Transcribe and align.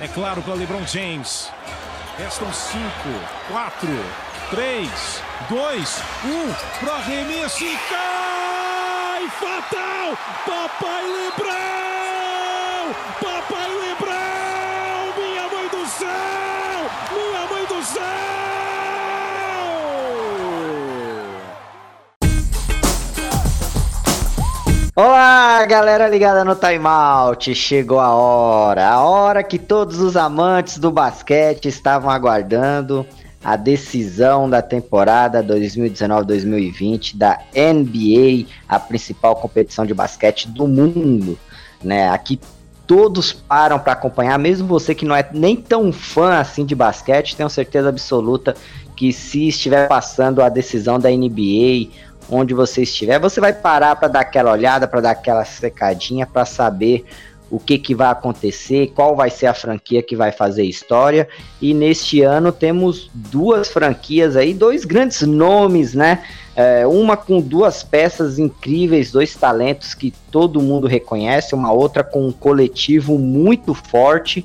É 0.00 0.08
claro 0.08 0.42
para 0.42 0.54
LeBron 0.54 0.84
James. 0.86 1.50
Restam 2.18 2.52
5, 2.52 2.80
4, 3.48 3.88
3, 4.50 5.22
2, 5.48 6.02
1. 6.24 6.80
Pro 6.80 6.92
arremesso 6.92 7.64
e 7.64 7.76
cai! 7.88 9.28
Fatal! 9.30 10.18
Papai 10.44 11.04
Lebrão! 11.04 12.94
Papai 13.20 13.68
Lebrão! 13.68 15.14
Minha 15.16 15.48
mãe 15.48 15.68
do 15.68 15.86
céu! 15.88 16.90
Minha 17.12 17.46
mãe 17.46 17.66
do 17.66 17.84
céu! 17.84 18.33
Olá, 24.96 25.66
galera 25.66 26.06
ligada 26.06 26.44
no 26.44 26.54
Timeout. 26.54 27.52
Chegou 27.52 27.98
a 27.98 28.14
hora, 28.14 28.88
a 28.88 29.02
hora 29.02 29.42
que 29.42 29.58
todos 29.58 29.98
os 29.98 30.16
amantes 30.16 30.78
do 30.78 30.92
basquete 30.92 31.66
estavam 31.66 32.08
aguardando 32.08 33.04
a 33.42 33.56
decisão 33.56 34.48
da 34.48 34.62
temporada 34.62 35.42
2019-2020 35.42 37.16
da 37.16 37.40
NBA, 37.52 38.48
a 38.68 38.78
principal 38.78 39.34
competição 39.34 39.84
de 39.84 39.92
basquete 39.92 40.46
do 40.46 40.68
mundo, 40.68 41.36
né? 41.82 42.08
Aqui 42.10 42.38
todos 42.86 43.32
param 43.32 43.80
para 43.80 43.94
acompanhar, 43.94 44.38
mesmo 44.38 44.68
você 44.68 44.94
que 44.94 45.04
não 45.04 45.16
é 45.16 45.28
nem 45.32 45.56
tão 45.56 45.92
fã 45.92 46.38
assim 46.38 46.64
de 46.64 46.76
basquete, 46.76 47.34
tenho 47.34 47.50
certeza 47.50 47.88
absoluta 47.88 48.54
que 48.94 49.12
se 49.12 49.48
estiver 49.48 49.88
passando 49.88 50.40
a 50.40 50.48
decisão 50.48 51.00
da 51.00 51.10
NBA 51.10 51.88
onde 52.30 52.54
você 52.54 52.82
estiver, 52.82 53.18
você 53.18 53.40
vai 53.40 53.52
parar 53.52 53.96
para 53.96 54.08
dar 54.08 54.20
aquela 54.20 54.52
olhada, 54.52 54.86
para 54.88 55.00
dar 55.00 55.10
aquela 55.10 55.44
secadinha, 55.44 56.26
para 56.26 56.44
saber 56.44 57.04
o 57.50 57.58
que, 57.58 57.78
que 57.78 57.94
vai 57.94 58.08
acontecer, 58.08 58.92
qual 58.94 59.14
vai 59.14 59.30
ser 59.30 59.46
a 59.46 59.54
franquia 59.54 60.02
que 60.02 60.16
vai 60.16 60.32
fazer 60.32 60.64
história. 60.64 61.28
E 61.60 61.72
neste 61.72 62.20
ano 62.22 62.50
temos 62.50 63.10
duas 63.14 63.68
franquias 63.68 64.36
aí, 64.36 64.52
dois 64.52 64.84
grandes 64.84 65.22
nomes, 65.22 65.94
né? 65.94 66.24
É, 66.56 66.86
uma 66.86 67.16
com 67.16 67.40
duas 67.40 67.82
peças 67.82 68.38
incríveis, 68.38 69.12
dois 69.12 69.34
talentos 69.34 69.94
que 69.94 70.12
todo 70.30 70.62
mundo 70.62 70.86
reconhece, 70.86 71.54
uma 71.54 71.72
outra 71.72 72.02
com 72.02 72.26
um 72.26 72.32
coletivo 72.32 73.18
muito 73.18 73.74
forte. 73.74 74.44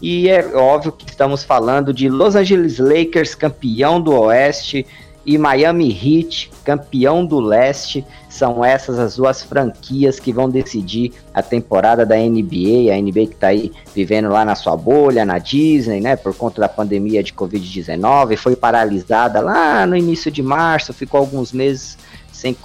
E 0.00 0.28
é 0.28 0.54
óbvio 0.54 0.92
que 0.92 1.08
estamos 1.08 1.42
falando 1.42 1.92
de 1.92 2.08
Los 2.08 2.36
Angeles 2.36 2.78
Lakers, 2.78 3.34
campeão 3.34 4.00
do 4.00 4.12
Oeste, 4.12 4.86
e 5.26 5.36
Miami 5.36 5.90
Heat, 5.90 6.52
campeão 6.64 7.26
do 7.26 7.40
leste. 7.40 8.06
São 8.28 8.64
essas 8.64 8.96
as 8.96 9.16
duas 9.16 9.42
franquias 9.42 10.20
que 10.20 10.32
vão 10.32 10.48
decidir 10.48 11.12
a 11.34 11.42
temporada 11.42 12.06
da 12.06 12.14
NBA. 12.16 12.92
A 12.94 13.00
NBA 13.00 13.26
que 13.26 13.34
está 13.34 13.48
aí 13.48 13.72
vivendo 13.92 14.28
lá 14.28 14.44
na 14.44 14.54
sua 14.54 14.76
bolha, 14.76 15.24
na 15.24 15.38
Disney, 15.38 16.00
né? 16.00 16.14
Por 16.14 16.32
conta 16.32 16.60
da 16.60 16.68
pandemia 16.68 17.24
de 17.24 17.32
Covid-19, 17.32 18.36
foi 18.36 18.54
paralisada 18.54 19.40
lá 19.40 19.84
no 19.84 19.96
início 19.96 20.30
de 20.30 20.42
março, 20.42 20.94
ficou 20.94 21.18
alguns 21.18 21.52
meses 21.52 21.98
sem, 22.32 22.56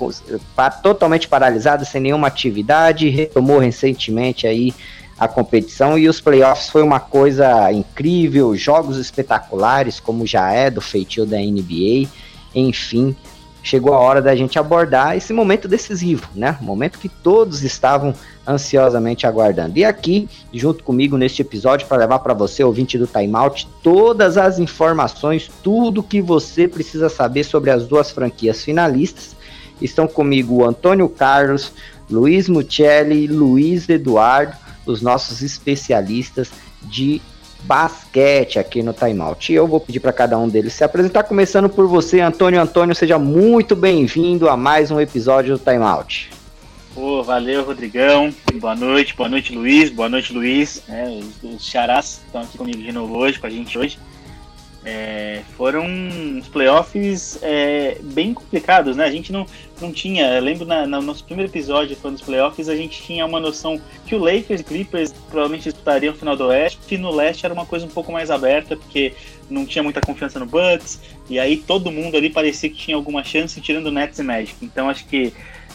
totalmente 0.84 1.28
paralisada, 1.28 1.84
sem 1.84 2.02
nenhuma 2.02 2.28
atividade, 2.28 3.09
retomou 3.09 3.58
recentemente 3.58 4.46
aí 4.46 4.73
a 5.18 5.28
competição 5.28 5.98
e 5.98 6.09
os 6.09 6.20
playoffs 6.20 6.70
foi 6.70 6.84
uma 6.84 7.00
coisa 7.00 7.72
incrível, 7.72 8.56
jogos 8.56 8.98
espetaculares, 8.98 10.00
como 10.00 10.28
já 10.28 10.52
é 10.52 10.70
do 10.70 10.81
feitio 10.81 11.25
da 11.25 11.38
NBA 11.38 12.09
enfim, 12.54 13.16
chegou 13.64 13.94
a 13.94 14.00
hora 14.00 14.22
da 14.22 14.36
gente 14.36 14.58
abordar 14.58 15.16
esse 15.16 15.32
momento 15.34 15.68
decisivo, 15.68 16.28
né? 16.36 16.58
Momento 16.62 17.00
que 17.00 17.10
todos 17.10 17.64
estavam 17.64 18.14
ansiosamente 18.48 19.28
aguardando. 19.28 19.78
E 19.78 19.86
aqui, 19.86 20.28
junto 20.52 20.84
comigo 20.84 21.18
neste 21.18 21.42
episódio, 21.42 21.88
para 21.88 21.98
levar 21.98 22.20
para 22.20 22.34
você, 22.34 22.64
ouvinte 22.64 22.98
do 22.98 23.08
Timeout, 23.08 23.68
todas 23.84 24.38
as 24.38 24.58
informações, 24.58 25.50
tudo 25.64 26.04
que 26.04 26.22
você 26.22 26.68
precisa 26.68 27.08
saber 27.10 27.44
sobre 27.44 27.70
as 27.70 27.86
duas 27.86 28.12
franquias 28.12 28.64
finalistas, 28.64 29.36
estão 29.81 30.08
comigo 30.08 30.56
o 30.56 30.66
Antônio 30.66 31.08
Carlos, 31.08 31.72
Luiz 32.09 32.50
Mucelli, 32.50 33.28
Luiz 33.28 33.88
Eduardo, 33.88 34.56
os 34.86 35.02
nossos 35.02 35.42
especialistas 35.42 36.52
de 36.81 37.22
basquete 37.64 38.60
aqui 38.60 38.82
no 38.84 38.94
Timeout. 38.94 39.52
E 39.52 39.56
eu 39.56 39.68
vou 39.68 39.80
pedir 39.80 40.00
para 40.00 40.14
cada 40.14 40.38
um 40.38 40.48
deles 40.48 40.74
se 40.74 40.84
apresentar, 40.84 41.24
começando 41.24 41.70
por 41.70 41.88
você, 41.88 42.20
Antônio. 42.20 42.62
Antônio, 42.62 42.96
seja 42.96 43.18
muito 43.18 43.76
bem-vindo 43.76 44.50
a 44.50 44.58
mais 44.58 44.92
um 44.92 45.00
episódio 45.00 45.58
do 45.58 45.64
Timeout. 45.64 46.30
Pô, 46.94 47.24
valeu, 47.24 47.64
Rodrigão. 47.64 48.34
Boa 48.56 48.76
noite, 48.76 49.16
boa 49.16 49.30
noite, 49.30 49.56
Luiz. 49.56 49.90
Boa 49.90 50.10
noite, 50.10 50.34
Luiz. 50.34 50.84
É, 50.90 51.06
os, 51.10 51.56
os 51.56 51.66
charás 51.66 52.22
estão 52.26 52.42
aqui 52.42 52.58
comigo 52.58 52.82
de 52.82 52.92
novo 52.92 53.18
hoje, 53.18 53.40
com 53.40 53.48
a 53.48 53.50
gente 53.50 53.78
hoje. 53.78 53.98
É, 54.84 55.44
foram 55.56 55.86
uns 55.86 56.47
playoffs 56.47 57.38
é, 57.44 58.00
bem 58.02 58.34
complicados, 58.34 58.96
né? 58.96 59.06
A 59.06 59.12
gente 59.12 59.31
não, 59.31 59.46
não 59.80 59.92
tinha, 59.92 60.40
lembro 60.40 60.66
na, 60.66 60.88
no 60.88 61.02
nosso 61.03 61.24
primeiro 61.24 61.52
episódio 61.52 61.96
falando 61.96 62.18
dos 62.18 62.25
playoffs, 62.25 62.68
a 62.68 62.75
gente 62.75 63.00
tinha 63.03 63.24
uma 63.24 63.40
noção 63.40 63.80
que 64.08 64.16
o 64.16 64.18
Lakers 64.18 64.62
e 64.62 64.64
Clippers 64.64 65.14
provavelmente 65.30 65.66
disputariam 65.66 66.16
o 66.16 66.18
final 66.18 66.36
do 66.36 66.47
Oeste, 66.47 66.96
e 66.96 66.97
no 66.97 67.12
Leste 67.12 67.46
era 67.46 67.53
uma 67.53 67.66
coisa 67.66 67.86
um 67.86 67.90
pouco 67.90 68.12
mais 68.12 68.31
aberta, 68.31 68.75
porque 68.75 69.14
não 69.47 69.68
tinha 69.68 69.84
muita 69.84 70.02
confiança 70.02 70.40
no 70.40 70.47
Bucks, 70.47 71.00
e 71.30 71.38
aí 71.38 71.58
todo 71.58 71.92
mundo 71.92 72.18
ali 72.18 72.31
parecia 72.31 72.68
que 72.68 72.75
tinha 72.75 72.98
alguma 72.98 73.24
chance, 73.24 73.62
tirando 73.62 73.92
Nets 73.92 74.18
e 74.18 74.24
Magic. 74.24 74.56
Então 74.63 74.90
acho 74.90 75.06
que 75.06 75.31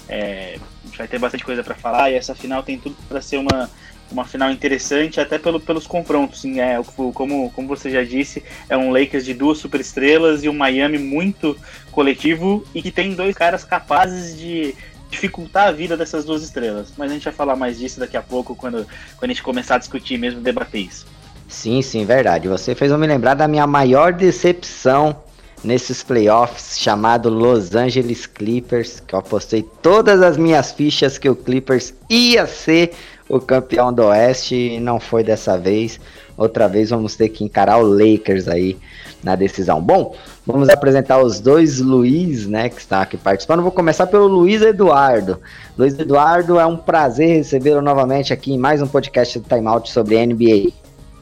é, 0.08 0.58
a 0.82 0.86
gente 0.86 0.98
vai 0.98 1.06
ter 1.06 1.20
bastante 1.20 1.44
coisa 1.44 1.62
para 1.62 1.76
falar, 1.76 2.10
e 2.10 2.14
essa 2.14 2.34
final 2.34 2.60
tem 2.60 2.76
tudo 2.76 2.96
para 3.08 3.22
ser 3.22 3.36
uma 3.36 3.70
uma 4.10 4.24
final 4.24 4.50
interessante, 4.50 5.20
até 5.20 5.38
pelo, 5.38 5.60
pelos 5.60 5.86
confrontos. 5.86 6.40
Sim, 6.40 6.60
é, 6.60 6.80
como, 7.14 7.50
como 7.50 7.68
você 7.68 7.90
já 7.90 8.02
disse, 8.02 8.42
é 8.68 8.76
um 8.76 8.90
Lakers 8.90 9.24
de 9.24 9.34
duas 9.34 9.58
superestrelas 9.58 10.44
e 10.44 10.48
um 10.48 10.54
Miami 10.54 10.98
muito 10.98 11.56
coletivo 11.90 12.64
e 12.74 12.82
que 12.82 12.90
tem 12.90 13.14
dois 13.14 13.34
caras 13.34 13.64
capazes 13.64 14.38
de 14.38 14.74
dificultar 15.10 15.68
a 15.68 15.72
vida 15.72 15.96
dessas 15.96 16.24
duas 16.24 16.42
estrelas. 16.42 16.92
Mas 16.96 17.10
a 17.10 17.14
gente 17.14 17.24
vai 17.24 17.32
falar 17.32 17.56
mais 17.56 17.78
disso 17.78 18.00
daqui 18.00 18.16
a 18.16 18.22
pouco, 18.22 18.54
quando, 18.54 18.86
quando 19.16 19.30
a 19.30 19.34
gente 19.34 19.42
começar 19.42 19.76
a 19.76 19.78
discutir 19.78 20.18
mesmo, 20.18 20.40
debater 20.40 20.80
isso. 20.80 21.06
Sim, 21.48 21.80
sim, 21.80 22.04
verdade. 22.04 22.48
Você 22.48 22.74
fez 22.74 22.90
eu 22.90 22.98
me 22.98 23.06
lembrar 23.06 23.34
da 23.34 23.46
minha 23.46 23.66
maior 23.66 24.12
decepção 24.12 25.16
nesses 25.62 26.02
playoffs, 26.02 26.78
chamado 26.78 27.28
Los 27.28 27.74
Angeles 27.74 28.26
Clippers, 28.26 29.00
que 29.00 29.14
eu 29.14 29.18
apostei 29.18 29.62
todas 29.82 30.22
as 30.22 30.36
minhas 30.36 30.72
fichas 30.72 31.18
que 31.18 31.28
o 31.28 31.34
Clippers 31.34 31.94
ia 32.08 32.46
ser 32.46 32.92
o 33.28 33.40
campeão 33.40 33.92
do 33.92 34.04
Oeste 34.04 34.78
não 34.80 35.00
foi 35.00 35.24
dessa 35.24 35.58
vez. 35.58 35.98
Outra 36.36 36.68
vez 36.68 36.90
vamos 36.90 37.16
ter 37.16 37.28
que 37.30 37.44
encarar 37.44 37.78
o 37.78 37.82
Lakers 37.82 38.46
aí 38.46 38.76
na 39.22 39.34
decisão. 39.34 39.80
Bom, 39.80 40.14
vamos 40.46 40.68
apresentar 40.68 41.18
os 41.20 41.40
dois 41.40 41.80
Luiz, 41.80 42.46
né, 42.46 42.68
que 42.68 42.80
estão 42.80 43.00
aqui 43.00 43.16
participando. 43.16 43.62
Vou 43.62 43.72
começar 43.72 44.06
pelo 44.06 44.26
Luiz 44.26 44.62
Eduardo. 44.62 45.40
Luiz 45.76 45.98
Eduardo, 45.98 46.60
é 46.60 46.66
um 46.66 46.76
prazer 46.76 47.38
recebê-lo 47.38 47.80
novamente 47.80 48.32
aqui 48.32 48.52
em 48.52 48.58
mais 48.58 48.82
um 48.82 48.86
podcast 48.86 49.38
do 49.38 49.48
Time 49.48 49.66
Out 49.66 49.90
sobre 49.90 50.24
NBA. 50.24 50.72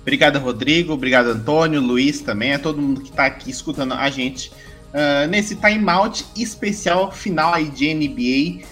Obrigado, 0.03 0.39
Rodrigo. 0.39 0.93
Obrigado, 0.93 1.31
Antônio, 1.31 1.81
Luiz 1.81 2.21
também, 2.21 2.53
a 2.53 2.59
todo 2.59 2.83
mundo 2.83 3.01
que 3.01 3.09
está 3.09 3.25
aqui 3.25 3.51
escutando 3.51 3.95
a 3.95 4.11
gente 4.11 4.53
uh, 4.93 5.27
nesse 5.29 5.57
Time 5.57 5.89
Out 5.89 6.27
especial 6.37 7.11
final 7.11 7.55
aí 7.55 7.71
de 7.71 7.95
NBA. 7.95 8.67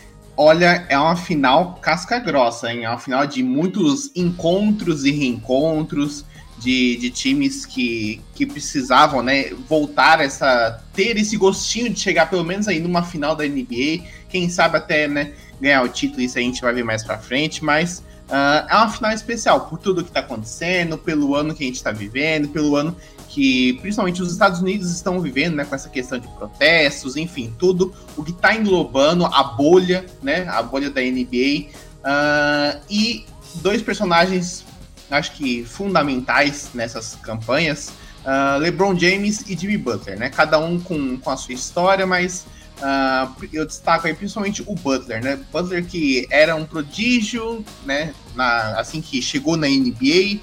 Olha, 0.44 0.84
é 0.88 0.98
uma 0.98 1.14
final 1.14 1.76
casca 1.80 2.18
grossa, 2.18 2.72
hein? 2.72 2.84
É 2.84 2.88
uma 2.88 2.98
final 2.98 3.24
de 3.24 3.44
muitos 3.44 4.10
encontros 4.16 5.04
e 5.04 5.12
reencontros 5.12 6.24
de, 6.58 6.96
de 6.96 7.10
times 7.10 7.64
que, 7.64 8.20
que 8.34 8.44
precisavam, 8.44 9.22
né, 9.22 9.50
voltar 9.68 10.20
essa 10.20 10.82
ter 10.92 11.16
esse 11.16 11.36
gostinho 11.36 11.88
de 11.90 12.00
chegar 12.00 12.28
pelo 12.28 12.42
menos 12.42 12.66
aí 12.66 12.80
numa 12.80 13.04
final 13.04 13.36
da 13.36 13.44
NBA, 13.44 14.04
quem 14.28 14.48
sabe 14.48 14.78
até, 14.78 15.06
né, 15.06 15.32
ganhar 15.60 15.82
o 15.84 15.88
título, 15.88 16.20
isso 16.20 16.36
a 16.36 16.42
gente 16.42 16.60
vai 16.60 16.74
ver 16.74 16.82
mais 16.82 17.04
para 17.04 17.18
frente, 17.18 17.64
mas 17.64 18.00
uh, 18.28 18.66
é 18.68 18.74
uma 18.74 18.90
final 18.90 19.12
especial 19.12 19.68
por 19.68 19.78
tudo 19.78 20.04
que 20.04 20.10
tá 20.10 20.20
acontecendo, 20.20 20.98
pelo 20.98 21.36
ano 21.36 21.54
que 21.54 21.62
a 21.62 21.66
gente 21.68 21.80
tá 21.80 21.92
vivendo, 21.92 22.48
pelo 22.48 22.74
ano 22.74 22.96
que 23.32 23.72
principalmente 23.80 24.20
os 24.20 24.30
Estados 24.30 24.60
Unidos 24.60 24.90
estão 24.90 25.18
vivendo, 25.18 25.54
né, 25.54 25.64
com 25.64 25.74
essa 25.74 25.88
questão 25.88 26.18
de 26.18 26.28
protestos, 26.28 27.16
enfim, 27.16 27.52
tudo 27.58 27.94
o 28.14 28.22
que 28.22 28.30
está 28.30 28.54
englobando 28.54 29.24
a 29.24 29.42
bolha, 29.42 30.04
né, 30.22 30.46
a 30.48 30.62
bolha 30.62 30.90
da 30.90 31.00
NBA. 31.00 31.68
Uh, 31.68 32.04
ah, 32.04 32.76
e 32.90 33.24
dois 33.54 33.80
personagens, 33.80 34.66
acho 35.10 35.32
que 35.32 35.64
fundamentais 35.64 36.70
nessas 36.74 37.14
campanhas, 37.22 37.88
uh, 38.22 38.58
LeBron 38.58 38.98
James 38.98 39.42
e 39.48 39.56
Jimmy 39.56 39.78
Butler, 39.78 40.18
né, 40.18 40.28
cada 40.28 40.58
um 40.58 40.78
com, 40.78 41.16
com 41.16 41.30
a 41.30 41.36
sua 41.38 41.54
história, 41.54 42.06
mas 42.06 42.44
uh, 42.80 43.34
eu 43.50 43.64
destaco 43.64 44.06
aí 44.06 44.12
principalmente 44.12 44.62
o 44.66 44.74
Butler, 44.74 45.24
né, 45.24 45.40
Butler 45.50 45.86
que 45.86 46.26
era 46.30 46.54
um 46.54 46.66
prodígio, 46.66 47.64
né, 47.86 48.12
na, 48.34 48.78
assim 48.78 49.00
que 49.00 49.22
chegou 49.22 49.56
na 49.56 49.68
NBA, 49.68 50.38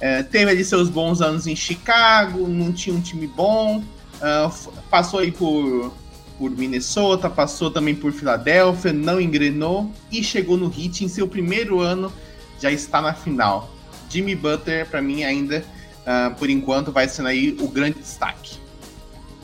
é, 0.00 0.22
teve 0.22 0.50
ali 0.50 0.64
seus 0.64 0.88
bons 0.88 1.20
anos 1.20 1.46
em 1.46 1.56
Chicago, 1.56 2.46
não 2.48 2.72
tinha 2.72 2.94
um 2.94 3.00
time 3.00 3.26
bom, 3.26 3.78
uh, 3.78 4.72
passou 4.90 5.20
aí 5.20 5.30
por, 5.30 5.92
por 6.38 6.50
Minnesota, 6.50 7.30
passou 7.30 7.70
também 7.70 7.94
por 7.94 8.12
Filadélfia, 8.12 8.92
não 8.92 9.20
engrenou 9.20 9.90
e 10.10 10.22
chegou 10.22 10.56
no 10.56 10.66
Heat 10.66 11.04
em 11.04 11.08
seu 11.08 11.26
primeiro 11.26 11.80
ano, 11.80 12.12
já 12.60 12.70
está 12.70 13.00
na 13.00 13.14
final. 13.14 13.70
Jimmy 14.08 14.34
Butler, 14.34 14.86
para 14.86 15.00
mim, 15.00 15.24
ainda, 15.24 15.64
uh, 16.00 16.34
por 16.34 16.50
enquanto, 16.50 16.92
vai 16.92 17.08
sendo 17.08 17.28
aí 17.28 17.56
o 17.60 17.68
grande 17.68 17.98
destaque. 17.98 18.58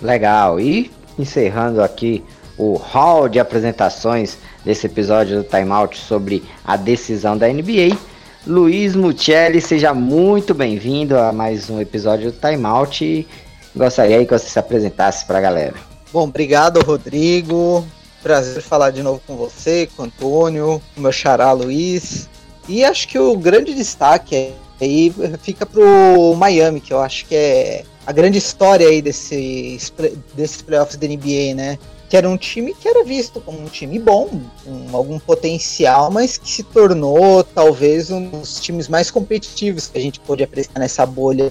Legal. 0.00 0.60
E 0.60 0.90
encerrando 1.18 1.82
aqui 1.82 2.22
o 2.56 2.74
hall 2.74 3.28
de 3.28 3.38
apresentações 3.38 4.38
desse 4.64 4.86
episódio 4.86 5.38
do 5.38 5.44
Time 5.44 5.70
Out 5.70 5.98
sobre 5.98 6.42
a 6.64 6.76
decisão 6.76 7.36
da 7.36 7.48
NBA. 7.48 7.96
Luiz 8.46 8.96
Mucelli, 8.96 9.60
seja 9.60 9.92
muito 9.92 10.54
bem-vindo 10.54 11.18
a 11.18 11.30
mais 11.30 11.68
um 11.68 11.78
episódio 11.78 12.32
do 12.32 12.38
Time 12.38 12.64
Out 12.64 13.28
gostaria 13.76 14.24
que 14.24 14.32
você 14.32 14.48
se 14.48 14.58
apresentasse 14.58 15.26
para 15.26 15.38
a 15.38 15.40
galera. 15.42 15.74
Bom, 16.12 16.24
obrigado, 16.24 16.80
Rodrigo. 16.80 17.86
Prazer 18.22 18.62
falar 18.62 18.90
de 18.90 19.02
novo 19.02 19.20
com 19.26 19.36
você, 19.36 19.88
com 19.94 20.02
o 20.02 20.06
Antônio, 20.06 20.82
com 20.94 21.00
o 21.00 21.02
meu 21.02 21.12
xará 21.12 21.52
Luiz. 21.52 22.28
E 22.68 22.84
acho 22.84 23.08
que 23.08 23.18
o 23.18 23.36
grande 23.36 23.74
destaque 23.74 24.52
aí 24.80 25.12
fica 25.42 25.66
pro 25.66 26.34
Miami, 26.34 26.80
que 26.80 26.92
eu 26.92 27.00
acho 27.00 27.26
que 27.26 27.34
é 27.34 27.84
a 28.06 28.12
grande 28.12 28.38
história 28.38 28.88
aí 28.88 29.02
desses, 29.02 29.92
desses 30.34 30.62
playoffs 30.62 30.96
da 30.96 31.06
NBA, 31.06 31.54
né? 31.54 31.78
Que 32.10 32.16
era 32.16 32.28
um 32.28 32.36
time 32.36 32.74
que 32.74 32.88
era 32.88 33.04
visto 33.04 33.40
como 33.40 33.58
um 33.58 33.66
time 33.66 33.98
bom, 33.98 34.42
com 34.64 34.96
algum 34.96 35.18
potencial, 35.18 36.10
mas 36.10 36.36
que 36.36 36.50
se 36.50 36.62
tornou 36.62 37.42
talvez 37.42 38.10
um 38.10 38.28
dos 38.28 38.60
times 38.60 38.88
mais 38.88 39.10
competitivos 39.10 39.86
que 39.86 39.96
a 39.96 40.00
gente 40.00 40.20
pôde 40.20 40.42
apreciar 40.42 40.78
nessa 40.78 41.06
bolha 41.06 41.50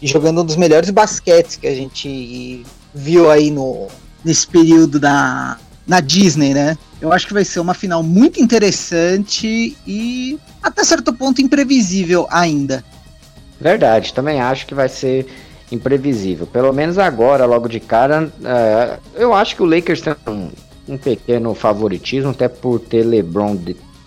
e 0.00 0.06
jogando 0.06 0.40
um 0.40 0.44
dos 0.44 0.56
melhores 0.56 0.90
basquetes 0.90 1.56
que 1.56 1.66
a 1.66 1.74
gente 1.74 2.64
viu 2.94 3.30
aí 3.30 3.50
no, 3.50 3.86
nesse 4.24 4.46
período 4.46 4.98
da, 4.98 5.58
na 5.86 6.00
Disney, 6.00 6.54
né? 6.54 6.76
Eu 7.00 7.12
acho 7.12 7.26
que 7.26 7.32
vai 7.32 7.44
ser 7.44 7.60
uma 7.60 7.74
final 7.74 8.02
muito 8.02 8.40
interessante 8.40 9.76
e 9.86 10.38
até 10.62 10.82
certo 10.84 11.12
ponto 11.12 11.40
imprevisível 11.40 12.26
ainda. 12.30 12.84
Verdade, 13.60 14.12
também 14.12 14.40
acho 14.40 14.66
que 14.66 14.74
vai 14.74 14.88
ser 14.88 15.26
imprevisível. 15.70 16.46
Pelo 16.46 16.72
menos 16.72 16.98
agora, 16.98 17.44
logo 17.44 17.68
de 17.68 17.80
cara, 17.80 18.30
é, 18.44 18.98
eu 19.14 19.34
acho 19.34 19.56
que 19.56 19.62
o 19.62 19.66
Lakers 19.66 20.00
tem 20.00 20.14
um, 20.26 20.48
um, 20.88 20.96
pequeno 20.96 21.54
favoritismo, 21.54 22.30
até 22.30 22.48
por 22.48 22.80
ter 22.80 23.02
LeBron, 23.02 23.58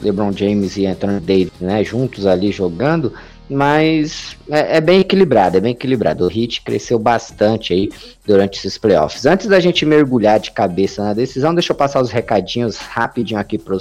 LeBron 0.01 0.31
James 0.31 0.77
e 0.77 0.85
Anthony 0.85 1.19
Davis 1.19 1.51
né, 1.59 1.83
juntos 1.83 2.25
ali 2.25 2.51
jogando 2.51 3.13
mas 3.51 4.37
é, 4.49 4.77
é, 4.77 4.81
bem 4.81 5.01
equilibrado, 5.01 5.57
é 5.57 5.59
bem 5.59 5.73
equilibrado. 5.73 6.25
O 6.25 6.31
Heat 6.31 6.61
cresceu 6.61 6.97
bastante 6.97 7.73
aí 7.73 7.91
durante 8.25 8.57
esses 8.57 8.77
playoffs. 8.77 9.25
Antes 9.25 9.47
da 9.47 9.59
gente 9.59 9.85
mergulhar 9.85 10.39
de 10.39 10.51
cabeça 10.51 11.03
na 11.03 11.13
decisão, 11.13 11.53
deixa 11.53 11.73
eu 11.73 11.75
passar 11.75 12.01
os 12.01 12.09
recadinhos 12.09 12.77
rapidinho 12.77 13.37
aqui 13.37 13.57
para 13.57 13.75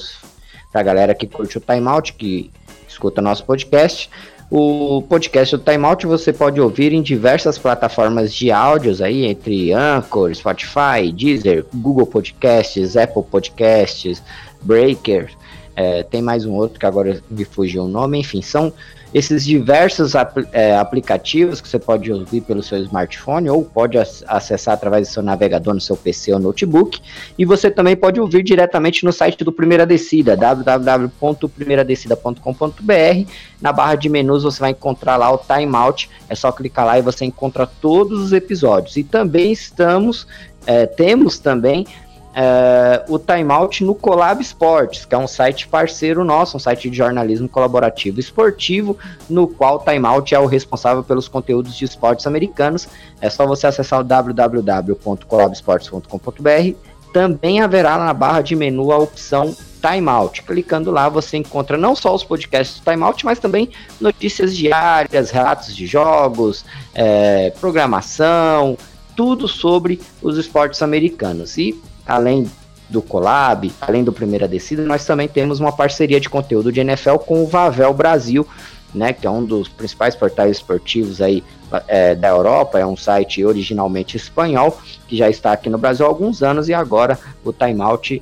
a 0.75 0.83
galera 0.83 1.15
que 1.15 1.25
curte 1.25 1.57
o 1.57 1.61
Timeout, 1.61 2.15
que 2.15 2.51
escuta 2.89 3.23
nosso 3.23 3.45
podcast. 3.45 4.11
O 4.51 5.03
podcast 5.03 5.57
do 5.57 5.63
Timeout 5.63 6.05
você 6.09 6.33
pode 6.33 6.61
ouvir 6.61 6.93
em 6.93 7.03
diversas 7.03 7.57
plataformas 7.57 8.35
de 8.35 8.51
áudios 8.51 9.01
aí, 9.01 9.25
entre 9.25 9.73
Anchor, 9.73 10.35
Spotify, 10.35 11.13
Deezer, 11.15 11.65
Google 11.73 12.05
Podcasts, 12.05 12.97
Apple 12.97 13.23
Podcasts, 13.23 14.21
Breaker. 14.61 15.31
É, 15.77 16.03
tem 16.03 16.21
mais 16.21 16.45
um 16.45 16.55
outro 16.55 16.81
que 16.81 16.87
agora 16.87 17.23
me 17.31 17.45
fugiu 17.45 17.85
o 17.85 17.89
nome, 17.89 18.19
enfim, 18.19 18.43
são 18.43 18.73
esses 19.13 19.45
diversos 19.45 20.15
apl 20.15 20.43
é, 20.53 20.77
aplicativos 20.77 21.61
que 21.61 21.69
você 21.69 21.79
pode 21.79 22.13
ouvir 22.13 22.41
pelo 22.43 22.63
seu 22.63 22.79
smartphone 22.79 23.51
ou 23.51 23.65
pode 23.65 23.99
acessar 23.99 24.75
através 24.75 25.09
do 25.09 25.13
seu 25.13 25.23
navegador 25.23 25.75
no 25.75 25.81
seu 25.81 25.97
PC 25.97 26.33
ou 26.33 26.39
notebook. 26.39 27.01
E 27.37 27.45
você 27.45 27.71
também 27.71 27.97
pode 27.97 28.21
ouvir 28.21 28.43
diretamente 28.43 29.05
no 29.05 29.13
site 29.13 29.43
do 29.43 29.53
Primeira 29.53 29.85
Descida, 29.85 30.37
www.primeiradescida.com.br. 30.37 33.31
Na 33.61 33.73
barra 33.73 33.97
de 33.97 34.09
menus 34.09 34.45
você 34.45 34.61
vai 34.61 34.71
encontrar 34.71 35.17
lá 35.17 35.33
o 35.33 35.39
timeout, 35.39 36.09
é 36.29 36.35
só 36.35 36.53
clicar 36.53 36.87
lá 36.87 36.99
e 36.99 37.03
você 37.03 37.25
encontra 37.25 37.67
todos 37.67 38.21
os 38.21 38.33
episódios. 38.33 38.97
E 38.97 39.03
também 39.03 39.51
estamos, 39.51 40.27
é, 40.67 40.87
temos 40.87 41.39
também 41.39 41.87
é, 42.35 43.05
o 43.09 43.19
Timeout 43.19 43.85
no 43.85 43.95
Colab 43.95 44.41
Esportes, 44.41 45.05
que 45.05 45.15
é 45.15 45.19
um 45.19 45.27
site 45.27 45.69
parceiro 45.69 46.25
nosso, 46.25 46.57
um 46.57 46.61
site 46.61 46.89
de 46.89 46.97
jornalismo 46.97 47.47
colaborativo 47.49 48.21
esportivo, 48.21 48.97
no 49.29 49.49
qual 49.49 49.75
o 49.77 49.81
Timeout 49.81 50.33
é 50.35 50.39
o 50.39 50.47
responsável 50.47 51.03
pelos 51.03 51.27
conteúdos 51.27 51.75
de 51.75 51.85
esportes 51.85 52.25
americanos. 52.27 52.87
É 53.21 53.29
só 53.29 53.45
você 53.47 53.67
acessar 53.67 54.01
o 54.01 54.05
www.colabesportes.com.br. 54.05 56.77
Também 57.13 57.61
haverá 57.61 57.99
na 57.99 58.15
barra 58.15 58.41
de 58.41 58.55
menu 58.55 58.93
a 58.93 58.99
opção 58.99 59.53
Timeout. 59.81 60.43
Clicando 60.43 60.93
lá, 60.93 61.09
você 61.09 61.37
encontra 61.37 61.77
não 61.77 61.97
só 61.97 62.15
os 62.15 62.23
podcasts 62.23 62.79
do 62.79 62.85
Timeout, 62.89 63.25
mas 63.25 63.41
também 63.41 63.71
notícias 64.01 64.57
diárias, 64.57 65.31
relatos 65.31 65.75
de 65.75 65.87
jogos, 65.87 66.65
é, 66.95 67.51
programação, 67.61 68.79
tudo 69.17 69.49
sobre 69.49 70.01
os 70.23 70.39
esportes 70.39 70.81
americanos. 70.83 71.59
E 71.59 71.90
além 72.07 72.51
do 72.89 73.01
Colab, 73.01 73.73
além 73.81 74.03
do 74.03 74.13
Primeira 74.13 74.49
Descida, 74.49 74.85
nós 74.85 75.05
também 75.05 75.29
temos 75.29 75.61
uma 75.61 75.73
parceria 75.73 76.21
de 76.21 76.29
conteúdo 76.29 76.73
de 76.73 76.81
NFL 76.81 77.17
com 77.17 77.43
o 77.43 77.47
Vavel 77.47 77.95
Brasil, 77.95 78.47
né, 78.93 79.13
que 79.13 79.27
é 79.27 79.31
um 79.31 79.45
dos 79.45 79.69
principais 79.69 80.17
portais 80.17 80.57
esportivos 80.57 81.23
aí 81.23 81.45
é, 81.87 82.15
da 82.17 82.29
Europa, 82.29 82.79
é 82.81 82.85
um 82.85 82.97
site 82.97 83.45
originalmente 83.45 84.17
espanhol, 84.17 84.77
que 85.07 85.17
já 85.17 85.31
está 85.31 85.53
aqui 85.53 85.71
no 85.71 85.79
Brasil 85.79 86.05
há 86.05 86.09
alguns 86.09 86.43
anos 86.43 86.69
e 86.69 86.75
agora 86.75 87.17
o 87.45 87.53
Timeout 87.53 88.21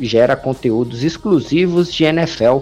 gera 0.00 0.34
conteúdos 0.34 1.04
exclusivos 1.04 1.92
de 1.92 2.04
NFL 2.04 2.60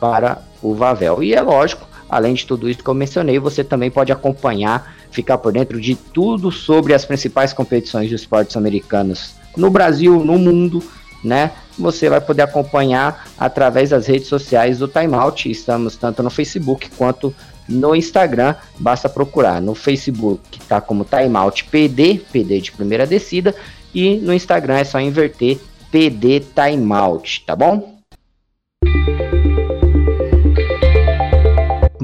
para 0.00 0.42
o 0.62 0.74
Vavel. 0.74 1.22
E 1.22 1.34
é 1.34 1.42
lógico, 1.42 1.86
além 2.08 2.32
de 2.32 2.46
tudo 2.46 2.68
isso 2.68 2.82
que 2.82 2.88
eu 2.88 2.94
mencionei, 2.94 3.38
você 3.38 3.62
também 3.62 3.90
pode 3.90 4.10
acompanhar, 4.10 4.96
ficar 5.10 5.36
por 5.36 5.52
dentro 5.52 5.78
de 5.78 5.94
tudo 5.94 6.50
sobre 6.50 6.94
as 6.94 7.04
principais 7.04 7.52
competições 7.52 8.08
de 8.08 8.14
esportes 8.14 8.56
americanos 8.56 9.34
no 9.56 9.70
Brasil, 9.70 10.24
no 10.24 10.38
mundo, 10.38 10.82
né? 11.22 11.52
Você 11.78 12.08
vai 12.08 12.20
poder 12.20 12.42
acompanhar 12.42 13.28
através 13.38 13.90
das 13.90 14.06
redes 14.06 14.28
sociais 14.28 14.78
do 14.78 14.86
Timeout. 14.86 15.50
Estamos 15.50 15.96
tanto 15.96 16.22
no 16.22 16.30
Facebook 16.30 16.88
quanto 16.96 17.34
no 17.68 17.94
Instagram. 17.94 18.54
Basta 18.78 19.08
procurar 19.08 19.60
no 19.60 19.74
Facebook, 19.74 20.58
está 20.60 20.80
como 20.80 21.04
Timeout 21.04 21.64
PD, 21.64 22.20
PD 22.32 22.60
de 22.60 22.72
primeira 22.72 23.06
descida, 23.06 23.54
e 23.94 24.16
no 24.16 24.32
Instagram 24.32 24.78
é 24.78 24.84
só 24.84 25.00
inverter 25.00 25.58
PD 25.90 26.40
Timeout, 26.40 27.44
tá 27.46 27.56
bom? 27.56 27.94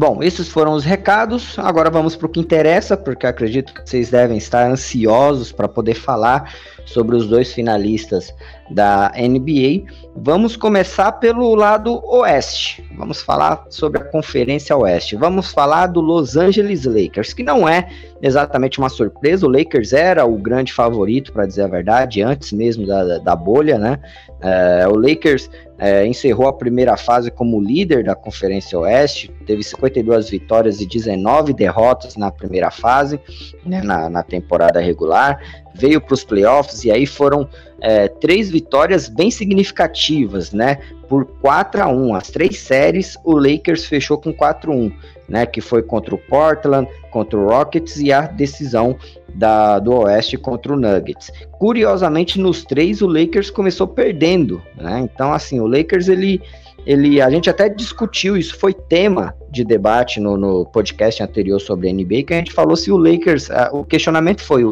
Bom, 0.00 0.23
esses 0.23 0.49
foram 0.49 0.73
os 0.73 0.82
recados. 0.82 1.58
Agora 1.58 1.91
vamos 1.91 2.17
para 2.17 2.25
o 2.25 2.29
que 2.31 2.41
interessa, 2.41 2.97
porque 2.97 3.26
acredito 3.26 3.75
que 3.75 3.87
vocês 3.87 4.09
devem 4.09 4.38
estar 4.38 4.66
ansiosos 4.66 5.52
para 5.52 5.69
poder 5.69 5.92
falar 5.92 6.54
sobre 6.87 7.14
os 7.14 7.28
dois 7.28 7.52
finalistas 7.52 8.35
da 8.71 9.12
NBA. 9.14 9.85
Vamos 10.16 10.57
começar 10.57 11.12
pelo 11.12 11.54
lado 11.54 12.00
oeste. 12.02 12.83
Vamos 12.97 13.21
falar 13.21 13.66
sobre 13.69 14.00
a 14.00 14.04
Conferência 14.04 14.75
Oeste. 14.75 15.16
Vamos 15.16 15.52
falar 15.52 15.88
do 15.88 16.00
Los 16.00 16.35
Angeles 16.35 16.87
Lakers, 16.87 17.35
que 17.35 17.42
não 17.42 17.69
é 17.69 17.87
exatamente 18.23 18.78
uma 18.78 18.88
surpresa. 18.88 19.47
O 19.47 19.50
Lakers 19.50 19.92
era 19.92 20.25
o 20.25 20.38
grande 20.38 20.73
favorito, 20.73 21.30
para 21.30 21.45
dizer 21.45 21.64
a 21.64 21.69
verdade, 21.69 22.23
antes 22.23 22.52
mesmo 22.52 22.87
da, 22.87 23.19
da 23.19 23.37
bolha, 23.37 23.78
né? 23.78 23.99
É, 24.40 24.88
o 24.88 24.97
Lakers 24.97 25.50
é, 25.81 26.07
encerrou 26.07 26.47
a 26.47 26.53
primeira 26.53 26.95
fase 26.95 27.31
como 27.31 27.59
líder 27.59 28.05
da 28.05 28.15
Conferência 28.15 28.79
Oeste, 28.79 29.33
teve 29.47 29.63
52 29.63 30.29
vitórias 30.29 30.79
e 30.81 30.87
19 30.87 31.55
derrotas 31.55 32.17
na 32.17 32.31
primeira 32.31 32.71
fase, 32.71 33.19
né, 33.65 33.83
na, 33.83 34.11
na 34.11 34.23
temporada 34.23 34.79
regular 34.79 35.41
veio 35.75 36.01
para 36.01 36.15
os 36.15 36.25
playoffs 36.25 36.85
e 36.85 36.91
aí 36.91 37.07
foram 37.07 37.49
é, 37.81 38.09
três 38.09 38.51
vitórias 38.51 39.09
bem 39.09 39.31
significativas, 39.31 40.53
né? 40.53 40.79
Por 41.09 41.25
4 41.41 41.83
a 41.83 41.89
1 41.89 42.15
As 42.15 42.31
três 42.31 42.59
séries, 42.59 43.17
o 43.25 43.37
Lakers 43.37 43.87
fechou 43.87 44.19
com 44.19 44.33
4 44.33 44.71
a 44.71 44.75
1 44.75 44.93
né? 45.31 45.47
Que 45.47 45.61
foi 45.61 45.83
contra 45.83 46.15
o 46.15 46.19
Portland, 46.19 46.87
contra 47.11 47.39
o 47.39 47.49
Rockets 47.49 47.99
e 47.99 48.13
a 48.13 48.23
decisão 48.23 48.97
da, 49.33 49.79
do 49.79 49.93
Oeste 49.93 50.37
contra 50.37 50.75
o 50.75 50.77
Nuggets. 50.77 51.31
Curiosamente, 51.53 52.39
nos 52.39 52.65
três, 52.65 53.01
o 53.01 53.07
Lakers 53.07 53.49
começou 53.49 53.87
perdendo, 53.87 54.61
né? 54.77 55.01
Então, 55.01 55.33
assim, 55.33 55.61
o 55.61 55.67
Lakers 55.67 56.09
ele. 56.09 56.43
Ele, 56.87 57.21
a 57.21 57.29
gente 57.29 57.51
até 57.51 57.69
discutiu, 57.69 58.39
isso 58.39 58.59
foi 58.59 58.73
tema 58.73 59.35
de 59.51 59.63
debate 59.63 60.19
no, 60.19 60.39
no 60.39 60.65
podcast 60.65 61.23
anterior 61.23 61.61
sobre 61.61 61.91
a 61.91 61.93
NBA, 61.93 62.23
que 62.23 62.33
a 62.33 62.39
gente 62.39 62.53
falou 62.53 62.75
se 62.75 62.91
o 62.91 62.97
Lakers, 62.97 63.51
o 63.71 63.85
questionamento 63.85 64.43
foi, 64.43 64.65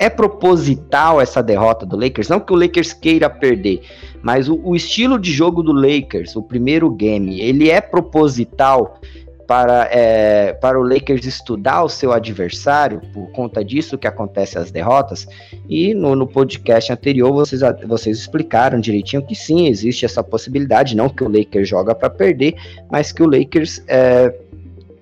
é 0.00 0.10
proposital 0.10 1.20
essa 1.20 1.40
derrota 1.40 1.86
do 1.86 1.96
Lakers? 1.96 2.28
Não 2.28 2.40
que 2.40 2.52
o 2.52 2.56
Lakers 2.56 2.92
queira 2.92 3.30
perder, 3.30 3.82
mas 4.20 4.48
o, 4.48 4.60
o, 4.64 4.74
estilo 4.74 5.16
de 5.16 5.30
jogo 5.30 5.62
do 5.62 5.72
Lakers, 5.72 6.34
o 6.34 6.42
primeiro 6.42 6.90
game, 6.90 7.40
ele 7.40 7.70
é 7.70 7.80
proposital 7.80 9.00
para, 9.46 9.88
é, 9.90 10.52
para 10.54 10.78
o 10.78 10.82
Lakers 10.82 11.24
estudar 11.26 11.82
o 11.82 11.88
seu 11.88 12.12
adversário, 12.12 13.00
por 13.12 13.30
conta 13.32 13.64
disso 13.64 13.98
que 13.98 14.06
acontece 14.06 14.58
as 14.58 14.70
derrotas. 14.70 15.26
E 15.68 15.94
no, 15.94 16.14
no 16.14 16.26
podcast 16.26 16.92
anterior 16.92 17.32
vocês, 17.32 17.60
vocês 17.86 18.18
explicaram 18.18 18.80
direitinho 18.80 19.22
que 19.22 19.34
sim, 19.34 19.68
existe 19.68 20.04
essa 20.04 20.22
possibilidade, 20.22 20.96
não 20.96 21.08
que 21.08 21.22
o 21.22 21.28
Lakers 21.28 21.68
joga 21.68 21.94
para 21.94 22.10
perder, 22.10 22.54
mas 22.90 23.12
que 23.12 23.22
o 23.22 23.26
Lakers 23.26 23.82
é, 23.86 24.34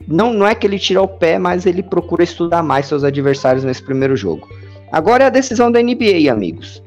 não, 0.07 0.33
não 0.33 0.47
é 0.47 0.55
que 0.55 0.67
ele 0.67 0.79
tira 0.79 1.03
o 1.03 1.09
pé, 1.09 1.39
mas 1.39 1.67
ele 1.67 1.83
procura 1.83 2.23
estudar 2.23 2.63
mais 2.63 2.87
seus 2.87 3.05
adversários 3.05 3.65
nesse 3.65 3.83
primeiro 3.83 4.17
jogo. 4.17 4.49
Agora 4.91 5.25
é 5.25 5.27
a 5.27 5.31
decisão 5.31 5.71
da 5.71 5.83
NBA, 5.83 6.31
amigos. 6.31 6.83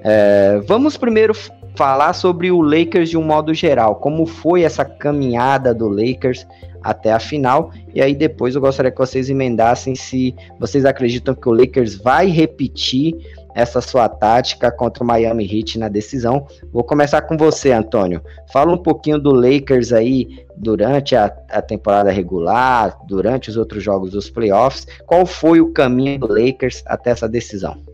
É, 0.00 0.60
vamos 0.66 0.96
primeiro 0.96 1.34
falar 1.76 2.12
sobre 2.12 2.50
o 2.50 2.60
Lakers 2.60 3.10
de 3.10 3.18
um 3.18 3.22
modo 3.22 3.52
geral, 3.52 3.96
como 3.96 4.26
foi 4.26 4.62
essa 4.62 4.84
caminhada 4.84 5.74
do 5.74 5.88
Lakers 5.88 6.46
até 6.84 7.12
a 7.12 7.18
final, 7.18 7.72
e 7.94 8.02
aí 8.02 8.14
depois 8.14 8.54
eu 8.54 8.60
gostaria 8.60 8.92
que 8.92 8.98
vocês 8.98 9.30
emendassem 9.30 9.94
se 9.94 10.34
vocês 10.60 10.84
acreditam 10.84 11.34
que 11.34 11.48
o 11.48 11.52
Lakers 11.52 11.94
vai 11.94 12.26
repetir 12.26 13.16
essa 13.54 13.80
sua 13.80 14.08
tática 14.08 14.70
contra 14.70 15.02
o 15.02 15.06
Miami 15.06 15.44
Heat 15.44 15.78
na 15.78 15.88
decisão. 15.88 16.46
Vou 16.72 16.82
começar 16.82 17.22
com 17.22 17.36
você, 17.36 17.72
Antônio. 17.72 18.20
Fala 18.52 18.72
um 18.72 18.82
pouquinho 18.82 19.18
do 19.18 19.32
Lakers 19.32 19.92
aí 19.92 20.44
durante 20.56 21.14
a, 21.14 21.34
a 21.48 21.62
temporada 21.62 22.10
regular, 22.10 22.98
durante 23.06 23.48
os 23.48 23.56
outros 23.56 23.82
jogos 23.82 24.10
dos 24.10 24.28
playoffs. 24.28 24.86
Qual 25.06 25.24
foi 25.24 25.60
o 25.60 25.72
caminho 25.72 26.18
do 26.18 26.26
Lakers 26.26 26.82
até 26.86 27.10
essa 27.10 27.28
decisão? 27.28 27.93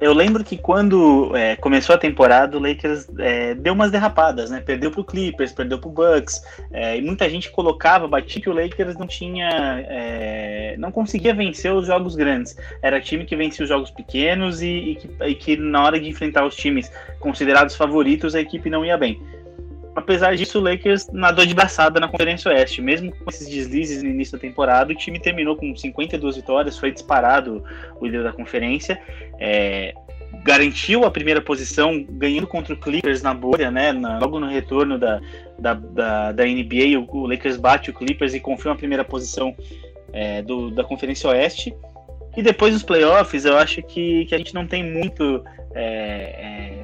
Eu 0.00 0.14
lembro 0.14 0.42
que 0.42 0.56
quando 0.56 1.36
é, 1.36 1.56
começou 1.56 1.94
a 1.94 1.98
temporada, 1.98 2.56
o 2.56 2.60
Lakers 2.60 3.06
é, 3.18 3.54
deu 3.54 3.74
umas 3.74 3.90
derrapadas, 3.90 4.50
né? 4.50 4.62
Perdeu 4.64 4.90
pro 4.90 5.04
Clippers, 5.04 5.52
perdeu 5.52 5.78
pro 5.78 5.90
Bucks, 5.90 6.42
é, 6.72 6.96
e 6.96 7.02
muita 7.02 7.28
gente 7.28 7.50
colocava, 7.50 8.08
batia 8.08 8.40
que 8.40 8.48
o 8.48 8.54
Lakers 8.54 8.96
não 8.96 9.06
tinha, 9.06 9.50
é, 9.86 10.74
não 10.78 10.90
conseguia 10.90 11.34
vencer 11.34 11.70
os 11.70 11.86
jogos 11.86 12.16
grandes. 12.16 12.56
Era 12.80 12.98
time 12.98 13.26
que 13.26 13.36
vencia 13.36 13.62
os 13.62 13.68
jogos 13.68 13.90
pequenos 13.90 14.62
e, 14.62 14.68
e, 14.68 14.96
que, 14.96 15.10
e 15.26 15.34
que 15.34 15.56
na 15.58 15.84
hora 15.84 16.00
de 16.00 16.08
enfrentar 16.08 16.46
os 16.46 16.56
times 16.56 16.90
considerados 17.18 17.76
favoritos, 17.76 18.34
a 18.34 18.40
equipe 18.40 18.70
não 18.70 18.82
ia 18.82 18.96
bem 18.96 19.20
apesar 19.94 20.36
disso, 20.36 20.58
o 20.58 20.62
Lakers 20.62 21.08
nadou 21.12 21.44
de 21.44 21.54
braçada 21.54 21.98
na 21.98 22.08
Conferência 22.08 22.50
Oeste. 22.50 22.80
Mesmo 22.80 23.12
com 23.12 23.30
esses 23.30 23.48
deslizes 23.48 24.02
no 24.02 24.08
início 24.08 24.36
da 24.36 24.40
temporada, 24.40 24.92
o 24.92 24.96
time 24.96 25.18
terminou 25.18 25.56
com 25.56 25.74
52 25.74 26.36
vitórias, 26.36 26.78
foi 26.78 26.92
disparado 26.92 27.62
o 28.00 28.06
líder 28.06 28.24
da 28.24 28.32
conferência. 28.32 29.00
É, 29.38 29.94
garantiu 30.44 31.04
a 31.04 31.10
primeira 31.10 31.40
posição, 31.40 32.04
ganhando 32.08 32.46
contra 32.46 32.74
o 32.74 32.76
Clippers 32.76 33.22
na 33.22 33.34
bolha, 33.34 33.70
né? 33.70 33.92
Na, 33.92 34.18
logo 34.18 34.38
no 34.38 34.48
retorno 34.48 34.98
da, 34.98 35.20
da, 35.58 35.74
da, 35.74 36.32
da 36.32 36.44
NBA, 36.44 36.98
o, 36.98 37.06
o, 37.16 37.26
Lakers 37.26 37.56
bate 37.56 37.90
o 37.90 37.94
Clippers 37.94 38.34
e 38.34 38.40
confirma 38.40 38.72
a 38.72 38.78
primeira 38.78 39.04
posição 39.04 39.54
é, 40.12 40.42
do, 40.42 40.70
da 40.70 40.84
Conferência 40.84 41.28
Oeste. 41.30 41.74
E 42.36 42.42
depois 42.42 42.72
dos 42.72 42.82
playoffs, 42.82 43.44
eu 43.44 43.56
acho 43.56 43.82
que, 43.82 44.24
que 44.26 44.34
a 44.34 44.38
gente 44.38 44.54
não 44.54 44.66
tem 44.66 44.84
muito. 44.84 45.44
É, 45.74 45.82
é 45.82 46.79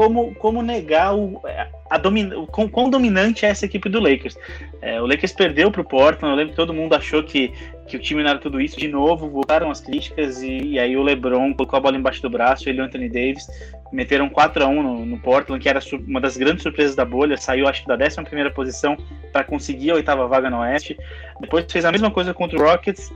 como, 0.00 0.34
como 0.36 0.62
negar 0.62 1.14
o, 1.14 1.42
a 1.90 1.98
domin, 1.98 2.32
o 2.32 2.46
quão, 2.46 2.66
quão 2.66 2.88
dominante 2.88 3.44
é 3.44 3.50
essa 3.50 3.66
equipe 3.66 3.86
do 3.86 4.00
Lakers. 4.00 4.34
É, 4.80 4.98
o 4.98 5.04
Lakers 5.04 5.34
perdeu 5.34 5.70
para 5.70 5.82
o 5.82 5.84
Portland, 5.84 6.32
eu 6.32 6.36
lembro 6.38 6.52
que 6.52 6.56
todo 6.56 6.72
mundo 6.72 6.94
achou 6.94 7.22
que, 7.22 7.52
que 7.86 7.98
o 7.98 8.00
time 8.00 8.22
não 8.22 8.30
era 8.30 8.38
tudo 8.38 8.58
isso. 8.62 8.78
De 8.78 8.88
novo, 8.88 9.28
voltaram 9.28 9.70
as 9.70 9.82
críticas 9.82 10.40
e, 10.42 10.56
e 10.56 10.78
aí 10.78 10.96
o 10.96 11.02
LeBron 11.02 11.52
colocou 11.52 11.76
a 11.76 11.80
bola 11.80 11.98
embaixo 11.98 12.22
do 12.22 12.30
braço, 12.30 12.66
ele 12.66 12.78
e 12.78 12.80
o 12.80 12.84
Anthony 12.86 13.10
Davis 13.10 13.46
meteram 13.92 14.30
4 14.30 14.64
a 14.64 14.68
1 14.68 14.82
no, 14.82 15.04
no 15.04 15.18
Portland, 15.18 15.62
que 15.62 15.68
era 15.68 15.80
uma 16.08 16.18
das 16.18 16.38
grandes 16.38 16.62
surpresas 16.62 16.96
da 16.96 17.04
bolha, 17.04 17.36
saiu 17.36 17.68
acho 17.68 17.82
que 17.82 17.88
da 17.88 17.96
11 17.96 18.54
posição 18.54 18.96
para 19.30 19.44
conseguir 19.44 19.90
a 19.90 19.96
oitava 19.96 20.26
vaga 20.26 20.48
no 20.48 20.60
Oeste. 20.60 20.96
Depois 21.38 21.66
fez 21.70 21.84
a 21.84 21.92
mesma 21.92 22.10
coisa 22.10 22.32
contra 22.32 22.58
o 22.58 22.62
Rockets, 22.62 23.12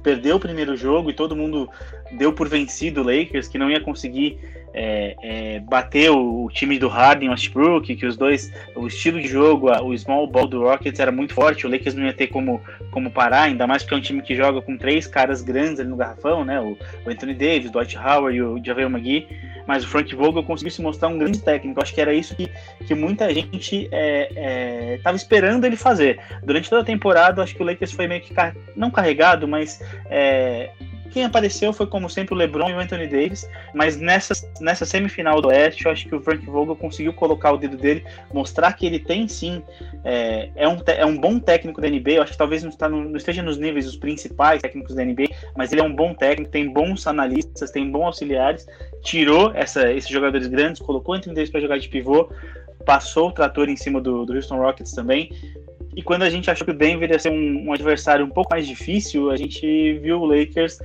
perdeu 0.00 0.36
o 0.36 0.40
primeiro 0.40 0.76
jogo 0.76 1.10
e 1.10 1.12
todo 1.12 1.34
mundo 1.34 1.68
deu 2.12 2.32
por 2.32 2.48
vencido 2.48 3.00
o 3.00 3.04
Lakers, 3.04 3.48
que 3.48 3.58
não 3.58 3.68
ia 3.68 3.80
conseguir 3.80 4.38
é, 4.74 5.16
é, 5.22 5.60
bater 5.60 6.10
o, 6.10 6.44
o, 6.44 6.50
time 6.50 6.78
do 6.78 6.88
Harden 6.88 7.28
e 7.28 7.30
Westbrook, 7.30 7.94
que 7.94 8.06
os 8.06 8.16
dois, 8.16 8.52
o 8.74 8.86
estilo 8.86 9.20
de 9.20 9.28
jogo, 9.28 9.70
o 9.70 9.96
small 9.96 10.26
ball 10.26 10.46
do 10.46 10.62
Rockets 10.62 11.00
era 11.00 11.12
muito 11.12 11.34
forte, 11.34 11.66
o 11.66 11.70
Lakers 11.70 11.94
não 11.94 12.04
ia 12.04 12.12
ter 12.12 12.28
como, 12.28 12.60
como 12.90 13.10
parar, 13.10 13.42
ainda 13.42 13.66
mais 13.66 13.82
porque 13.82 13.94
é 13.94 13.98
um 13.98 14.02
time 14.02 14.22
que 14.22 14.34
joga 14.34 14.62
com 14.62 14.76
três 14.76 15.06
caras 15.06 15.42
grandes 15.42 15.80
ali 15.80 15.88
no 15.88 15.96
garrafão, 15.96 16.44
né? 16.44 16.60
O, 16.60 16.76
o 17.06 17.10
Anthony 17.10 17.34
Davis, 17.34 17.68
o 17.68 17.72
Dwight 17.72 17.96
Howard 17.96 18.36
e 18.36 18.42
o 18.42 18.58
JaVale 18.58 18.86
McGee, 18.86 19.26
mas 19.66 19.84
o 19.84 19.88
Frank 19.88 20.14
Vogel 20.14 20.42
conseguiu 20.42 20.72
se 20.72 20.82
mostrar 20.82 21.08
um 21.08 21.18
grande 21.18 21.40
técnico. 21.40 21.80
Acho 21.80 21.94
que 21.94 22.00
era 22.00 22.12
isso 22.12 22.34
que, 22.34 22.48
que 22.86 22.94
muita 22.94 23.32
gente 23.32 23.84
estava 23.84 23.90
é, 23.94 24.98
é 25.04 25.14
esperando 25.14 25.64
ele 25.64 25.76
fazer. 25.76 26.18
Durante 26.42 26.68
toda 26.68 26.82
a 26.82 26.84
temporada, 26.84 27.42
acho 27.42 27.54
que 27.54 27.62
o 27.62 27.66
Lakers 27.66 27.92
foi 27.92 28.06
meio 28.06 28.22
que 28.22 28.34
não 28.74 28.90
carregado, 28.90 29.46
mas 29.46 29.80
é, 30.10 30.70
quem 31.12 31.24
apareceu 31.24 31.72
foi, 31.72 31.86
como 31.86 32.08
sempre, 32.08 32.34
o 32.34 32.36
LeBron 32.36 32.70
e 32.70 32.72
o 32.72 32.78
Anthony 32.78 33.06
Davis, 33.06 33.48
mas 33.74 33.96
nessa, 33.96 34.34
nessa 34.60 34.86
semifinal 34.86 35.42
do 35.42 35.48
Oeste, 35.48 35.84
eu 35.84 35.92
acho 35.92 36.08
que 36.08 36.14
o 36.14 36.20
Frank 36.20 36.44
Vogel 36.46 36.74
conseguiu 36.74 37.12
colocar 37.12 37.52
o 37.52 37.58
dedo 37.58 37.76
dele, 37.76 38.04
mostrar 38.32 38.72
que 38.72 38.86
ele 38.86 38.98
tem 38.98 39.28
sim, 39.28 39.62
é, 40.04 40.48
é, 40.56 40.66
um, 40.66 40.78
é 40.86 41.04
um 41.04 41.18
bom 41.18 41.38
técnico 41.38 41.80
da 41.80 41.88
NBA. 41.88 42.12
Eu 42.12 42.22
acho 42.22 42.32
que 42.32 42.38
talvez 42.38 42.62
não, 42.62 42.70
está 42.70 42.88
no, 42.88 43.04
não 43.04 43.16
esteja 43.16 43.42
nos 43.42 43.58
níveis 43.58 43.84
dos 43.84 43.96
principais 43.96 44.62
técnicos 44.62 44.94
da 44.94 45.04
NBA, 45.04 45.28
mas 45.56 45.70
ele 45.70 45.82
é 45.82 45.84
um 45.84 45.94
bom 45.94 46.14
técnico, 46.14 46.50
tem 46.50 46.72
bons 46.72 47.06
analistas, 47.06 47.70
tem 47.70 47.90
bons 47.90 48.06
auxiliares. 48.06 48.66
Tirou 49.02 49.52
essa, 49.54 49.92
esses 49.92 50.08
jogadores 50.08 50.46
grandes, 50.46 50.80
colocou 50.80 51.14
o 51.14 51.18
Anthony 51.18 51.34
Davis 51.34 51.50
para 51.50 51.60
jogar 51.60 51.78
de 51.78 51.88
pivô, 51.88 52.30
passou 52.84 53.28
o 53.28 53.32
trator 53.32 53.68
em 53.68 53.76
cima 53.76 54.00
do, 54.00 54.24
do 54.24 54.34
Houston 54.34 54.56
Rockets 54.56 54.92
também. 54.92 55.30
E 55.94 56.02
quando 56.02 56.22
a 56.22 56.30
gente 56.30 56.50
achou 56.50 56.64
que 56.64 56.72
o 56.72 56.76
Denver 56.76 57.10
ia 57.10 57.18
ser 57.18 57.30
um, 57.30 57.66
um, 57.66 57.72
adversário 57.72 58.24
um 58.24 58.30
pouco 58.30 58.50
mais 58.50 58.66
difícil, 58.66 59.30
a 59.30 59.36
gente 59.36 59.98
viu 59.98 60.20
o 60.20 60.24
Lakers 60.24 60.78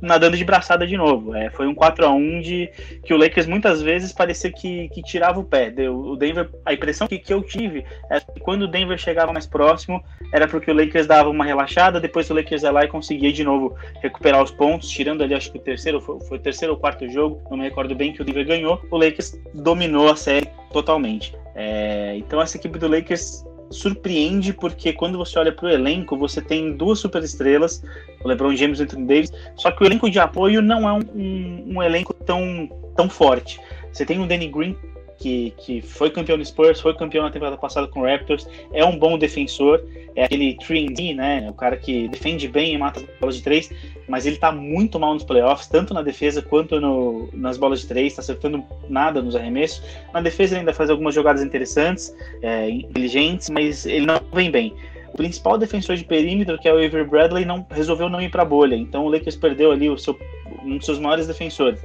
nadando 0.00 0.36
de 0.36 0.44
braçada 0.44 0.86
de 0.86 0.96
novo. 0.96 1.34
É, 1.34 1.50
foi 1.50 1.66
um 1.66 1.74
4 1.74 2.06
a 2.06 2.10
1 2.10 2.40
de 2.40 2.70
que 3.04 3.12
o 3.12 3.16
Lakers 3.16 3.46
muitas 3.46 3.82
vezes 3.82 4.12
parecia 4.12 4.50
que, 4.50 4.88
que 4.88 5.02
tirava 5.02 5.38
o 5.38 5.44
pé. 5.44 5.70
Deu, 5.70 5.94
o 5.94 6.16
Denver, 6.16 6.48
a 6.64 6.72
impressão 6.72 7.06
que, 7.06 7.18
que 7.18 7.32
eu 7.32 7.42
tive 7.42 7.84
é 8.10 8.20
que 8.20 8.40
quando 8.40 8.62
o 8.62 8.68
Denver 8.68 8.96
chegava 8.98 9.32
mais 9.32 9.46
próximo, 9.46 10.02
era 10.32 10.48
porque 10.48 10.70
o 10.70 10.74
Lakers 10.74 11.06
dava 11.06 11.28
uma 11.28 11.44
relaxada, 11.44 12.00
depois 12.00 12.30
o 12.30 12.34
Lakers 12.34 12.62
ia 12.62 12.70
lá 12.70 12.84
e 12.84 12.88
conseguia 12.88 13.32
de 13.32 13.44
novo 13.44 13.76
recuperar 14.00 14.42
os 14.42 14.50
pontos, 14.50 14.88
tirando 14.88 15.22
ali, 15.22 15.34
acho 15.34 15.52
que 15.52 15.58
o 15.58 15.60
terceiro, 15.60 16.00
foi, 16.00 16.18
foi 16.20 16.38
o 16.38 16.40
terceiro 16.40 16.74
ou 16.74 16.80
quarto 16.80 17.08
jogo, 17.10 17.42
não 17.50 17.58
me 17.58 17.64
recordo 17.64 17.94
bem, 17.94 18.12
que 18.12 18.22
o 18.22 18.24
Denver 18.24 18.46
ganhou, 18.46 18.80
o 18.90 18.96
Lakers 18.96 19.38
dominou 19.54 20.10
a 20.10 20.16
série 20.16 20.48
totalmente. 20.72 21.34
É, 21.54 22.16
então 22.16 22.40
essa 22.40 22.56
equipe 22.56 22.78
do 22.78 22.88
Lakers 22.88 23.44
surpreende 23.70 24.52
porque 24.52 24.92
quando 24.92 25.16
você 25.16 25.38
olha 25.38 25.52
para 25.52 25.66
o 25.66 25.70
elenco, 25.70 26.16
você 26.16 26.40
tem 26.40 26.76
duas 26.76 26.98
superestrelas, 26.98 27.82
o 28.24 28.28
LeBron 28.28 28.54
James 28.56 28.78
e 28.78 28.82
o 28.82 28.84
Anthony 28.84 29.06
Davis, 29.06 29.32
só 29.56 29.70
que 29.70 29.82
o 29.82 29.86
elenco 29.86 30.10
de 30.10 30.18
apoio 30.18 30.60
não 30.60 30.88
é 30.88 30.92
um, 30.92 31.00
um, 31.14 31.64
um 31.76 31.82
elenco 31.82 32.12
tão, 32.12 32.68
tão 32.96 33.08
forte. 33.08 33.60
Você 33.92 34.04
tem 34.04 34.20
o 34.20 34.26
Danny 34.26 34.48
Green, 34.48 34.76
que, 35.20 35.52
que 35.58 35.82
foi 35.82 36.10
campeão 36.10 36.38
do 36.38 36.44
Spurs, 36.44 36.80
foi 36.80 36.94
campeão 36.94 37.22
na 37.22 37.30
temporada 37.30 37.56
passada 37.56 37.86
com 37.86 38.00
o 38.00 38.04
Raptors, 38.04 38.48
é 38.72 38.82
um 38.82 38.98
bom 38.98 39.18
defensor, 39.18 39.84
é 40.16 40.24
aquele 40.24 40.56
3D, 40.56 41.14
né? 41.14 41.46
O 41.50 41.52
cara 41.52 41.76
que 41.76 42.08
defende 42.08 42.48
bem 42.48 42.74
e 42.74 42.78
mata 42.78 43.00
as 43.00 43.06
bolas 43.20 43.36
de 43.36 43.42
três, 43.42 43.70
mas 44.08 44.24
ele 44.24 44.36
tá 44.36 44.50
muito 44.50 44.98
mal 44.98 45.12
nos 45.12 45.22
playoffs, 45.22 45.68
tanto 45.68 45.92
na 45.92 46.02
defesa 46.02 46.40
quanto 46.40 46.80
no, 46.80 47.28
nas 47.34 47.58
bolas 47.58 47.82
de 47.82 47.86
três, 47.86 48.14
tá 48.14 48.22
acertando 48.22 48.64
nada 48.88 49.20
nos 49.20 49.36
arremessos. 49.36 49.82
Na 50.12 50.22
defesa 50.22 50.54
ele 50.54 50.60
ainda 50.60 50.72
faz 50.72 50.88
algumas 50.88 51.14
jogadas 51.14 51.42
interessantes, 51.42 52.14
é, 52.40 52.70
inteligentes, 52.70 53.50
mas 53.50 53.84
ele 53.84 54.06
não 54.06 54.18
vem 54.32 54.50
bem. 54.50 54.74
O 55.12 55.16
principal 55.18 55.58
defensor 55.58 55.96
de 55.96 56.04
perímetro, 56.04 56.58
que 56.58 56.66
é 56.66 56.72
o 56.72 56.76
Avery 56.76 57.04
Bradley, 57.04 57.44
não 57.44 57.66
resolveu 57.70 58.08
não 58.08 58.22
ir 58.22 58.30
para 58.30 58.42
a 58.42 58.46
bolha, 58.46 58.74
então 58.74 59.04
o 59.04 59.10
Lakers 59.10 59.36
perdeu 59.36 59.70
ali 59.70 59.86
seu, 59.98 60.18
um 60.64 60.78
dos 60.78 60.86
seus 60.86 60.98
maiores 60.98 61.26
defensores. 61.26 61.78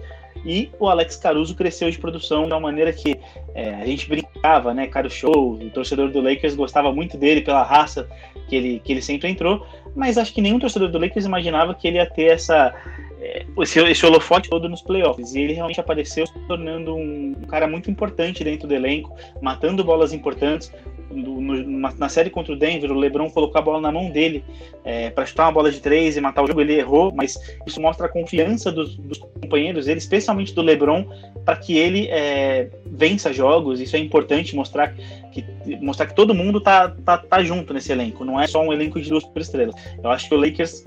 E 0.43 0.69
o 0.79 0.87
Alex 0.87 1.15
Caruso 1.15 1.55
cresceu 1.55 1.89
de 1.89 1.97
produção 1.97 2.43
de 2.43 2.53
uma 2.53 2.59
maneira 2.59 2.91
que 2.91 3.19
é, 3.53 3.75
a 3.75 3.85
gente 3.85 4.07
brincava, 4.07 4.73
né? 4.73 4.87
Cara, 4.87 5.09
show, 5.09 5.53
o 5.53 5.69
torcedor 5.69 6.09
do 6.09 6.21
Lakers 6.21 6.55
gostava 6.55 6.91
muito 6.91 7.17
dele 7.17 7.41
pela 7.41 7.63
raça 7.63 8.07
que 8.47 8.55
ele, 8.55 8.79
que 8.83 8.91
ele 8.91 9.01
sempre 9.01 9.29
entrou, 9.29 9.65
mas 9.95 10.17
acho 10.17 10.33
que 10.33 10.41
nenhum 10.41 10.59
torcedor 10.59 10.89
do 10.89 10.99
Lakers 10.99 11.25
imaginava 11.25 11.73
que 11.73 11.87
ele 11.87 11.97
ia 11.97 12.05
ter 12.05 12.31
essa, 12.31 12.75
é, 13.19 13.45
esse, 13.59 13.79
esse 13.79 14.05
holofote 14.05 14.49
todo 14.49 14.69
nos 14.69 14.81
playoffs. 14.81 15.33
E 15.33 15.41
ele 15.41 15.53
realmente 15.53 15.79
apareceu 15.79 16.27
se 16.27 16.33
tornando 16.47 16.95
um, 16.95 17.35
um 17.41 17.47
cara 17.47 17.67
muito 17.67 17.89
importante 17.89 18.43
dentro 18.43 18.67
do 18.67 18.73
elenco, 18.73 19.15
matando 19.41 19.83
bolas 19.83 20.13
importantes 20.13 20.71
no, 21.15 21.41
no, 21.41 21.79
na 21.97 22.09
série 22.09 22.29
contra 22.29 22.53
o 22.53 22.55
Denver, 22.55 22.91
o 22.91 22.95
LeBron 22.95 23.29
colocou 23.29 23.57
a 23.57 23.61
bola 23.61 23.81
na 23.81 23.91
mão 23.91 24.09
dele 24.09 24.43
é, 24.83 25.09
para 25.09 25.25
chutar 25.25 25.45
uma 25.45 25.51
bola 25.51 25.71
de 25.71 25.79
três 25.79 26.17
e 26.17 26.21
matar 26.21 26.43
o 26.43 26.47
jogo. 26.47 26.61
Ele 26.61 26.73
errou, 26.73 27.11
mas 27.13 27.39
isso 27.65 27.81
mostra 27.81 28.05
a 28.05 28.09
confiança 28.09 28.71
dos, 28.71 28.95
dos 28.95 29.17
companheiros 29.17 29.85
dele, 29.85 29.99
especialmente 29.99 30.53
do 30.53 30.61
LeBron, 30.61 31.05
para 31.43 31.55
que 31.55 31.77
ele 31.77 32.07
é, 32.09 32.69
vença 32.85 33.31
jogos. 33.31 33.79
Isso 33.79 33.95
é 33.95 33.99
importante 33.99 34.55
mostrar 34.55 34.93
que, 35.31 35.45
mostrar 35.81 36.07
que 36.07 36.15
todo 36.15 36.35
mundo 36.35 36.59
tá, 36.59 36.89
tá, 37.03 37.17
tá 37.17 37.43
junto 37.43 37.73
nesse 37.73 37.91
elenco, 37.91 38.25
não 38.25 38.39
é 38.39 38.47
só 38.47 38.61
um 38.61 38.73
elenco 38.73 38.99
de 38.99 39.09
duas 39.09 39.23
superestrelas. 39.23 39.75
Eu 40.03 40.09
acho 40.09 40.27
que 40.27 40.35
o 40.35 40.37
Lakers 40.37 40.85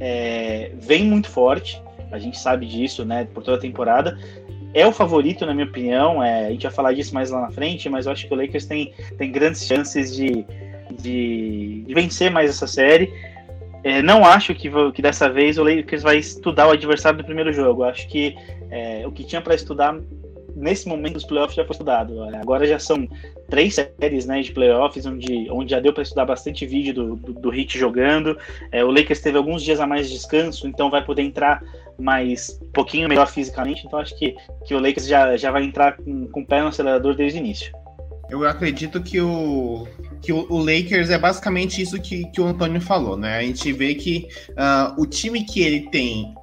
é, 0.00 0.72
vem 0.74 1.04
muito 1.04 1.28
forte, 1.28 1.80
a 2.10 2.18
gente 2.18 2.38
sabe 2.38 2.66
disso, 2.66 3.04
né, 3.04 3.28
por 3.32 3.42
toda 3.42 3.58
a 3.58 3.60
temporada 3.60 4.18
é 4.80 4.86
o 4.86 4.92
favorito, 4.92 5.44
na 5.46 5.54
minha 5.54 5.66
opinião. 5.66 6.22
É, 6.22 6.46
a 6.46 6.50
gente 6.50 6.62
vai 6.62 6.72
falar 6.72 6.92
disso 6.92 7.14
mais 7.14 7.30
lá 7.30 7.42
na 7.42 7.50
frente, 7.50 7.88
mas 7.88 8.06
eu 8.06 8.12
acho 8.12 8.26
que 8.26 8.34
o 8.34 8.36
Lakers 8.36 8.66
tem, 8.66 8.92
tem 9.16 9.30
grandes 9.30 9.64
chances 9.66 10.14
de, 10.14 10.44
de, 10.98 11.84
de 11.86 11.94
vencer 11.94 12.30
mais 12.30 12.50
essa 12.50 12.66
série. 12.66 13.12
É, 13.84 14.02
não 14.02 14.24
acho 14.24 14.54
que, 14.54 14.70
que 14.92 15.02
dessa 15.02 15.28
vez 15.28 15.56
o 15.58 15.62
Lakers 15.62 16.02
vai 16.02 16.18
estudar 16.18 16.68
o 16.68 16.72
adversário 16.72 17.18
do 17.18 17.24
primeiro 17.24 17.52
jogo. 17.52 17.82
Eu 17.82 17.88
acho 17.88 18.08
que 18.08 18.36
é, 18.70 19.06
o 19.06 19.12
que 19.12 19.24
tinha 19.24 19.40
para 19.40 19.54
estudar 19.54 19.96
nesse 20.58 20.88
momento 20.88 21.14
dos 21.14 21.24
playoffs 21.24 21.54
já 21.54 21.64
foi 21.64 21.72
estudado. 21.72 22.22
Agora 22.34 22.66
já 22.66 22.78
são 22.78 23.08
três 23.48 23.74
séries 23.74 24.26
né, 24.26 24.42
de 24.42 24.52
playoffs, 24.52 25.06
onde, 25.06 25.48
onde 25.50 25.70
já 25.70 25.80
deu 25.80 25.92
para 25.92 26.02
estudar 26.02 26.26
bastante 26.26 26.66
vídeo 26.66 26.92
do, 26.92 27.16
do, 27.16 27.32
do 27.34 27.50
Hit 27.50 27.78
jogando. 27.78 28.36
É, 28.72 28.84
o 28.84 28.90
Lakers 28.90 29.20
teve 29.20 29.38
alguns 29.38 29.62
dias 29.62 29.80
a 29.80 29.86
mais 29.86 30.08
de 30.08 30.14
descanso, 30.14 30.66
então 30.66 30.90
vai 30.90 31.04
poder 31.04 31.22
entrar 31.22 31.62
mais 31.98 32.58
um 32.62 32.70
pouquinho 32.72 33.08
melhor 33.08 33.28
fisicamente. 33.28 33.86
Então 33.86 33.98
acho 33.98 34.18
que, 34.18 34.36
que 34.66 34.74
o 34.74 34.80
Lakers 34.80 35.06
já, 35.06 35.36
já 35.36 35.50
vai 35.50 35.62
entrar 35.62 35.96
com, 35.96 36.26
com 36.26 36.40
o 36.40 36.46
pé 36.46 36.60
no 36.60 36.68
acelerador 36.68 37.14
desde 37.14 37.38
o 37.38 37.40
início. 37.40 37.72
Eu 38.28 38.46
acredito 38.46 39.02
que 39.02 39.20
o, 39.20 39.86
que 40.20 40.32
o, 40.32 40.46
o, 40.50 40.58
Lakers 40.58 41.10
é 41.10 41.18
basicamente 41.18 41.80
isso 41.80 42.00
que, 42.00 42.24
que 42.26 42.40
o 42.40 42.46
Antônio 42.46 42.80
falou, 42.80 43.16
né? 43.16 43.38
A 43.38 43.42
gente 43.42 43.72
vê 43.72 43.94
que 43.94 44.28
uh, 44.50 45.00
o 45.00 45.06
time 45.06 45.44
que 45.44 45.60
ele 45.60 45.88
tem, 45.90 46.34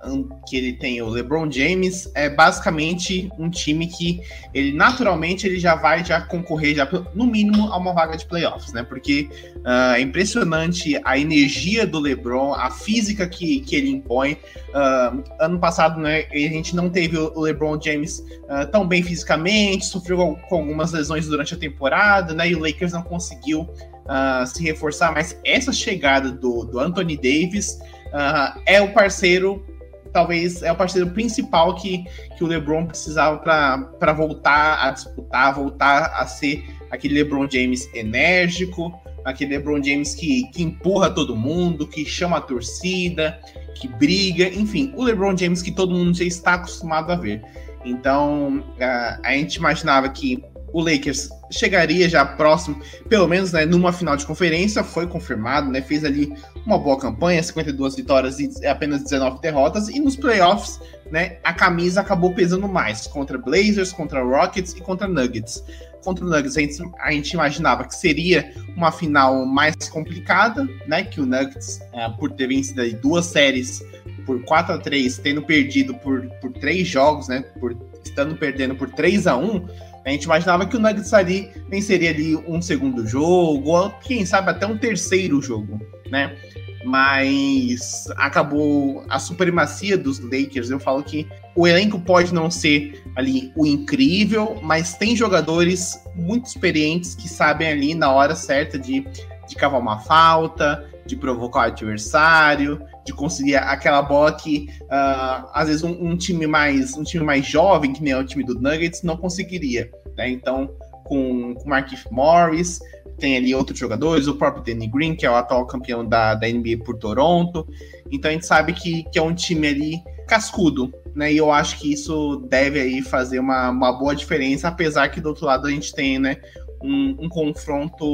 que 0.48 0.56
ele 0.56 0.74
tem 0.74 1.02
o 1.02 1.10
LeBron 1.10 1.52
James, 1.52 2.10
é 2.16 2.30
basicamente 2.30 3.30
um 3.38 3.50
time 3.50 3.88
que 3.88 4.22
ele 4.54 4.72
naturalmente 4.74 5.46
ele 5.46 5.60
já 5.60 5.76
vai 5.76 6.04
já 6.06 6.22
concorrer 6.22 6.76
já 6.76 6.88
no 7.14 7.26
mínimo 7.26 7.72
a 7.72 7.78
uma 7.78 7.94
vaga 7.94 8.16
de 8.16 8.26
playoffs, 8.26 8.72
né? 8.72 8.84
Porque 8.84 9.30
uh, 9.58 9.96
é 9.96 10.02
impressionante 10.02 11.00
a 11.04 11.18
energia 11.18 11.86
do 11.86 12.00
LeBron, 12.00 12.54
a 12.54 12.72
física 12.72 13.28
que, 13.28 13.60
que 13.60 13.76
ele 13.76 13.90
impõe. 13.90 14.38
Uh, 14.70 15.24
ano 15.40 15.60
passado, 15.60 16.00
né? 16.00 16.26
A 16.32 16.38
gente 16.38 16.76
não 16.76 16.90
teve 16.90 17.18
o 17.18 17.40
LeBron 17.40 17.80
James 17.82 18.24
tão 18.72 18.88
bem 18.88 19.02
fisicamente, 19.02 19.86
sofreu 19.86 20.38
com 20.48 20.56
algumas 20.56 20.92
lesões 20.92 21.28
durante 21.28 21.54
a 21.54 21.58
temporada, 21.58 22.34
né? 22.34 22.50
E 22.50 22.56
o 22.56 22.60
Lakers 22.60 22.94
não 22.94 23.02
conseguiu 23.02 23.65
uh, 24.06 24.46
se 24.46 24.64
reforçar, 24.64 25.14
mas 25.14 25.40
essa 25.46 25.72
chegada 25.72 26.32
do, 26.32 26.66
do 26.66 26.80
Anthony 26.80 27.16
Davis 27.16 27.80
uh, 28.08 28.60
é 28.66 28.82
o 28.82 28.94
parceiro, 28.94 29.66
talvez 30.14 30.62
é 30.62 30.72
o 30.72 30.76
parceiro 30.76 31.10
principal 31.12 31.76
que, 31.76 32.06
que 32.38 32.44
o 32.44 32.48
LeBron 32.48 32.86
precisava 32.86 33.38
para 33.38 34.14
voltar 34.14 34.88
a 34.88 34.92
disputar, 34.92 35.56
voltar 35.56 36.06
a 36.16 36.26
ser 36.26 36.64
aquele 36.90 37.16
LeBron 37.16 37.48
James 37.50 37.90
enérgico, 37.94 38.94
aquele 39.26 39.58
LeBron 39.58 39.84
James 39.84 40.14
que, 40.14 40.50
que 40.52 40.64
empurra 40.64 41.10
todo 41.10 41.36
mundo, 41.36 41.88
que 41.88 42.06
chama 42.06 42.38
a 42.38 42.42
torcida, 42.42 43.40
que 43.76 43.88
briga, 43.88 44.48
enfim, 44.48 44.94
o 44.96 45.04
LeBron 45.04 45.36
James 45.36 45.62
que 45.62 45.72
todo 45.72 45.94
mundo 45.94 46.16
já 46.16 46.24
está 46.24 46.54
acostumado 46.54 47.12
a 47.12 47.16
ver. 47.16 47.44
Então, 47.84 48.60
uh, 48.60 49.22
a 49.24 49.34
gente 49.34 49.56
imaginava 49.56 50.10
que 50.10 50.44
o 50.76 50.82
Lakers 50.82 51.30
chegaria 51.50 52.10
já 52.10 52.26
próximo, 52.26 52.82
pelo 53.08 53.30
menos 53.30 53.54
né, 53.54 53.66
numa 53.66 53.94
final 53.94 54.18
de 54.18 54.26
conferência, 54.26 54.84
foi 54.84 55.08
confirmado, 55.08 55.72
né? 55.72 55.82
Fez 55.82 56.04
ali 56.04 56.36
uma 56.66 56.78
boa 56.78 57.00
campanha, 57.00 57.42
52 57.42 57.96
vitórias 57.96 58.40
e 58.42 58.68
apenas 58.68 59.02
19 59.04 59.40
derrotas, 59.40 59.88
e 59.88 60.02
nos 60.02 60.18
playoffs, 60.18 60.78
né, 61.10 61.38
a 61.46 61.54
camisa 61.54 62.02
acabou 62.02 62.34
pesando 62.34 62.68
mais 62.68 63.08
contra 63.08 63.38
Blazers, 63.38 63.94
contra 63.94 64.22
Rockets 64.22 64.74
e 64.74 64.82
contra 64.82 65.08
Nuggets. 65.08 65.64
Contra 66.04 66.26
o 66.26 66.30
Nuggets, 66.30 66.58
a 66.58 66.60
gente, 66.60 66.92
a 67.00 67.12
gente 67.12 67.32
imaginava 67.32 67.86
que 67.86 67.96
seria 67.96 68.54
uma 68.76 68.92
final 68.92 69.46
mais 69.46 69.78
complicada, 69.88 70.68
né? 70.88 71.06
Que 71.06 71.22
o 71.22 71.26
Nuggets, 71.26 71.80
é, 71.94 72.10
por 72.10 72.32
ter 72.32 72.48
vencido 72.48 72.82
aí 72.82 72.94
duas 72.94 73.28
séries 73.28 73.82
por 74.26 74.44
4 74.44 74.74
a 74.74 74.78
3 74.78 75.20
tendo 75.20 75.42
perdido 75.42 75.96
por, 75.96 76.28
por 76.42 76.52
três 76.52 76.86
jogos, 76.86 77.30
né? 77.30 77.46
Por 77.62 77.78
estando 78.04 78.36
perdendo 78.36 78.76
por 78.76 78.90
3 78.90 79.26
a 79.26 79.38
1 79.38 79.95
a 80.06 80.12
gente 80.12 80.26
imaginava 80.26 80.68
que 80.68 80.78
o 80.78 80.80
Nuggets 80.80 81.14
ali 81.14 81.50
venceria 81.68 82.12
ali 82.12 82.36
um 82.48 82.62
segundo 82.62 83.08
jogo, 83.08 83.72
ou 83.72 83.90
quem 83.90 84.24
sabe 84.24 84.52
até 84.52 84.68
um 84.68 84.78
terceiro 84.78 85.42
jogo, 85.42 85.82
né? 86.12 86.38
Mas 86.86 88.06
acabou 88.16 89.04
a 89.10 89.18
supremacia 89.18 89.98
dos 89.98 90.20
Lakers. 90.20 90.70
Eu 90.70 90.80
falo 90.80 91.02
que 91.02 91.28
o 91.56 91.68
elenco 91.68 92.00
pode 92.00 92.32
não 92.32 92.52
ser 92.52 93.04
ali 93.16 93.52
o 93.56 93.66
incrível, 93.66 94.60
mas 94.62 94.96
tem 94.96 95.16
jogadores 95.16 96.00
muito 96.14 96.46
experientes 96.46 97.16
que 97.16 97.28
sabem 97.28 97.68
ali 97.68 97.96
na 97.96 98.12
hora 98.12 98.36
certa 98.36 98.78
de, 98.78 99.02
de 99.48 99.56
cavar 99.56 99.82
uma 99.82 100.00
falta, 100.02 100.88
de 101.06 101.16
provocar 101.16 101.60
o 101.60 101.64
adversário, 101.64 102.80
de 103.06 103.14
conseguir 103.14 103.56
aquela 103.56 104.02
bola 104.02 104.34
que 104.34 104.68
uh, 104.84 105.48
às 105.54 105.68
vezes 105.68 105.84
um, 105.84 105.92
um, 105.92 106.18
time 106.18 106.48
mais 106.48 106.96
um 106.96 107.04
time 107.04 107.24
mais 107.24 107.46
jovem, 107.46 107.94
que 107.94 108.04
nem 108.04 108.14
é 108.14 108.18
o 108.18 108.26
time 108.26 108.44
do 108.44 108.60
Nuggets, 108.60 109.04
não 109.04 109.16
conseguiria. 109.16 109.90
Né? 110.18 110.30
Então, 110.30 110.70
com, 111.04 111.54
com 111.56 111.70
Markif 111.70 112.06
Morris, 112.12 112.80
tem 113.18 113.38
ali 113.38 113.56
outros 113.56 113.80
jogadores, 113.80 114.28
o 114.28 114.36
próprio 114.36 114.64
Danny 114.64 114.88
Green, 114.88 115.16
que 115.16 115.26
é 115.26 115.32
o 115.32 115.36
atual 115.36 115.66
campeão 115.66 116.06
da, 116.06 116.36
da 116.36 116.48
NBA 116.48 116.84
por 116.84 116.98
Toronto. 116.98 117.68
Então 118.12 118.30
a 118.30 118.34
gente 118.34 118.46
sabe 118.46 118.74
que, 118.74 119.04
que 119.12 119.18
é 119.18 119.22
um 119.22 119.34
time 119.34 119.68
ali 119.68 120.04
cascudo, 120.28 120.92
né? 121.16 121.32
E 121.32 121.38
eu 121.38 121.52
acho 121.52 121.80
que 121.80 121.92
isso 121.92 122.46
deve 122.50 122.80
aí 122.80 123.02
fazer 123.02 123.40
uma, 123.40 123.70
uma 123.70 123.94
boa 123.94 124.16
diferença, 124.16 124.68
apesar 124.68 125.10
que 125.10 125.22
do 125.22 125.30
outro 125.30 125.46
lado 125.46 125.68
a 125.68 125.72
gente 125.72 125.94
tem, 125.94 126.20
né, 126.20 126.38
um, 126.82 127.16
um, 127.20 127.30
confronto 127.30 128.06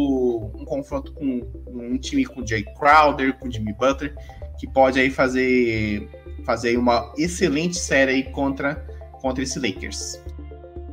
um 0.56 0.66
confronto 0.66 1.14
com 1.14 1.42
um 1.68 1.98
time 1.98 2.26
com 2.26 2.46
Jay 2.46 2.64
Crowder, 2.78 3.38
com 3.40 3.50
Jimmy 3.50 3.74
Butler, 3.74 4.14
que 4.60 4.68
pode 4.68 5.00
aí 5.00 5.10
fazer 5.10 6.08
fazer 6.46 6.78
uma 6.78 7.12
excelente 7.18 7.78
série 7.78 8.12
aí 8.12 8.24
contra 8.24 8.76
contra 9.22 9.44
esse 9.44 9.60
Lakers. 9.60 10.21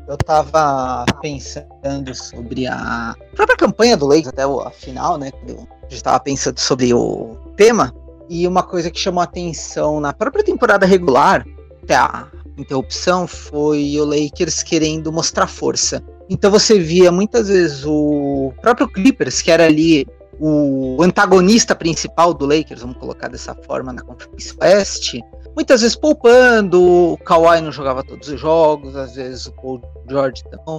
Eu 0.09 0.17
tava 0.17 1.05
pensando 1.21 2.15
sobre 2.15 2.67
a 2.67 3.15
própria 3.37 3.59
campanha 3.59 3.95
do 3.95 4.07
Lakers 4.07 4.29
até 4.29 4.43
a 4.43 4.71
final, 4.71 5.19
né? 5.19 5.31
Eu 5.47 5.69
estava 5.91 6.19
pensando 6.19 6.59
sobre 6.59 6.95
o 6.95 7.37
tema 7.57 7.95
e 8.27 8.47
uma 8.49 8.63
coisa 8.63 8.91
que 8.91 8.99
chamou 8.99 9.23
atenção 9.23 10.01
na 10.01 10.15
própria 10.15 10.43
temporada 10.43 10.87
regular, 10.87 11.47
até 11.83 11.95
a 11.95 12.27
interrupção, 12.57 13.27
foi 13.27 14.01
o 14.01 14.05
Lakers 14.07 14.63
querendo 14.63 15.13
mostrar 15.13 15.47
força. 15.47 16.03
Então 16.31 16.51
você 16.51 16.79
via 16.79 17.13
muitas 17.13 17.49
vezes 17.49 17.85
o 17.85 18.53
próprio 18.63 18.89
Clippers, 18.89 19.43
que 19.43 19.51
era 19.51 19.67
ali 19.67 20.07
o 20.41 21.03
antagonista 21.03 21.75
principal 21.75 22.33
do 22.33 22.47
Lakers, 22.47 22.81
vamos 22.81 22.97
colocar 22.97 23.29
dessa 23.29 23.55
forma 23.55 23.93
na 23.93 24.03
Conferência 24.03 24.55
Oeste, 24.63 25.23
muitas 25.59 25.81
vezes 25.81 25.97
poupando, 25.97 26.81
o 26.81 27.19
Kawhi 27.19 27.61
não 27.61 27.73
jogava 27.73 28.05
todos 28.05 28.29
os 28.29 28.41
jogos, 28.41 28.95
às 28.95 29.17
vezes 29.17 29.47
o 29.47 29.53
Paul 29.55 29.83
George 30.09 30.45
não. 30.53 30.79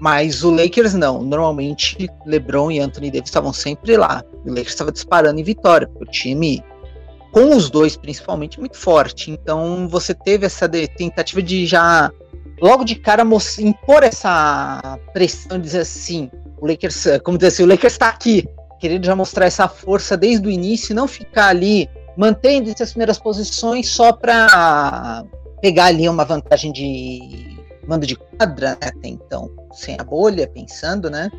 Mas 0.00 0.42
o 0.42 0.50
Lakers 0.50 0.94
não. 0.94 1.22
Normalmente 1.22 2.08
LeBron 2.24 2.70
e 2.70 2.80
Anthony 2.80 3.10
Davis 3.10 3.28
estavam 3.28 3.52
sempre 3.52 3.98
lá. 3.98 4.24
O 4.46 4.48
Lakers 4.48 4.68
estava 4.68 4.90
disparando 4.90 5.38
em 5.38 5.42
vitória, 5.42 5.86
porque 5.86 6.04
o 6.04 6.10
time, 6.10 6.64
com 7.32 7.54
os 7.54 7.68
dois 7.68 7.98
principalmente, 7.98 8.58
muito 8.58 8.78
forte. 8.78 9.30
Então 9.30 9.86
você 9.86 10.14
teve 10.14 10.46
essa 10.46 10.66
tentativa 10.66 11.42
de 11.42 11.66
já 11.66 12.10
logo 12.62 12.84
de 12.84 12.94
cara 12.94 13.26
impor 13.58 14.02
essa 14.02 14.98
pressão, 15.12 15.60
dizer 15.60 15.80
assim, 15.80 16.30
o 16.58 16.66
Lakers, 16.66 17.04
como 17.22 17.36
dizer 17.36 17.48
assim, 17.48 17.62
o 17.62 17.66
Lakers 17.66 17.92
está 17.92 18.08
aqui, 18.08 18.48
querendo 18.80 19.04
já 19.04 19.14
mostrar 19.14 19.44
essa 19.44 19.68
força 19.68 20.16
desde 20.16 20.48
o 20.48 20.50
início, 20.50 20.94
não 20.94 21.06
ficar 21.06 21.48
ali 21.48 21.90
mantendo 22.18 22.68
essas 22.68 22.90
primeiras 22.90 23.18
posições 23.18 23.88
só 23.88 24.12
para 24.12 25.24
pegar 25.62 25.86
ali 25.86 26.08
uma 26.08 26.24
vantagem 26.24 26.72
de 26.72 27.56
mando 27.86 28.04
de 28.04 28.16
quadra, 28.16 28.70
né, 28.72 28.88
até 28.88 29.08
então, 29.08 29.50
sem 29.72 29.96
a 29.98 30.04
bolha, 30.04 30.46
pensando, 30.46 31.08
né? 31.08 31.30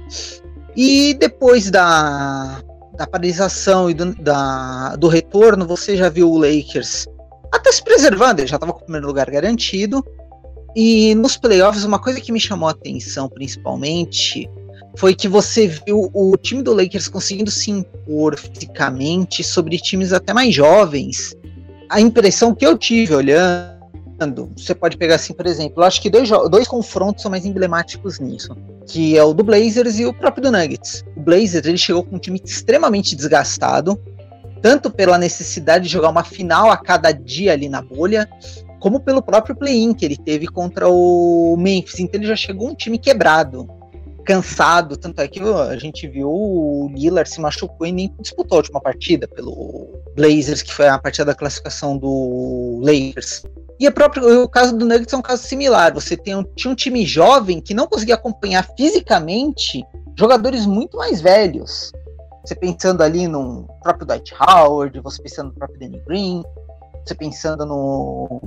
E 0.75 1.13
depois 1.13 1.69
da, 1.69 2.59
da 2.97 3.05
paralisação 3.05 3.89
e 3.89 3.93
do, 3.93 4.15
da, 4.15 4.95
do 4.95 5.07
retorno, 5.07 5.67
você 5.67 5.95
já 5.95 6.09
viu 6.09 6.31
o 6.31 6.37
Lakers 6.37 7.05
até 7.51 7.71
se 7.71 7.83
preservando, 7.83 8.41
ele 8.41 8.47
já 8.47 8.55
estava 8.55 8.73
com 8.73 8.79
o 8.79 8.83
primeiro 8.83 9.07
lugar 9.07 9.29
garantido, 9.29 10.03
e 10.75 11.13
nos 11.15 11.35
playoffs, 11.35 11.83
uma 11.83 11.99
coisa 11.99 12.21
que 12.21 12.31
me 12.31 12.39
chamou 12.39 12.69
a 12.69 12.71
atenção, 12.71 13.27
principalmente, 13.27 14.49
foi 14.97 15.15
que 15.15 15.27
você 15.27 15.67
viu 15.67 16.09
o 16.13 16.35
time 16.37 16.61
do 16.61 16.73
Lakers 16.73 17.07
conseguindo 17.07 17.51
se 17.51 17.71
impor 17.71 18.37
fisicamente 18.37 19.43
sobre 19.43 19.77
times 19.77 20.11
até 20.13 20.33
mais 20.33 20.53
jovens. 20.53 21.35
A 21.89 22.01
impressão 22.01 22.53
que 22.53 22.65
eu 22.65 22.77
tive 22.77 23.15
olhando, 23.15 24.51
você 24.57 24.75
pode 24.75 24.97
pegar 24.97 25.15
assim, 25.15 25.33
por 25.33 25.45
exemplo, 25.45 25.81
eu 25.81 25.87
acho 25.87 26.01
que 26.01 26.09
dois, 26.09 26.29
dois 26.49 26.67
confrontos 26.67 27.21
são 27.21 27.31
mais 27.31 27.45
emblemáticos 27.45 28.19
nisso, 28.19 28.55
que 28.85 29.17
é 29.17 29.23
o 29.23 29.33
do 29.33 29.43
Blazers 29.43 29.99
e 29.99 30.05
o 30.05 30.13
próprio 30.13 30.43
do 30.43 30.51
Nuggets. 30.51 31.03
O 31.15 31.21
Blazers 31.21 31.65
ele 31.65 31.77
chegou 31.77 32.03
com 32.03 32.17
um 32.17 32.19
time 32.19 32.41
extremamente 32.43 33.15
desgastado, 33.15 33.99
tanto 34.61 34.91
pela 34.91 35.17
necessidade 35.17 35.85
de 35.85 35.91
jogar 35.91 36.09
uma 36.09 36.23
final 36.23 36.69
a 36.69 36.77
cada 36.77 37.11
dia 37.11 37.53
ali 37.53 37.69
na 37.69 37.81
bolha, 37.81 38.29
como 38.79 38.99
pelo 38.99 39.21
próprio 39.21 39.55
play-in 39.55 39.93
que 39.93 40.05
ele 40.05 40.17
teve 40.17 40.47
contra 40.47 40.89
o 40.89 41.55
Memphis. 41.57 41.99
Então 41.99 42.19
ele 42.19 42.27
já 42.27 42.35
chegou 42.35 42.69
um 42.69 42.75
time 42.75 42.97
quebrado, 42.97 43.67
cansado. 44.29 44.95
Tanto 44.95 45.19
é 45.21 45.27
que 45.27 45.41
a 45.41 45.75
gente 45.75 46.07
viu 46.07 46.29
o 46.29 46.87
Lillard 46.93 47.27
se 47.27 47.41
machucou 47.41 47.87
e 47.87 47.91
nem 47.91 48.13
disputou 48.19 48.57
a 48.57 48.59
última 48.59 48.79
partida 48.79 49.27
pelo 49.27 49.89
Blazers, 50.15 50.61
que 50.61 50.71
foi 50.71 50.87
a 50.87 50.99
partida 50.99 51.25
da 51.25 51.35
classificação 51.35 51.97
do 51.97 52.79
Lakers. 52.83 53.43
E 53.79 53.87
a 53.87 53.91
próprio, 53.91 54.43
o 54.43 54.47
caso 54.47 54.77
do 54.77 54.85
Nuggets 54.85 55.13
é 55.13 55.17
um 55.17 55.21
caso 55.21 55.41
similar. 55.41 55.91
Você 55.95 56.15
tem 56.15 56.35
um, 56.35 56.43
tinha 56.55 56.71
um 56.71 56.75
time 56.75 57.03
jovem 57.05 57.59
que 57.59 57.73
não 57.73 57.87
conseguia 57.87 58.15
acompanhar 58.15 58.67
fisicamente 58.77 59.83
jogadores 60.15 60.67
muito 60.67 60.97
mais 60.97 61.21
velhos. 61.21 61.91
Você 62.45 62.53
pensando 62.53 63.01
ali 63.01 63.27
no 63.27 63.67
próprio 63.81 64.05
Dwight 64.05 64.33
Howard, 64.39 64.99
você 64.99 65.23
pensando 65.23 65.47
no 65.47 65.55
próprio 65.55 65.79
Danny 65.79 66.01
Green, 66.05 66.43
você 67.03 67.15
pensando 67.15 67.65
no 67.65 68.41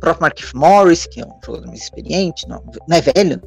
próprio 0.00 0.22
Mark 0.22 0.38
Morris, 0.54 1.06
que 1.06 1.20
é 1.20 1.26
um 1.26 1.38
jogador 1.44 1.66
mais 1.66 1.82
experiente, 1.82 2.48
não, 2.48 2.62
não 2.88 2.96
é 2.96 3.00
velho, 3.00 3.42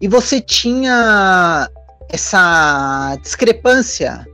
e 0.00 0.08
você 0.08 0.40
tinha 0.40 1.70
essa 2.08 3.16
discrepância 3.22 4.26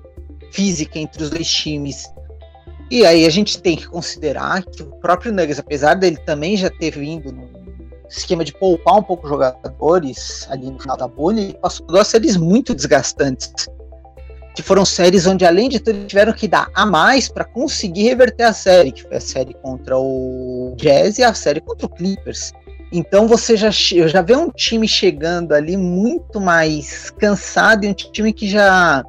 física 0.52 0.98
entre 0.98 1.22
os 1.22 1.30
dois 1.30 1.48
times. 1.48 2.12
E 2.90 3.06
aí 3.06 3.24
a 3.24 3.30
gente 3.30 3.60
tem 3.60 3.76
que 3.76 3.86
considerar 3.86 4.62
que 4.64 4.82
o 4.82 4.86
próprio 5.00 5.32
Nuggets, 5.32 5.58
apesar 5.58 5.94
dele 5.94 6.18
também 6.18 6.56
já 6.56 6.68
ter 6.68 6.90
vindo 6.90 7.32
no 7.32 7.48
esquema 8.08 8.44
de 8.44 8.52
poupar 8.52 8.96
um 8.98 9.02
pouco 9.02 9.24
os 9.24 9.30
jogadores 9.30 10.46
ali 10.50 10.70
no 10.70 10.78
final 10.78 10.96
da 10.96 11.08
bolha, 11.08 11.40
ele 11.40 11.54
passou 11.54 11.86
duas 11.86 12.08
séries 12.08 12.36
muito 12.36 12.74
desgastantes. 12.74 13.68
Que 14.54 14.62
foram 14.62 14.84
séries 14.84 15.26
onde, 15.26 15.46
além 15.46 15.70
de 15.70 15.80
tudo, 15.80 16.04
tiveram 16.04 16.34
que 16.34 16.46
dar 16.46 16.68
a 16.74 16.84
mais 16.84 17.26
para 17.26 17.46
conseguir 17.46 18.02
reverter 18.02 18.42
a 18.42 18.52
série, 18.52 18.92
que 18.92 19.02
foi 19.02 19.16
a 19.16 19.20
série 19.20 19.54
contra 19.54 19.96
o 19.98 20.74
Jazz 20.76 21.16
e 21.16 21.22
a 21.22 21.32
série 21.32 21.62
contra 21.62 21.86
o 21.86 21.88
Clippers. 21.88 22.52
Então 22.92 23.26
você 23.26 23.56
já, 23.56 23.70
já 23.70 24.20
vê 24.20 24.36
um 24.36 24.50
time 24.50 24.86
chegando 24.86 25.52
ali 25.52 25.78
muito 25.78 26.38
mais 26.38 27.10
cansado 27.10 27.84
e 27.84 27.88
um 27.88 27.94
time 27.94 28.32
que 28.32 28.46
já. 28.46 29.02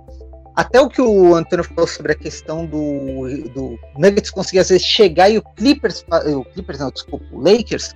Até 0.55 0.79
o 0.79 0.87
que 0.87 1.01
o 1.01 1.35
Antônio 1.35 1.65
falou 1.65 1.87
sobre 1.87 2.11
a 2.13 2.15
questão 2.15 2.65
do, 2.65 3.49
do 3.53 3.77
Nuggets 3.97 4.29
conseguir 4.29 4.59
às 4.59 4.69
vezes 4.69 4.85
chegar 4.85 5.29
e 5.29 5.37
o 5.37 5.41
Clippers, 5.41 6.05
o 6.27 6.45
Clippers 6.45 6.79
não, 6.79 6.91
desculpa, 6.91 7.25
o 7.31 7.39
Lakers 7.39 7.91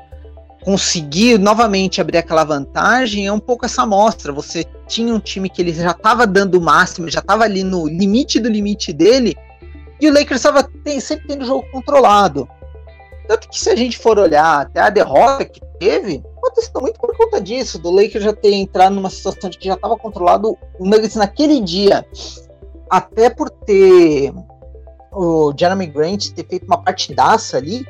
conseguir 0.63 1.37
novamente 1.37 2.01
abrir 2.01 2.17
aquela 2.17 2.43
vantagem 2.43 3.27
é 3.27 3.31
um 3.31 3.39
pouco 3.39 3.65
essa 3.65 3.83
amostra. 3.83 4.33
Você 4.33 4.65
tinha 4.87 5.13
um 5.13 5.19
time 5.19 5.49
que 5.49 5.61
ele 5.61 5.71
já 5.71 5.91
estava 5.91 6.27
dando 6.27 6.55
o 6.55 6.61
máximo, 6.61 7.09
já 7.09 7.19
estava 7.19 7.43
ali 7.43 7.63
no 7.63 7.87
limite 7.87 8.39
do 8.39 8.49
limite 8.49 8.91
dele, 8.91 9.37
e 10.01 10.09
o 10.09 10.13
Lakers 10.13 10.41
estava 10.43 10.67
sempre 10.99 11.27
tendo 11.27 11.43
o 11.43 11.45
jogo 11.45 11.65
controlado. 11.71 12.49
Tanto 13.27 13.49
que 13.49 13.59
se 13.59 13.69
a 13.69 13.75
gente 13.75 13.97
for 13.97 14.17
olhar 14.17 14.61
até 14.61 14.79
a 14.79 14.89
derrota 14.89 15.43
que 15.43 15.59
teve, 15.79 16.23
aconteceu 16.37 16.81
muito 16.81 16.99
por 16.99 17.15
conta 17.15 17.41
disso, 17.41 17.79
do 17.79 17.91
Lakers 17.91 18.23
já 18.23 18.33
ter 18.33 18.53
entrado 18.53 18.95
numa 18.95 19.09
situação 19.09 19.49
de 19.49 19.57
que 19.57 19.67
já 19.67 19.73
estava 19.73 19.97
controlado 19.97 20.57
o 20.79 20.85
Nuggets 20.85 21.15
naquele 21.15 21.59
dia. 21.59 22.05
Até 22.89 23.29
por 23.29 23.49
ter 23.49 24.33
o 25.11 25.53
Jeremy 25.57 25.87
Grant 25.87 26.29
ter 26.29 26.47
feito 26.47 26.65
uma 26.65 26.81
partidaça 26.81 27.57
ali, 27.57 27.85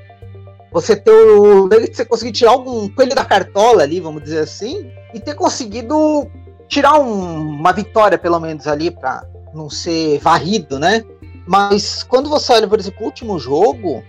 você 0.72 0.96
ter 0.96 1.12
o 1.12 1.68
Nuggets 1.68 1.98
ter 1.98 2.06
conseguido 2.06 2.38
tirar 2.38 2.52
algum 2.52 2.90
coelho 2.90 3.16
da 3.16 3.26
cartola 3.26 3.84
ali, 3.84 4.00
vamos 4.00 4.24
dizer 4.24 4.40
assim, 4.40 4.92
e 5.14 5.20
ter 5.20 5.36
conseguido 5.36 6.28
tirar 6.68 7.00
um, 7.00 7.60
uma 7.60 7.72
vitória 7.72 8.18
pelo 8.18 8.40
menos 8.40 8.68
ali 8.68 8.92
para 8.92 9.24
não 9.54 9.70
ser 9.70 10.20
varrido, 10.20 10.80
né? 10.80 11.04
Mas 11.48 12.04
quando 12.04 12.30
você 12.30 12.54
olha, 12.54 12.68
por 12.68 12.80
exemplo, 12.80 13.02
o 13.02 13.06
último 13.06 13.40
jogo, 13.40 14.04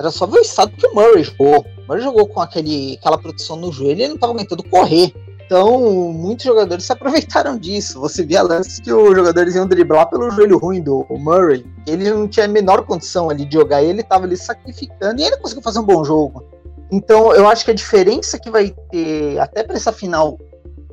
era 0.00 0.10
só 0.10 0.24
ver 0.26 0.38
o 0.38 0.42
estado 0.42 0.72
que 0.72 0.86
o 0.86 0.94
Murray 0.94 1.22
jogou. 1.22 1.60
O 1.60 1.82
Murray 1.86 2.02
jogou 2.02 2.26
com 2.26 2.40
aquele, 2.40 2.96
aquela 2.98 3.18
proteção 3.18 3.56
no 3.56 3.70
joelho 3.70 3.98
e 3.98 4.02
ele 4.02 4.08
não 4.08 4.14
estava 4.14 4.32
aguentando 4.32 4.62
correr. 4.64 5.12
Então, 5.44 5.78
muitos 6.12 6.46
jogadores 6.46 6.84
se 6.84 6.92
aproveitaram 6.92 7.58
disso. 7.58 8.00
Você 8.00 8.24
via 8.24 8.40
lances 8.40 8.80
que 8.80 8.90
os 8.90 9.14
jogadores 9.14 9.54
iam 9.54 9.66
driblar 9.66 10.08
pelo 10.08 10.30
joelho 10.30 10.56
ruim 10.56 10.80
do 10.80 11.04
Murray. 11.10 11.66
Ele 11.86 12.10
não 12.10 12.26
tinha 12.26 12.46
a 12.46 12.48
menor 12.48 12.86
condição 12.86 13.28
ali 13.28 13.44
de 13.44 13.54
jogar, 13.54 13.82
ele 13.82 14.00
estava 14.00 14.24
ali 14.24 14.38
sacrificando 14.38 15.20
e 15.20 15.24
ele 15.24 15.36
conseguiu 15.36 15.62
fazer 15.62 15.80
um 15.80 15.84
bom 15.84 16.02
jogo. 16.02 16.44
Então, 16.90 17.34
eu 17.34 17.46
acho 17.46 17.64
que 17.64 17.70
a 17.70 17.74
diferença 17.74 18.38
que 18.38 18.50
vai 18.50 18.74
ter 18.90 19.38
até 19.38 19.62
para 19.62 19.76
essa 19.76 19.92
final 19.92 20.38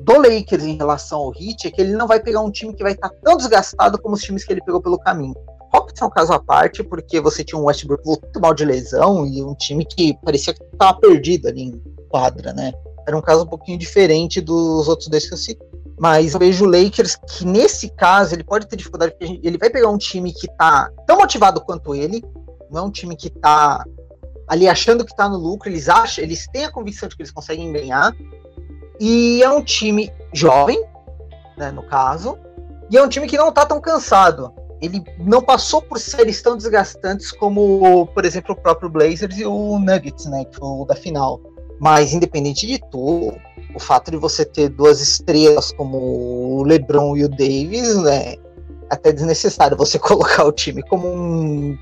do 0.00 0.16
Lakers 0.20 0.64
em 0.64 0.76
relação 0.76 1.20
ao 1.20 1.32
Heat 1.34 1.66
é 1.66 1.70
que 1.70 1.80
ele 1.80 1.92
não 1.92 2.06
vai 2.06 2.20
pegar 2.20 2.40
um 2.40 2.50
time 2.50 2.74
que 2.74 2.82
vai 2.82 2.92
estar 2.92 3.08
tão 3.24 3.38
desgastado 3.38 3.98
como 3.98 4.16
os 4.16 4.20
times 4.20 4.44
que 4.44 4.52
ele 4.52 4.60
pegou 4.60 4.82
pelo 4.82 4.98
caminho. 4.98 5.34
Rockets 5.72 6.00
é 6.00 6.04
um 6.04 6.10
caso 6.10 6.32
à 6.32 6.38
parte, 6.38 6.82
porque 6.82 7.20
você 7.20 7.44
tinha 7.44 7.60
um 7.60 7.64
Westbrook 7.64 8.04
muito 8.06 8.40
mal 8.40 8.54
de 8.54 8.64
lesão 8.64 9.26
e 9.26 9.42
um 9.42 9.54
time 9.54 9.84
que 9.84 10.16
parecia 10.24 10.54
que 10.54 10.62
estava 10.62 10.98
perdido 10.98 11.48
ali 11.48 11.62
em 11.62 11.82
quadra, 12.08 12.52
né? 12.52 12.72
Era 13.06 13.16
um 13.16 13.22
caso 13.22 13.44
um 13.44 13.46
pouquinho 13.46 13.78
diferente 13.78 14.40
dos 14.40 14.88
outros 14.88 15.08
dois 15.08 15.26
que 15.26 15.34
eu 15.34 15.38
citei. 15.38 15.68
Mas 15.98 16.34
eu 16.34 16.40
vejo 16.40 16.64
o 16.64 16.70
Lakers 16.70 17.16
que, 17.16 17.44
nesse 17.44 17.88
caso, 17.90 18.34
ele 18.34 18.44
pode 18.44 18.66
ter 18.66 18.76
dificuldade, 18.76 19.12
porque 19.12 19.40
ele 19.42 19.58
vai 19.58 19.68
pegar 19.68 19.88
um 19.88 19.98
time 19.98 20.32
que 20.32 20.46
tá 20.56 20.90
tão 21.06 21.18
motivado 21.18 21.60
quanto 21.60 21.94
ele, 21.94 22.22
não 22.70 22.82
é 22.82 22.82
um 22.82 22.90
time 22.90 23.16
que 23.16 23.28
tá 23.28 23.84
ali 24.46 24.68
achando 24.68 25.04
que 25.04 25.14
tá 25.14 25.28
no 25.28 25.36
lucro, 25.36 25.68
eles 25.68 25.88
acham, 25.88 26.22
eles 26.22 26.46
têm 26.52 26.64
a 26.64 26.70
convicção 26.70 27.08
de 27.08 27.16
que 27.16 27.22
eles 27.22 27.32
conseguem 27.32 27.72
ganhar, 27.72 28.14
e 29.00 29.42
é 29.42 29.50
um 29.50 29.62
time 29.62 30.12
jovem, 30.32 30.80
né, 31.56 31.70
no 31.72 31.82
caso, 31.82 32.38
e 32.90 32.96
é 32.96 33.02
um 33.02 33.08
time 33.08 33.26
que 33.26 33.36
não 33.36 33.50
tá 33.50 33.66
tão 33.66 33.80
cansado 33.80 34.52
ele 34.80 35.02
não 35.18 35.42
passou 35.42 35.82
por 35.82 35.98
séries 35.98 36.40
tão 36.40 36.56
desgastantes 36.56 37.32
como, 37.32 38.06
por 38.08 38.24
exemplo, 38.24 38.52
o 38.54 38.56
próprio 38.56 38.88
Blazers 38.88 39.38
e 39.38 39.44
o 39.44 39.78
Nuggets, 39.78 40.26
né, 40.26 40.44
que 40.44 40.56
foi 40.56 40.68
o 40.68 40.84
da 40.84 40.94
final. 40.94 41.40
Mas 41.80 42.12
independente 42.12 42.66
de 42.66 42.78
tudo, 42.90 43.36
o 43.74 43.80
fato 43.80 44.10
de 44.10 44.16
você 44.16 44.44
ter 44.44 44.68
duas 44.68 45.00
estrelas 45.00 45.72
como 45.72 45.98
o 45.98 46.62
LeBron 46.62 47.16
e 47.16 47.24
o 47.24 47.28
Davis, 47.28 47.96
né, 47.96 48.34
é 48.34 48.38
até 48.90 49.12
desnecessário 49.12 49.76
você 49.76 49.98
colocar 50.00 50.44
o 50.44 50.52
time 50.52 50.82
como 50.82 51.08
um 51.08 51.78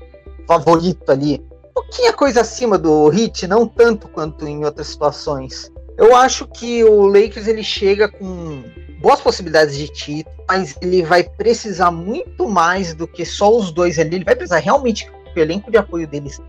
favorito 0.47 1.11
ali. 1.11 1.43
Um 1.69 1.73
pouquinho 1.81 2.15
coisa 2.15 2.41
acima 2.41 2.77
do 2.77 3.11
Heat, 3.13 3.47
não 3.47 3.67
tanto 3.67 4.07
quanto 4.07 4.47
em 4.47 4.65
outras 4.65 4.87
situações. 4.87 5.71
Eu 5.97 6.15
acho 6.15 6.47
que 6.47 6.83
o 6.83 7.07
Lakers 7.07 7.47
ele 7.47 7.63
chega 7.63 8.07
com 8.07 8.63
boas 8.99 9.19
possibilidades 9.19 9.75
de 9.75 9.87
título, 9.87 10.35
mas 10.47 10.75
ele 10.81 11.03
vai 11.03 11.23
precisar 11.23 11.91
muito 11.91 12.47
mais 12.47 12.93
do 12.93 13.07
que 13.07 13.25
só 13.25 13.55
os 13.55 13.71
dois 13.71 13.97
ali. 13.97 14.15
Ele 14.15 14.25
vai 14.25 14.35
precisar 14.35 14.59
realmente 14.59 15.11
que 15.33 15.39
o 15.39 15.41
elenco 15.41 15.71
de 15.71 15.77
apoio 15.77 16.07
deles 16.07 16.39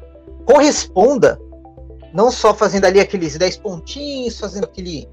corresponda, 0.45 1.39
não 2.13 2.31
só 2.31 2.55
fazendo 2.55 2.85
ali 2.85 3.01
aqueles 3.01 3.37
10 3.37 3.57
pontinhos, 3.59 4.39
fazendo 4.39 4.65
aquele 4.65 5.09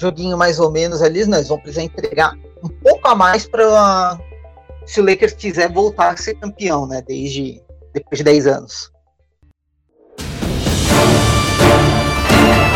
joguinho 0.00 0.36
mais 0.36 0.58
ou 0.58 0.70
menos 0.70 1.02
ali, 1.02 1.24
nós 1.26 1.48
vamos 1.48 1.62
precisar 1.62 1.84
entregar 1.84 2.34
um 2.62 2.68
pouco 2.68 3.06
a 3.06 3.14
mais 3.14 3.46
para 3.46 4.18
se 4.86 5.00
o 5.00 5.04
Lakers 5.04 5.34
quiser 5.34 5.70
voltar 5.70 6.10
a 6.10 6.16
ser 6.16 6.34
campeão, 6.34 6.86
né, 6.86 7.02
desde 7.06 7.62
depois 7.92 8.18
de 8.18 8.24
10 8.24 8.46
anos. 8.46 8.90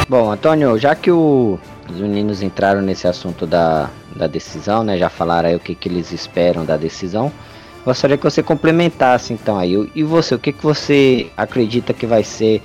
Bom, 0.09 0.31
Antônio, 0.31 0.79
já 0.79 0.95
que 0.95 1.11
o, 1.11 1.59
os 1.89 1.97
meninos 1.97 2.43
entraram 2.43 2.83
nesse 2.83 3.09
assunto 3.09 3.47
da, 3.47 3.89
da 4.15 4.27
decisão, 4.27 4.83
né? 4.83 4.99
Já 4.99 5.09
falaram 5.09 5.49
aí 5.49 5.57
o 5.57 5.61
que, 5.61 5.75
que 5.75 5.89
eles 5.89 6.13
esperam 6.13 6.65
da 6.65 6.77
decisão. 6.77 7.33
Gostaria 7.85 8.17
que 8.17 8.25
você 8.25 8.43
complementasse 8.43 9.33
então 9.33 9.59
aí. 9.59 9.91
E 9.95 10.03
você, 10.03 10.35
o 10.35 10.39
que, 10.39 10.53
que 10.53 10.63
você 10.63 11.31
acredita 11.37 11.93
que 11.93 12.07
vai 12.07 12.23
ser 12.23 12.63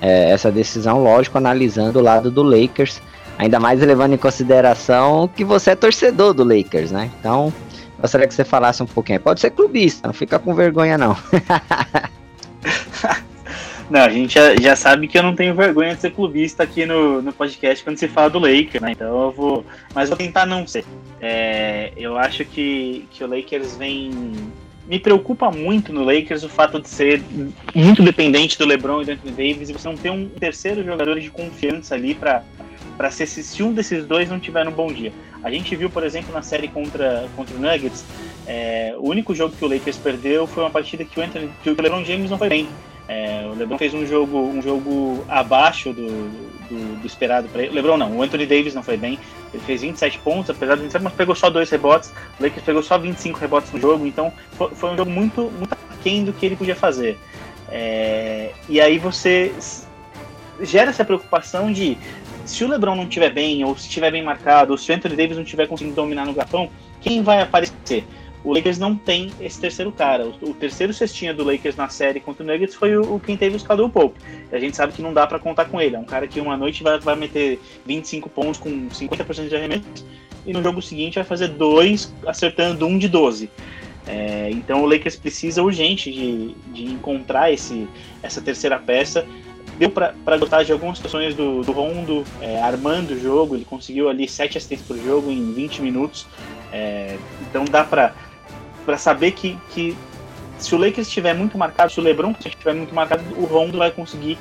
é, 0.00 0.30
essa 0.30 0.50
decisão? 0.50 1.02
Lógico, 1.02 1.36
analisando 1.36 1.98
o 1.98 2.02
lado 2.02 2.30
do 2.30 2.42
Lakers, 2.42 3.02
ainda 3.36 3.60
mais 3.60 3.80
levando 3.80 4.14
em 4.14 4.18
consideração 4.18 5.28
que 5.28 5.44
você 5.44 5.72
é 5.72 5.74
torcedor 5.74 6.32
do 6.32 6.42
Lakers, 6.42 6.90
né? 6.90 7.10
Então, 7.20 7.52
gostaria 8.00 8.26
que 8.26 8.34
você 8.34 8.44
falasse 8.44 8.82
um 8.82 8.86
pouquinho. 8.86 9.20
Pode 9.20 9.40
ser 9.40 9.50
clubista, 9.50 10.08
não 10.08 10.14
fica 10.14 10.38
com 10.38 10.54
vergonha 10.54 10.96
não. 10.96 11.14
Não, 13.90 14.00
a 14.00 14.08
gente 14.10 14.34
já, 14.34 14.54
já, 14.56 14.76
sabe 14.76 15.08
que 15.08 15.16
eu 15.16 15.22
não 15.22 15.34
tenho 15.34 15.54
vergonha 15.54 15.94
de 15.94 16.00
ser 16.00 16.10
clubista 16.10 16.62
aqui 16.62 16.84
no, 16.84 17.22
no 17.22 17.32
podcast 17.32 17.82
quando 17.82 17.96
se 17.96 18.06
fala 18.06 18.28
do 18.28 18.38
Lakers, 18.38 18.82
né? 18.82 18.92
Então 18.92 19.22
eu 19.22 19.32
vou. 19.32 19.64
Mas 19.94 20.10
vou 20.10 20.18
tentar 20.18 20.44
não 20.44 20.66
ser. 20.66 20.84
É, 21.20 21.92
eu 21.96 22.18
acho 22.18 22.44
que, 22.44 23.06
que 23.10 23.24
o 23.24 23.26
Lakers 23.26 23.76
vem. 23.76 24.10
Me 24.86 24.98
preocupa 24.98 25.50
muito 25.50 25.92
no 25.92 26.02
Lakers 26.02 26.44
o 26.44 26.48
fato 26.48 26.80
de 26.80 26.88
ser 26.88 27.22
muito 27.74 28.02
dependente 28.02 28.58
do 28.58 28.64
LeBron 28.64 29.02
e 29.02 29.04
do 29.04 29.12
Anthony 29.12 29.32
Davis 29.32 29.68
e 29.68 29.72
você 29.74 29.86
não 29.86 29.96
ter 29.96 30.10
um 30.10 30.28
terceiro 30.28 30.82
jogador 30.82 31.20
de 31.20 31.30
confiança 31.30 31.94
ali 31.94 32.14
para 32.14 32.42
para 32.96 33.10
ser 33.12 33.26
se, 33.26 33.62
um 33.62 33.72
desses 33.72 34.04
dois 34.04 34.28
não 34.28 34.40
tiver 34.40 34.66
um 34.66 34.72
bom 34.72 34.92
dia. 34.92 35.12
A 35.42 35.50
gente 35.50 35.74
viu, 35.76 35.88
por 35.88 36.02
exemplo, 36.02 36.34
na 36.34 36.42
série 36.42 36.66
contra, 36.66 37.28
contra 37.36 37.54
o 37.56 37.60
Nuggets, 37.60 38.04
é, 38.44 38.92
o 38.98 39.08
único 39.08 39.34
jogo 39.34 39.54
que 39.54 39.64
o 39.64 39.68
Lakers 39.68 39.96
perdeu 39.98 40.48
foi 40.48 40.64
uma 40.64 40.70
partida 40.70 41.04
que 41.04 41.20
o, 41.20 41.22
Anthony, 41.22 41.48
que 41.62 41.70
o 41.70 41.80
LeBron 41.80 42.04
James 42.04 42.28
não 42.28 42.36
foi 42.36 42.48
bem. 42.48 42.68
É, 43.08 43.48
o 43.50 43.54
LeBron 43.54 43.78
fez 43.78 43.94
um 43.94 44.04
jogo, 44.04 44.38
um 44.38 44.60
jogo 44.60 45.24
abaixo 45.28 45.94
do, 45.94 46.06
do, 46.68 47.00
do 47.00 47.06
esperado 47.06 47.48
para 47.48 47.62
ele. 47.62 47.74
LeBron 47.74 47.96
não, 47.96 48.18
o 48.18 48.22
Anthony 48.22 48.44
Davis 48.44 48.74
não 48.74 48.82
foi 48.82 48.98
bem. 48.98 49.18
Ele 49.52 49.62
fez 49.62 49.80
27 49.80 50.18
pontos, 50.18 50.50
apesar 50.50 50.74
de 50.74 50.82
27, 50.82 51.02
mas 51.02 51.14
pegou 51.14 51.34
só 51.34 51.48
dois 51.48 51.70
rebotes. 51.70 52.12
O 52.38 52.42
Lakers 52.42 52.62
pegou 52.62 52.82
só 52.82 52.98
25 52.98 53.38
rebotes 53.38 53.72
no 53.72 53.80
jogo, 53.80 54.06
então 54.06 54.30
foi, 54.52 54.68
foi 54.74 54.90
um 54.90 54.96
jogo 54.96 55.10
muito, 55.10 55.50
muito 55.56 55.74
aquém 55.90 56.22
do 56.22 56.34
que 56.34 56.44
ele 56.44 56.56
podia 56.56 56.76
fazer. 56.76 57.18
É, 57.70 58.52
e 58.68 58.78
aí 58.78 58.98
você 58.98 59.54
gera 60.60 60.90
essa 60.90 61.04
preocupação 61.04 61.72
de 61.72 61.96
se 62.44 62.64
o 62.64 62.68
LeBron 62.68 62.94
não 62.94 63.04
estiver 63.04 63.30
bem, 63.30 63.64
ou 63.64 63.76
se 63.76 63.88
estiver 63.88 64.10
bem 64.10 64.22
marcado, 64.22 64.72
ou 64.72 64.78
se 64.78 64.90
o 64.90 64.94
Anthony 64.94 65.16
Davis 65.16 65.36
não 65.36 65.44
estiver 65.44 65.66
conseguindo 65.66 65.96
dominar 65.96 66.26
no 66.26 66.34
garrafão, 66.34 66.70
quem 67.00 67.22
vai 67.22 67.40
aparecer? 67.40 68.04
O 68.48 68.54
Lakers 68.54 68.78
não 68.78 68.96
tem 68.96 69.30
esse 69.40 69.60
terceiro 69.60 69.92
cara. 69.92 70.26
O, 70.26 70.50
o, 70.50 70.54
terceiro 70.54 70.94
cestinha 70.94 71.34
do 71.34 71.44
Lakers 71.44 71.76
na 71.76 71.90
série 71.90 72.18
contra 72.18 72.42
o 72.42 72.46
Nuggets 72.46 72.74
foi 72.74 72.96
o, 72.96 73.16
o 73.16 73.20
quem 73.20 73.36
teve 73.36 73.56
o 73.56 73.62
Caldwell 73.62 73.90
Pope. 73.90 74.18
E 74.50 74.56
a 74.56 74.58
gente 74.58 74.74
sabe 74.74 74.94
que 74.94 75.02
não 75.02 75.12
dá 75.12 75.26
para 75.26 75.38
contar 75.38 75.66
com 75.66 75.78
ele. 75.78 75.96
É 75.96 75.98
um 75.98 76.04
cara 76.04 76.26
que 76.26 76.40
uma 76.40 76.56
noite 76.56 76.82
vai, 76.82 76.98
vai 76.98 77.14
meter 77.14 77.60
25 77.84 78.30
pontos 78.30 78.58
com 78.58 78.88
50% 78.88 79.48
de 79.48 79.54
arremesso 79.54 79.84
e 80.46 80.52
no 80.54 80.62
jogo 80.62 80.80
seguinte 80.80 81.16
vai 81.16 81.24
fazer 81.24 81.48
dois 81.48 82.10
acertando 82.26 82.86
um 82.86 82.96
de 82.96 83.06
12. 83.06 83.50
É, 84.06 84.48
então 84.50 84.82
o 84.82 84.86
Lakers 84.86 85.16
precisa 85.16 85.62
urgente 85.62 86.10
de, 86.10 86.54
de 86.72 86.84
encontrar 86.86 87.52
esse, 87.52 87.86
essa 88.22 88.40
terceira 88.40 88.78
peça. 88.78 89.26
deu 89.78 89.90
para 89.90 90.38
gostar 90.38 90.62
de 90.62 90.72
algumas 90.72 90.96
situações 90.96 91.34
do, 91.34 91.62
do 91.62 91.72
Rondo, 91.72 92.24
é, 92.40 92.58
armando 92.62 93.10
o 93.10 93.20
jogo, 93.20 93.56
ele 93.56 93.66
conseguiu 93.66 94.08
ali 94.08 94.26
7 94.26 94.56
assistências 94.56 94.88
por 94.88 94.96
jogo 94.96 95.30
em 95.30 95.52
20 95.52 95.82
minutos, 95.82 96.26
é, 96.72 97.18
então 97.42 97.66
dá 97.66 97.84
para 97.84 98.14
saber 98.96 99.32
que, 99.32 99.58
que 99.70 99.96
se 100.58 100.74
o 100.74 100.78
Lakers 100.78 101.06
estiver 101.06 101.34
muito 101.34 101.58
marcado, 101.58 101.92
se 101.92 102.00
o 102.00 102.02
LeBron 102.02 102.34
estiver 102.38 102.74
muito 102.74 102.94
marcado, 102.94 103.22
o 103.36 103.44
Rondo 103.44 103.78
vai 103.78 103.90
conseguir 103.90 104.38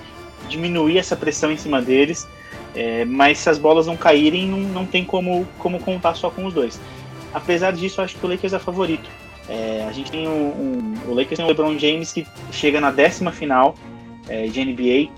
diminuir 0.47 0.97
essa 0.97 1.15
pressão 1.15 1.51
em 1.51 1.57
cima 1.57 1.81
deles, 1.81 2.27
é, 2.75 3.05
mas 3.05 3.39
se 3.39 3.49
as 3.49 3.57
bolas 3.57 3.87
não 3.87 3.97
caírem, 3.97 4.47
não, 4.47 4.59
não 4.59 4.85
tem 4.85 5.03
como, 5.03 5.47
como 5.59 5.79
contar 5.79 6.13
só 6.15 6.29
com 6.29 6.45
os 6.45 6.53
dois. 6.53 6.79
Apesar 7.33 7.71
disso, 7.71 7.99
eu 7.99 8.05
acho 8.05 8.15
que 8.15 8.25
o 8.25 8.29
Lakers 8.29 8.53
é 8.53 8.59
favorito. 8.59 9.09
É, 9.49 9.85
a 9.87 9.91
gente 9.91 10.11
tem 10.11 10.27
um, 10.27 10.31
um, 10.31 10.93
o 11.07 11.13
Lakers 11.13 11.37
tem 11.37 11.45
o 11.45 11.47
LeBron 11.47 11.77
James 11.77 12.11
que 12.11 12.25
chega 12.51 12.81
na 12.81 12.91
décima 12.91 13.31
final 13.31 13.75
é, 14.27 14.47
de 14.47 14.63
NBA. 14.63 15.11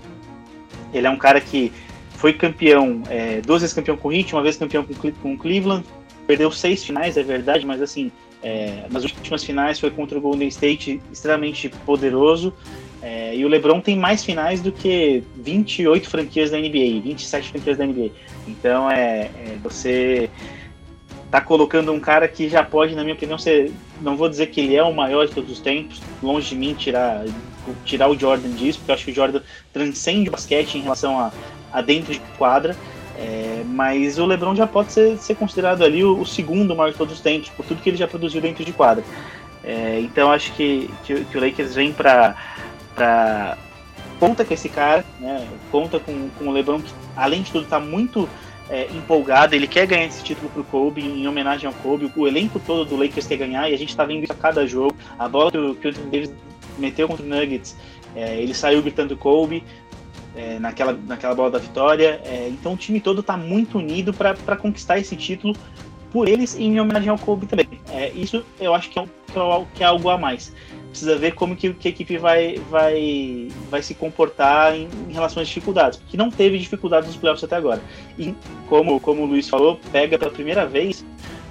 Ele 0.92 1.06
é 1.06 1.10
um 1.10 1.16
cara 1.16 1.40
que 1.40 1.72
foi 2.10 2.32
campeão, 2.32 3.02
é, 3.08 3.40
duas 3.40 3.62
vezes 3.62 3.74
campeão 3.74 3.96
com 3.96 4.08
o 4.08 4.12
Heat, 4.12 4.34
uma 4.34 4.42
vez 4.42 4.56
campeão 4.56 4.84
com, 4.84 5.10
com 5.10 5.38
Cleveland, 5.38 5.84
perdeu 6.26 6.50
seis 6.50 6.84
finais, 6.84 7.16
é 7.16 7.22
verdade, 7.22 7.66
mas 7.66 7.80
assim, 7.80 8.12
é, 8.42 8.84
nas 8.90 9.04
últimas 9.04 9.44
finais 9.44 9.78
foi 9.78 9.90
contra 9.90 10.16
o 10.16 10.20
Golden 10.20 10.48
State, 10.48 11.00
extremamente 11.12 11.68
poderoso. 11.84 12.52
É, 13.02 13.34
e 13.34 13.44
o 13.44 13.48
LeBron 13.48 13.80
tem 13.80 13.96
mais 13.96 14.22
finais 14.22 14.60
do 14.60 14.70
que 14.70 15.22
28 15.36 16.08
franquias 16.08 16.50
da 16.50 16.58
NBA, 16.58 17.00
27 17.02 17.50
franquias 17.50 17.78
da 17.78 17.86
NBA. 17.86 18.10
Então 18.46 18.90
é, 18.90 19.30
é 19.36 19.58
você 19.62 20.28
tá 21.30 21.40
colocando 21.40 21.92
um 21.92 22.00
cara 22.00 22.26
que 22.26 22.48
já 22.48 22.62
pode, 22.62 22.94
na 22.94 23.02
minha 23.02 23.14
opinião, 23.14 23.38
ser. 23.38 23.72
Não 24.00 24.16
vou 24.16 24.28
dizer 24.28 24.48
que 24.48 24.60
ele 24.60 24.74
é 24.74 24.82
o 24.82 24.92
maior 24.92 25.26
de 25.26 25.34
todos 25.34 25.50
os 25.50 25.60
tempos, 25.60 26.00
longe 26.22 26.50
de 26.50 26.56
mim 26.56 26.74
tirar, 26.74 27.24
tirar 27.84 28.08
o 28.08 28.18
Jordan 28.18 28.50
disso, 28.50 28.78
porque 28.78 28.90
eu 28.90 28.94
acho 28.94 29.04
que 29.04 29.10
o 29.12 29.14
Jordan 29.14 29.40
transcende 29.72 30.28
o 30.28 30.32
basquete 30.32 30.76
em 30.76 30.82
relação 30.82 31.18
a, 31.18 31.32
a 31.72 31.80
dentro 31.80 32.12
de 32.12 32.20
quadra. 32.36 32.76
É, 33.20 33.62
mas 33.66 34.18
o 34.18 34.24
LeBron 34.24 34.54
já 34.54 34.66
pode 34.66 34.94
ser, 34.94 35.18
ser 35.18 35.34
considerado 35.34 35.84
ali 35.84 36.02
o, 36.02 36.18
o, 36.18 36.24
segundo 36.24 36.74
maior 36.74 36.90
de 36.90 36.96
todos 36.96 37.12
os 37.12 37.20
tempos, 37.20 37.50
por 37.50 37.66
tudo 37.66 37.82
que 37.82 37.90
ele 37.90 37.98
já 37.98 38.08
produziu 38.08 38.40
dentro 38.40 38.64
de 38.64 38.72
quadra. 38.72 39.04
É, 39.62 40.00
então 40.00 40.32
acho 40.32 40.54
que, 40.54 40.88
que, 41.04 41.22
que, 41.26 41.36
o 41.36 41.40
Lakers 41.40 41.74
vem 41.74 41.92
para 41.92 42.34
conta 44.18 44.42
com 44.42 44.54
esse 44.54 44.70
cara, 44.70 45.04
né, 45.18 45.46
conta 45.70 45.98
com, 45.98 46.30
com 46.38 46.48
o 46.48 46.50
LeBron 46.50 46.80
que 46.80 46.92
além 47.14 47.42
de 47.42 47.52
tudo 47.52 47.64
está 47.64 47.78
muito 47.78 48.26
é, 48.70 48.86
empolgado, 48.92 49.54
ele 49.54 49.66
quer 49.66 49.86
ganhar 49.86 50.06
esse 50.06 50.22
título 50.22 50.48
pro 50.48 50.64
Kobe, 50.64 51.02
em 51.02 51.26
homenagem 51.26 51.66
ao 51.66 51.74
Kobe. 51.74 52.10
O 52.16 52.26
elenco 52.26 52.58
todo 52.58 52.84
do 52.86 52.96
Lakers 52.96 53.26
quer 53.26 53.36
ganhar 53.36 53.68
e 53.68 53.74
a 53.74 53.78
gente 53.78 53.94
tá 53.94 54.04
vendo 54.04 54.22
isso 54.22 54.32
a 54.32 54.36
cada 54.36 54.66
jogo. 54.66 54.96
A 55.18 55.28
bola 55.28 55.50
que 55.50 55.58
o, 55.58 55.74
que 55.74 55.88
o 55.88 55.92
Davis 55.92 56.32
meteu 56.78 57.06
contra 57.06 57.24
o 57.24 57.28
Nuggets, 57.28 57.76
é, 58.14 58.40
ele 58.40 58.54
saiu 58.54 58.80
gritando 58.80 59.16
Kobe. 59.16 59.62
É, 60.36 60.60
naquela, 60.60 60.92
naquela 60.92 61.34
bola 61.34 61.50
da 61.50 61.58
vitória. 61.58 62.20
É, 62.24 62.48
então 62.48 62.74
o 62.74 62.76
time 62.76 63.00
todo 63.00 63.20
está 63.20 63.36
muito 63.36 63.78
unido 63.78 64.12
para 64.14 64.56
conquistar 64.56 64.98
esse 64.98 65.16
título 65.16 65.56
por 66.12 66.28
eles 66.28 66.54
e 66.54 66.64
em 66.64 66.80
homenagem 66.80 67.08
ao 67.08 67.18
Kobe 67.18 67.46
também. 67.46 67.68
É, 67.90 68.10
isso 68.10 68.44
eu 68.60 68.74
acho 68.74 68.90
que 68.90 68.98
é, 68.98 69.04
que 69.74 69.82
é 69.82 69.86
algo 69.86 70.08
a 70.08 70.16
mais 70.16 70.52
precisa 70.90 71.16
ver 71.16 71.34
como 71.34 71.56
que, 71.56 71.72
que, 71.72 71.88
a 71.88 71.90
equipe 71.90 72.18
vai, 72.18 72.56
vai, 72.68 73.48
vai 73.70 73.82
se 73.82 73.94
comportar 73.94 74.74
em, 74.74 74.88
em, 75.08 75.12
relação 75.12 75.40
às 75.40 75.48
dificuldades, 75.48 75.98
porque 75.98 76.16
não 76.16 76.30
teve 76.30 76.58
dificuldades 76.58 77.08
nos 77.08 77.16
playoffs 77.16 77.44
até 77.44 77.56
agora. 77.56 77.80
E 78.18 78.34
como, 78.68 79.00
como 79.00 79.22
o 79.22 79.26
Luiz 79.26 79.48
falou, 79.48 79.78
pega 79.92 80.18
pela 80.18 80.30
primeira 80.30 80.66
vez 80.66 81.04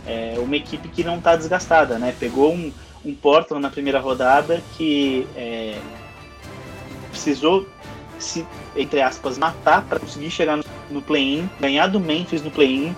é, 0.06 0.36
uma 0.38 0.56
equipe 0.56 0.88
que 0.90 1.04
não 1.04 1.18
está 1.18 1.36
desgastada, 1.36 1.98
né? 1.98 2.14
Pegou 2.20 2.54
um, 2.54 2.72
um 3.06 3.16
Portland 3.16 3.62
na 3.62 3.70
primeira 3.70 4.00
rodada 4.00 4.62
que 4.78 5.26
é, 5.36 5.78
precisou 7.10 7.66
se, 8.24 8.46
entre 8.76 9.02
aspas, 9.02 9.38
matar 9.38 9.84
para 9.84 10.00
conseguir 10.00 10.30
chegar 10.30 10.60
no, 10.90 11.02
play-in, 11.02 11.50
ganhar 11.60 11.88
do 11.88 12.00
Memphis 12.00 12.42
no 12.42 12.52
play-in, 12.52 12.96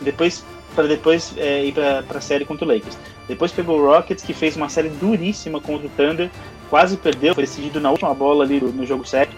depois 0.00 0.44
para 0.74 0.88
depois 0.88 1.32
é, 1.36 1.64
ir 1.66 1.72
para 1.72 2.18
a 2.18 2.20
série 2.20 2.44
contra 2.44 2.64
o 2.64 2.68
Lakers. 2.68 2.98
Depois 3.28 3.52
pegou 3.52 3.78
o 3.78 3.86
Rockets, 3.86 4.24
que 4.24 4.34
fez 4.34 4.56
uma 4.56 4.68
série 4.68 4.88
duríssima 4.88 5.60
contra 5.60 5.86
o 5.86 5.90
Thunder, 5.90 6.30
quase 6.68 6.96
perdeu, 6.96 7.34
foi 7.34 7.44
decidido 7.44 7.80
na 7.80 7.90
última 7.90 8.12
bola 8.12 8.44
ali 8.44 8.60
no, 8.60 8.84
jogo 8.84 9.06
7. 9.06 9.30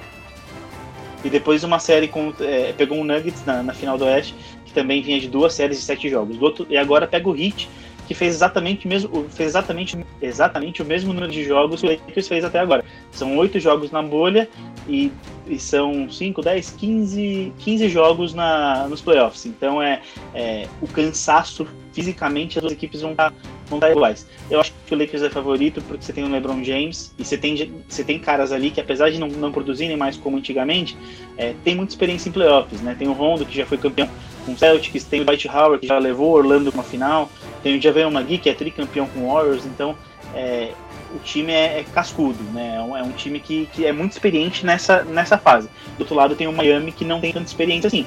E 1.25 1.29
depois 1.29 1.63
uma 1.63 1.79
série 1.79 2.09
com. 2.09 2.33
É, 2.41 2.73
pegou 2.73 2.99
o 3.01 3.05
Nuggets 3.05 3.45
na, 3.45 3.63
na, 3.63 3.75
final 3.75 3.99
do 3.99 4.05
Oeste, 4.05 4.35
que 4.65 4.73
também 4.73 5.03
vinha 5.03 5.21
de 5.21 5.29
duas 5.29 5.53
séries 5.53 5.79
de 5.79 5.85
sete 5.85 6.09
jogos. 6.09 6.41
Outro, 6.41 6.67
e 6.71 6.77
agora 6.77 7.07
pega 7.07 7.29
o 7.29 7.37
Heat, 7.37 7.69
que 8.07 8.15
fez 8.15 8.35
exatamente, 8.35 8.87
mesmo, 8.87 9.27
fez 9.31 9.51
exatamente, 9.51 9.99
exatamente 10.21 10.83
o 10.83 10.85
mesmo 10.85 11.13
número 11.13 11.31
de 11.31 11.45
jogos 11.45 11.81
que 11.81 11.87
o 11.87 11.91
Lakers 11.91 12.29
fez 12.29 12.45
até 12.45 12.59
agora. 12.59 12.85
São 13.11 13.37
oito 13.37 13.59
jogos 13.59 13.91
na 13.91 14.03
bolha 14.03 14.49
e, 14.89 15.13
e 15.47 15.59
são 15.59 16.11
5, 16.11 16.43
10, 16.43 16.71
15, 16.71 17.53
15 17.59 17.89
jogos 17.89 18.35
na, 18.35 18.87
nos 18.89 19.01
playoffs. 19.01 19.47
Então 19.47 19.83
é, 19.83 20.01
é 20.35 20.69
o 20.81 20.87
cansaço 20.87 21.67
fisicamente 21.93 22.59
as 22.59 22.63
duas 22.63 22.73
equipes 22.73 23.01
vão 23.01 23.13
estar 23.13 23.33
vão 23.69 23.79
estar 23.79 23.91
iguais. 23.91 24.27
Eu 24.51 24.61
acho 24.61 24.73
que 24.87 24.95
o 24.95 24.99
Lakers 24.99 25.23
é 25.23 25.31
favorito 25.31 25.83
porque 25.83 26.05
você 26.05 26.13
tem 26.13 26.25
o 26.25 26.29
LeBron 26.29 26.63
James 26.63 27.13
e 27.19 27.25
você 27.25 27.37
tem, 27.37 27.73
você 27.89 28.05
tem 28.05 28.19
caras 28.19 28.53
ali 28.53 28.71
que, 28.71 28.81
apesar 28.81 29.11
de 29.11 29.19
não, 29.19 29.29
não 29.29 29.53
produzirem 29.53 29.97
mais 29.97 30.17
como 30.17 30.37
antigamente, 30.37 30.97
é, 31.37 31.55
tem 31.65 31.75
muita 31.75 31.93
experiência 31.93 32.29
em 32.29 32.33
playoffs. 32.33 32.81
Né? 32.81 32.95
Tem 32.99 33.09
o 33.09 33.13
Rondo, 33.13 33.45
que 33.45 33.57
já 33.57 33.67
foi 33.67 33.79
campeão 33.79 34.09
com 34.45 34.53
o 34.53 34.59
Celtics, 34.59 35.05
tem 35.05 35.21
o 35.21 35.25
Dwight 35.25 35.49
Howard, 35.49 35.81
que 35.81 35.89
já 35.89 35.99
levou 35.99 36.33
Orlando 36.33 36.71
para 36.71 36.81
uma 36.81 36.89
final, 36.89 37.29
tem 37.63 37.79
o 37.79 37.83
Javel 37.83 38.11
Magui, 38.11 38.39
que 38.39 38.49
é 38.49 38.55
tricampeão 38.55 39.07
com 39.07 39.21
o 39.21 39.33
Warriors. 39.33 39.65
Então, 39.65 39.97
é, 40.35 40.73
o 41.15 41.19
time 41.19 41.53
é, 41.53 41.81
é, 41.81 41.85
cascudo, 41.85 42.43
né? 42.53 42.77
É 42.77 42.83
um, 42.83 42.97
é 42.97 43.03
um 43.03 43.13
time 43.13 43.41
que, 43.41 43.67
que 43.73 43.87
é 43.87 43.93
muito 43.93 44.13
experiente 44.13 44.65
nessa, 44.65 45.03
nessa 45.03 45.39
fase. 45.39 45.69
Do 45.97 46.01
outro 46.01 46.15
lado 46.15 46.35
tem 46.35 46.47
o 46.47 46.53
Miami 46.53 46.93
que 46.93 47.05
não 47.05 47.21
tem 47.21 47.33
tanta 47.33 47.47
experiência 47.47 47.89
assim. 47.89 48.07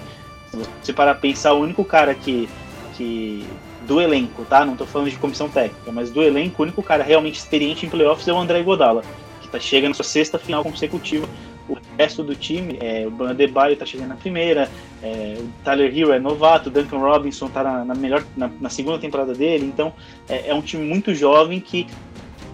Se 0.81 0.93
para 0.93 1.13
pensar, 1.13 1.53
o 1.53 1.61
único 1.61 1.83
cara 1.85 2.13
que, 2.13 2.49
que 2.95 3.45
do 3.87 4.01
elenco, 4.01 4.45
tá? 4.45 4.65
Não 4.65 4.75
tô 4.75 4.85
falando 4.85 5.09
de 5.09 5.17
comissão 5.17 5.49
técnica, 5.49 5.91
mas 5.91 6.09
do 6.09 6.21
elenco, 6.21 6.61
o 6.61 6.63
único 6.63 6.81
cara 6.83 7.03
realmente 7.03 7.37
experiente 7.37 7.85
em 7.85 7.89
playoffs 7.89 8.27
é 8.27 8.33
o 8.33 8.37
André 8.37 8.61
Godala, 8.61 9.03
que 9.41 9.47
tá 9.47 9.59
chegando 9.59 9.89
na 9.89 9.95
sua 9.95 10.05
sexta 10.05 10.37
final 10.37 10.63
consecutiva. 10.63 11.27
O 11.69 11.77
resto 11.97 12.23
do 12.23 12.35
time, 12.35 12.77
é, 12.81 13.05
o 13.05 13.11
Bandebaio 13.11 13.77
tá 13.77 13.85
chegando 13.85 14.09
na 14.09 14.15
primeira, 14.15 14.69
é, 15.03 15.37
o 15.39 15.63
Tyler 15.63 15.95
Hill 15.95 16.13
é 16.13 16.19
novato, 16.19 16.69
o 16.69 16.71
Duncan 16.71 16.97
Robinson 16.97 17.47
tá 17.47 17.63
na, 17.63 17.85
na 17.85 17.95
melhor, 17.95 18.23
na, 18.35 18.49
na, 18.59 18.69
segunda 18.69 18.97
temporada 18.97 19.33
dele, 19.33 19.65
então 19.65 19.93
é, 20.27 20.49
é 20.49 20.53
um 20.53 20.61
time 20.61 20.83
muito 20.83 21.13
jovem 21.13 21.59
que 21.59 21.85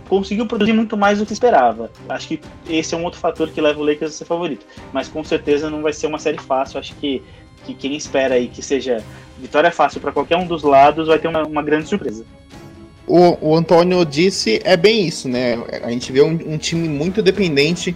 conseguiu 0.10 0.46
produzir 0.46 0.74
muito 0.74 0.96
mais 0.96 1.20
do 1.20 1.26
que 1.26 1.34
esperava. 1.34 1.90
Acho 2.10 2.28
que 2.28 2.42
esse 2.70 2.94
é 2.94 2.98
um 2.98 3.04
outro 3.04 3.20
fator 3.20 3.50
que 3.50 3.60
leva 3.62 3.80
o 3.80 3.84
Lakers 3.84 4.14
a 4.14 4.18
ser 4.18 4.26
favorito. 4.26 4.66
Mas 4.94 5.08
com 5.08 5.24
certeza 5.24 5.70
não 5.70 5.82
vai 5.82 5.94
ser 5.94 6.08
uma 6.08 6.20
série 6.20 6.38
fácil. 6.38 6.80
Acho 6.80 6.94
que, 6.96 7.24
que 7.66 7.74
quem 7.74 7.96
espera 7.96 8.36
aí 8.36 8.48
que 8.48 8.62
seja 8.62 9.04
vitória 9.40 9.72
fácil 9.72 10.00
para 10.00 10.12
qualquer 10.12 10.38
um 10.38 10.48
dos 10.48 10.64
lados, 10.64 11.08
vai 11.08 11.20
ter 11.20 11.28
uma, 11.28 11.44
uma 11.44 11.62
grande 11.62 11.88
surpresa. 11.88 12.26
O, 13.08 13.50
o, 13.50 13.56
Antônio 13.56 14.04
disse 14.04 14.60
é 14.64 14.76
bem 14.76 15.06
isso, 15.06 15.30
né? 15.30 15.64
A 15.84 15.92
gente 15.92 16.12
vê 16.12 16.22
um, 16.22 16.40
um 16.54 16.58
time 16.58 16.90
muito 16.90 17.22
dependente 17.22 17.96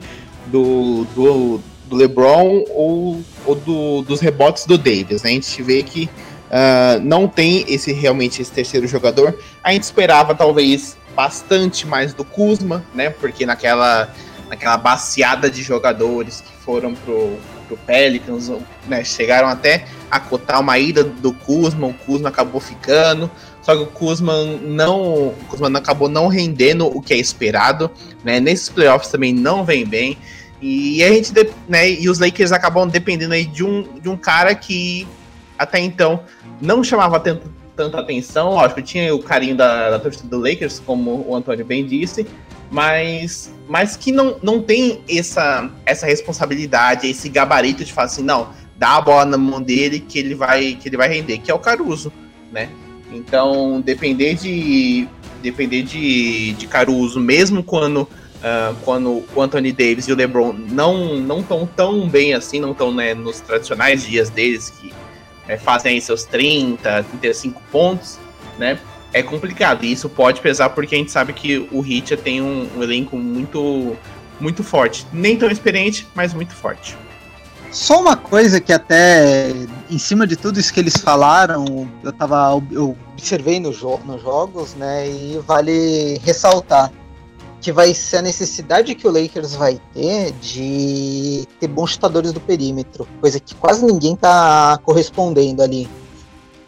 do, 0.51 1.05
do, 1.15 1.62
do 1.88 1.95
LeBron 1.95 2.65
ou, 2.69 3.21
ou 3.45 3.55
do, 3.55 4.01
dos 4.03 4.19
rebotes 4.19 4.65
do 4.65 4.77
Davis. 4.77 5.23
Né? 5.23 5.31
A 5.31 5.33
gente 5.33 5.62
vê 5.63 5.83
que 5.83 6.09
uh, 6.49 6.99
não 7.01 7.27
tem 7.27 7.65
esse 7.67 7.91
realmente 7.91 8.41
esse 8.41 8.51
terceiro 8.51 8.88
jogador. 8.88 9.38
A 9.63 9.71
gente 9.71 9.83
esperava 9.83 10.35
talvez 10.35 10.97
bastante 11.15 11.88
mais 11.88 12.13
do 12.13 12.23
Kuzma, 12.23 12.83
né? 12.93 13.09
Porque 13.09 13.45
naquela, 13.45 14.13
naquela 14.47 14.77
baciada 14.77 15.49
de 15.49 15.62
jogadores 15.62 16.41
que 16.41 16.63
foram 16.63 16.93
pro, 16.93 17.38
pro 17.67 17.77
Pelicans, 17.77 18.51
né? 18.88 19.03
Chegaram 19.03 19.49
até 19.49 19.85
a 20.09 20.19
cotar 20.19 20.62
uma 20.62 20.79
ida 20.79 21.03
do 21.03 21.33
Kuzma, 21.33 21.88
o 21.88 21.93
Kuzma 21.93 22.29
acabou 22.29 22.62
ficando, 22.62 23.29
só 23.62 23.75
que 23.75 23.83
o 23.83 23.88
Kuzma 23.88 24.33
não, 24.62 25.27
o 25.27 25.35
Kuzma 25.49 25.67
acabou 25.77 26.07
não 26.07 26.27
rendendo 26.27 26.88
o 26.88 27.01
que 27.01 27.13
é 27.13 27.17
esperado, 27.17 27.91
né? 28.23 28.39
Nesses 28.39 28.69
playoffs 28.69 29.12
também 29.12 29.33
não 29.33 29.65
vem 29.65 29.85
bem. 29.85 30.17
E 30.61 31.03
a 31.03 31.09
gente, 31.09 31.31
né, 31.67 31.89
e 31.89 32.09
os 32.09 32.19
Lakers 32.19 32.51
acabam 32.51 32.87
dependendo 32.87 33.33
aí 33.33 33.45
de 33.45 33.63
um, 33.63 33.99
de 33.99 34.09
um 34.09 34.17
cara 34.17 34.53
que 34.53 35.07
até 35.57 35.79
então 35.79 36.23
não 36.61 36.83
chamava 36.83 37.19
tanto, 37.19 37.51
tanta 37.75 37.99
atenção. 37.99 38.49
Lógico, 38.49 38.81
tinha 38.81 39.13
o 39.15 39.19
carinho 39.19 39.55
da, 39.55 39.91
da 39.91 39.99
torcida 39.99 40.27
do 40.27 40.37
Lakers, 40.37 40.81
como 40.85 41.25
o 41.27 41.35
Antônio 41.35 41.65
bem 41.65 41.85
disse, 41.85 42.27
mas, 42.69 43.53
mas 43.67 43.95
que 43.95 44.11
não, 44.11 44.37
não 44.43 44.61
tem 44.61 45.01
essa, 45.09 45.69
essa 45.85 46.05
responsabilidade, 46.05 47.07
esse 47.07 47.29
gabarito 47.29 47.83
de 47.83 47.93
falar 47.93 48.07
assim, 48.07 48.23
não, 48.23 48.49
dá 48.77 48.97
a 48.97 49.01
bola 49.01 49.25
na 49.25 49.37
mão 49.37 49.61
dele 49.61 49.99
que 49.99 50.19
ele 50.19 50.35
vai 50.35 50.77
que 50.79 50.87
ele 50.89 50.97
vai 50.97 51.09
render, 51.09 51.39
que 51.39 51.49
é 51.49 51.53
o 51.53 51.59
Caruso, 51.59 52.11
né? 52.51 52.69
Então, 53.11 53.81
depender 53.81 54.35
de 54.35 55.07
depender 55.41 55.83
de, 55.83 56.53
de 56.53 56.67
Caruso, 56.67 57.19
mesmo 57.19 57.63
quando 57.63 58.07
uh, 58.39 58.75
quando 58.84 59.23
o 59.36 59.41
Anthony 59.41 59.71
Davis 59.71 60.08
e 60.08 60.13
o 60.13 60.15
LeBron 60.15 60.54
não 60.54 61.17
não 61.17 61.39
estão 61.39 61.65
tão 61.65 62.08
bem 62.08 62.34
assim, 62.34 62.60
não 62.60 62.71
estão 62.71 62.93
né, 62.93 63.13
nos 63.13 63.39
tradicionais 63.39 64.04
dias 64.04 64.30
deles 64.30 64.69
que 64.69 64.93
é, 65.47 65.58
fazem 65.58 65.93
aí 65.93 66.02
seus 66.02 66.25
30, 66.25 67.04
35 67.04 67.62
pontos, 67.71 68.19
né? 68.58 68.80
É 69.12 69.23
complicado. 69.23 69.84
E 69.84 69.91
isso 69.91 70.08
pode 70.08 70.41
pesar 70.41 70.69
porque 70.69 70.93
a 70.93 70.97
gente 70.97 71.12
sabe 71.12 71.34
que 71.34 71.67
o 71.71 71.84
Heat 71.84 72.15
tem 72.17 72.41
um, 72.41 72.69
um 72.78 72.84
elenco 72.84 73.17
muito 73.17 73.97
muito 74.39 74.63
forte, 74.63 75.06
nem 75.12 75.38
tão 75.38 75.49
experiente, 75.49 76.08
mas 76.15 76.34
muito 76.34 76.54
forte. 76.54 76.95
Só 77.71 77.99
uma 77.99 78.15
coisa 78.15 78.60
que 78.60 78.73
até, 78.73 79.52
em 79.89 79.99
cima 79.99 80.25
de 80.25 80.36
tudo 80.36 80.60
isso 80.60 80.73
que 80.73 80.80
eles 80.80 80.97
falaram, 80.97 81.88
eu 82.04 82.12
tava. 82.12 82.60
Eu 82.71 82.97
observei 83.13 83.60
no 83.60 83.71
jo 83.71 83.99
nos 84.06 84.21
jogos, 84.21 84.73
né? 84.73 85.08
E 85.08 85.39
vale 85.45 86.19
ressaltar 86.23 86.91
que 87.61 87.71
vai 87.71 87.93
ser 87.93 88.17
a 88.17 88.21
necessidade 88.21 88.95
que 88.95 89.07
o 89.07 89.11
Lakers 89.11 89.53
vai 89.55 89.79
ter 89.93 90.31
de 90.33 91.45
ter 91.59 91.67
bons 91.67 91.91
chutadores 91.91 92.31
do 92.31 92.39
perímetro, 92.39 93.07
coisa 93.19 93.39
que 93.39 93.53
quase 93.55 93.85
ninguém 93.85 94.15
tá 94.15 94.79
correspondendo 94.83 95.61
ali. 95.61 95.89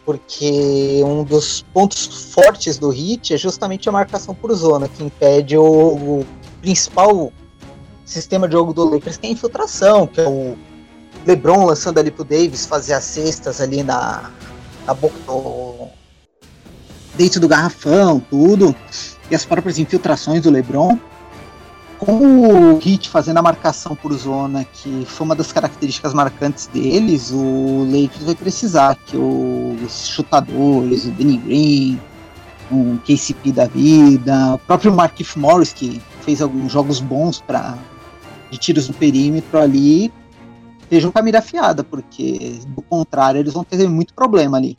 Porque 0.04 1.00
um 1.04 1.22
dos 1.22 1.62
pontos 1.72 2.32
fortes 2.32 2.76
do 2.76 2.90
Hit 2.90 3.32
é 3.32 3.36
justamente 3.36 3.88
a 3.88 3.92
marcação 3.92 4.34
por 4.34 4.52
zona, 4.52 4.88
que 4.88 5.02
impede 5.02 5.56
o, 5.56 5.64
o 5.64 6.26
principal 6.60 7.32
sistema 8.04 8.46
de 8.46 8.52
jogo 8.52 8.74
do 8.74 8.84
Lakers, 8.84 9.16
que 9.16 9.26
é 9.26 9.30
a 9.30 9.32
infiltração, 9.32 10.06
que 10.06 10.20
é 10.20 10.28
o 10.28 10.56
LeBron 11.24 11.64
lançando 11.64 11.98
ali 11.98 12.10
pro 12.10 12.24
Davis 12.24 12.66
fazer 12.66 12.94
as 12.94 13.04
cestas 13.04 13.60
ali 13.60 13.82
na, 13.82 14.30
na 14.84 14.92
boca 14.92 15.16
do, 15.26 15.88
dentro 17.14 17.40
do 17.40 17.48
garrafão, 17.48 18.20
tudo, 18.20 18.74
e 19.32 19.34
as 19.34 19.46
próprias 19.46 19.78
infiltrações 19.78 20.42
do 20.42 20.50
LeBron. 20.50 20.98
Com 21.98 22.74
o 22.74 22.78
Hit 22.78 23.08
fazendo 23.08 23.38
a 23.38 23.42
marcação 23.42 23.96
por 23.96 24.12
zona, 24.12 24.64
que 24.64 25.06
foi 25.06 25.24
uma 25.24 25.34
das 25.34 25.52
características 25.52 26.12
marcantes 26.12 26.66
deles, 26.66 27.30
o 27.32 27.84
Lakers 27.84 28.24
vai 28.24 28.34
precisar 28.34 28.96
que 28.96 29.16
os 29.16 30.08
chutadores, 30.08 31.04
o 31.04 31.10
Danny 31.12 31.36
Green, 31.38 32.00
o 32.70 32.98
KCP 33.06 33.52
da 33.52 33.66
vida, 33.66 34.54
o 34.54 34.58
próprio 34.58 34.92
Markif 34.92 35.38
Morris, 35.38 35.72
que 35.72 36.02
fez 36.22 36.42
alguns 36.42 36.72
jogos 36.72 37.00
bons 37.00 37.40
para 37.40 37.78
de 38.50 38.58
tiros 38.58 38.88
no 38.88 38.94
perímetro 38.94 39.58
ali, 39.58 40.12
estejam 40.82 41.10
com 41.10 41.18
a 41.18 41.22
mira 41.22 41.38
afiada, 41.38 41.82
porque 41.82 42.60
do 42.66 42.82
contrário 42.82 43.38
eles 43.38 43.54
vão 43.54 43.64
ter 43.64 43.88
muito 43.88 44.12
problema 44.12 44.58
ali. 44.58 44.76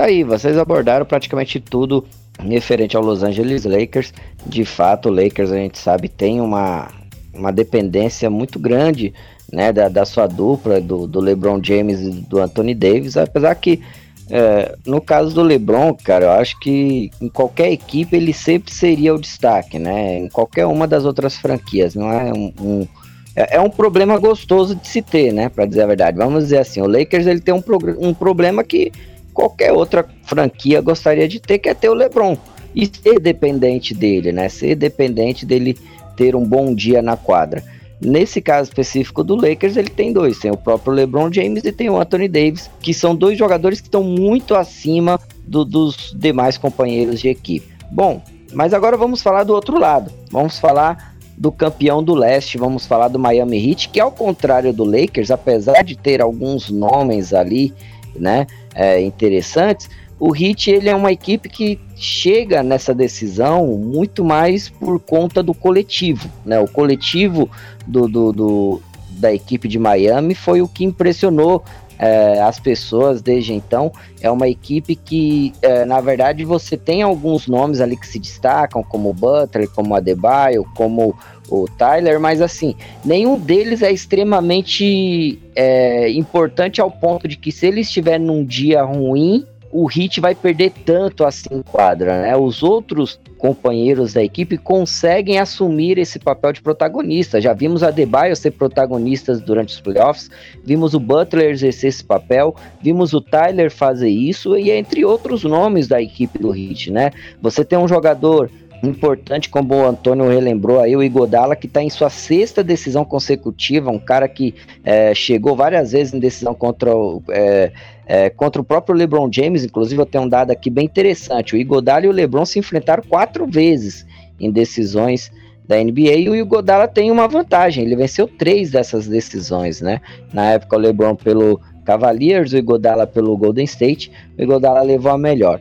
Tá 0.00 0.06
aí, 0.06 0.24
vocês 0.24 0.56
abordaram 0.56 1.04
praticamente 1.04 1.60
tudo 1.60 2.06
referente 2.38 2.96
ao 2.96 3.02
Los 3.02 3.22
Angeles 3.22 3.66
Lakers. 3.66 4.14
De 4.46 4.64
fato, 4.64 5.10
o 5.10 5.12
Lakers 5.12 5.52
a 5.52 5.56
gente 5.56 5.78
sabe 5.78 6.08
tem 6.08 6.40
uma, 6.40 6.88
uma 7.34 7.52
dependência 7.52 8.30
muito 8.30 8.58
grande 8.58 9.12
né, 9.52 9.70
da, 9.74 9.90
da 9.90 10.06
sua 10.06 10.26
dupla, 10.26 10.80
do, 10.80 11.06
do 11.06 11.20
LeBron 11.20 11.60
James 11.62 12.00
e 12.00 12.10
do 12.12 12.40
Anthony 12.40 12.74
Davis, 12.74 13.18
apesar 13.18 13.54
que 13.56 13.82
é, 14.30 14.74
no 14.86 15.02
caso 15.02 15.34
do 15.34 15.42
LeBron, 15.42 15.94
cara, 16.02 16.24
eu 16.24 16.30
acho 16.30 16.58
que 16.60 17.10
em 17.20 17.28
qualquer 17.28 17.70
equipe 17.70 18.16
ele 18.16 18.32
sempre 18.32 18.72
seria 18.72 19.14
o 19.14 19.20
destaque, 19.20 19.78
né? 19.78 20.16
Em 20.16 20.30
qualquer 20.30 20.64
uma 20.64 20.86
das 20.86 21.04
outras 21.04 21.36
franquias, 21.36 21.94
não 21.94 22.10
é 22.10 22.32
um, 22.32 22.54
um 22.58 22.88
é, 23.36 23.56
é 23.56 23.60
um 23.60 23.68
problema 23.68 24.18
gostoso 24.18 24.74
de 24.74 24.88
se 24.88 25.02
ter, 25.02 25.30
né? 25.30 25.50
Para 25.50 25.66
dizer 25.66 25.82
a 25.82 25.86
verdade, 25.86 26.16
vamos 26.16 26.44
dizer 26.44 26.56
assim, 26.56 26.80
o 26.80 26.88
Lakers 26.88 27.26
ele 27.26 27.40
tem 27.40 27.52
um, 27.52 27.62
um 27.98 28.14
problema 28.14 28.64
que 28.64 28.90
qualquer 29.32 29.72
outra 29.72 30.06
franquia 30.24 30.80
gostaria 30.80 31.28
de 31.28 31.40
ter, 31.40 31.58
que 31.58 31.68
é 31.68 31.74
ter 31.74 31.88
o 31.88 31.94
LeBron 31.94 32.36
e 32.74 32.86
ser 32.86 33.18
dependente 33.18 33.94
dele, 33.94 34.32
né? 34.32 34.48
Ser 34.48 34.74
dependente 34.74 35.44
dele 35.44 35.76
ter 36.16 36.36
um 36.36 36.44
bom 36.44 36.74
dia 36.74 37.02
na 37.02 37.16
quadra. 37.16 37.62
Nesse 38.00 38.40
caso 38.40 38.70
específico 38.70 39.22
do 39.22 39.34
Lakers, 39.34 39.76
ele 39.76 39.90
tem 39.90 40.12
dois: 40.12 40.38
tem 40.38 40.50
o 40.50 40.56
próprio 40.56 40.92
LeBron 40.92 41.30
James 41.32 41.64
e 41.64 41.72
tem 41.72 41.90
o 41.90 42.00
Anthony 42.00 42.28
Davis, 42.28 42.70
que 42.80 42.94
são 42.94 43.14
dois 43.14 43.38
jogadores 43.38 43.80
que 43.80 43.88
estão 43.88 44.02
muito 44.02 44.54
acima 44.54 45.20
do, 45.44 45.64
dos 45.64 46.14
demais 46.16 46.56
companheiros 46.56 47.20
de 47.20 47.28
equipe. 47.28 47.68
Bom, 47.90 48.22
mas 48.52 48.72
agora 48.72 48.96
vamos 48.96 49.20
falar 49.20 49.44
do 49.44 49.52
outro 49.52 49.78
lado. 49.78 50.10
Vamos 50.30 50.58
falar 50.58 51.14
do 51.36 51.50
campeão 51.50 52.02
do 52.02 52.14
leste, 52.14 52.58
vamos 52.58 52.86
falar 52.86 53.08
do 53.08 53.18
Miami 53.18 53.70
Heat, 53.70 53.88
que 53.88 53.98
ao 53.98 54.12
contrário 54.12 54.72
do 54.72 54.84
Lakers, 54.84 55.30
apesar 55.30 55.82
de 55.82 55.96
ter 55.96 56.20
alguns 56.20 56.70
nomes 56.70 57.32
ali, 57.32 57.72
né, 58.14 58.46
é, 58.74 59.00
interessantes, 59.00 59.88
o 60.18 60.36
Heat 60.36 60.70
ele 60.70 60.88
é 60.88 60.94
uma 60.94 61.10
equipe 61.10 61.48
que 61.48 61.80
chega 61.96 62.62
nessa 62.62 62.94
decisão 62.94 63.66
muito 63.78 64.22
mais 64.22 64.68
por 64.68 65.00
conta 65.00 65.42
do 65.42 65.54
coletivo, 65.54 66.30
né? 66.44 66.60
O 66.60 66.68
coletivo 66.68 67.48
do, 67.86 68.06
do, 68.06 68.32
do 68.32 68.82
da 69.12 69.32
equipe 69.32 69.66
de 69.66 69.78
Miami 69.78 70.34
foi 70.34 70.62
o 70.62 70.68
que 70.68 70.84
impressionou 70.84 71.64
é, 72.00 72.40
as 72.40 72.58
pessoas 72.58 73.20
desde 73.20 73.52
então. 73.52 73.92
É 74.22 74.30
uma 74.30 74.48
equipe 74.48 74.96
que, 74.96 75.52
é, 75.60 75.84
na 75.84 76.00
verdade, 76.00 76.44
você 76.46 76.76
tem 76.76 77.02
alguns 77.02 77.46
nomes 77.46 77.80
ali 77.80 77.94
que 77.96 78.08
se 78.08 78.18
destacam, 78.18 78.82
como 78.82 79.10
o 79.10 79.14
Butler, 79.14 79.68
como 79.68 79.92
o 79.92 79.94
Adebayo, 79.94 80.64
como 80.74 81.14
o 81.50 81.68
Tyler, 81.68 82.18
mas 82.18 82.40
assim, 82.40 82.74
nenhum 83.04 83.38
deles 83.38 83.82
é 83.82 83.92
extremamente 83.92 85.38
é, 85.54 86.08
importante 86.10 86.80
ao 86.80 86.90
ponto 86.90 87.26
de 87.28 87.36
que 87.36 87.52
se 87.52 87.66
ele 87.66 87.80
estiver 87.80 88.18
num 88.18 88.44
dia 88.44 88.82
ruim, 88.82 89.44
o 89.72 89.86
Hit 89.86 90.20
vai 90.20 90.34
perder 90.34 90.72
tanto 90.84 91.24
assim 91.24 91.62
quadra, 91.62 92.22
né? 92.22 92.36
Os 92.36 92.62
outros 92.62 93.20
companheiros 93.38 94.12
da 94.12 94.22
equipe 94.22 94.58
conseguem 94.58 95.38
assumir 95.38 95.96
esse 95.96 96.18
papel 96.18 96.52
de 96.52 96.60
protagonista. 96.60 97.40
Já 97.40 97.52
vimos 97.52 97.82
a 97.82 97.90
Debaio 97.90 98.34
ser 98.34 98.50
protagonistas 98.50 99.40
durante 99.40 99.74
os 99.74 99.80
playoffs, 99.80 100.30
vimos 100.64 100.92
o 100.92 101.00
Butler 101.00 101.50
exercer 101.50 101.88
esse 101.88 102.04
papel, 102.04 102.54
vimos 102.82 103.12
o 103.12 103.20
Tyler 103.20 103.70
fazer 103.70 104.10
isso 104.10 104.56
e 104.58 104.70
entre 104.70 105.04
outros 105.04 105.44
nomes 105.44 105.86
da 105.86 106.02
equipe 106.02 106.38
do 106.38 106.50
Hit, 106.50 106.90
né? 106.90 107.12
Você 107.40 107.64
tem 107.64 107.78
um 107.78 107.88
jogador 107.88 108.50
importante, 108.82 109.48
como 109.48 109.74
o 109.74 109.86
Antônio 109.86 110.28
relembrou 110.28 110.80
aí, 110.80 110.96
o 110.96 111.02
Igodala, 111.02 111.54
que 111.54 111.66
está 111.66 111.82
em 111.82 111.90
sua 111.90 112.08
sexta 112.08 112.64
decisão 112.64 113.04
consecutiva, 113.04 113.90
um 113.90 113.98
cara 113.98 114.26
que 114.28 114.54
é, 114.82 115.14
chegou 115.14 115.54
várias 115.54 115.92
vezes 115.92 116.14
em 116.14 116.18
decisão 116.18 116.54
contra 116.54 116.94
o, 116.94 117.22
é, 117.28 117.72
é, 118.12 118.28
contra 118.28 118.60
o 118.60 118.64
próprio 118.64 118.96
LeBron 118.96 119.30
James, 119.32 119.64
inclusive 119.64 120.02
eu 120.02 120.04
tenho 120.04 120.24
um 120.24 120.28
dado 120.28 120.50
aqui 120.50 120.68
bem 120.68 120.84
interessante, 120.84 121.54
o 121.54 121.56
Igodala 121.56 122.06
e 122.06 122.08
o 122.08 122.12
LeBron 122.12 122.44
se 122.44 122.58
enfrentaram 122.58 123.04
quatro 123.08 123.46
vezes 123.46 124.04
em 124.40 124.50
decisões 124.50 125.30
da 125.64 125.76
NBA 125.76 126.16
e 126.16 126.28
o 126.28 126.34
Igodala 126.34 126.88
tem 126.88 127.08
uma 127.12 127.28
vantagem, 127.28 127.84
ele 127.84 127.94
venceu 127.94 128.26
três 128.26 128.72
dessas 128.72 129.06
decisões, 129.06 129.80
né? 129.80 130.00
Na 130.32 130.50
época 130.50 130.74
o 130.74 130.80
LeBron 130.80 131.14
pelo 131.14 131.60
Cavaliers, 131.84 132.52
o 132.52 132.56
Igodala 132.56 133.06
pelo 133.06 133.36
Golden 133.36 133.64
State, 133.64 134.10
o 134.36 134.42
Igodala 134.42 134.82
levou 134.82 135.12
a 135.12 135.16
melhor. 135.16 135.60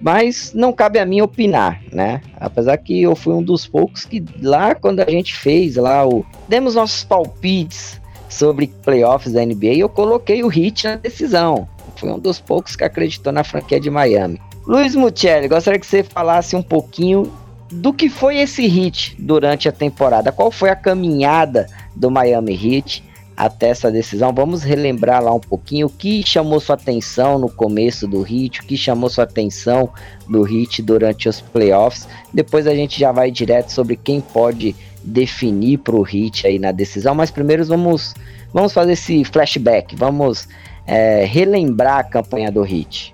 Mas 0.00 0.52
não 0.52 0.72
cabe 0.72 0.98
a 0.98 1.06
mim 1.06 1.20
opinar, 1.20 1.80
né? 1.92 2.20
Apesar 2.40 2.78
que 2.78 3.00
eu 3.00 3.14
fui 3.14 3.32
um 3.32 3.42
dos 3.44 3.64
poucos 3.64 4.04
que 4.04 4.24
lá 4.42 4.74
quando 4.74 4.98
a 4.98 5.08
gente 5.08 5.36
fez 5.36 5.76
lá 5.76 6.04
o 6.04 6.26
demos 6.48 6.74
nossos 6.74 7.04
palpites 7.04 8.00
sobre 8.28 8.72
playoffs 8.82 9.32
da 9.32 9.46
NBA, 9.46 9.74
eu 9.76 9.88
coloquei 9.88 10.42
o 10.42 10.52
Heat 10.52 10.82
na 10.82 10.96
decisão. 10.96 11.68
Fui 11.96 12.10
um 12.10 12.18
dos 12.18 12.38
poucos 12.38 12.76
que 12.76 12.84
acreditou 12.84 13.32
na 13.32 13.44
franquia 13.44 13.80
de 13.80 13.90
Miami. 13.90 14.40
Luiz 14.66 14.94
Muccelli, 14.94 15.48
gostaria 15.48 15.78
que 15.78 15.86
você 15.86 16.02
falasse 16.02 16.56
um 16.56 16.62
pouquinho 16.62 17.32
do 17.70 17.92
que 17.92 18.08
foi 18.08 18.38
esse 18.38 18.66
hit 18.66 19.16
durante 19.18 19.68
a 19.68 19.72
temporada. 19.72 20.32
Qual 20.32 20.50
foi 20.50 20.70
a 20.70 20.76
caminhada 20.76 21.66
do 21.94 22.10
Miami 22.10 22.52
Heat? 22.52 23.04
até 23.36 23.68
essa 23.68 23.90
decisão. 23.90 24.32
Vamos 24.32 24.62
relembrar 24.62 25.22
lá 25.22 25.34
um 25.34 25.40
pouquinho 25.40 25.88
o 25.88 25.90
que 25.90 26.24
chamou 26.26 26.58
sua 26.58 26.74
atenção 26.74 27.38
no 27.38 27.50
começo 27.50 28.08
do 28.08 28.22
hit, 28.22 28.60
o 28.60 28.64
que 28.64 28.76
chamou 28.76 29.10
sua 29.10 29.24
atenção 29.24 29.90
do 30.26 30.42
hit 30.42 30.80
durante 30.80 31.28
os 31.28 31.40
playoffs. 31.40 32.08
Depois 32.32 32.66
a 32.66 32.74
gente 32.74 32.98
já 32.98 33.12
vai 33.12 33.30
direto 33.30 33.70
sobre 33.70 33.96
quem 33.96 34.20
pode 34.20 34.74
definir 35.04 35.78
para 35.78 35.94
o 35.94 36.02
hit 36.02 36.46
aí 36.46 36.58
na 36.58 36.72
decisão. 36.72 37.14
Mas 37.14 37.30
primeiro 37.30 37.64
vamos, 37.66 38.14
vamos 38.52 38.72
fazer 38.72 38.92
esse 38.92 39.22
flashback, 39.24 39.94
vamos 39.94 40.48
é, 40.86 41.24
relembrar 41.24 41.98
a 41.98 42.04
campanha 42.04 42.50
do 42.50 42.62
hit. 42.62 43.12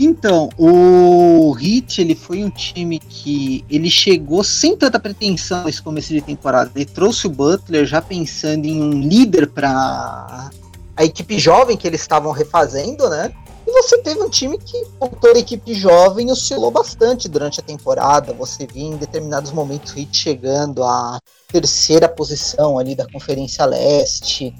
Então, 0.00 0.48
o 0.56 1.56
Heat 1.60 2.00
ele 2.00 2.14
foi 2.14 2.44
um 2.44 2.50
time 2.50 3.00
que 3.00 3.64
ele 3.68 3.90
chegou 3.90 4.44
sem 4.44 4.76
tanta 4.76 5.00
pretensão 5.00 5.64
nesse 5.64 5.82
começo 5.82 6.14
de 6.14 6.20
temporada. 6.20 6.70
Ele 6.76 6.84
trouxe 6.84 7.26
o 7.26 7.30
Butler 7.30 7.84
já 7.84 8.00
pensando 8.00 8.64
em 8.64 8.80
um 8.80 8.92
líder 8.92 9.48
para 9.48 10.50
a 10.96 11.04
equipe 11.04 11.36
jovem 11.36 11.76
que 11.76 11.86
eles 11.86 12.00
estavam 12.00 12.30
refazendo, 12.30 13.08
né? 13.08 13.32
E 13.66 13.72
você 13.72 13.98
teve 13.98 14.22
um 14.22 14.30
time 14.30 14.56
que, 14.56 14.86
toda 15.20 15.36
a 15.36 15.40
equipe 15.40 15.74
jovem, 15.74 16.30
oscilou 16.30 16.70
bastante 16.70 17.28
durante 17.28 17.58
a 17.58 17.62
temporada. 17.62 18.32
Você 18.32 18.66
via 18.66 18.84
em 18.84 18.96
determinados 18.96 19.50
momentos 19.50 19.92
o 19.92 19.98
Heat 19.98 20.16
chegando 20.16 20.84
à 20.84 21.18
terceira 21.48 22.08
posição 22.08 22.78
ali 22.78 22.94
da 22.94 23.06
Conferência 23.06 23.66
Leste, 23.66 24.54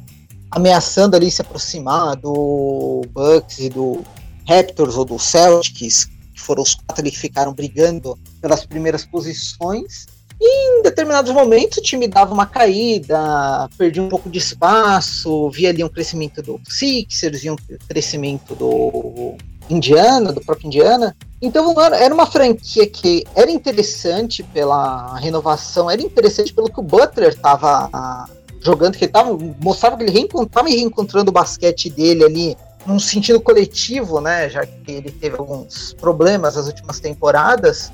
ameaçando 0.51 1.16
ali 1.16 1.30
se 1.30 1.42
aproximar 1.42 2.16
do 2.16 3.03
Bucks 3.11 3.59
e 3.59 3.68
do 3.68 4.05
Raptors 4.46 4.96
ou 4.96 5.05
do 5.05 5.18
Celtics, 5.18 6.07
que 6.34 6.40
foram 6.40 6.62
os 6.62 6.74
quatro 6.74 7.03
ali 7.03 7.11
que 7.11 7.18
ficaram 7.18 7.53
brigando 7.53 8.18
pelas 8.40 8.64
primeiras 8.64 9.05
posições. 9.05 10.07
E 10.40 10.78
em 10.78 10.82
determinados 10.82 11.32
momentos 11.32 11.78
o 11.78 11.82
time 11.82 12.07
dava 12.07 12.32
uma 12.32 12.46
caída, 12.46 13.68
perdia 13.76 14.03
um 14.03 14.09
pouco 14.09 14.30
de 14.30 14.38
espaço, 14.38 15.51
via 15.51 15.70
ali 15.70 15.82
um 15.82 15.88
crescimento 15.88 16.40
do 16.40 16.61
Sixers, 16.68 17.42
via 17.42 17.53
um 17.53 17.57
crescimento 17.88 18.55
do 18.55 19.34
Indiana, 19.68 20.32
do 20.32 20.40
próprio 20.40 20.68
Indiana. 20.68 21.16
Então 21.42 21.74
era 21.80 22.14
uma 22.14 22.26
franquia 22.26 22.88
que 22.88 23.24
era 23.34 23.51
interessante 23.51 24.42
pela 24.44 25.18
renovação, 25.18 25.90
era 25.90 26.01
interessante 26.01 26.55
pelo 26.55 26.72
que 26.72 26.78
o 26.78 26.84
Butler 26.84 27.30
estava 27.30 28.28
jogando, 28.61 28.96
que 28.96 29.04
ele 29.04 29.12
tava, 29.12 29.36
mostrava 29.61 29.96
que 29.96 30.04
ele 30.04 30.18
estava 30.18 30.68
reencontrando 30.68 31.30
o 31.30 31.32
basquete 31.32 31.90
dele 31.90 32.24
ali 32.24 32.56
num 32.86 32.98
sentido 32.98 33.40
coletivo, 33.40 34.20
né? 34.20 34.48
Já 34.48 34.64
que 34.64 34.90
ele 34.90 35.11
teve 35.11 35.36
alguns 35.36 35.94
problemas 35.94 36.56
nas 36.56 36.66
últimas 36.66 36.98
temporadas, 37.00 37.92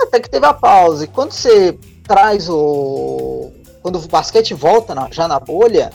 até 0.00 0.20
que 0.20 0.28
teve 0.28 0.44
a 0.46 0.52
pausa. 0.52 1.04
E 1.04 1.06
quando 1.06 1.32
você 1.32 1.78
traz 2.04 2.48
o. 2.48 3.50
Quando 3.80 3.96
o 3.96 4.08
basquete 4.08 4.54
volta 4.54 4.94
na, 4.94 5.08
já 5.10 5.26
na 5.26 5.40
bolha, 5.40 5.90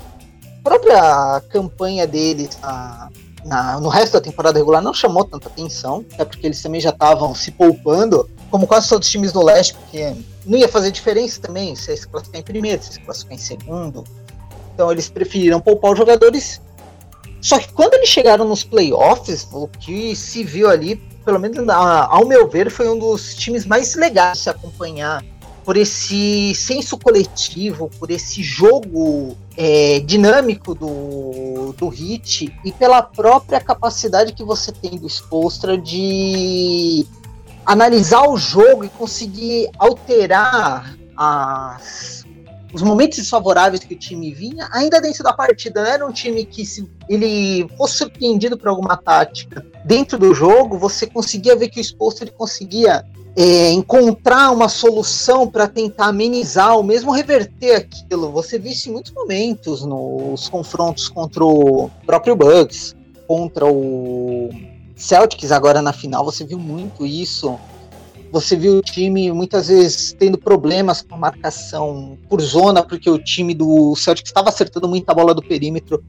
a 0.59 0.69
própria 0.69 1.41
campanha 1.49 2.05
deles 2.05 2.57
na, 2.61 3.09
na, 3.45 3.79
no 3.79 3.87
resto 3.87 4.13
da 4.13 4.21
temporada 4.21 4.59
regular 4.59 4.81
não 4.81 4.93
chamou 4.93 5.23
tanta 5.23 5.47
atenção, 5.47 6.03
até 6.13 6.25
porque 6.25 6.47
eles 6.47 6.61
também 6.61 6.81
já 6.81 6.89
estavam 6.89 7.33
se 7.33 7.51
poupando, 7.51 8.29
como 8.51 8.67
quase 8.67 8.89
todos 8.89 9.07
os 9.07 9.11
times 9.11 9.31
do 9.31 9.41
leste, 9.41 9.73
porque 9.75 10.13
não 10.47 10.57
ia 10.57 10.67
fazer 10.67 10.91
diferença 10.91 11.41
também 11.41 11.75
se 11.75 11.95
se 11.95 12.07
classificar 12.07 12.41
em 12.41 12.43
primeiro, 12.43 12.81
se 12.81 12.93
se 12.93 12.99
classificar 13.01 13.35
em 13.35 13.41
segundo. 13.41 14.03
Então 14.73 14.91
eles 14.91 15.09
preferiram 15.09 15.59
poupar 15.59 15.91
os 15.91 15.97
jogadores. 15.97 16.61
Só 17.41 17.59
que 17.59 17.71
quando 17.73 17.93
eles 17.95 18.09
chegaram 18.09 18.47
nos 18.47 18.63
playoffs, 18.63 19.47
o 19.51 19.67
que 19.67 20.15
se 20.15 20.43
viu 20.43 20.69
ali, 20.69 20.95
pelo 21.23 21.39
menos 21.39 21.67
ao 21.69 22.25
meu 22.25 22.47
ver, 22.47 22.71
foi 22.71 22.89
um 22.89 22.97
dos 22.97 23.35
times 23.35 23.65
mais 23.65 23.95
legais 23.95 24.37
de 24.37 24.43
se 24.45 24.49
acompanhar 24.49 25.23
por 25.67 25.75
esse 25.75 26.55
senso 26.55 26.97
coletivo, 26.97 27.91
por 27.99 28.09
esse 28.09 28.41
jogo 28.41 29.35
é, 29.57 29.99
dinâmico 29.99 30.73
do, 30.73 31.73
do 31.73 31.89
Hit 31.89 32.57
e 32.63 32.71
pela 32.71 33.01
própria 33.03 33.59
capacidade 33.59 34.31
que 34.31 34.45
você 34.45 34.71
tem 34.71 34.97
do 34.97 35.07
Spolstra 35.07 35.77
de 35.77 37.05
analisar 37.67 38.25
o 38.29 38.37
jogo 38.37 38.85
e 38.85 38.89
conseguir 38.89 39.69
alterar 39.77 40.97
as, 41.17 42.23
os 42.73 42.81
momentos 42.81 43.17
desfavoráveis 43.17 43.83
que 43.83 43.93
o 43.93 43.99
time 43.99 44.33
vinha, 44.33 44.69
ainda 44.71 45.01
dentro 45.01 45.21
da 45.21 45.33
partida. 45.33 45.83
Não 45.83 45.89
era 45.91 46.07
um 46.07 46.11
time 46.13 46.45
que, 46.45 46.65
se 46.65 46.89
ele 47.09 47.67
fosse 47.77 47.97
surpreendido 47.97 48.57
por 48.57 48.69
alguma 48.69 48.95
tática 48.95 49.65
dentro 49.83 50.17
do 50.17 50.33
jogo, 50.33 50.77
você 50.77 51.05
conseguia 51.05 51.57
ver 51.57 51.67
que 51.67 51.81
o 51.81 51.83
Spolstra 51.83 52.23
ele 52.23 52.35
conseguia 52.37 53.03
é, 53.35 53.69
encontrar 53.71 54.49
uma 54.51 54.69
solução 54.69 55.45
para 55.45 55.67
tentar 55.67 56.07
amenizar 56.07 56.73
ou 56.73 56.83
mesmo 56.83 57.11
reverter 57.11 57.75
aquilo. 57.75 58.31
Você 58.31 58.57
viu 58.57 58.71
isso 58.71 58.89
em 58.89 58.93
muitos 58.93 59.11
momentos 59.11 59.83
nos 59.83 60.47
confrontos 60.47 61.09
contra 61.09 61.43
o 61.43 61.89
próprio 62.05 62.33
Bucks, 62.33 62.95
contra 63.27 63.65
o 63.65 64.49
Celtics 64.97 65.51
agora 65.51 65.79
na 65.79 65.93
final, 65.93 66.25
você 66.25 66.43
viu 66.43 66.57
muito 66.57 67.05
isso. 67.05 67.57
Você 68.31 68.55
viu 68.57 68.79
o 68.79 68.81
time 68.81 69.31
muitas 69.31 69.67
vezes 69.67 70.11
tendo 70.11 70.37
problemas 70.37 71.03
com 71.03 71.15
marcação 71.15 72.17
por 72.27 72.41
zona, 72.41 72.83
porque 72.83 73.09
o 73.09 73.19
time 73.19 73.53
do 73.53 73.95
Celtics 73.95 74.29
estava 74.29 74.49
acertando 74.49 74.87
muito 74.87 75.07
a 75.09 75.13
bola 75.13 75.33
do 75.35 75.41
perímetro. 75.41 76.03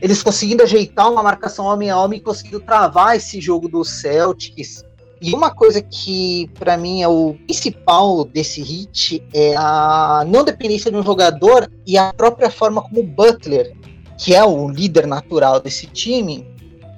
Eles 0.00 0.22
conseguindo 0.22 0.62
ajeitar 0.62 1.12
uma 1.12 1.22
marcação 1.22 1.66
homem 1.66 1.90
a 1.90 2.00
homem 2.00 2.18
e 2.18 2.22
conseguindo 2.22 2.60
travar 2.60 3.14
esse 3.14 3.40
jogo 3.40 3.68
do 3.68 3.84
Celtics. 3.84 4.82
E 5.20 5.34
uma 5.34 5.50
coisa 5.50 5.82
que 5.82 6.50
para 6.58 6.78
mim 6.78 7.02
é 7.02 7.08
o 7.08 7.34
principal 7.44 8.24
desse 8.24 8.62
hit 8.62 9.22
é 9.34 9.54
a 9.54 10.24
não 10.26 10.42
dependência 10.42 10.90
de 10.90 10.96
um 10.96 11.02
jogador 11.02 11.70
e 11.86 11.98
a 11.98 12.10
própria 12.14 12.50
forma 12.50 12.80
como 12.80 13.00
o 13.00 13.06
Butler, 13.06 13.76
que 14.16 14.34
é 14.34 14.42
o 14.42 14.66
líder 14.66 15.06
natural 15.06 15.60
desse 15.60 15.86
time, 15.86 16.49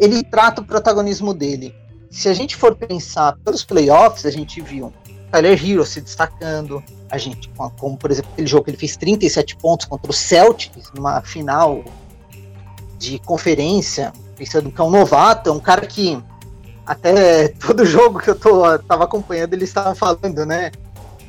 ele 0.02 0.24
trata 0.24 0.60
o 0.60 0.64
protagonismo 0.64 1.32
dele. 1.32 1.74
Se 2.10 2.28
a 2.28 2.34
gente 2.34 2.56
for 2.56 2.74
pensar 2.74 3.36
pelos 3.44 3.64
playoffs, 3.64 4.26
a 4.26 4.30
gente 4.30 4.60
viu 4.60 4.92
Tyler 5.30 5.64
Hero 5.64 5.86
se 5.86 6.00
destacando, 6.00 6.82
a 7.08 7.16
gente, 7.16 7.48
como 7.78 7.96
por 7.96 8.10
exemplo 8.10 8.30
aquele 8.32 8.46
jogo 8.46 8.64
que 8.64 8.70
ele 8.70 8.76
fez 8.76 8.96
37 8.96 9.56
pontos 9.56 9.86
contra 9.86 10.10
o 10.10 10.14
Celtics 10.14 10.90
numa 10.94 11.22
final 11.22 11.84
de 12.98 13.18
conferência, 13.20 14.12
pensando 14.36 14.70
que 14.70 14.80
é 14.80 14.84
um 14.84 14.90
novato, 14.90 15.48
é 15.48 15.52
um 15.52 15.60
cara 15.60 15.86
que 15.86 16.22
até 16.84 17.48
todo 17.64 17.86
jogo 17.86 18.18
que 18.18 18.28
eu 18.28 18.34
tô, 18.34 18.78
tava 18.80 19.04
acompanhando, 19.04 19.54
eles 19.54 19.68
estavam 19.70 19.94
falando, 19.94 20.44
né? 20.44 20.72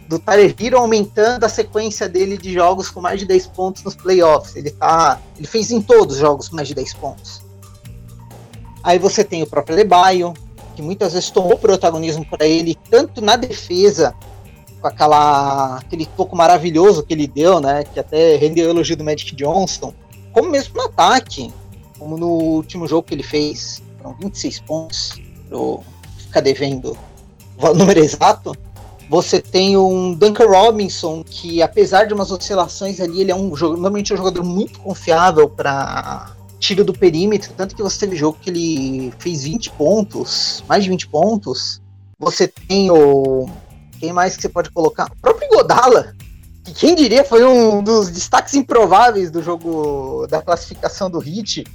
Do 0.10 0.20
Tyler 0.20 0.54
Hero 0.60 0.78
aumentando 0.80 1.46
a 1.46 1.50
sequência 1.50 2.10
dele 2.10 2.38
de 2.38 2.52
jogos 2.52 2.90
com 2.90 3.00
mais 3.00 3.20
de 3.20 3.26
10 3.26 3.48
pontos 3.48 3.84
nos 3.84 3.96
playoffs. 3.96 4.56
Ele 4.56 4.70
tá. 4.70 5.20
Ele 5.38 5.48
fez 5.48 5.72
em 5.72 5.82
todos 5.82 6.16
os 6.16 6.22
jogos 6.22 6.50
com 6.50 6.58
mais 6.58 6.68
de 6.68 6.76
10 6.76 6.94
pontos. 6.96 7.43
Aí 8.84 9.00
você 9.00 9.24
tem 9.24 9.42
o 9.42 9.48
próprio 9.48 9.76
Lebaio, 9.76 10.34
que 10.76 10.82
muitas 10.82 11.14
vezes 11.14 11.30
tomou 11.30 11.58
protagonismo 11.58 12.26
para 12.26 12.46
ele, 12.46 12.78
tanto 12.90 13.22
na 13.22 13.36
defesa, 13.36 14.14
com 14.82 14.88
aquela, 14.88 15.78
aquele 15.78 16.06
toco 16.06 16.36
maravilhoso 16.36 17.04
que 17.04 17.14
ele 17.14 17.28
deu, 17.28 17.60
né? 17.62 17.86
Que 17.86 18.00
até 18.00 18.36
rendeu 18.36 18.70
elogio 18.70 18.98
do 18.98 19.04
Magic 19.04 19.36
Johnson, 19.36 19.94
como 20.34 20.50
mesmo 20.50 20.76
no 20.76 20.84
ataque, 20.84 21.54
como 21.98 22.18
no 22.18 22.28
último 22.28 22.88
jogo 22.88 23.04
que 23.04 23.14
ele 23.14 23.24
fez, 23.24 23.82
foram 23.98 24.16
26 24.20 24.60
pontos 24.62 25.22
eu 25.50 25.84
ficar 26.18 26.42
devendo 26.42 26.98
o 27.58 27.74
número 27.74 28.00
exato, 28.00 28.54
você 29.10 29.40
tem 29.40 29.78
um 29.78 30.14
Duncan 30.14 30.48
Robinson, 30.48 31.24
que 31.24 31.62
apesar 31.62 32.06
de 32.06 32.14
umas 32.14 32.32
oscilações 32.32 33.00
ali, 33.00 33.22
ele 33.22 33.32
é 33.32 33.36
um 33.36 33.50
normalmente 33.50 34.12
é 34.12 34.16
um 34.16 34.18
jogador 34.18 34.44
muito 34.44 34.80
confiável 34.80 35.48
para 35.48 36.33
tiro 36.64 36.86
do 36.86 36.94
perímetro, 36.94 37.52
tanto 37.58 37.76
que 37.76 37.84
você 37.84 38.00
teve 38.00 38.16
jogo 38.16 38.38
que 38.42 38.50
ele 38.50 39.14
fez 39.20 39.44
20 39.44 39.72
pontos, 39.72 40.64
mais 40.68 40.84
de 40.84 40.90
20 40.90 41.10
pontos. 41.10 41.82
Você 42.18 42.48
tem 42.48 42.90
o 42.90 43.50
quem 44.00 44.14
mais 44.14 44.36
que 44.36 44.42
você 44.42 44.50
pode 44.50 44.72
colocar? 44.72 45.12
O 45.12 45.22
próprio 45.22 45.50
Godala, 45.50 46.14
que 46.64 46.74
quem 46.74 46.96
diria 46.96 47.24
foi 47.26 47.44
um 47.44 47.84
dos 47.84 48.10
destaques 48.10 48.54
improváveis 48.54 49.30
do 49.30 49.44
jogo 49.44 50.26
da 50.28 50.42
classificação 50.42 51.10
do 51.10 51.22
Heat 51.22 51.66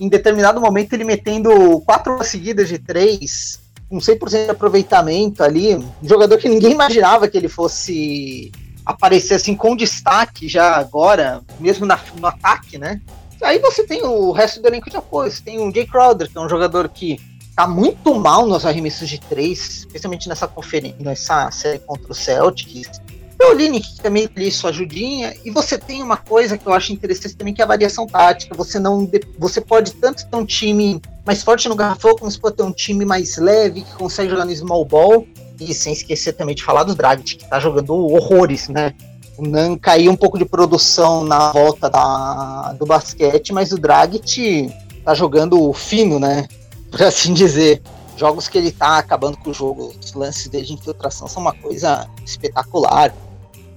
em 0.00 0.08
determinado 0.08 0.60
momento 0.60 0.92
ele 0.92 1.04
metendo 1.04 1.80
quatro 1.82 2.22
seguidas 2.24 2.68
de 2.68 2.78
três, 2.78 3.60
com 3.88 3.98
100% 3.98 4.46
de 4.46 4.50
aproveitamento 4.50 5.44
ali, 5.44 5.76
um 5.76 5.86
jogador 6.02 6.36
que 6.38 6.48
ninguém 6.48 6.72
imaginava 6.72 7.28
que 7.28 7.38
ele 7.38 7.48
fosse 7.48 8.50
aparecer 8.84 9.34
assim 9.34 9.54
com 9.54 9.76
destaque 9.76 10.48
já 10.48 10.74
agora, 10.76 11.40
mesmo 11.60 11.86
na, 11.86 12.00
no 12.18 12.26
ataque, 12.26 12.78
né? 12.78 13.00
Aí 13.42 13.58
você 13.58 13.84
tem 13.84 14.02
o 14.04 14.30
resto 14.30 14.60
do 14.60 14.68
elenco 14.68 14.88
de 14.88 14.96
apoio, 14.96 15.30
você 15.30 15.42
tem 15.42 15.58
o 15.58 15.72
Jay 15.72 15.86
Crowder, 15.86 16.30
que 16.30 16.38
é 16.38 16.40
um 16.40 16.48
jogador 16.48 16.88
que 16.88 17.18
tá 17.56 17.66
muito 17.66 18.14
mal 18.14 18.46
nos 18.46 18.64
arremessos 18.64 19.08
de 19.08 19.20
três, 19.20 19.80
especialmente 19.80 20.28
nessa 20.28 20.46
conferência, 20.46 20.96
nessa 21.00 21.50
série 21.50 21.78
contra 21.80 22.10
o 22.10 22.14
Celtics. 22.14 23.00
Peolini, 23.36 23.80
que 23.80 24.00
também 24.00 24.28
tem 24.28 24.50
sua 24.50 24.70
ajudinha, 24.70 25.34
e 25.44 25.50
você 25.50 25.76
tem 25.76 26.00
uma 26.02 26.16
coisa 26.16 26.56
que 26.56 26.64
eu 26.64 26.72
acho 26.72 26.92
interessante 26.92 27.36
também, 27.36 27.52
que 27.52 27.60
é 27.60 27.64
a 27.64 27.68
variação 27.68 28.06
tática. 28.06 28.54
Você 28.54 28.78
não 28.78 29.10
você 29.36 29.60
pode 29.60 29.94
tanto 29.94 30.24
ter 30.24 30.36
um 30.36 30.46
time 30.46 31.02
mais 31.26 31.42
forte 31.42 31.68
no 31.68 31.74
garrafão, 31.74 32.14
como 32.14 32.30
você 32.30 32.38
pode 32.38 32.56
ter 32.56 32.62
um 32.62 32.72
time 32.72 33.04
mais 33.04 33.36
leve, 33.38 33.82
que 33.82 33.92
consegue 33.94 34.30
jogar 34.30 34.44
no 34.44 34.54
small 34.54 34.84
ball, 34.84 35.26
e 35.58 35.74
sem 35.74 35.92
esquecer 35.92 36.34
também 36.34 36.54
de 36.54 36.62
falar 36.62 36.84
do 36.84 36.94
Dragic, 36.94 37.36
que 37.36 37.48
tá 37.48 37.58
jogando 37.58 37.94
horrores, 37.94 38.68
né? 38.68 38.94
Nan 39.42 39.76
caiu 39.76 40.12
um 40.12 40.16
pouco 40.16 40.38
de 40.38 40.44
produção 40.44 41.24
na 41.24 41.52
volta 41.52 41.88
da, 41.90 42.74
do 42.78 42.86
basquete, 42.86 43.52
mas 43.52 43.72
o 43.72 43.78
Dragic 43.78 44.74
tá 45.04 45.14
jogando 45.14 45.72
fino, 45.72 46.18
né? 46.18 46.46
Por 46.90 47.02
assim 47.02 47.32
dizer 47.32 47.82
jogos 48.16 48.48
que 48.48 48.58
ele 48.58 48.70
tá 48.70 48.98
acabando 48.98 49.36
com 49.38 49.50
o 49.50 49.54
jogo, 49.54 49.92
os 50.00 50.12
lances 50.12 50.48
dele 50.48 50.66
de 50.66 50.74
infiltração 50.74 51.26
são 51.26 51.42
uma 51.42 51.54
coisa 51.54 52.08
espetacular. 52.24 53.14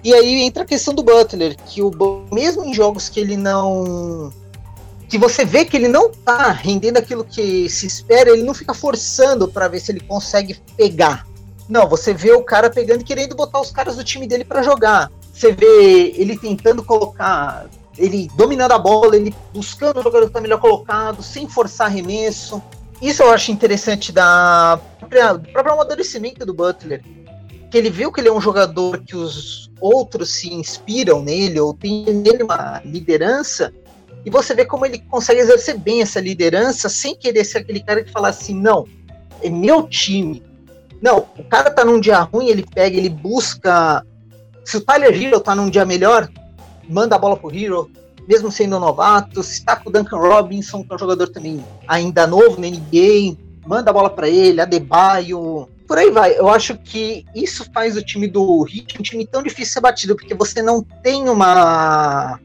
E 0.04 0.14
aí 0.14 0.44
entra 0.44 0.64
a 0.64 0.66
questão 0.66 0.94
do 0.94 1.02
Butler, 1.02 1.58
que 1.66 1.82
o 1.82 1.92
mesmo 2.32 2.64
em 2.64 2.74
jogos 2.74 3.10
que 3.10 3.20
ele 3.20 3.36
não 3.36 4.32
que 5.10 5.18
você 5.18 5.46
vê 5.46 5.66
que 5.66 5.78
ele 5.78 5.88
não 5.88 6.10
tá 6.10 6.52
rendendo 6.52 6.98
aquilo 6.98 7.24
que 7.24 7.70
se 7.70 7.86
espera, 7.86 8.32
ele 8.32 8.44
não 8.44 8.54
fica 8.54 8.74
forçando 8.74 9.48
para 9.48 9.68
ver 9.68 9.80
se 9.80 9.92
ele 9.92 10.00
consegue 10.00 10.60
pegar. 10.76 11.26
Não, 11.70 11.88
você 11.88 12.14
vê 12.14 12.32
o 12.32 12.44
cara 12.44 12.70
pegando 12.70 13.02
e 13.02 13.04
querendo 13.04 13.36
botar 13.36 13.60
os 13.60 13.72
caras 13.72 13.96
do 13.96 14.04
time 14.04 14.28
dele 14.28 14.44
para 14.44 14.62
jogar. 14.62 15.12
Você 15.36 15.52
vê 15.52 16.14
ele 16.16 16.38
tentando 16.38 16.82
colocar, 16.82 17.68
ele 17.98 18.30
dominando 18.36 18.72
a 18.72 18.80
bola, 18.80 19.18
ele 19.18 19.36
buscando 19.54 20.00
o 20.00 20.04
jogador 20.04 20.28
que 20.28 20.34
tá 20.34 20.40
melhor 20.40 20.62
colocado, 20.62 21.22
sem 21.22 21.50
forçar 21.50 21.88
arremesso. 21.88 22.62
Isso 23.02 23.22
eu 23.22 23.32
acho 23.32 23.52
interessante 23.52 24.14
da 24.14 24.80
do 25.02 25.52
próprio 25.52 25.74
amadurecimento 25.74 26.46
do 26.46 26.54
Butler 26.54 27.04
que 27.76 27.78
ele 27.78 27.90
viu 27.90 28.10
que 28.10 28.22
ele 28.22 28.30
é 28.30 28.32
um 28.32 28.40
jogador 28.40 29.04
que 29.04 29.18
os 29.18 29.70
outros 29.82 30.36
se 30.36 30.54
inspiram 30.54 31.22
nele, 31.22 31.60
ou 31.60 31.74
tem 31.74 32.06
nele 32.06 32.42
uma 32.42 32.82
liderança, 32.86 33.74
e 34.26 34.30
você 34.30 34.56
vê 34.56 34.64
como 34.66 34.86
ele 34.86 35.00
consegue 35.00 35.42
exercer 35.42 35.78
bem 35.78 36.02
essa 36.02 36.22
liderança 36.22 36.88
sem 36.88 37.16
querer 37.16 37.44
ser 37.44 37.58
aquele 37.58 37.84
cara 37.84 38.02
que 38.02 38.12
fala 38.12 38.30
assim, 38.30 38.56
não, 38.56 38.88
é 39.42 39.50
meu 39.50 39.84
time. 39.84 40.42
Não, 41.02 41.28
o 41.38 41.44
cara 41.44 41.70
tá 41.70 41.84
num 41.84 42.00
dia 42.00 42.20
ruim, 42.22 42.48
ele 42.48 42.66
pega, 42.66 42.98
ele 42.98 43.10
busca. 43.10 44.06
Se 44.66 44.78
o 44.78 44.82
Tyler 44.82 45.14
Hero 45.14 45.40
tá 45.40 45.56
num 45.56 45.70
dia 45.70 45.86
melhor, 45.86 46.28
manda 46.90 47.16
a 47.16 47.20
bola 47.20 47.38
pro 47.38 47.56
Hero, 47.56 47.90
mesmo 48.28 48.52
sendo 48.52 48.80
novato. 48.80 49.44
Se 49.44 49.64
tá 49.64 49.76
com 49.76 49.90
o 49.90 49.94
Duncan 49.94 50.18
Robinson, 50.18 50.84
que 50.84 50.92
é 50.92 50.96
um 50.96 51.00
jogador 51.00 51.28
também 51.30 51.64
ainda 51.88 52.26
novo 52.26 52.60
na 52.60 52.68
NBA, 52.68 53.38
manda 53.66 53.92
a 53.92 53.94
bola 53.94 54.10
para 54.10 54.28
ele, 54.28 54.60
Adebayo, 54.60 55.70
por 55.88 55.98
aí 55.98 56.10
vai. 56.10 56.38
Eu 56.38 56.50
acho 56.50 56.76
que 56.78 57.26
isso 57.36 57.66
faz 57.72 57.96
o 57.96 58.04
time 58.04 58.28
do 58.28 58.66
Heat 58.68 59.00
um 59.00 59.04
time 59.04 59.26
tão 59.26 59.44
difícil 59.44 59.66
de 59.66 59.74
ser 59.74 59.82
batido, 59.82 60.16
porque 60.16 60.34
você 60.34 60.62
não 60.62 60.82
tem 60.82 61.30
uma 61.30 62.40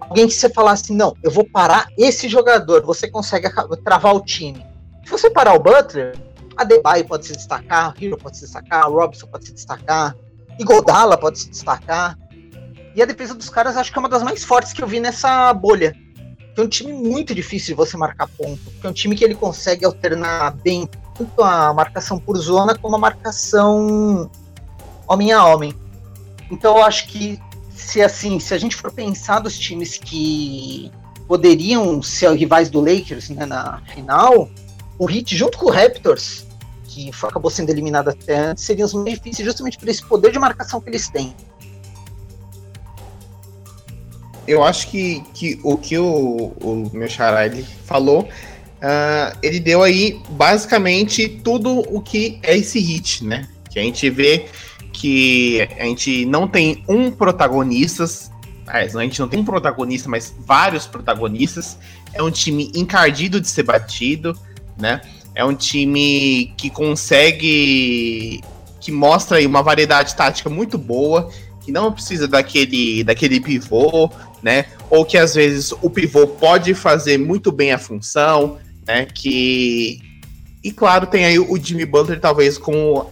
alguém 0.00 0.26
que 0.26 0.34
você 0.34 0.48
falar 0.48 0.72
assim, 0.72 0.94
não, 0.94 1.16
eu 1.22 1.30
vou 1.30 1.44
parar 1.44 1.86
esse 1.98 2.28
jogador, 2.28 2.82
você 2.82 3.08
consegue 3.08 3.48
travar 3.82 4.14
o 4.14 4.20
time. 4.20 4.64
Se 5.04 5.10
você 5.10 5.30
parar 5.30 5.54
o 5.54 5.58
Butler, 5.58 6.16
a 6.56 6.64
Debye 6.64 7.04
pode 7.04 7.26
se 7.26 7.32
destacar, 7.32 7.94
o 7.94 8.04
Hero 8.04 8.16
pode 8.16 8.36
se 8.36 8.44
destacar, 8.44 8.88
o 8.88 8.94
Robson 8.94 9.26
pode 9.26 9.46
se 9.46 9.52
destacar, 9.52 10.16
Igodala 10.58 11.16
pode 11.16 11.38
se 11.38 11.50
destacar. 11.50 12.18
E 12.94 13.02
a 13.02 13.06
defesa 13.06 13.34
dos 13.34 13.48
caras 13.48 13.76
acho 13.76 13.92
que 13.92 13.98
é 13.98 14.00
uma 14.00 14.08
das 14.08 14.22
mais 14.22 14.44
fortes 14.44 14.72
que 14.72 14.82
eu 14.82 14.86
vi 14.86 15.00
nessa 15.00 15.52
bolha. 15.52 15.94
É 16.56 16.60
um 16.60 16.68
time 16.68 16.92
muito 16.92 17.34
difícil 17.34 17.74
de 17.74 17.74
você 17.74 17.96
marcar 17.96 18.28
ponto. 18.28 18.60
É 18.82 18.88
um 18.88 18.92
time 18.92 19.16
que 19.16 19.24
ele 19.24 19.34
consegue 19.34 19.84
alternar 19.84 20.52
bem 20.52 20.88
tanto 21.16 21.42
a 21.42 21.74
marcação 21.74 22.18
por 22.18 22.36
zona 22.36 22.76
como 22.76 22.94
a 22.96 22.98
marcação 22.98 24.30
homem 25.08 25.32
a 25.32 25.44
homem. 25.44 25.74
Então 26.50 26.78
eu 26.78 26.84
acho 26.84 27.08
que 27.08 27.40
se 27.70 28.00
assim, 28.00 28.38
se 28.38 28.54
a 28.54 28.58
gente 28.58 28.76
for 28.76 28.92
pensar 28.92 29.40
dos 29.40 29.58
times 29.58 29.98
que 29.98 30.90
poderiam 31.26 32.02
ser 32.02 32.30
rivais 32.32 32.70
do 32.70 32.80
Lakers 32.80 33.30
né, 33.30 33.46
na 33.46 33.80
final, 33.92 34.48
o 34.98 35.10
Heat 35.10 35.36
junto 35.36 35.58
com 35.58 35.66
o 35.66 35.70
Raptors, 35.70 36.43
que 36.94 37.10
acabou 37.24 37.50
sendo 37.50 37.70
eliminado 37.70 38.08
até 38.08 38.36
antes, 38.36 38.62
seriam 38.62 38.86
os 38.86 38.94
mais 38.94 39.18
difíceis 39.18 39.44
justamente 39.44 39.76
por 39.76 39.88
esse 39.88 40.04
poder 40.04 40.30
de 40.30 40.38
marcação 40.38 40.80
que 40.80 40.88
eles 40.88 41.08
têm. 41.08 41.34
Eu 44.46 44.62
acho 44.62 44.88
que, 44.88 45.22
que 45.32 45.58
o 45.64 45.76
que 45.76 45.98
o, 45.98 46.52
o 46.60 46.90
meu 46.92 47.08
xará 47.08 47.46
ele 47.46 47.64
falou, 47.84 48.20
uh, 48.22 49.38
ele 49.42 49.58
deu 49.58 49.82
aí 49.82 50.20
basicamente 50.30 51.28
tudo 51.42 51.80
o 51.92 52.00
que 52.00 52.38
é 52.42 52.56
esse 52.56 52.78
hit, 52.78 53.24
né? 53.24 53.48
Que 53.70 53.80
a 53.80 53.82
gente 53.82 54.08
vê 54.10 54.46
que 54.92 55.66
a 55.78 55.84
gente 55.84 56.24
não 56.26 56.46
tem 56.46 56.84
um 56.88 57.10
protagonista, 57.10 58.04
a 58.66 58.86
gente 58.86 59.18
não 59.18 59.28
tem 59.28 59.40
um 59.40 59.44
protagonista, 59.44 60.08
mas 60.08 60.32
vários 60.38 60.86
protagonistas. 60.86 61.76
É 62.12 62.22
um 62.22 62.30
time 62.30 62.70
encardido 62.76 63.40
de 63.40 63.48
ser 63.48 63.64
batido, 63.64 64.38
né? 64.78 65.00
É 65.34 65.44
um 65.44 65.54
time 65.54 66.52
que 66.56 66.70
consegue. 66.70 68.40
que 68.80 68.92
mostra 68.92 69.38
aí 69.38 69.46
uma 69.46 69.62
variedade 69.62 70.14
tática 70.14 70.48
muito 70.48 70.78
boa, 70.78 71.30
que 71.64 71.72
não 71.72 71.90
precisa 71.90 72.28
daquele, 72.28 73.02
daquele 73.02 73.40
pivô, 73.40 74.10
né? 74.42 74.66
Ou 74.88 75.04
que 75.04 75.18
às 75.18 75.34
vezes 75.34 75.72
o 75.82 75.90
pivô 75.90 76.26
pode 76.26 76.74
fazer 76.74 77.18
muito 77.18 77.50
bem 77.50 77.72
a 77.72 77.78
função, 77.78 78.58
né? 78.86 79.06
Que. 79.06 80.00
E 80.62 80.70
claro, 80.70 81.06
tem 81.06 81.24
aí 81.24 81.38
o 81.38 81.56
Jimmy 81.58 81.84
Butler, 81.84 82.20
talvez, 82.20 82.56
como 82.56 83.10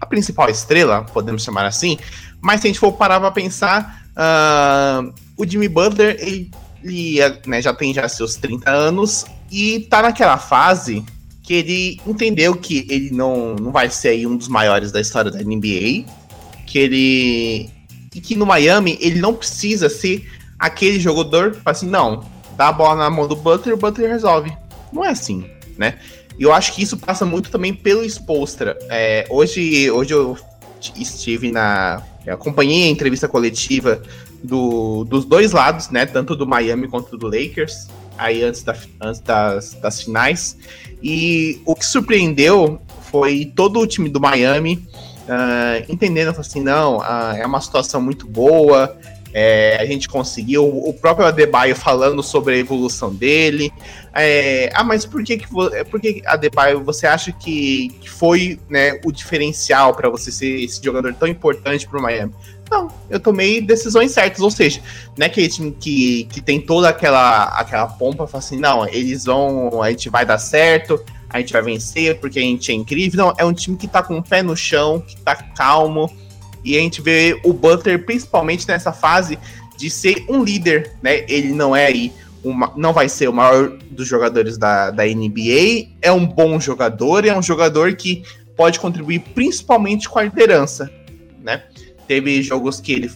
a 0.00 0.06
principal 0.06 0.48
estrela, 0.50 1.02
podemos 1.02 1.42
chamar 1.42 1.66
assim. 1.66 1.98
Mas 2.40 2.60
se 2.60 2.66
a 2.66 2.68
gente 2.68 2.78
for 2.78 2.92
parar 2.92 3.18
pra 3.18 3.30
pensar, 3.30 4.04
uh, 4.14 5.12
o 5.36 5.46
Jimmy 5.46 5.66
Butler, 5.66 6.16
ele, 6.20 6.50
ele 6.82 7.18
né, 7.46 7.62
já 7.62 7.72
tem 7.72 7.92
já 7.94 8.08
seus 8.08 8.36
30 8.36 8.70
anos 8.70 9.24
e 9.50 9.80
tá 9.90 10.02
naquela 10.02 10.36
fase 10.36 11.04
que 11.44 11.52
ele 11.52 12.00
entendeu 12.06 12.56
que 12.56 12.86
ele 12.88 13.10
não, 13.10 13.54
não 13.54 13.70
vai 13.70 13.90
ser 13.90 14.08
aí 14.08 14.26
um 14.26 14.36
dos 14.36 14.48
maiores 14.48 14.90
da 14.90 15.00
história 15.00 15.30
da 15.30 15.38
NBA, 15.38 16.06
que 16.66 16.78
ele 16.78 17.70
e 18.14 18.20
que 18.20 18.34
no 18.34 18.46
Miami 18.46 18.96
ele 19.00 19.20
não 19.20 19.34
precisa 19.34 19.88
ser 19.90 20.26
aquele 20.58 20.98
jogador 20.98 21.60
assim, 21.66 21.86
não, 21.86 22.24
dá 22.56 22.68
a 22.68 22.72
bola 22.72 22.96
na 22.96 23.10
mão 23.10 23.28
do 23.28 23.36
Butler, 23.36 23.74
o 23.74 23.78
Butler 23.78 24.08
resolve. 24.08 24.56
Não 24.90 25.04
é 25.04 25.10
assim, 25.10 25.44
né? 25.76 25.98
E 26.38 26.44
eu 26.44 26.52
acho 26.52 26.72
que 26.72 26.82
isso 26.82 26.96
passa 26.96 27.26
muito 27.26 27.50
também 27.50 27.74
pelo 27.74 28.04
Spolstra. 28.04 28.78
É, 28.88 29.26
hoje, 29.28 29.90
hoje 29.90 30.14
eu 30.14 30.38
estive 30.96 31.52
na. 31.52 32.02
acompanhei 32.26 32.84
a 32.84 32.90
entrevista 32.90 33.28
coletiva 33.28 34.02
do, 34.42 35.04
dos 35.04 35.24
dois 35.24 35.52
lados, 35.52 35.90
né? 35.90 36.06
Tanto 36.06 36.34
do 36.34 36.46
Miami 36.46 36.88
quanto 36.88 37.18
do 37.18 37.26
Lakers, 37.26 37.88
aí 38.16 38.42
antes, 38.42 38.62
da, 38.62 38.76
antes 39.00 39.20
das, 39.20 39.74
das 39.74 40.02
finais. 40.02 40.56
E 41.02 41.60
o 41.64 41.74
que 41.74 41.84
surpreendeu 41.84 42.80
foi 43.10 43.52
todo 43.54 43.78
o 43.80 43.86
time 43.86 44.08
do 44.08 44.20
Miami 44.20 44.86
uh, 45.24 45.84
entendendo 45.92 46.28
assim, 46.38 46.60
não, 46.60 46.98
uh, 46.98 47.36
é 47.36 47.46
uma 47.46 47.60
situação 47.60 48.00
muito 48.00 48.26
boa, 48.26 48.96
é, 49.36 49.76
a 49.80 49.84
gente 49.84 50.08
conseguiu, 50.08 50.64
o 50.64 50.92
próprio 50.92 51.26
Adebayo 51.26 51.74
falando 51.74 52.22
sobre 52.22 52.54
a 52.54 52.56
evolução 52.56 53.12
dele. 53.12 53.72
É, 54.14 54.70
ah, 54.72 54.84
mas 54.84 55.04
por 55.04 55.24
que, 55.24 55.38
que, 55.38 55.48
por 55.90 56.00
que 56.00 56.22
Adebayo 56.24 56.84
você 56.84 57.04
acha 57.04 57.32
que, 57.32 57.88
que 58.00 58.08
foi 58.08 58.60
né, 58.70 59.00
o 59.04 59.10
diferencial 59.10 59.92
para 59.92 60.08
você 60.08 60.30
ser 60.30 60.62
esse 60.62 60.80
jogador 60.80 61.12
tão 61.14 61.26
importante 61.26 61.88
para 61.88 61.98
o 61.98 62.02
Miami? 62.02 62.32
Não, 62.70 62.88
eu 63.10 63.20
tomei 63.20 63.60
decisões 63.60 64.12
certas, 64.12 64.40
ou 64.40 64.50
seja, 64.50 64.80
não 65.16 65.24
é 65.24 65.28
aquele 65.28 65.48
time 65.48 65.70
que, 65.72 66.24
que 66.24 66.40
tem 66.40 66.60
toda 66.60 66.88
aquela, 66.88 67.44
aquela 67.58 67.86
pompa, 67.86 68.26
fala 68.26 68.42
assim, 68.42 68.58
não, 68.58 68.86
eles 68.88 69.24
vão, 69.24 69.82
a 69.82 69.90
gente 69.90 70.08
vai 70.08 70.24
dar 70.24 70.38
certo, 70.38 71.02
a 71.28 71.40
gente 71.40 71.52
vai 71.52 71.62
vencer 71.62 72.18
porque 72.20 72.38
a 72.38 72.42
gente 72.42 72.72
é 72.72 72.74
incrível. 72.74 73.26
Não, 73.26 73.34
é 73.36 73.44
um 73.44 73.52
time 73.52 73.76
que 73.76 73.86
tá 73.86 74.02
com 74.02 74.18
o 74.18 74.22
pé 74.22 74.42
no 74.42 74.56
chão, 74.56 75.00
que 75.00 75.16
tá 75.16 75.34
calmo, 75.34 76.10
e 76.64 76.76
a 76.76 76.80
gente 76.80 77.02
vê 77.02 77.38
o 77.44 77.52
Butler 77.52 78.04
principalmente 78.06 78.66
nessa 78.66 78.92
fase 78.92 79.38
de 79.76 79.90
ser 79.90 80.24
um 80.28 80.42
líder, 80.42 80.92
né? 81.02 81.24
Ele 81.28 81.52
não 81.52 81.76
é 81.76 81.86
aí 81.86 82.12
uma, 82.42 82.72
não 82.76 82.92
vai 82.92 83.08
ser 83.08 83.28
o 83.28 83.32
maior 83.32 83.76
dos 83.90 84.06
jogadores 84.06 84.56
da, 84.56 84.90
da 84.90 85.04
NBA, 85.04 85.88
é 86.00 86.12
um 86.12 86.26
bom 86.26 86.60
jogador, 86.60 87.24
é 87.24 87.36
um 87.36 87.42
jogador 87.42 87.94
que 87.96 88.22
pode 88.56 88.78
contribuir 88.78 89.20
principalmente 89.34 90.08
com 90.08 90.18
a 90.18 90.22
liderança, 90.22 90.90
né? 91.42 91.64
Teve 92.06 92.42
jogos 92.42 92.80
que 92.80 92.92
ele 92.92 93.10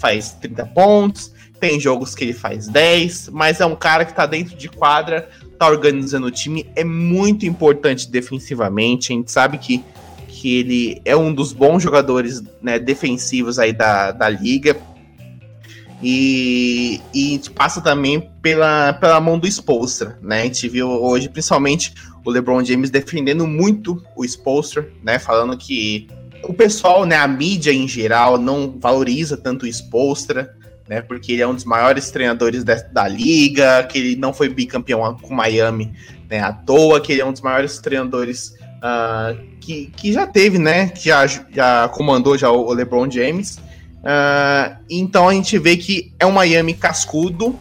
faz 0.00 0.32
30 0.40 0.66
pontos, 0.66 1.32
tem 1.60 1.78
jogos 1.78 2.14
que 2.14 2.24
ele 2.24 2.32
faz 2.32 2.68
10, 2.68 3.28
mas 3.28 3.60
é 3.60 3.66
um 3.66 3.76
cara 3.76 4.04
que 4.04 4.14
tá 4.14 4.26
dentro 4.26 4.56
de 4.56 4.68
quadra, 4.68 5.28
tá 5.58 5.68
organizando 5.68 6.26
o 6.26 6.30
time, 6.30 6.66
é 6.74 6.84
muito 6.84 7.46
importante 7.46 8.10
defensivamente, 8.10 9.12
a 9.12 9.16
gente 9.16 9.30
sabe 9.30 9.58
que 9.58 9.84
que 10.42 10.58
ele 10.58 11.00
é 11.04 11.16
um 11.16 11.32
dos 11.32 11.52
bons 11.52 11.84
jogadores 11.84 12.42
né, 12.60 12.76
defensivos 12.76 13.60
aí 13.60 13.72
da, 13.72 14.10
da 14.10 14.28
liga. 14.28 14.76
E, 16.02 17.00
e 17.14 17.40
passa 17.54 17.80
também 17.80 18.28
pela, 18.42 18.92
pela 18.94 19.20
mão 19.20 19.38
do 19.38 19.46
Spolstra, 19.46 20.18
né? 20.20 20.40
A 20.40 20.44
gente 20.46 20.68
viu 20.68 20.88
hoje, 20.88 21.28
principalmente, 21.28 21.94
o 22.24 22.30
LeBron 22.30 22.64
James 22.64 22.90
defendendo 22.90 23.46
muito 23.46 24.04
o 24.16 24.24
Spolstra, 24.24 24.88
né? 25.00 25.20
Falando 25.20 25.56
que 25.56 26.08
o 26.44 26.52
pessoal, 26.52 27.04
né, 27.04 27.16
a 27.16 27.26
mídia 27.26 27.72
em 27.72 27.86
geral, 27.86 28.38
não 28.38 28.78
valoriza 28.78 29.36
tanto 29.36 29.64
o 29.64 29.68
Spolstra, 29.68 30.54
né? 30.88 31.00
Porque 31.00 31.32
ele 31.32 31.42
é 31.42 31.46
um 31.46 31.54
dos 31.54 31.64
maiores 31.64 32.10
treinadores 32.10 32.64
da, 32.64 32.74
da 32.74 33.08
liga, 33.08 33.84
que 33.84 33.98
ele 33.98 34.16
não 34.16 34.32
foi 34.32 34.48
bicampeão 34.48 35.16
com 35.20 35.34
Miami 35.34 35.92
né, 36.28 36.40
à 36.40 36.52
toa, 36.52 37.00
que 37.00 37.12
ele 37.12 37.20
é 37.20 37.24
um 37.24 37.32
dos 37.32 37.40
maiores 37.40 37.78
treinadores 37.78 38.54
uh, 38.78 39.38
que, 39.60 39.86
que 39.96 40.12
já 40.12 40.26
teve, 40.26 40.58
né? 40.58 40.88
Que 40.88 41.08
já, 41.08 41.26
já 41.26 41.88
comandou 41.88 42.36
já 42.36 42.50
o 42.50 42.72
LeBron 42.72 43.10
James. 43.10 43.56
Uh, 44.02 44.76
então 44.90 45.28
a 45.28 45.32
gente 45.32 45.58
vê 45.58 45.76
que 45.76 46.12
é 46.18 46.26
um 46.26 46.32
Miami 46.32 46.74
cascudo, 46.74 47.58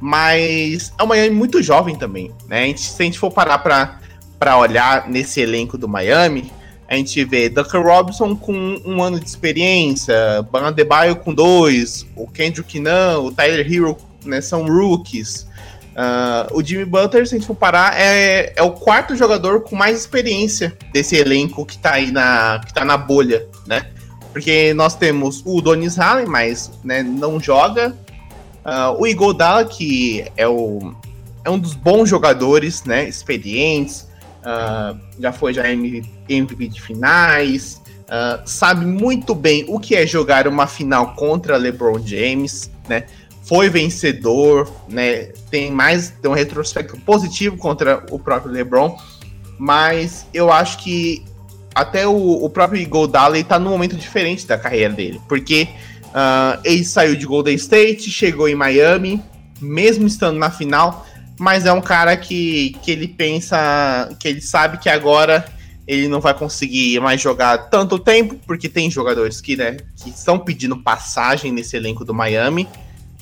mas 0.00 0.92
é 0.98 1.02
um 1.02 1.06
Miami 1.06 1.34
muito 1.34 1.62
jovem 1.62 1.96
também, 1.96 2.32
né? 2.48 2.64
A 2.64 2.66
gente, 2.66 2.80
se 2.80 3.00
a 3.00 3.04
gente 3.04 3.18
for 3.18 3.30
parar 3.30 3.58
para 3.58 4.58
olhar 4.58 5.08
nesse 5.08 5.40
elenco 5.40 5.78
do 5.78 5.88
Miami, 5.88 6.50
a 6.88 6.96
gente 6.96 7.22
vê 7.24 7.50
Duncan 7.50 7.80
Robinson 7.80 8.34
com 8.34 8.80
um 8.84 9.02
ano 9.02 9.20
de 9.20 9.26
experiência, 9.26 10.14
Ban 10.50 10.68
Adebayo 10.68 11.16
com 11.16 11.34
dois, 11.34 12.06
o 12.16 12.26
Kendrick 12.26 12.80
Nunn, 12.80 13.26
o 13.26 13.30
Tyler 13.30 13.70
Hero, 13.70 13.96
né, 14.24 14.40
são 14.40 14.66
rookies. 14.66 15.46
Uh, 15.98 16.56
o 16.56 16.64
Jimmy 16.64 16.84
Butler, 16.84 17.26
se 17.26 17.34
a 17.34 17.38
gente 17.38 17.46
for 17.46 17.56
parar, 17.56 18.00
é, 18.00 18.52
é 18.56 18.62
o 18.62 18.70
quarto 18.70 19.16
jogador 19.16 19.62
com 19.62 19.76
mais 19.76 19.98
experiência 19.98 20.76
desse 20.92 21.16
elenco 21.16 21.66
que 21.66 21.76
tá 21.76 21.94
aí 21.94 22.10
na, 22.10 22.60
que 22.64 22.72
tá 22.72 22.84
na 22.84 22.96
bolha, 22.96 23.46
né? 23.66 23.86
Porque 24.32 24.72
nós 24.74 24.94
temos 24.94 25.42
o 25.44 25.60
Donis 25.60 25.98
Allen, 25.98 26.26
mas 26.26 26.70
né, 26.84 27.02
não 27.02 27.40
joga. 27.40 27.96
Uh, 28.64 29.00
o 29.00 29.06
Igodala, 29.06 29.64
que 29.64 30.24
é, 30.36 30.46
o, 30.46 30.94
é 31.44 31.50
um 31.50 31.58
dos 31.58 31.74
bons 31.74 32.08
jogadores, 32.08 32.84
né? 32.84 33.08
Experientes. 33.08 34.06
Uh, 34.48 34.98
já 35.20 35.32
foi 35.32 35.52
já 35.52 35.64
MVP 35.68 36.68
de 36.68 36.80
finais. 36.80 37.82
sabe 38.46 38.86
muito 38.86 39.34
bem 39.34 39.66
o 39.68 39.78
que 39.78 39.94
é 39.94 40.06
jogar 40.06 40.48
uma 40.48 40.66
final 40.66 41.14
contra 41.14 41.58
LeBron 41.58 41.98
James, 41.98 42.70
né? 42.88 43.04
foi 43.48 43.70
vencedor, 43.70 44.70
né? 44.88 45.30
Tem 45.50 45.72
mais 45.72 46.10
tem 46.10 46.30
um 46.30 46.34
retrospecto 46.34 47.00
positivo 47.00 47.56
contra 47.56 48.04
o 48.10 48.18
próprio 48.18 48.52
LeBron, 48.52 48.94
mas 49.58 50.26
eu 50.34 50.52
acho 50.52 50.78
que 50.78 51.24
até 51.74 52.06
o, 52.06 52.44
o 52.44 52.50
próprio 52.50 52.80
Iguodala 52.80 53.38
está 53.38 53.58
num 53.58 53.70
momento 53.70 53.96
diferente 53.96 54.46
da 54.46 54.58
carreira 54.58 54.92
dele, 54.92 55.18
porque 55.26 55.66
uh, 56.06 56.60
ele 56.62 56.84
saiu 56.84 57.16
de 57.16 57.24
Golden 57.24 57.54
State, 57.54 58.10
chegou 58.10 58.48
em 58.48 58.54
Miami, 58.54 59.22
mesmo 59.60 60.06
estando 60.06 60.38
na 60.38 60.50
final, 60.50 61.06
mas 61.38 61.64
é 61.64 61.72
um 61.72 61.80
cara 61.80 62.16
que, 62.16 62.76
que 62.82 62.90
ele 62.90 63.08
pensa, 63.08 64.14
que 64.18 64.26
ele 64.26 64.40
sabe 64.40 64.78
que 64.78 64.88
agora 64.88 65.44
ele 65.86 66.08
não 66.08 66.20
vai 66.20 66.34
conseguir 66.34 67.00
mais 67.00 67.20
jogar 67.20 67.56
tanto 67.70 67.98
tempo, 67.98 68.36
porque 68.46 68.68
tem 68.68 68.90
jogadores 68.90 69.40
que, 69.40 69.56
né, 69.56 69.78
que 69.96 70.10
estão 70.10 70.38
pedindo 70.38 70.76
passagem 70.76 71.50
nesse 71.50 71.76
elenco 71.76 72.04
do 72.04 72.12
Miami. 72.12 72.68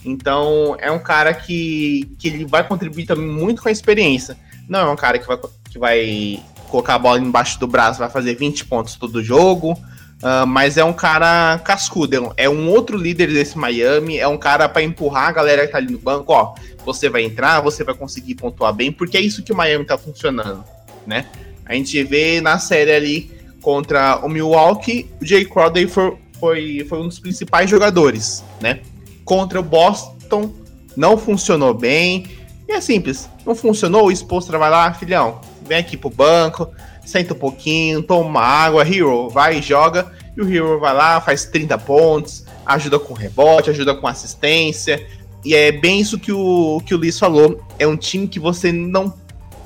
Então 0.04 0.76
é 0.80 0.90
um 0.90 0.98
cara 0.98 1.32
que, 1.32 2.10
que 2.18 2.28
ele 2.28 2.44
vai 2.44 2.66
contribuir 2.66 3.06
também 3.06 3.26
muito 3.26 3.62
com 3.62 3.68
a 3.68 3.72
experiência. 3.72 4.36
Não 4.68 4.80
é 4.80 4.90
um 4.90 4.96
cara 4.96 5.18
que 5.18 5.26
vai, 5.26 5.38
que 5.70 5.78
vai 5.78 6.42
colocar 6.68 6.94
a 6.94 6.98
bola 6.98 7.20
embaixo 7.20 7.60
do 7.60 7.66
braço, 7.66 8.00
vai 8.00 8.10
fazer 8.10 8.34
20 8.34 8.64
pontos 8.64 8.96
todo 8.96 9.22
jogo. 9.22 9.78
Uh, 10.22 10.46
mas 10.46 10.78
é 10.78 10.84
um 10.84 10.94
cara 10.94 11.58
cascudo, 11.58 12.32
é 12.38 12.48
um 12.48 12.70
outro 12.70 12.96
líder 12.96 13.26
desse 13.26 13.58
Miami, 13.58 14.16
é 14.16 14.26
um 14.26 14.38
cara 14.38 14.66
para 14.66 14.82
empurrar 14.82 15.28
a 15.28 15.32
galera 15.32 15.66
que 15.66 15.72
tá 15.72 15.78
ali 15.78 15.92
no 15.92 15.98
banco, 15.98 16.32
ó, 16.32 16.54
você 16.86 17.10
vai 17.10 17.22
entrar, 17.22 17.60
você 17.60 17.84
vai 17.84 17.94
conseguir 17.94 18.34
pontuar 18.34 18.72
bem, 18.72 18.90
porque 18.90 19.18
é 19.18 19.20
isso 19.20 19.42
que 19.42 19.52
o 19.52 19.56
Miami 19.56 19.84
tá 19.84 19.98
funcionando, 19.98 20.64
né? 21.06 21.26
A 21.66 21.74
gente 21.74 22.02
vê 22.02 22.40
na 22.40 22.58
série 22.58 22.92
ali 22.92 23.30
contra 23.60 24.24
o 24.24 24.28
Milwaukee, 24.28 25.10
o 25.20 25.26
Jay 25.26 25.44
Crowder 25.44 25.86
foi, 25.86 26.16
foi, 26.40 26.86
foi 26.88 26.98
um 26.98 27.08
dos 27.08 27.18
principais 27.18 27.68
jogadores, 27.68 28.42
né? 28.58 28.80
Contra 29.22 29.60
o 29.60 29.62
Boston, 29.62 30.50
não 30.96 31.18
funcionou 31.18 31.74
bem. 31.74 32.26
E 32.66 32.72
é 32.72 32.80
simples, 32.80 33.28
não 33.44 33.54
funcionou, 33.54 34.06
o 34.06 34.10
Expostra 34.10 34.58
vai 34.58 34.70
lá, 34.70 34.92
filhão, 34.94 35.40
vem 35.62 35.78
aqui 35.78 35.96
pro 35.96 36.08
banco, 36.08 36.68
senta 37.06 37.32
um 37.32 37.38
pouquinho, 37.38 38.02
toma 38.02 38.40
água, 38.40 38.86
Hero 38.86 39.30
vai 39.30 39.58
e 39.58 39.62
joga, 39.62 40.12
e 40.36 40.42
o 40.42 40.52
Hero 40.52 40.78
vai 40.78 40.92
lá, 40.92 41.20
faz 41.20 41.46
30 41.46 41.78
pontos, 41.78 42.44
ajuda 42.66 42.98
com 42.98 43.14
rebote, 43.14 43.70
ajuda 43.70 43.94
com 43.94 44.06
assistência, 44.06 45.06
e 45.44 45.54
é 45.54 45.70
bem 45.72 46.00
isso 46.00 46.18
que 46.18 46.32
o, 46.32 46.82
que 46.84 46.94
o 46.94 46.98
Liz 46.98 47.18
falou, 47.18 47.62
é 47.78 47.86
um 47.86 47.96
time 47.96 48.26
que 48.26 48.40
você 48.40 48.72
não 48.72 49.14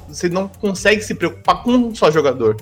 você 0.07 0.29
não 0.29 0.49
consegue 0.49 1.03
se 1.03 1.15
preocupar 1.15 1.63
com 1.63 1.71
um 1.71 1.95
só 1.95 2.11
jogador. 2.11 2.57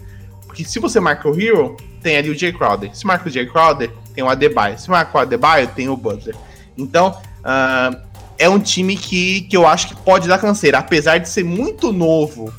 Porque 0.47 0.65
se 0.65 0.79
você 0.79 1.01
marca 1.01 1.29
o 1.29 1.41
Hero, 1.41 1.77
tem 2.03 2.17
ali 2.17 2.29
o 2.29 2.39
Jay 2.39 2.53
Crowder. 2.53 2.95
Se 2.95 3.07
marca 3.07 3.27
o 3.27 3.33
Jay 3.33 3.47
Crowder, 3.47 3.91
tem 4.15 4.23
o 4.23 4.29
Adebayo. 4.29 4.79
Se 4.79 4.91
marca 4.91 5.17
o 5.17 5.21
Adebayo, 5.21 5.67
tem 5.69 5.89
o 5.89 5.97
Butler. 5.97 6.37
Então, 6.77 7.19
uh, 7.41 7.99
é 8.39 8.49
um 8.49 8.59
time 8.59 8.97
que, 8.97 9.43
que 9.43 9.57
eu 9.57 9.67
acho 9.67 9.89
que 9.89 9.97
pode 9.97 10.29
dar 10.29 10.39
canseira. 10.39 10.79
Apesar 10.79 11.19
de 11.19 11.29
ser 11.29 11.45
muito 11.45 11.93
novo, 11.93 12.53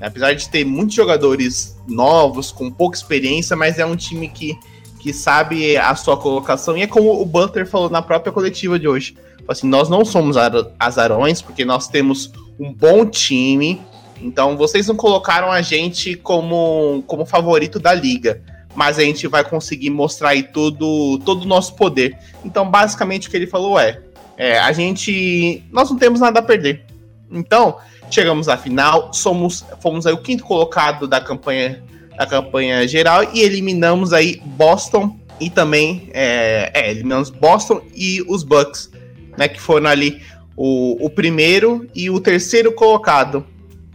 apesar 0.00 0.34
de 0.34 0.48
ter 0.48 0.64
muitos 0.64 0.94
jogadores 0.94 1.76
novos, 1.86 2.50
com 2.50 2.70
pouca 2.70 2.96
experiência, 2.96 3.56
mas 3.56 3.78
é 3.78 3.84
um 3.84 3.96
time 3.96 4.28
que, 4.28 4.58
que 4.98 5.12
sabe 5.12 5.76
a 5.76 5.94
sua 5.94 6.16
colocação. 6.16 6.76
E 6.76 6.82
é 6.82 6.86
como 6.86 7.20
o 7.20 7.24
Butler 7.26 7.66
falou 7.66 7.90
na 7.90 8.00
própria 8.00 8.32
coletiva 8.32 8.78
de 8.78 8.88
hoje. 8.88 9.16
Assim, 9.46 9.66
nós 9.66 9.88
não 9.88 10.04
somos 10.04 10.36
azarões, 10.78 11.42
porque 11.42 11.64
nós 11.64 11.88
temos 11.88 12.32
um 12.58 12.72
bom 12.72 13.04
time, 13.04 13.80
então 14.20 14.56
vocês 14.56 14.86
não 14.86 14.94
colocaram 14.94 15.50
a 15.50 15.62
gente 15.62 16.14
como, 16.14 17.02
como 17.06 17.24
favorito 17.24 17.78
da 17.78 17.94
liga, 17.94 18.42
mas 18.74 18.98
a 18.98 19.02
gente 19.02 19.26
vai 19.26 19.42
conseguir 19.42 19.90
mostrar 19.90 20.30
aí 20.30 20.42
todo, 20.42 21.18
todo 21.24 21.42
o 21.42 21.48
nosso 21.48 21.74
poder. 21.74 22.16
Então 22.44 22.68
basicamente 22.70 23.28
o 23.28 23.30
que 23.30 23.36
ele 23.36 23.46
falou 23.46 23.78
é, 23.78 24.00
é 24.36 24.58
a 24.58 24.72
gente 24.72 25.64
nós 25.72 25.90
não 25.90 25.98
temos 25.98 26.20
nada 26.20 26.40
a 26.40 26.42
perder. 26.42 26.84
Então 27.30 27.78
chegamos 28.10 28.48
à 28.48 28.56
final, 28.56 29.12
somos 29.12 29.64
fomos 29.80 30.06
aí 30.06 30.12
o 30.12 30.18
quinto 30.18 30.44
colocado 30.44 31.06
da 31.06 31.20
campanha 31.20 31.82
da 32.16 32.26
campanha 32.26 32.86
geral 32.86 33.24
e 33.32 33.40
eliminamos 33.40 34.12
aí 34.12 34.42
Boston 34.44 35.18
e 35.40 35.48
também 35.48 36.10
é, 36.12 36.70
é, 36.74 36.90
eliminamos 36.90 37.30
Boston 37.30 37.80
e 37.94 38.22
os 38.28 38.42
Bucks, 38.42 38.90
né, 39.38 39.48
que 39.48 39.60
foram 39.60 39.88
ali 39.88 40.20
o, 40.54 41.06
o 41.06 41.08
primeiro 41.08 41.88
e 41.94 42.10
o 42.10 42.20
terceiro 42.20 42.72
colocado. 42.72 43.46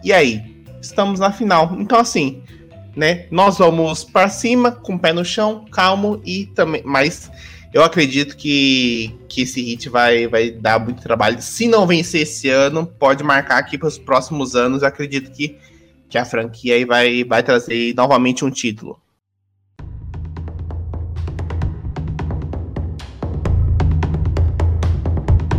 E 0.04 0.12
aí? 0.12 0.42
Estamos 0.82 1.20
na 1.20 1.32
final. 1.32 1.76
Então, 1.80 2.00
assim, 2.00 2.42
né? 2.96 3.26
Nós 3.30 3.58
vamos 3.58 4.04
para 4.04 4.30
cima, 4.30 4.72
com 4.72 4.96
o 4.96 5.00
pé 5.00 5.14
no 5.14 5.26
chão, 5.26 5.66
calmo 5.72 6.22
e 6.26 6.48
também. 6.48 6.82
Mas 6.84 7.30
eu 7.76 7.84
acredito 7.84 8.38
que, 8.38 9.14
que 9.28 9.42
esse 9.42 9.62
hit 9.62 9.90
vai, 9.90 10.30
vai 10.30 10.50
dar 10.50 10.80
muito 10.80 11.04
trabalho. 11.04 11.42
Se 11.42 11.68
não 11.68 11.86
vencer 11.86 12.22
esse 12.22 12.48
ano, 12.48 12.88
pode 12.88 13.22
marcar 13.22 13.58
aqui 13.58 13.78
para 13.78 13.90
os 13.90 13.98
próximos 13.98 14.56
anos. 14.56 14.82
Eu 14.82 14.88
acredito 14.88 15.30
que, 15.30 15.58
que 16.08 16.18
a 16.18 16.24
franquia 16.24 16.88
vai, 16.88 17.26
vai 17.26 17.44
trazer 17.44 17.94
novamente 17.94 18.46
um 18.46 18.50
título. 18.50 18.98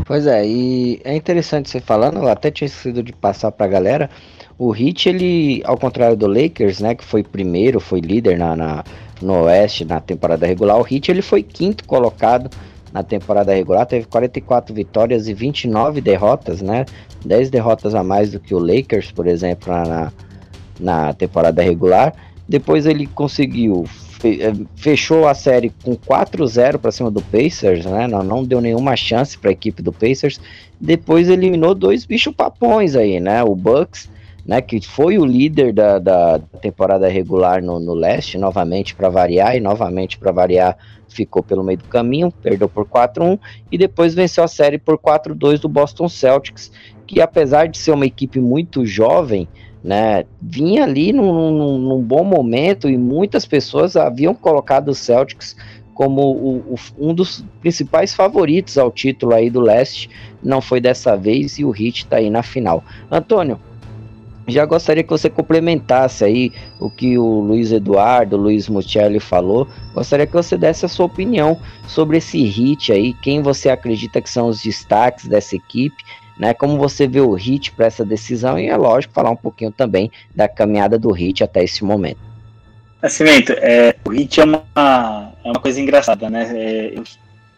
Pois 0.07 0.27
é, 0.27 0.47
e 0.47 1.03
é 1.05 1.15
interessante 1.15 1.69
você 1.69 1.81
falando, 1.81 2.21
eu 2.21 2.29
até 2.29 2.51
tinha 2.51 2.67
esquecido 2.67 3.03
de 3.03 3.13
passar 3.13 3.53
para 3.53 3.67
a 3.67 3.69
galera, 3.69 4.09
o 4.57 4.75
Heat, 4.75 5.09
ele, 5.09 5.63
ao 5.67 5.77
contrário 5.77 6.17
do 6.17 6.27
Lakers, 6.27 6.81
né, 6.81 6.95
que 6.95 7.05
foi 7.05 7.23
primeiro, 7.23 7.79
foi 7.79 8.01
líder 8.01 8.39
na, 8.39 8.57
na, 8.57 8.85
no 9.21 9.45
Oeste 9.45 9.85
na 9.85 10.01
temporada 10.01 10.47
regular, 10.47 10.79
o 10.79 10.87
Heat 10.89 11.11
ele 11.11 11.23
foi 11.23 11.43
quinto 11.43 11.85
colocado 11.85 12.51
na 12.93 13.03
temporada 13.03 13.53
regular, 13.53 13.85
teve 13.87 14.07
44 14.07 14.75
vitórias 14.75 15.29
e 15.29 15.35
29 15.35 16.01
derrotas, 16.01 16.63
né, 16.63 16.87
10 17.25 17.51
derrotas 17.51 17.95
a 17.95 18.03
mais 18.03 18.31
do 18.31 18.41
que 18.41 18.55
o 18.55 18.59
Lakers, 18.59 19.11
por 19.13 19.27
exemplo, 19.27 19.73
na, 19.73 20.13
na 20.79 21.13
temporada 21.13 21.63
regular. 21.63 22.15
Depois 22.49 22.87
ele 22.87 23.07
conseguiu 23.07 23.85
eh, 24.25 24.53
fechou 24.77 25.29
a 25.29 25.35
série 25.35 25.73
com 25.85 25.95
4-0 25.95 26.79
para 26.79 26.91
cima 26.91 27.11
do 27.11 27.21
Pacers, 27.21 27.85
né? 27.85 28.07
Não, 28.07 28.23
não 28.23 28.45
deu 28.45 28.61
nenhuma 28.61 28.97
chance 28.97 29.37
para 29.37 29.51
a 29.51 29.53
equipe 29.53 29.83
do 29.83 29.93
Pacers. 29.93 30.41
Depois 30.81 31.29
eliminou 31.29 31.75
dois 31.75 32.05
bichos 32.05 32.35
papões 32.35 32.97
aí, 32.97 33.21
né? 33.21 33.43
O 33.43 33.55
Bucks 33.55 34.09
né, 34.47 34.61
que 34.61 34.81
foi 34.81 35.19
o 35.19 35.25
líder 35.25 35.73
da, 35.73 35.99
da 35.99 36.39
temporada 36.61 37.09
regular 37.09 37.63
no, 37.63 37.81
no 37.81 37.95
leste, 37.95 38.39
novamente 38.39 38.95
para 38.95 39.09
variar, 39.09 39.57
e 39.57 39.61
novamente 39.61 40.17
para 40.19 40.31
variar 40.31 40.77
ficou 41.09 41.43
pelo 41.43 41.65
meio 41.65 41.79
do 41.79 41.85
caminho, 41.85 42.31
perdeu 42.31 42.69
por 42.69 42.87
4-1 42.87 43.39
e 43.73 43.79
depois 43.79 44.15
venceu 44.15 44.45
a 44.45 44.49
série 44.49 44.79
por 44.79 44.99
4-2 44.99 45.59
do 45.59 45.69
Boston 45.69 46.09
Celtics, 46.09 46.71
que 47.07 47.21
apesar 47.21 47.67
de 47.67 47.79
ser 47.79 47.93
uma 47.93 48.07
equipe 48.07 48.39
muito 48.39 48.87
jovem, 48.87 49.49
né, 49.83 50.25
vinha 50.41 50.85
ali 50.85 51.13
num, 51.13 51.51
num, 51.51 51.79
num 51.79 52.03
bom 52.03 52.23
momento 52.23 52.89
e 52.89 52.97
muitas 52.97 53.47
pessoas 53.47 53.97
haviam 53.97 54.35
colocado 54.35 54.89
os 54.89 54.99
Celtics 54.99 55.57
como 55.95 56.21
o, 56.21 56.75
o, 56.75 56.77
um 56.99 57.15
dos 57.15 57.43
principais 57.61 58.15
favoritos 58.15 58.77
ao 58.77 58.93
título 58.93 59.35
aí 59.35 59.49
do 59.49 59.61
leste, 59.61 60.11
não 60.43 60.61
foi 60.61 60.79
dessa 60.79 61.17
vez 61.17 61.59
e 61.59 61.65
o 61.65 61.71
Heat 61.71 62.05
está 62.05 62.17
aí 62.19 62.29
na 62.29 62.43
final. 62.43 62.85
Antônio, 63.11 63.59
já 64.47 64.65
gostaria 64.65 65.03
que 65.03 65.11
você 65.11 65.29
complementasse 65.29 66.25
aí 66.25 66.53
o 66.79 66.89
que 66.89 67.19
o 67.19 67.41
Luiz 67.41 67.73
Eduardo, 67.73 68.37
Luiz 68.37 68.69
Muccelli 68.69 69.19
falou. 69.19 69.69
Gostaria 69.93 70.27
que 70.27 70.33
você 70.33 70.57
desse 70.57 70.85
a 70.87 70.89
sua 70.89 71.07
opinião 71.07 71.61
sobre 71.89 72.19
esse 72.19 72.43
hit 72.45 72.93
aí, 72.93 73.13
quem 73.15 73.43
você 73.43 73.69
acredita 73.69 74.21
que 74.21 74.31
são 74.31 74.49
os 74.49 74.63
destaques 74.63 75.27
dessa 75.27 75.57
equipe, 75.57 75.97
né? 76.39 76.55
Como 76.55 76.79
você 76.79 77.09
vê 77.09 77.21
o 77.21 77.33
hit 77.35 77.73
para 77.73 77.87
essa 77.87 78.05
decisão 78.05 78.59
e 78.59 78.69
é 78.69 78.77
lógico 78.77 79.13
falar 79.15 79.31
um 79.31 79.37
pouquinho 79.37 79.73
também 79.73 80.11
da 80.35 80.49
caminhada 80.49 80.99
do 80.99 81.11
hit 81.11 81.43
até 81.43 81.65
esse 81.65 81.85
momento. 81.85 82.21
Nascimento, 83.03 83.53
é, 83.53 83.95
o 84.05 84.11
hit 84.11 84.41
é 84.41 84.45
uma, 84.45 85.33
é 85.45 85.49
uma 85.51 85.61
coisa 85.61 85.81
engraçada, 85.81 86.31
né? 86.31 86.51
É, 86.55 86.93
eu, 86.99 87.03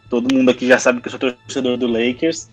todo 0.09 0.35
mundo 0.35 0.51
aqui 0.51 0.67
já 0.67 0.79
sabe 0.79 1.01
que 1.01 1.09
eu 1.09 1.11
sou 1.11 1.21
torcedor 1.21 1.77
do 1.77 1.87
Lakers 1.87 2.49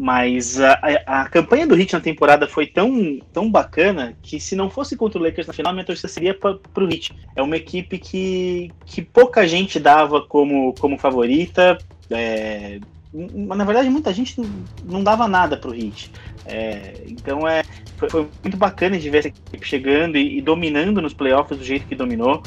mas 0.00 0.60
a, 0.60 0.74
a, 0.74 1.22
a, 1.22 1.28
campanha 1.28 1.66
do 1.66 1.76
Heat 1.76 1.92
na 1.92 2.00
temporada 2.00 2.46
foi 2.46 2.68
tão, 2.68 3.18
tão 3.32 3.50
bacana 3.50 4.16
que 4.22 4.38
se 4.38 4.54
não 4.54 4.70
fosse 4.70 4.96
contra 4.96 5.18
o 5.18 5.22
Lakers 5.24 5.48
na 5.48 5.52
final, 5.52 5.72
minha 5.72 5.84
torcida 5.84 6.06
seria 6.06 6.32
para 6.32 6.52
o 6.52 6.88
Heat. 6.88 7.16
É 7.34 7.42
uma 7.42 7.56
equipe 7.56 7.98
que, 7.98 8.70
que 8.86 9.02
pouca 9.02 9.44
gente 9.44 9.80
dava 9.80 10.22
como, 10.22 10.72
como 10.74 10.96
favorita. 10.96 11.76
É, 12.08 12.78
na 13.12 13.64
verdade, 13.64 13.90
muita 13.90 14.12
gente 14.12 14.40
não, 14.40 14.48
não 14.84 15.02
dava 15.02 15.26
nada 15.26 15.56
para 15.56 15.70
o 15.70 15.74
Heat. 15.74 16.12
É, 16.46 17.02
então 17.08 17.48
é, 17.48 17.64
foi, 17.96 18.08
foi, 18.08 18.28
muito 18.40 18.56
bacana 18.56 18.96
de 19.00 19.10
ver 19.10 19.18
essa 19.18 19.28
equipe 19.28 19.66
chegando 19.66 20.16
e, 20.16 20.38
e 20.38 20.40
dominando 20.40 21.02
nos 21.02 21.12
playoffs 21.12 21.58
do 21.58 21.64
jeito 21.64 21.88
que 21.88 21.96
dominou. 21.96 22.40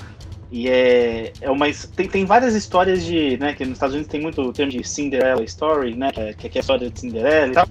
E 0.52 0.68
é, 0.68 1.32
é 1.40 1.50
uma. 1.50 1.68
Tem, 1.96 2.10
tem 2.10 2.26
várias 2.26 2.54
histórias 2.54 3.06
de. 3.06 3.38
Né, 3.38 3.54
que 3.54 3.64
nos 3.64 3.74
Estados 3.74 3.96
Unidos 3.96 4.12
tem 4.12 4.20
muito 4.20 4.42
o 4.42 4.52
termo 4.52 4.72
de 4.72 4.84
Cinderella 4.84 5.44
Story, 5.44 5.96
né? 5.96 6.12
Que 6.12 6.20
é, 6.20 6.34
que 6.34 6.58
é 6.58 6.60
a 6.60 6.62
história 6.62 6.90
de 6.90 7.00
Cinderela 7.00 7.48
e 7.48 7.52
tal. 7.52 7.68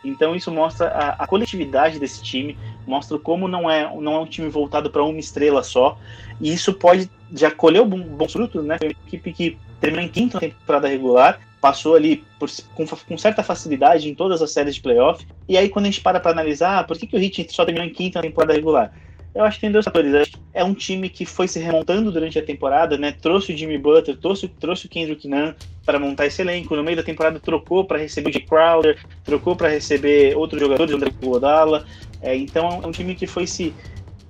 Então 0.03 0.35
isso 0.35 0.51
mostra 0.51 0.87
a, 0.87 1.09
a 1.23 1.27
coletividade 1.27 1.99
desse 1.99 2.23
time, 2.23 2.57
mostra 2.87 3.17
como 3.19 3.47
não 3.47 3.69
é, 3.69 3.83
não 3.99 4.13
é 4.13 4.19
um 4.19 4.25
time 4.25 4.49
voltado 4.49 4.89
para 4.89 5.03
uma 5.03 5.19
estrela 5.19 5.61
só. 5.63 5.97
E 6.39 6.51
isso 6.51 6.73
pode 6.73 7.09
já 7.33 7.51
colher 7.51 7.83
bons 7.83 8.31
frutos, 8.31 8.63
né? 8.65 8.77
Uma 8.81 8.91
equipe 8.91 9.33
que 9.33 9.57
terminou 9.79 10.05
em 10.05 10.09
quinta 10.09 10.39
temporada 10.39 10.87
regular, 10.87 11.39
passou 11.61 11.95
ali 11.95 12.23
por, 12.39 12.49
com, 12.75 12.85
com, 12.85 13.17
certa 13.17 13.43
facilidade 13.43 14.09
em 14.09 14.15
todas 14.15 14.41
as 14.41 14.51
séries 14.51 14.75
de 14.75 14.81
playoff. 14.81 15.25
E 15.47 15.57
aí, 15.57 15.69
quando 15.69 15.85
a 15.85 15.89
gente 15.89 16.01
para 16.01 16.19
para 16.19 16.31
analisar, 16.31 16.79
ah, 16.79 16.83
por 16.83 16.97
que, 16.97 17.07
que 17.07 17.15
o 17.15 17.19
Heat 17.19 17.47
só 17.51 17.65
terminou 17.65 17.87
em 17.87 17.93
quinta 17.93 18.21
temporada 18.21 18.53
regular? 18.53 18.93
Eu 19.37 19.43
acho 19.43 19.57
que 19.57 19.61
tem 19.61 19.71
dois 19.71 19.85
fatores. 19.85 20.31
É 20.51 20.63
um 20.63 20.73
time 20.73 21.09
que 21.09 21.23
foi 21.23 21.47
se 21.47 21.59
remontando 21.59 22.11
durante 22.11 22.39
a 22.39 22.43
temporada, 22.43 22.97
né? 22.97 23.11
Trouxe 23.11 23.53
o 23.53 23.57
Jimmy 23.57 23.77
Butler, 23.77 24.17
trouxe, 24.17 24.47
trouxe 24.47 24.87
o 24.87 24.89
Kendrick 24.89 25.27
Nunn 25.27 25.53
para 25.85 25.99
montar 25.99 26.25
esse 26.25 26.41
elenco. 26.41 26.75
No 26.75 26.83
meio 26.83 26.97
da 26.97 27.03
temporada 27.03 27.39
trocou 27.39 27.85
para 27.85 27.99
receber 27.99 28.31
o 28.31 28.33
Jay 28.33 28.41
Crowder, 28.41 28.97
trocou 29.23 29.55
para 29.55 29.69
receber 29.69 30.35
outros 30.35 30.59
jogadores, 30.59 30.91
André 30.91 31.11
Godala. 31.21 31.85
É, 32.19 32.35
então 32.35 32.81
é 32.83 32.87
um 32.87 32.91
time 32.91 33.13
que 33.13 33.27
foi 33.27 33.45
se, 33.45 33.75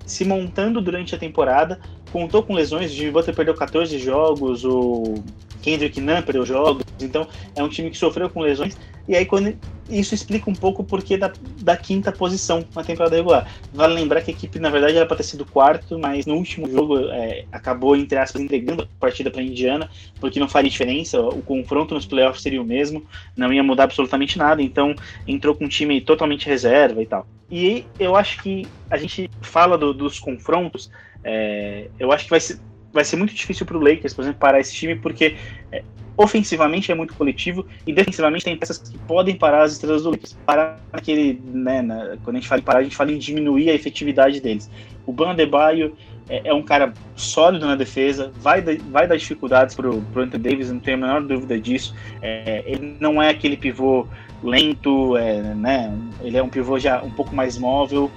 se 0.05 0.25
montando 0.25 0.81
durante 0.81 1.15
a 1.15 1.17
temporada. 1.17 1.79
Contou 2.11 2.43
com 2.43 2.53
lesões, 2.53 2.91
Jimmy 2.91 3.11
Butler 3.11 3.35
perdeu 3.35 3.53
14 3.53 3.97
jogos, 3.99 4.63
o 4.63 5.15
Kendrick 5.61 5.99
Nunn 5.99 6.21
perdeu 6.21 6.45
jogos. 6.45 6.83
Então 7.01 7.27
é 7.55 7.63
um 7.63 7.69
time 7.69 7.89
que 7.89 7.97
sofreu 7.97 8.29
com 8.29 8.41
lesões. 8.41 8.77
E 9.07 9.15
aí 9.15 9.25
quando 9.25 9.55
isso 9.89 10.13
explica 10.13 10.49
um 10.49 10.53
pouco 10.53 10.81
o 10.81 10.85
porquê 10.85 11.17
da, 11.17 11.31
da 11.61 11.77
quinta 11.77 12.11
posição 12.11 12.63
na 12.75 12.83
temporada 12.83 13.15
regular. 13.15 13.49
Vale 13.73 13.93
lembrar 13.93 14.21
que 14.21 14.31
a 14.31 14.33
equipe, 14.33 14.59
na 14.59 14.69
verdade, 14.69 14.97
era 14.97 15.05
para 15.05 15.17
ter 15.17 15.23
sido 15.23 15.45
quarto, 15.45 15.97
mas 15.97 16.25
no 16.25 16.35
último 16.35 16.69
jogo 16.69 16.99
é, 17.09 17.45
acabou, 17.51 17.95
entre 17.95 18.17
aspas, 18.17 18.41
entregando 18.41 18.83
a 18.83 18.87
partida 18.99 19.31
para 19.31 19.41
a 19.41 19.43
Indiana, 19.43 19.89
porque 20.19 20.39
não 20.39 20.47
faria 20.47 20.69
diferença, 20.69 21.19
o 21.21 21.41
confronto 21.41 21.93
nos 21.93 22.05
playoffs 22.05 22.41
seria 22.41 22.61
o 22.61 22.65
mesmo, 22.65 23.05
não 23.35 23.51
ia 23.53 23.63
mudar 23.63 23.83
absolutamente 23.83 24.37
nada, 24.37 24.61
então 24.61 24.95
entrou 25.27 25.55
com 25.55 25.65
um 25.65 25.69
time 25.69 26.01
totalmente 26.01 26.45
reserva 26.45 27.01
e 27.01 27.05
tal. 27.05 27.25
E 27.49 27.85
eu 27.97 28.15
acho 28.15 28.43
que 28.43 28.67
a 28.89 28.97
gente 28.97 29.29
fala 29.41 29.77
do, 29.77 29.93
dos 29.93 30.19
confrontos, 30.19 30.91
é, 31.27 31.89
eu 31.99 32.11
acho 32.13 32.23
que 32.23 32.29
vai 32.29 32.39
ser, 32.39 32.57
vai 32.93 33.03
ser 33.03 33.17
muito 33.17 33.33
difícil 33.33 33.65
para 33.65 33.77
o 33.77 33.81
Lakers, 33.81 34.13
por 34.13 34.21
exemplo, 34.21 34.39
parar 34.39 34.61
esse 34.61 34.73
time, 34.73 34.95
porque 34.95 35.35
é, 35.71 35.83
ofensivamente 36.15 36.91
é 36.91 36.95
muito 36.95 37.13
coletivo 37.13 37.65
e 37.85 37.93
defensivamente 37.93 38.45
tem 38.45 38.57
peças 38.57 38.77
que 38.77 38.97
podem 38.99 39.35
parar 39.35 39.63
as 39.63 39.73
estrelas 39.73 40.03
do 40.03 40.11
Lakers. 40.11 40.37
Parar 40.45 40.79
naquele, 40.91 41.39
né, 41.45 41.81
na, 41.81 42.17
quando 42.23 42.37
a 42.37 42.39
gente 42.39 42.47
fala 42.47 42.61
em 42.61 42.63
parar, 42.63 42.79
a 42.79 42.83
gente 42.83 42.95
fala 42.95 43.11
em 43.11 43.17
diminuir 43.17 43.69
a 43.69 43.73
efetividade 43.73 44.39
deles. 44.39 44.69
O 45.05 45.11
Ban 45.11 45.31
Adebayo 45.31 45.95
é, 46.29 46.49
é 46.49 46.53
um 46.53 46.63
cara 46.63 46.93
sólido 47.15 47.67
na 47.67 47.75
defesa, 47.75 48.31
vai, 48.37 48.61
vai 48.61 49.07
dar 49.07 49.17
dificuldades 49.17 49.75
para 49.75 49.89
o 49.89 50.03
Anthony 50.15 50.43
Davis, 50.43 50.71
não 50.71 50.79
tenho 50.79 50.97
a 50.97 51.01
menor 51.01 51.21
dúvida 51.23 51.59
disso. 51.59 51.93
É, 52.21 52.63
ele 52.65 52.95
não 52.99 53.21
é 53.21 53.29
aquele 53.29 53.57
pivô 53.57 54.07
lento, 54.41 55.17
é, 55.17 55.41
né, 55.53 55.93
ele 56.21 56.37
é 56.37 56.43
um 56.43 56.49
pivô 56.49 56.79
já 56.79 57.01
um 57.03 57.11
pouco 57.11 57.35
mais 57.35 57.57
móvel, 57.57 58.09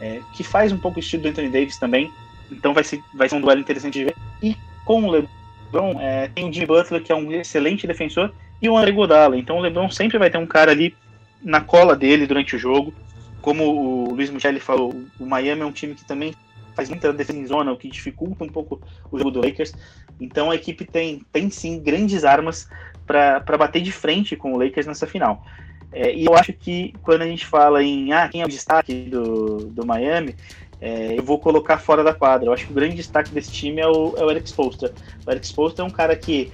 é, 0.00 0.20
que 0.34 0.44
faz 0.44 0.70
um 0.70 0.78
pouco 0.78 0.98
o 0.98 1.00
estilo 1.00 1.24
do 1.24 1.28
Anthony 1.30 1.48
Davis 1.48 1.76
também. 1.76 2.10
Então 2.50 2.72
vai 2.74 2.84
ser, 2.84 3.02
vai 3.14 3.28
ser 3.28 3.34
um 3.34 3.40
duelo 3.40 3.60
interessante 3.60 3.98
de 3.98 4.04
ver. 4.06 4.16
E 4.42 4.56
com 4.84 5.02
o 5.04 5.10
LeBron 5.10 6.00
é, 6.00 6.28
tem 6.28 6.48
o 6.48 6.52
Jimmy 6.52 6.66
Butler, 6.66 7.02
que 7.02 7.12
é 7.12 7.14
um 7.14 7.32
excelente 7.32 7.86
defensor, 7.86 8.32
e 8.60 8.68
o 8.68 8.76
André 8.76 8.92
Godala. 8.92 9.36
Então 9.36 9.58
o 9.58 9.60
LeBron 9.60 9.90
sempre 9.90 10.18
vai 10.18 10.30
ter 10.30 10.38
um 10.38 10.46
cara 10.46 10.70
ali 10.70 10.94
na 11.42 11.60
cola 11.60 11.94
dele 11.94 12.26
durante 12.26 12.56
o 12.56 12.58
jogo. 12.58 12.92
Como 13.40 13.64
o 13.64 14.14
Luiz 14.14 14.30
Michele 14.30 14.60
falou, 14.60 14.94
o 15.18 15.26
Miami 15.26 15.62
é 15.62 15.66
um 15.66 15.72
time 15.72 15.94
que 15.94 16.04
também 16.04 16.34
faz 16.74 16.88
muita 16.88 17.12
defesa 17.12 17.38
em 17.38 17.46
zona, 17.46 17.72
o 17.72 17.76
que 17.76 17.88
dificulta 17.88 18.44
um 18.44 18.48
pouco 18.48 18.80
o 19.10 19.18
jogo 19.18 19.30
do 19.30 19.40
Lakers. 19.44 19.72
Então 20.20 20.50
a 20.50 20.54
equipe 20.54 20.84
tem, 20.84 21.22
tem 21.32 21.50
sim 21.50 21.80
grandes 21.80 22.24
armas 22.24 22.68
para 23.06 23.58
bater 23.58 23.82
de 23.82 23.90
frente 23.90 24.36
com 24.36 24.52
o 24.52 24.58
Lakers 24.58 24.86
nessa 24.86 25.06
final. 25.06 25.44
É, 25.90 26.14
e 26.14 26.24
eu 26.26 26.34
acho 26.34 26.52
que 26.52 26.92
quando 27.02 27.22
a 27.22 27.26
gente 27.26 27.46
fala 27.46 27.82
em 27.82 28.12
ah, 28.12 28.28
quem 28.28 28.42
é 28.42 28.44
o 28.44 28.48
destaque 28.48 29.08
do, 29.10 29.66
do 29.70 29.86
Miami, 29.86 30.36
é, 30.80 31.18
eu 31.18 31.22
vou 31.22 31.38
colocar 31.38 31.78
fora 31.78 32.04
da 32.04 32.14
quadra. 32.14 32.48
Eu 32.48 32.52
acho 32.52 32.66
que 32.66 32.72
o 32.72 32.74
grande 32.74 32.96
destaque 32.96 33.30
desse 33.30 33.50
time 33.50 33.80
é 33.80 33.86
o, 33.86 34.14
é 34.16 34.24
o 34.24 34.30
Eric 34.30 34.48
Spoelstra. 34.48 34.92
O 35.26 35.30
Eric 35.30 35.46
Spoelstra 35.46 35.84
é 35.84 35.88
um 35.88 35.90
cara 35.90 36.14
que 36.14 36.52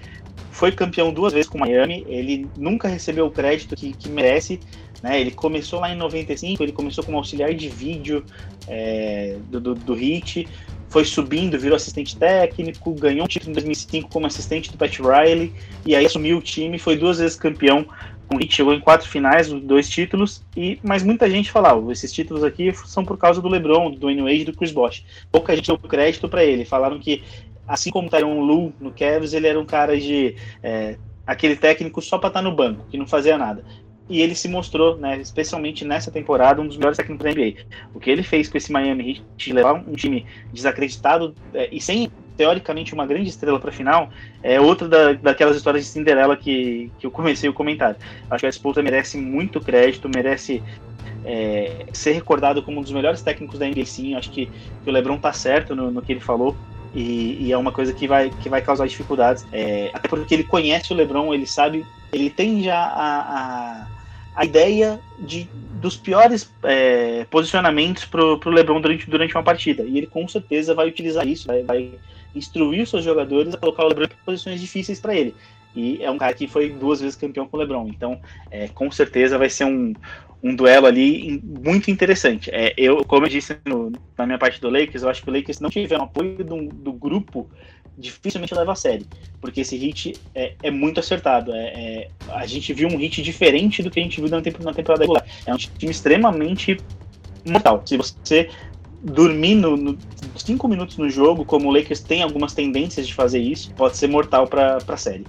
foi 0.51 0.70
campeão 0.70 1.12
duas 1.12 1.33
vezes 1.33 1.49
com 1.49 1.59
o 1.59 1.61
Miami, 1.61 2.07
ele 2.09 2.47
nunca 2.57 2.87
recebeu 2.87 3.27
o 3.27 3.31
crédito 3.31 3.75
que, 3.75 3.93
que 3.93 4.09
merece. 4.09 4.61
Né? 5.03 5.20
Ele 5.20 5.33
começou 5.33 5.81
lá 5.81 5.93
em 5.93 5.97
95, 5.97 6.62
ele 6.62 6.72
começou 6.72 7.03
como 7.03 7.18
auxiliar 7.18 7.53
de 7.53 7.68
vídeo 7.68 8.25
é, 8.68 9.37
do, 9.51 9.61
do, 9.61 9.75
do 9.75 9.95
Hit, 9.95 10.49
foi 10.89 11.05
subindo, 11.05 11.59
virou 11.59 11.75
assistente 11.75 12.16
técnico, 12.16 12.95
ganhou 12.95 13.25
um 13.25 13.29
título 13.29 13.51
em 13.51 13.55
2005 13.55 14.09
como 14.09 14.27
assistente 14.27 14.70
do 14.70 14.79
Pat 14.79 14.97
Riley, 15.01 15.53
e 15.85 15.97
aí 15.97 16.07
assumiu 16.07 16.39
o 16.39 16.41
time, 16.41 16.79
foi 16.79 16.97
duas 16.97 17.18
vezes 17.18 17.37
campeão 17.37 17.85
o 18.33 18.41
Heat 18.41 18.55
chegou 18.55 18.75
em 18.75 18.81
quatro 18.81 19.09
finais, 19.09 19.51
dois 19.53 19.89
títulos, 19.89 20.43
e 20.57 20.79
mas 20.83 21.03
muita 21.03 21.29
gente 21.29 21.51
falava, 21.51 21.93
esses 21.93 22.12
títulos 22.12 22.43
aqui 22.43 22.72
são 22.87 23.05
por 23.05 23.16
causa 23.18 23.41
do 23.41 23.49
LeBron, 23.49 23.91
do 23.91 23.99
Dwayne 23.99 24.22
Wade 24.22 24.45
do 24.45 24.57
Chris 24.57 24.72
Bosh. 24.72 25.05
Pouca 25.31 25.55
gente 25.55 25.66
deu 25.66 25.79
crédito 25.79 26.29
para 26.29 26.45
ele, 26.45 26.64
falaram 26.64 26.99
que 26.99 27.22
assim 27.66 27.91
como 27.91 28.11
Tyron 28.11 28.41
Lu 28.41 28.72
no 28.81 28.93
Cavs, 28.93 29.33
ele 29.33 29.47
era 29.47 29.59
um 29.59 29.64
cara 29.64 29.99
de 29.99 30.37
é, 30.62 30.97
aquele 31.27 31.57
técnico 31.57 32.01
só 32.03 32.18
para 32.18 32.29
estar 32.29 32.43
tá 32.43 32.49
no 32.49 32.55
banco, 32.55 32.87
que 32.91 32.99
não 32.99 33.07
fazia 33.07 33.39
nada. 33.39 33.64
E 34.07 34.20
ele 34.20 34.35
se 34.35 34.49
mostrou, 34.49 34.99
né, 34.99 35.18
especialmente 35.18 35.83
nessa 35.83 36.11
temporada, 36.11 36.61
um 36.61 36.66
dos 36.66 36.77
melhores 36.77 36.99
técnicos 36.99 37.25
da 37.25 37.33
NBA. 37.33 37.64
O 37.95 38.01
que 38.01 38.11
ele 38.11 38.22
fez 38.22 38.51
com 38.51 38.59
esse 38.59 38.70
Miami 38.70 39.11
Heat, 39.12 39.25
de 39.37 39.53
levar 39.53 39.72
um 39.72 39.95
time 39.95 40.27
desacreditado 40.53 41.35
é, 41.55 41.70
e 41.72 41.81
sem 41.81 42.11
teoricamente 42.37 42.95
uma 42.95 43.07
grande 43.07 43.28
estrela 43.28 43.59
para 43.61 43.70
final, 43.70 44.11
é 44.43 44.61
outra 44.61 44.89
da, 44.89 45.12
daquelas 45.12 45.57
histórias 45.57 45.85
de 45.85 45.91
Cinderela 45.91 46.37
que, 46.37 46.91
que 46.99 47.07
eu 47.07 47.11
comecei 47.11 47.49
o 47.49 47.53
comentário. 47.53 47.97
Acho 48.30 48.41
que 48.41 48.47
a 48.47 48.51
disputa 48.51 48.82
merece 48.82 49.16
muito 49.16 49.61
crédito, 49.61 50.09
merece 50.09 50.62
é, 51.24 51.87
ser 51.93 52.12
recordado 52.12 52.62
como 52.62 52.80
um 52.80 52.82
dos 52.82 52.93
melhores 52.93 53.22
técnicos 53.22 53.59
da 53.59 53.66
NBA, 53.66 53.87
sim. 53.87 54.14
Acho 54.14 54.30
que, 54.30 54.47
que 54.47 54.91
o 54.91 54.93
LeBron 54.93 55.18
tá 55.18 55.32
certo 55.32 55.74
no, 55.74 55.91
no 55.91 56.03
que 56.03 56.12
ele 56.12 56.20
falou. 56.20 56.55
E, 56.95 57.47
e, 57.47 57.53
é 57.53 57.59
uma 57.59 57.72
coisa 57.72 57.93
que 57.93 58.07
vai, 58.07 58.30
que 58.43 58.49
vai 58.49 58.62
causar 58.62 58.87
dificuldades. 58.87 59.45
É, 59.53 59.91
até 59.93 60.07
porque 60.09 60.35
ele 60.35 60.45
conhece 60.45 60.93
o 60.93 60.97
LeBron, 60.97 61.35
ele 61.35 61.47
sabe, 61.47 61.85
ele 62.12 62.30
tem 62.30 62.62
já 62.62 62.78
a, 62.78 63.18
a, 63.18 63.87
a 64.37 64.45
ideia 64.45 65.01
de, 65.18 65.49
dos 65.80 65.97
piores 65.97 66.53
é, 66.62 67.26
posicionamentos 67.30 68.05
para 68.05 68.22
o 68.22 68.49
LeBron 68.49 68.80
durante, 68.80 69.11
durante 69.11 69.35
uma 69.35 69.43
partida. 69.43 69.82
E 69.82 69.99
ele 69.99 70.07
com 70.07 70.26
certeza 70.28 70.72
vai 70.72 70.87
utilizar 70.87 71.26
isso, 71.26 71.49
vai, 71.49 71.62
vai 71.62 71.91
instruir 72.35 72.87
seus 72.87 73.05
jogadores 73.05 73.55
a 73.55 73.57
colocar 73.57 73.85
o 73.85 73.89
LeBron 73.89 74.05
em 74.05 74.24
posições 74.24 74.61
difíceis 74.61 75.01
para 75.01 75.14
ele. 75.14 75.35
E 75.74 76.03
é 76.03 76.11
um 76.11 76.18
cara 76.18 76.32
que 76.35 76.47
foi 76.47 76.70
duas 76.70 77.01
vezes 77.01 77.16
campeão 77.16 77.47
com 77.47 77.57
o 77.57 77.61
LeBron. 77.61 77.89
Então, 77.89 78.20
é, 78.51 78.68
com 78.68 78.91
certeza 78.91 79.37
vai 79.37 79.51
ser 79.51 79.64
um, 79.64 79.93
um 80.43 80.55
duelo 80.55 80.87
ali 80.87 81.43
muito 81.43 81.91
interessante. 81.91 82.51
É, 82.53 82.72
eu, 82.76 83.05
como 83.05 83.26
eu 83.26 83.30
disse 83.30 83.57
no, 83.64 83.91
na 84.16 84.26
minha 84.26 84.39
parte 84.39 84.61
do 84.61 84.70
Lakers, 84.70 85.03
eu 85.03 85.09
acho 85.09 85.22
que 85.22 85.30
o 85.30 85.32
Lakers 85.32 85.59
não 85.59 85.70
tiver 85.70 85.99
um 85.99 86.05
apoio 86.05 86.45
do, 86.45 86.68
do 86.68 86.93
grupo, 86.93 87.49
dificilmente 87.97 88.55
leva 88.55 88.72
a 88.72 88.76
série, 88.76 89.07
porque 89.41 89.61
esse 89.61 89.76
hit 89.76 90.14
é, 90.35 90.55
é 90.62 90.70
muito 90.70 91.01
acertado. 91.01 91.53
É, 91.53 91.59
é, 91.59 92.09
a 92.28 92.47
gente 92.47 92.72
viu 92.72 92.89
um 92.89 92.97
hit 92.97 93.22
diferente 93.22 93.82
do 93.82 93.91
que 93.91 93.99
a 93.99 94.03
gente 94.03 94.20
viu 94.20 94.30
na 94.30 94.43
temporada 94.43 95.03
regular. 95.03 95.24
É 95.47 95.53
um 95.53 95.57
time 95.57 95.91
extremamente 95.91 96.76
mortal. 97.47 97.82
Se 97.85 97.97
você 97.97 98.51
dormir 99.05 99.55
no, 99.55 99.76
no, 99.76 99.98
cinco 100.36 100.66
minutos 100.66 100.96
no 100.96 101.09
jogo, 101.09 101.44
como 101.44 101.68
o 101.68 101.72
Lakers 101.72 102.00
tem 102.00 102.22
algumas 102.22 102.55
tendências 102.55 103.07
de 103.07 103.14
fazer 103.14 103.38
isso, 103.38 103.70
pode 103.76 103.96
ser 103.96 104.09
mortal 104.09 104.46
para 104.46 104.78
a 104.86 104.96
série 104.96 105.24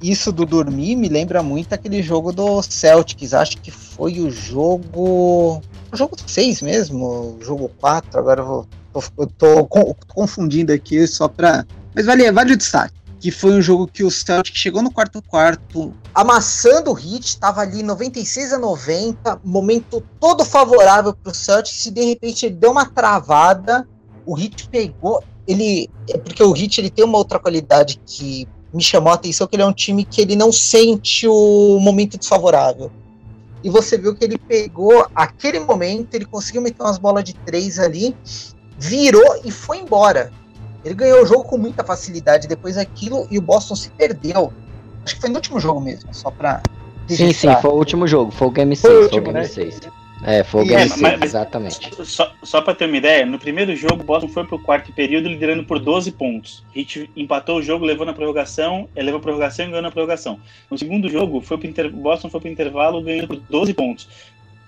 isso 0.00 0.32
do 0.32 0.46
dormir 0.46 0.96
me 0.96 1.08
lembra 1.08 1.42
muito 1.42 1.72
aquele 1.72 2.02
jogo 2.02 2.32
do 2.32 2.62
Celtics. 2.62 3.34
Acho 3.34 3.58
que 3.58 3.70
foi 3.70 4.20
o 4.20 4.30
jogo. 4.30 5.60
O 5.90 5.96
jogo 5.96 6.16
6 6.26 6.62
mesmo, 6.62 7.36
o 7.38 7.38
jogo 7.42 7.70
4. 7.80 8.18
Agora 8.18 8.40
eu, 8.40 8.46
vou, 8.46 8.66
eu 8.94 9.26
tô, 9.26 9.64
tô 9.64 9.96
confundindo 10.06 10.72
aqui 10.72 11.06
só 11.06 11.28
pra. 11.28 11.66
Mas 11.94 12.06
vale, 12.06 12.30
vale 12.30 12.52
o 12.52 12.56
destaque. 12.56 12.94
Que 13.20 13.30
foi 13.30 13.52
um 13.52 13.62
jogo 13.62 13.86
que 13.86 14.04
o 14.04 14.10
Celtics 14.10 14.58
chegou 14.58 14.82
no 14.82 14.92
quarto 14.92 15.20
quarto, 15.22 15.92
amassando 16.14 16.90
o 16.90 16.94
Hit, 16.94 17.38
tava 17.38 17.62
ali 17.62 17.82
96 17.82 18.52
a 18.52 18.58
90, 18.58 19.40
momento 19.44 20.02
todo 20.20 20.44
favorável 20.44 21.12
pro 21.12 21.34
Celtics, 21.34 21.86
e 21.86 21.90
de 21.90 22.04
repente 22.04 22.46
ele 22.46 22.54
deu 22.54 22.70
uma 22.70 22.86
travada, 22.86 23.88
o 24.24 24.34
Hit 24.34 24.68
pegou, 24.68 25.22
ele, 25.46 25.90
é 26.08 26.16
porque 26.16 26.42
o 26.42 26.52
Hit 26.52 26.80
ele 26.80 26.90
tem 26.90 27.04
uma 27.04 27.18
outra 27.18 27.38
qualidade 27.38 28.00
que 28.06 28.46
me 28.72 28.82
chamou 28.82 29.10
a 29.10 29.14
atenção 29.14 29.46
que 29.46 29.56
ele 29.56 29.62
é 29.62 29.66
um 29.66 29.72
time 29.72 30.04
que 30.04 30.20
ele 30.20 30.36
não 30.36 30.52
sente 30.52 31.26
o 31.26 31.78
momento 31.80 32.18
desfavorável. 32.18 32.90
E 33.62 33.70
você 33.70 33.98
viu 33.98 34.14
que 34.14 34.24
ele 34.24 34.38
pegou 34.38 35.06
aquele 35.14 35.58
momento, 35.58 36.14
ele 36.14 36.24
conseguiu 36.24 36.62
meter 36.62 36.82
umas 36.82 36.98
bolas 36.98 37.24
de 37.24 37.34
três 37.34 37.78
ali, 37.78 38.14
virou 38.78 39.40
e 39.44 39.50
foi 39.50 39.78
embora. 39.78 40.32
Ele 40.84 40.94
ganhou 40.94 41.22
o 41.22 41.26
jogo 41.26 41.44
com 41.44 41.58
muita 41.58 41.84
facilidade 41.84 42.46
depois 42.46 42.76
daquilo 42.76 43.26
e 43.30 43.38
o 43.38 43.42
Boston 43.42 43.76
se 43.76 43.90
perdeu. 43.90 44.52
Acho 45.04 45.14
que 45.14 45.20
foi 45.20 45.30
no 45.30 45.36
último 45.36 45.58
jogo 45.60 45.80
mesmo, 45.80 46.12
só 46.12 46.30
pra. 46.30 46.62
Sim, 47.08 47.32
sim, 47.32 47.48
foi 47.62 47.70
o 47.70 47.74
último 47.74 48.06
jogo, 48.06 48.30
foi 48.30 48.48
o 48.48 48.50
Game 48.50 48.76
6. 48.76 48.92
Foi 48.92 49.00
o 49.00 49.04
último, 49.04 49.22
Game 49.22 49.38
né? 49.38 49.44
6. 49.44 49.80
É, 50.24 50.42
foi 50.42 50.62
o 50.62 50.66
Game 50.66 50.82
é, 50.82 51.24
exatamente. 51.24 51.90
Só, 52.04 52.32
só 52.42 52.60
para 52.60 52.74
ter 52.74 52.86
uma 52.86 52.96
ideia, 52.96 53.24
no 53.24 53.38
primeiro 53.38 53.74
jogo, 53.76 54.02
o 54.02 54.04
Boston 54.04 54.28
foi 54.28 54.44
pro 54.44 54.58
quarto 54.58 54.92
período 54.92 55.28
liderando 55.28 55.64
por 55.64 55.78
12 55.78 56.10
pontos. 56.12 56.64
Heat 56.74 57.10
empatou 57.16 57.58
o 57.58 57.62
jogo, 57.62 57.84
levou 57.84 58.04
na 58.04 58.12
prorrogação, 58.12 58.88
eh, 58.96 59.02
levou 59.02 59.18
a 59.18 59.22
prorrogação 59.22 59.66
e 59.66 59.68
ganhou 59.68 59.82
na 59.82 59.90
prorrogação. 59.90 60.40
No 60.70 60.76
segundo 60.76 61.08
jogo, 61.08 61.40
foi 61.40 61.56
pro 61.56 61.68
inter... 61.68 61.90
Boston 61.90 62.28
foi 62.28 62.40
pro 62.40 62.50
intervalo 62.50 63.02
ganhando 63.02 63.28
por 63.28 63.36
12 63.36 63.72
pontos. 63.74 64.08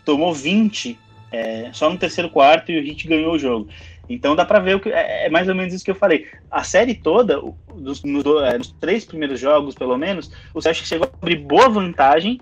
Tomou 0.05 0.33
20 0.33 0.97
é, 1.33 1.71
só 1.73 1.89
no 1.91 1.97
terceiro 1.99 2.31
quarto 2.31 2.73
e 2.73 2.79
o 2.79 2.87
Heat 2.87 3.07
ganhou 3.07 3.35
o 3.35 3.39
jogo. 3.39 3.69
Então 4.11 4.35
dá 4.35 4.45
para 4.45 4.59
ver 4.59 4.75
o 4.75 4.81
que 4.81 4.91
é, 4.91 5.27
é, 5.27 5.31
mais 5.31 5.49
ou 5.49 5.55
menos 5.55 5.73
isso 5.73 5.85
que 5.85 5.91
eu 5.91 5.95
falei. 5.95 6.27
A 6.51 6.65
série 6.65 6.95
toda, 6.95 7.41
dos, 7.75 8.03
no, 8.03 8.41
é, 8.41 8.59
nos 8.59 8.73
três 8.73 9.05
primeiros 9.05 9.39
jogos, 9.39 9.77
pelo 9.77 9.97
menos, 9.97 10.33
o 10.53 10.61
Celtics 10.61 10.89
chegou 10.89 11.07
a 11.07 11.17
abrir 11.17 11.37
boa 11.37 11.69
vantagem 11.69 12.41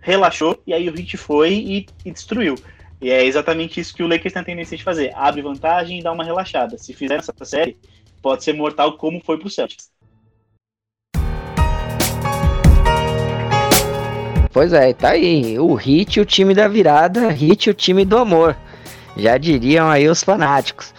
relaxou 0.00 0.60
e 0.66 0.72
aí 0.72 0.88
o 0.88 0.98
Heat 0.98 1.16
foi 1.16 1.52
e, 1.52 1.86
e, 2.04 2.10
destruiu. 2.10 2.54
E 3.00 3.10
é 3.10 3.24
exatamente 3.24 3.78
isso 3.78 3.94
que 3.94 4.02
o 4.02 4.08
Lakers 4.08 4.32
tem 4.32 4.42
a 4.42 4.44
tendência 4.44 4.76
de 4.76 4.82
fazer: 4.82 5.12
abre 5.14 5.42
vantagem 5.42 5.98
e 5.98 6.02
dá 6.02 6.12
uma 6.12 6.24
relaxada. 6.24 6.78
Se 6.78 6.92
fizer 6.94 7.16
essa 7.16 7.32
série, 7.42 7.76
pode 8.22 8.42
ser 8.42 8.54
mortal 8.54 8.96
como 8.96 9.20
foi 9.20 9.38
para 9.38 9.46
o 9.46 9.50
Celtics. 9.50 9.90
Pois 14.52 14.72
é, 14.72 14.92
tá 14.92 15.10
aí. 15.10 15.58
O 15.58 15.74
Hit, 15.74 16.20
o 16.20 16.24
time 16.24 16.54
da 16.54 16.66
virada, 16.66 17.28
Hit, 17.28 17.70
o 17.70 17.74
time 17.74 18.04
do 18.04 18.18
amor. 18.18 18.56
Já 19.16 19.36
diriam 19.36 19.88
aí 19.90 20.08
os 20.08 20.22
fanáticos. 20.22 20.94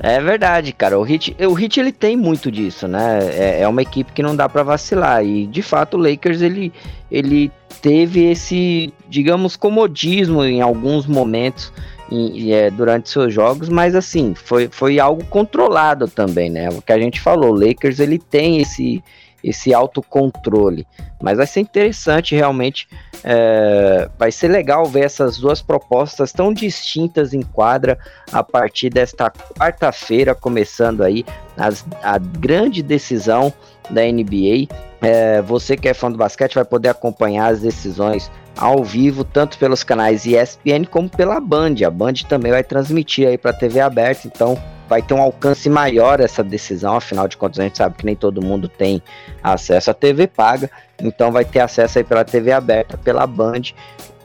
É 0.00 0.20
verdade, 0.20 0.72
cara. 0.72 0.98
O 0.98 1.02
Hit, 1.02 1.36
o 1.40 1.52
Hit 1.52 1.78
ele 1.78 1.92
tem 1.92 2.16
muito 2.16 2.50
disso, 2.50 2.88
né? 2.88 3.18
É, 3.32 3.60
é 3.60 3.68
uma 3.68 3.82
equipe 3.82 4.12
que 4.12 4.22
não 4.22 4.34
dá 4.34 4.48
para 4.48 4.62
vacilar. 4.62 5.24
E 5.24 5.46
de 5.46 5.62
fato 5.62 5.96
o 5.96 6.00
Lakers 6.00 6.40
ele, 6.40 6.72
ele 7.10 7.50
teve 7.80 8.24
esse, 8.24 8.92
digamos, 9.08 9.56
comodismo 9.56 10.44
em 10.44 10.60
alguns 10.60 11.06
momentos 11.06 11.72
em, 12.10 12.52
é, 12.52 12.70
durante 12.70 13.08
seus 13.08 13.32
jogos, 13.32 13.68
mas 13.68 13.94
assim 13.94 14.34
foi, 14.34 14.68
foi 14.70 14.98
algo 14.98 15.24
controlado 15.26 16.08
também, 16.08 16.50
né? 16.50 16.68
O 16.70 16.82
que 16.82 16.92
a 16.92 16.98
gente 16.98 17.20
falou, 17.20 17.50
o 17.52 17.58
Lakers 17.58 18.00
ele 18.00 18.18
tem 18.18 18.60
esse 18.60 19.02
esse 19.44 19.74
autocontrole. 19.74 20.86
Mas 21.22 21.36
vai 21.36 21.46
ser 21.46 21.60
interessante 21.60 22.34
realmente. 22.34 22.88
É, 23.22 24.08
vai 24.18 24.32
ser 24.32 24.48
legal 24.48 24.86
ver 24.86 25.04
essas 25.04 25.38
duas 25.38 25.60
propostas 25.60 26.32
tão 26.32 26.52
distintas 26.52 27.34
em 27.34 27.42
quadra 27.42 27.98
a 28.32 28.42
partir 28.42 28.88
desta 28.88 29.30
quarta-feira, 29.30 30.34
começando 30.34 31.02
aí 31.02 31.24
as, 31.56 31.84
a 32.02 32.18
grande 32.18 32.82
decisão 32.82 33.52
da 33.90 34.02
NBA. 34.02 34.66
É, 35.02 35.42
você 35.42 35.76
que 35.76 35.88
é 35.88 35.94
fã 35.94 36.10
do 36.10 36.16
basquete 36.16 36.54
vai 36.54 36.64
poder 36.64 36.88
acompanhar 36.88 37.52
as 37.52 37.60
decisões 37.60 38.30
ao 38.56 38.82
vivo, 38.82 39.24
tanto 39.24 39.58
pelos 39.58 39.84
canais 39.84 40.24
ESPN 40.24 40.86
como 40.90 41.08
pela 41.08 41.38
Band. 41.40 41.74
A 41.86 41.90
Band 41.90 42.14
também 42.28 42.52
vai 42.52 42.64
transmitir 42.64 43.28
aí 43.28 43.36
para 43.36 43.52
TV 43.52 43.80
aberta, 43.80 44.26
então 44.26 44.56
vai 44.88 45.02
ter 45.02 45.14
um 45.14 45.22
alcance 45.22 45.68
maior 45.68 46.20
essa 46.20 46.42
decisão, 46.42 46.96
afinal 46.96 47.26
de 47.26 47.36
contas 47.36 47.60
a 47.60 47.64
gente 47.64 47.78
sabe 47.78 47.96
que 47.96 48.04
nem 48.04 48.16
todo 48.16 48.42
mundo 48.42 48.68
tem 48.68 49.02
acesso 49.42 49.90
à 49.90 49.94
TV 49.94 50.26
paga, 50.26 50.70
então 50.98 51.32
vai 51.32 51.44
ter 51.44 51.60
acesso 51.60 51.98
aí 51.98 52.04
pela 52.04 52.24
TV 52.24 52.52
aberta, 52.52 52.96
pela 52.98 53.26
Band, 53.26 53.62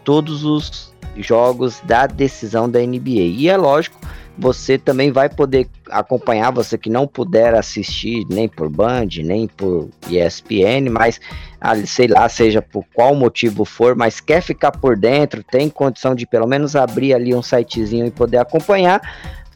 todos 0.04 0.44
os 0.44 0.94
jogos 1.16 1.82
da 1.82 2.08
decisão 2.08 2.70
da 2.70 2.80
NBA. 2.80 3.10
E 3.38 3.50
é 3.50 3.58
lógico, 3.58 4.00
você 4.38 4.78
também 4.78 5.12
vai 5.12 5.28
poder 5.28 5.68
acompanhar, 5.90 6.52
você 6.52 6.78
que 6.78 6.90
não 6.90 7.06
puder 7.06 7.54
assistir 7.54 8.26
nem 8.30 8.48
por 8.48 8.70
Band, 8.70 9.08
nem 9.24 9.48
por 9.48 9.90
ESPN, 10.10 10.90
mas 10.90 11.20
ah, 11.60 11.76
sei 11.86 12.08
lá, 12.08 12.28
seja 12.30 12.62
por 12.62 12.86
qual 12.94 13.14
motivo 13.14 13.66
for, 13.66 13.96
mas 13.96 14.22
quer 14.22 14.42
ficar 14.42 14.72
por 14.72 14.98
dentro, 14.98 15.44
tem 15.44 15.70
condição 15.70 16.16
de 16.16 16.26
pelo 16.26 16.48
menos 16.48 16.76
abrir 16.76 17.14
ali 17.14 17.36
um 17.36 17.42
sitezinho 17.42 18.06
e 18.06 18.12
poder 18.12 18.38
acompanhar, 18.38 19.02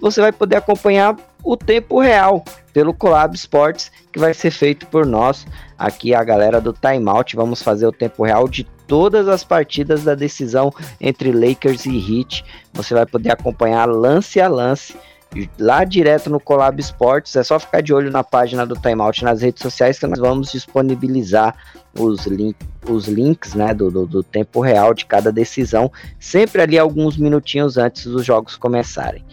você 0.04 0.20
vai 0.20 0.34
poder 0.34 0.58
acompanhar 0.58 1.16
o 1.42 1.56
tempo 1.56 1.98
real 2.02 2.44
pelo 2.74 2.94
Collab 2.94 3.34
Sports, 3.38 3.90
que 4.12 4.20
vai 4.20 4.34
ser 4.34 4.52
feito 4.52 4.86
por 4.88 5.06
nós, 5.06 5.48
aqui 5.78 6.14
a 6.14 6.22
galera 6.26 6.60
do 6.60 6.74
Timeout. 6.74 7.38
Vamos 7.38 7.64
fazer 7.64 7.88
o 7.88 7.92
tempo 7.92 8.26
real 8.26 8.46
de 8.46 8.66
todas 8.86 9.30
as 9.30 9.46
partidas 9.46 10.04
da 10.04 10.14
decisão 10.14 10.74
entre 11.00 11.32
Lakers 11.32 11.86
e 11.86 11.96
Heat. 11.98 12.44
Você 12.74 12.94
vai 12.94 13.06
poder 13.06 13.32
acompanhar 13.32 13.88
lance 13.88 14.42
a 14.42 14.50
lance 14.50 14.94
lá 15.58 15.86
direto 15.86 16.30
no 16.30 16.38
Collab 16.38 16.82
Sports. 16.82 17.38
É 17.38 17.44
só 17.44 17.58
ficar 17.58 17.82
de 17.82 17.94
olho 17.94 18.12
na 18.12 18.26
página 18.26 18.66
do 18.66 18.76
Timeout 18.76 19.24
nas 19.24 19.42
redes 19.42 19.64
sociais 19.64 19.98
que 19.98 20.06
nós 20.06 20.20
vamos 20.20 20.52
disponibilizar 20.52 21.56
os, 21.98 22.26
link, 22.26 22.58
os 22.90 23.08
links 23.08 23.54
né, 23.54 23.74
do, 23.74 23.90
do, 23.90 24.06
do 24.06 24.22
tempo 24.22 24.60
real 24.60 24.94
de 24.94 25.06
cada 25.06 25.32
decisão, 25.32 25.90
sempre 26.20 26.62
ali 26.62 26.78
alguns 26.78 27.16
minutinhos 27.16 27.78
antes 27.78 28.06
dos 28.06 28.26
jogos 28.26 28.58
começarem. 28.58 29.24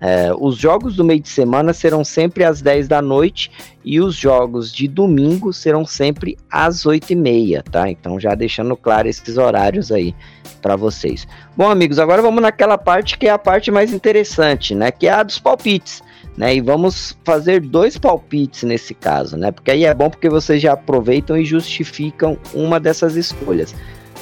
É, 0.00 0.32
os 0.38 0.56
jogos 0.56 0.96
do 0.96 1.04
meio 1.04 1.20
de 1.20 1.28
semana 1.28 1.74
serão 1.74 2.02
sempre 2.02 2.42
às 2.42 2.62
10 2.62 2.88
da 2.88 3.02
noite 3.02 3.50
e 3.84 4.00
os 4.00 4.14
jogos 4.14 4.72
de 4.72 4.88
domingo 4.88 5.52
serão 5.52 5.84
sempre 5.84 6.38
às 6.50 6.86
8 6.86 7.12
e 7.12 7.16
meia, 7.16 7.62
tá? 7.70 7.90
Então 7.90 8.18
já 8.18 8.34
deixando 8.34 8.74
claro 8.76 9.08
esses 9.08 9.36
horários 9.36 9.92
aí 9.92 10.14
para 10.62 10.74
vocês. 10.74 11.28
Bom, 11.54 11.68
amigos, 11.68 11.98
agora 11.98 12.22
vamos 12.22 12.40
naquela 12.40 12.78
parte 12.78 13.18
que 13.18 13.26
é 13.26 13.30
a 13.30 13.38
parte 13.38 13.70
mais 13.70 13.92
interessante, 13.92 14.74
né? 14.74 14.90
Que 14.90 15.06
é 15.06 15.12
a 15.12 15.22
dos 15.22 15.38
palpites, 15.38 16.02
né? 16.34 16.54
E 16.54 16.62
vamos 16.62 17.16
fazer 17.22 17.60
dois 17.60 17.98
palpites 17.98 18.62
nesse 18.62 18.94
caso, 18.94 19.36
né? 19.36 19.50
Porque 19.50 19.70
aí 19.70 19.84
é 19.84 19.92
bom 19.92 20.08
porque 20.08 20.30
vocês 20.30 20.62
já 20.62 20.72
aproveitam 20.72 21.36
e 21.36 21.44
justificam 21.44 22.38
uma 22.54 22.80
dessas 22.80 23.16
escolhas. 23.16 23.74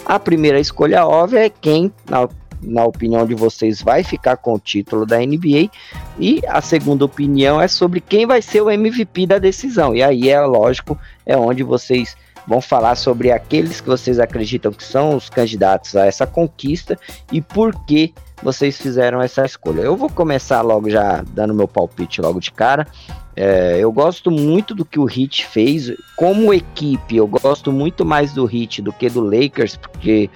A 0.05 0.19
primeira 0.19 0.59
escolha 0.59 1.07
óbvia 1.07 1.47
é 1.47 1.51
quem, 1.51 1.93
na 2.09 2.29
na 2.63 2.85
opinião 2.85 3.27
de 3.27 3.35
vocês, 3.35 3.83
vai 3.83 4.03
ficar 4.03 4.37
com 4.37 4.55
o 4.55 4.59
título 4.59 5.07
da 5.07 5.19
NBA. 5.19 5.71
E 6.19 6.43
a 6.47 6.61
segunda 6.61 7.05
opinião 7.05 7.61
é 7.61 7.69
sobre 7.69 8.01
quem 8.01 8.27
vai 8.27 8.43
ser 8.43 8.61
o 8.61 8.71
MVP 8.71 9.27
da 9.27 9.39
decisão. 9.39 9.95
E 9.95 10.03
aí 10.03 10.29
é 10.29 10.41
lógico, 10.41 10.99
é 11.25 11.37
onde 11.37 11.63
vocês 11.63 12.17
vão 12.47 12.61
falar 12.63 12.95
sobre 12.95 13.31
aqueles 13.31 13.81
que 13.81 13.87
vocês 13.87 14.19
acreditam 14.19 14.73
que 14.73 14.83
são 14.83 15.15
os 15.15 15.29
candidatos 15.29 15.95
a 15.95 16.07
essa 16.07 16.27
conquista 16.27 16.99
e 17.31 17.43
por 17.43 17.75
que 17.85 18.15
vocês 18.43 18.79
fizeram 18.79 19.21
essa 19.21 19.45
escolha. 19.45 19.81
Eu 19.81 19.97
vou 19.97 20.09
começar 20.09 20.63
logo 20.63 20.89
já 20.89 21.23
dando 21.35 21.55
meu 21.55 21.69
palpite 21.69 22.21
logo 22.21 22.41
de 22.41 22.51
cara. 22.51 22.87
É, 23.37 23.79
eu 23.79 23.93
gosto 23.93 24.31
muito 24.31 24.75
do 24.75 24.85
que 24.85 24.99
o 24.99 25.09
Heat 25.09 25.47
fez 25.47 25.93
como 26.17 26.55
equipe. 26.55 27.17
Eu 27.17 27.27
gosto 27.27 27.71
muito 27.71 28.05
mais 28.05 28.33
do 28.33 28.45
Heat 28.45 28.83
do 28.83 28.93
que 28.93 29.11
do 29.11 29.21
Lakers, 29.21 29.77
porque 29.77 30.31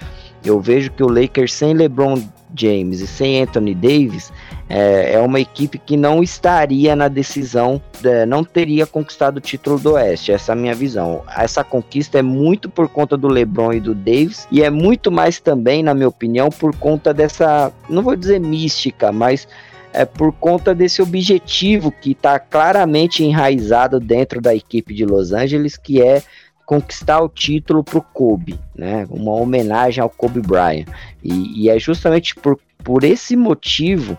eu 0.48 0.60
vejo 0.60 0.90
que 0.90 1.02
o 1.02 1.08
Lakers 1.08 1.54
sem 1.54 1.74
LeBron 1.74 2.22
James 2.54 3.00
e 3.00 3.06
sem 3.06 3.42
Anthony 3.42 3.74
Davis 3.74 4.32
é, 4.68 5.14
é 5.14 5.20
uma 5.20 5.40
equipe 5.40 5.78
que 5.78 5.96
não 5.96 6.22
estaria 6.22 6.94
na 6.94 7.08
decisão, 7.08 7.80
é, 8.04 8.24
não 8.26 8.44
teria 8.44 8.86
conquistado 8.86 9.36
o 9.36 9.40
título 9.40 9.78
do 9.78 9.92
Oeste. 9.92 10.32
Essa 10.32 10.52
é 10.52 10.54
a 10.54 10.56
minha 10.56 10.74
visão. 10.74 11.22
Essa 11.36 11.62
conquista 11.64 12.18
é 12.18 12.22
muito 12.22 12.68
por 12.68 12.88
conta 12.88 13.16
do 13.16 13.28
LeBron 13.28 13.72
e 13.74 13.80
do 13.80 13.94
Davis 13.94 14.46
e 14.50 14.62
é 14.62 14.70
muito 14.70 15.10
mais 15.10 15.40
também, 15.40 15.82
na 15.82 15.94
minha 15.94 16.08
opinião, 16.08 16.48
por 16.48 16.74
conta 16.76 17.12
dessa, 17.12 17.72
não 17.88 18.02
vou 18.02 18.16
dizer 18.16 18.40
mística, 18.40 19.12
mas 19.12 19.46
é 19.92 20.04
por 20.04 20.32
conta 20.32 20.74
desse 20.74 21.02
objetivo 21.02 21.92
que 21.92 22.12
está 22.12 22.38
claramente 22.38 23.22
enraizado 23.22 24.00
dentro 24.00 24.40
da 24.40 24.54
equipe 24.54 24.94
de 24.94 25.04
Los 25.04 25.32
Angeles, 25.32 25.76
que 25.76 26.00
é 26.00 26.22
conquistar 26.64 27.20
o 27.20 27.28
título 27.28 27.82
para 27.82 27.98
o 27.98 28.02
Kobe, 28.02 28.58
né? 28.74 29.06
Uma 29.10 29.32
homenagem 29.32 30.02
ao 30.02 30.10
Kobe 30.10 30.40
Bryant. 30.40 30.86
E, 31.22 31.64
e, 31.64 31.68
é 31.68 31.78
justamente 31.78 32.34
por, 32.34 32.58
por 32.82 33.04
esse 33.04 33.36
motivo 33.36 34.16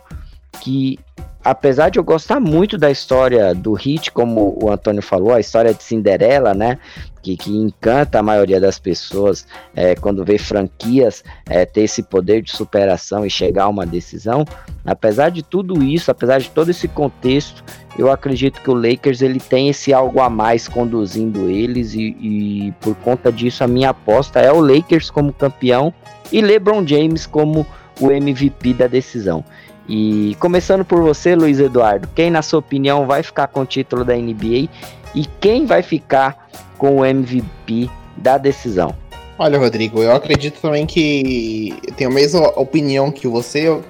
que, 0.62 1.00
apesar 1.44 1.90
de 1.90 2.00
eu 2.00 2.04
gostar 2.04 2.40
muito 2.40 2.78
da 2.78 2.90
história 2.90 3.54
do 3.54 3.74
Hit, 3.74 4.12
como 4.12 4.58
o 4.62 4.72
Antônio 4.72 5.02
falou, 5.02 5.34
a 5.34 5.40
história 5.40 5.74
de 5.74 5.84
Cinderela, 5.84 6.54
né? 6.54 6.80
Que, 7.22 7.38
que 7.38 7.52
encanta 7.56 8.20
a 8.20 8.24
maioria 8.24 8.60
das 8.60 8.78
pessoas 8.78 9.48
é, 9.76 9.96
quando 9.96 10.26
vê 10.26 10.38
franquias 10.38 11.24
é, 11.50 11.66
ter 11.66 11.82
esse 11.82 12.04
poder 12.04 12.42
de 12.42 12.52
superação 12.52 13.26
e 13.26 13.30
chegar 13.30 13.64
a 13.64 13.70
uma 13.70 13.86
decisão. 13.86 14.44
Apesar 14.86 15.30
de 15.30 15.42
tudo 15.42 15.82
isso, 15.82 16.12
apesar 16.12 16.40
de 16.40 16.50
todo 16.50 16.70
esse 16.70 16.88
contexto, 16.88 17.64
eu 17.98 18.12
acredito 18.12 18.62
que 18.62 18.70
o 18.70 18.74
Lakers 18.74 19.22
ele 19.22 19.40
tem 19.40 19.70
esse 19.70 19.94
algo 19.94 20.20
a 20.20 20.30
mais 20.30 20.68
conduzindo 20.68 21.50
eles 21.50 21.94
e, 21.94 22.18
e, 22.20 22.74
por 22.82 22.96
conta 22.96 23.32
disso 23.32 23.64
a 23.64 23.68
minha 23.68 23.92
aposta 23.92 24.40
é 24.42 24.52
o 24.52 24.60
Lakers 24.60 25.10
como 25.10 25.32
campeão 25.32 25.94
e 26.32 26.42
LeBron 26.42 26.86
James 26.86 27.26
como 27.26 27.66
o 28.02 28.12
MVP 28.12 28.74
da 28.74 28.88
decisão. 28.88 29.46
E 29.88 30.36
começando 30.40 30.86
por 30.86 31.02
você, 31.02 31.36
Luiz 31.36 31.60
Eduardo, 31.60 32.08
quem 32.16 32.32
na 32.32 32.42
sua 32.42 32.60
opinião 32.60 33.06
vai 33.06 33.22
ficar 33.22 33.48
com 33.48 33.62
o 33.62 33.66
título 33.66 34.06
da 34.06 34.16
NBA 34.16 34.70
e 35.14 35.26
quem 35.40 35.66
vai 35.66 35.82
ficar 35.82 36.50
com 36.78 36.98
o 36.98 37.06
MVP 37.06 37.90
da 38.18 38.38
decisão? 38.38 38.96
Olha, 39.38 39.60
Rodrigo, 39.60 40.02
eu 40.02 40.16
acredito 40.16 40.62
também 40.62 40.86
que 40.86 41.76
tenho 41.98 42.12
a 42.12 42.14
mesma 42.14 42.48
opinião 42.60 43.12
que 43.12 43.28
você, 43.28 43.82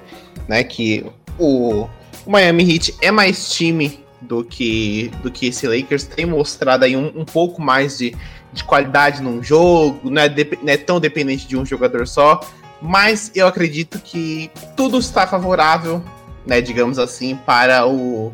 né, 0.48 0.64
que 0.64 1.04
o 1.38 1.86
o 2.26 2.30
Miami 2.30 2.74
Heat 2.74 2.94
é 3.00 3.10
mais 3.10 3.52
time 3.52 4.00
do 4.20 4.42
que, 4.42 5.10
do 5.22 5.30
que 5.30 5.46
esse 5.48 5.66
Lakers, 5.66 6.04
tem 6.04 6.24
mostrado 6.24 6.84
aí 6.84 6.96
um, 6.96 7.12
um 7.14 7.24
pouco 7.24 7.60
mais 7.60 7.98
de, 7.98 8.16
de 8.52 8.64
qualidade 8.64 9.22
num 9.22 9.42
jogo, 9.42 10.10
não 10.10 10.22
é, 10.22 10.28
de, 10.28 10.58
não 10.62 10.72
é 10.72 10.76
tão 10.76 10.98
dependente 10.98 11.46
de 11.46 11.56
um 11.56 11.66
jogador 11.66 12.06
só, 12.06 12.40
mas 12.84 13.32
eu 13.34 13.46
acredito 13.46 13.98
que 13.98 14.50
tudo 14.76 14.98
está 14.98 15.26
favorável, 15.26 16.04
né, 16.46 16.60
digamos 16.60 16.98
assim, 16.98 17.34
para 17.34 17.86
o 17.86 18.32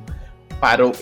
para 0.60 0.86
o 0.86 0.92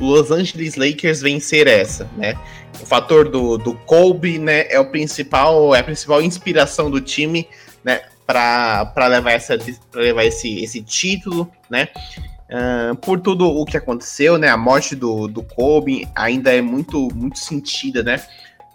Los 0.00 0.30
Angeles 0.32 0.74
Lakers 0.74 1.20
vencer 1.20 1.68
essa, 1.68 2.08
né? 2.16 2.34
O 2.82 2.86
fator 2.86 3.28
do, 3.28 3.56
do 3.56 3.74
Kobe, 3.74 4.40
né, 4.40 4.66
é 4.68 4.80
o 4.80 4.90
principal, 4.90 5.72
é 5.72 5.78
a 5.78 5.84
principal 5.84 6.20
inspiração 6.20 6.90
do 6.90 7.00
time, 7.00 7.46
né? 7.84 8.00
para 8.28 9.06
levar, 9.06 9.32
essa, 9.32 9.58
levar 9.94 10.24
esse, 10.24 10.62
esse 10.62 10.82
título, 10.82 11.50
né? 11.70 11.88
Uh, 12.50 12.94
por 12.96 13.18
tudo 13.20 13.46
o 13.46 13.64
que 13.64 13.76
aconteceu, 13.76 14.36
né? 14.36 14.48
A 14.48 14.56
morte 14.56 14.94
do, 14.94 15.26
do 15.26 15.42
Kobe 15.42 16.06
ainda 16.14 16.54
é 16.54 16.60
muito, 16.60 17.08
muito 17.14 17.38
sentida, 17.38 18.02
né? 18.02 18.22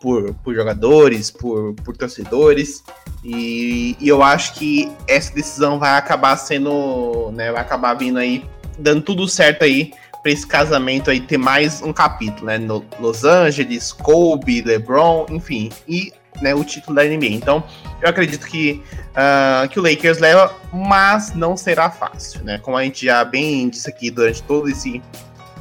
Por, 0.03 0.33
por 0.43 0.53
jogadores, 0.53 1.31
por, 1.31 1.73
por 1.75 1.95
torcedores. 1.95 2.83
E, 3.23 3.95
e 4.01 4.09
eu 4.09 4.21
acho 4.21 4.55
que 4.55 4.91
essa 5.07 5.33
decisão 5.33 5.79
vai 5.79 5.97
acabar 5.97 6.35
sendo, 6.35 7.31
né? 7.31 7.53
Vai 7.53 7.61
acabar 7.61 7.93
vindo 7.93 8.19
aí, 8.19 8.43
dando 8.77 9.01
tudo 9.01 9.29
certo 9.29 9.63
aí 9.63 9.93
para 10.21 10.29
esse 10.29 10.45
casamento 10.45 11.09
aí 11.09 11.21
ter 11.21 11.37
mais 11.37 11.81
um 11.81 11.93
capítulo, 11.93 12.47
né? 12.47 12.57
No 12.57 12.83
Los 12.99 13.23
Angeles, 13.23 13.93
Kobe, 13.93 14.61
LeBron, 14.61 15.25
enfim. 15.29 15.69
E 15.87 16.11
né, 16.41 16.53
o 16.53 16.63
título 16.65 16.95
da 16.95 17.03
NBA. 17.03 17.27
Então, 17.27 17.63
eu 18.01 18.09
acredito 18.09 18.45
que, 18.45 18.83
uh, 19.11 19.67
que 19.69 19.79
o 19.79 19.83
Lakers 19.83 20.19
leva, 20.19 20.53
mas 20.73 21.33
não 21.33 21.55
será 21.55 21.89
fácil, 21.89 22.43
né? 22.43 22.57
Como 22.57 22.75
a 22.75 22.83
gente 22.83 23.05
já 23.05 23.23
bem 23.23 23.69
disse 23.69 23.89
aqui 23.89 24.11
durante 24.11 24.43
todo 24.43 24.69
esse, 24.69 25.01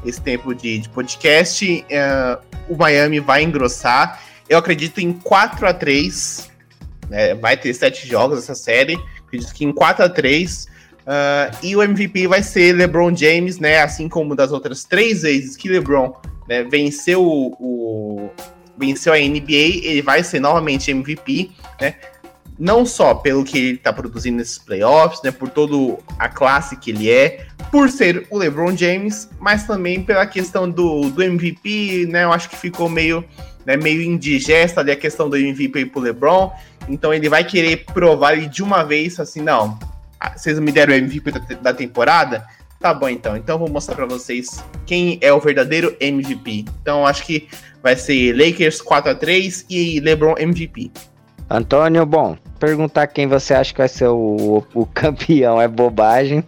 esse 0.04 0.20
tempo 0.20 0.54
de, 0.54 0.78
de 0.78 0.88
podcast, 0.88 1.84
uh, 1.84 2.42
o 2.68 2.76
Miami 2.76 3.20
vai 3.20 3.42
engrossar. 3.42 4.20
Eu 4.52 4.58
acredito 4.58 5.00
em 5.00 5.14
4 5.14 5.66
a 5.66 5.72
3 5.72 6.50
né, 7.08 7.34
vai 7.34 7.56
ter 7.56 7.72
sete 7.72 8.06
jogos 8.06 8.38
essa 8.38 8.54
série. 8.54 8.98
Acredito 9.26 9.54
que 9.54 9.64
em 9.64 9.72
4 9.72 10.04
a 10.04 10.08
3 10.10 10.64
uh, 10.64 10.68
ah, 11.06 11.50
e 11.62 11.74
o 11.74 11.82
MVP 11.82 12.26
vai 12.26 12.42
ser 12.42 12.74
LeBron 12.74 13.16
James, 13.16 13.58
né? 13.58 13.80
Assim 13.80 14.10
como 14.10 14.36
das 14.36 14.52
outras 14.52 14.84
três 14.84 15.22
vezes 15.22 15.56
que 15.56 15.70
LeBron 15.70 16.14
né, 16.46 16.64
venceu 16.64 17.24
o, 17.24 17.56
o 17.58 18.30
venceu 18.76 19.14
a 19.14 19.16
NBA, 19.16 19.84
ele 19.84 20.02
vai 20.02 20.22
ser 20.22 20.38
novamente 20.38 20.90
MVP, 20.90 21.50
né? 21.80 21.94
Não 22.58 22.84
só 22.84 23.14
pelo 23.14 23.44
que 23.44 23.58
ele 23.58 23.76
está 23.76 23.92
produzindo 23.92 24.36
nesses 24.36 24.58
playoffs, 24.58 25.20
né? 25.22 25.30
Por 25.30 25.48
toda 25.48 25.98
a 26.18 26.28
classe 26.28 26.76
que 26.76 26.90
ele 26.90 27.10
é, 27.10 27.46
por 27.70 27.90
ser 27.90 28.26
o 28.30 28.38
LeBron 28.38 28.76
James, 28.76 29.28
mas 29.40 29.66
também 29.66 30.02
pela 30.02 30.26
questão 30.26 30.68
do, 30.68 31.10
do 31.10 31.22
MVP, 31.22 32.06
né? 32.10 32.24
Eu 32.24 32.32
acho 32.32 32.48
que 32.48 32.56
ficou 32.56 32.88
meio, 32.88 33.24
né, 33.64 33.76
meio 33.76 34.02
indigesta 34.02 34.80
ali 34.80 34.90
a 34.92 34.96
questão 34.96 35.28
do 35.28 35.36
MVP 35.36 35.86
pro 35.86 36.00
LeBron. 36.00 36.52
Então 36.88 37.12
ele 37.12 37.28
vai 37.28 37.44
querer 37.44 37.84
provar 37.86 38.36
de 38.36 38.62
uma 38.62 38.82
vez 38.82 39.18
assim, 39.18 39.40
não. 39.40 39.78
Vocês 40.36 40.58
me 40.58 40.70
deram 40.70 40.92
o 40.92 40.96
MVP 40.96 41.30
da, 41.32 41.40
da 41.60 41.74
temporada? 41.74 42.46
Tá 42.78 42.92
bom 42.92 43.08
então. 43.08 43.36
Então 43.36 43.58
vou 43.58 43.68
mostrar 43.68 43.94
para 43.94 44.06
vocês 44.06 44.62
quem 44.84 45.16
é 45.20 45.32
o 45.32 45.40
verdadeiro 45.40 45.96
MVP. 46.00 46.64
Então 46.82 47.06
acho 47.06 47.24
que 47.24 47.48
vai 47.82 47.96
ser 47.96 48.36
Lakers 48.36 48.82
4 48.82 49.12
a 49.12 49.14
3 49.14 49.66
e 49.70 50.00
LeBron 50.00 50.34
MVP. 50.36 50.90
Antônio, 51.54 52.06
bom, 52.06 52.34
perguntar 52.58 53.06
quem 53.08 53.26
você 53.26 53.52
acha 53.52 53.74
que 53.74 53.78
vai 53.78 53.88
ser 53.88 54.08
o, 54.08 54.64
o, 54.72 54.86
campeão 54.86 55.60
é 55.60 55.68
bobagem, 55.68 56.42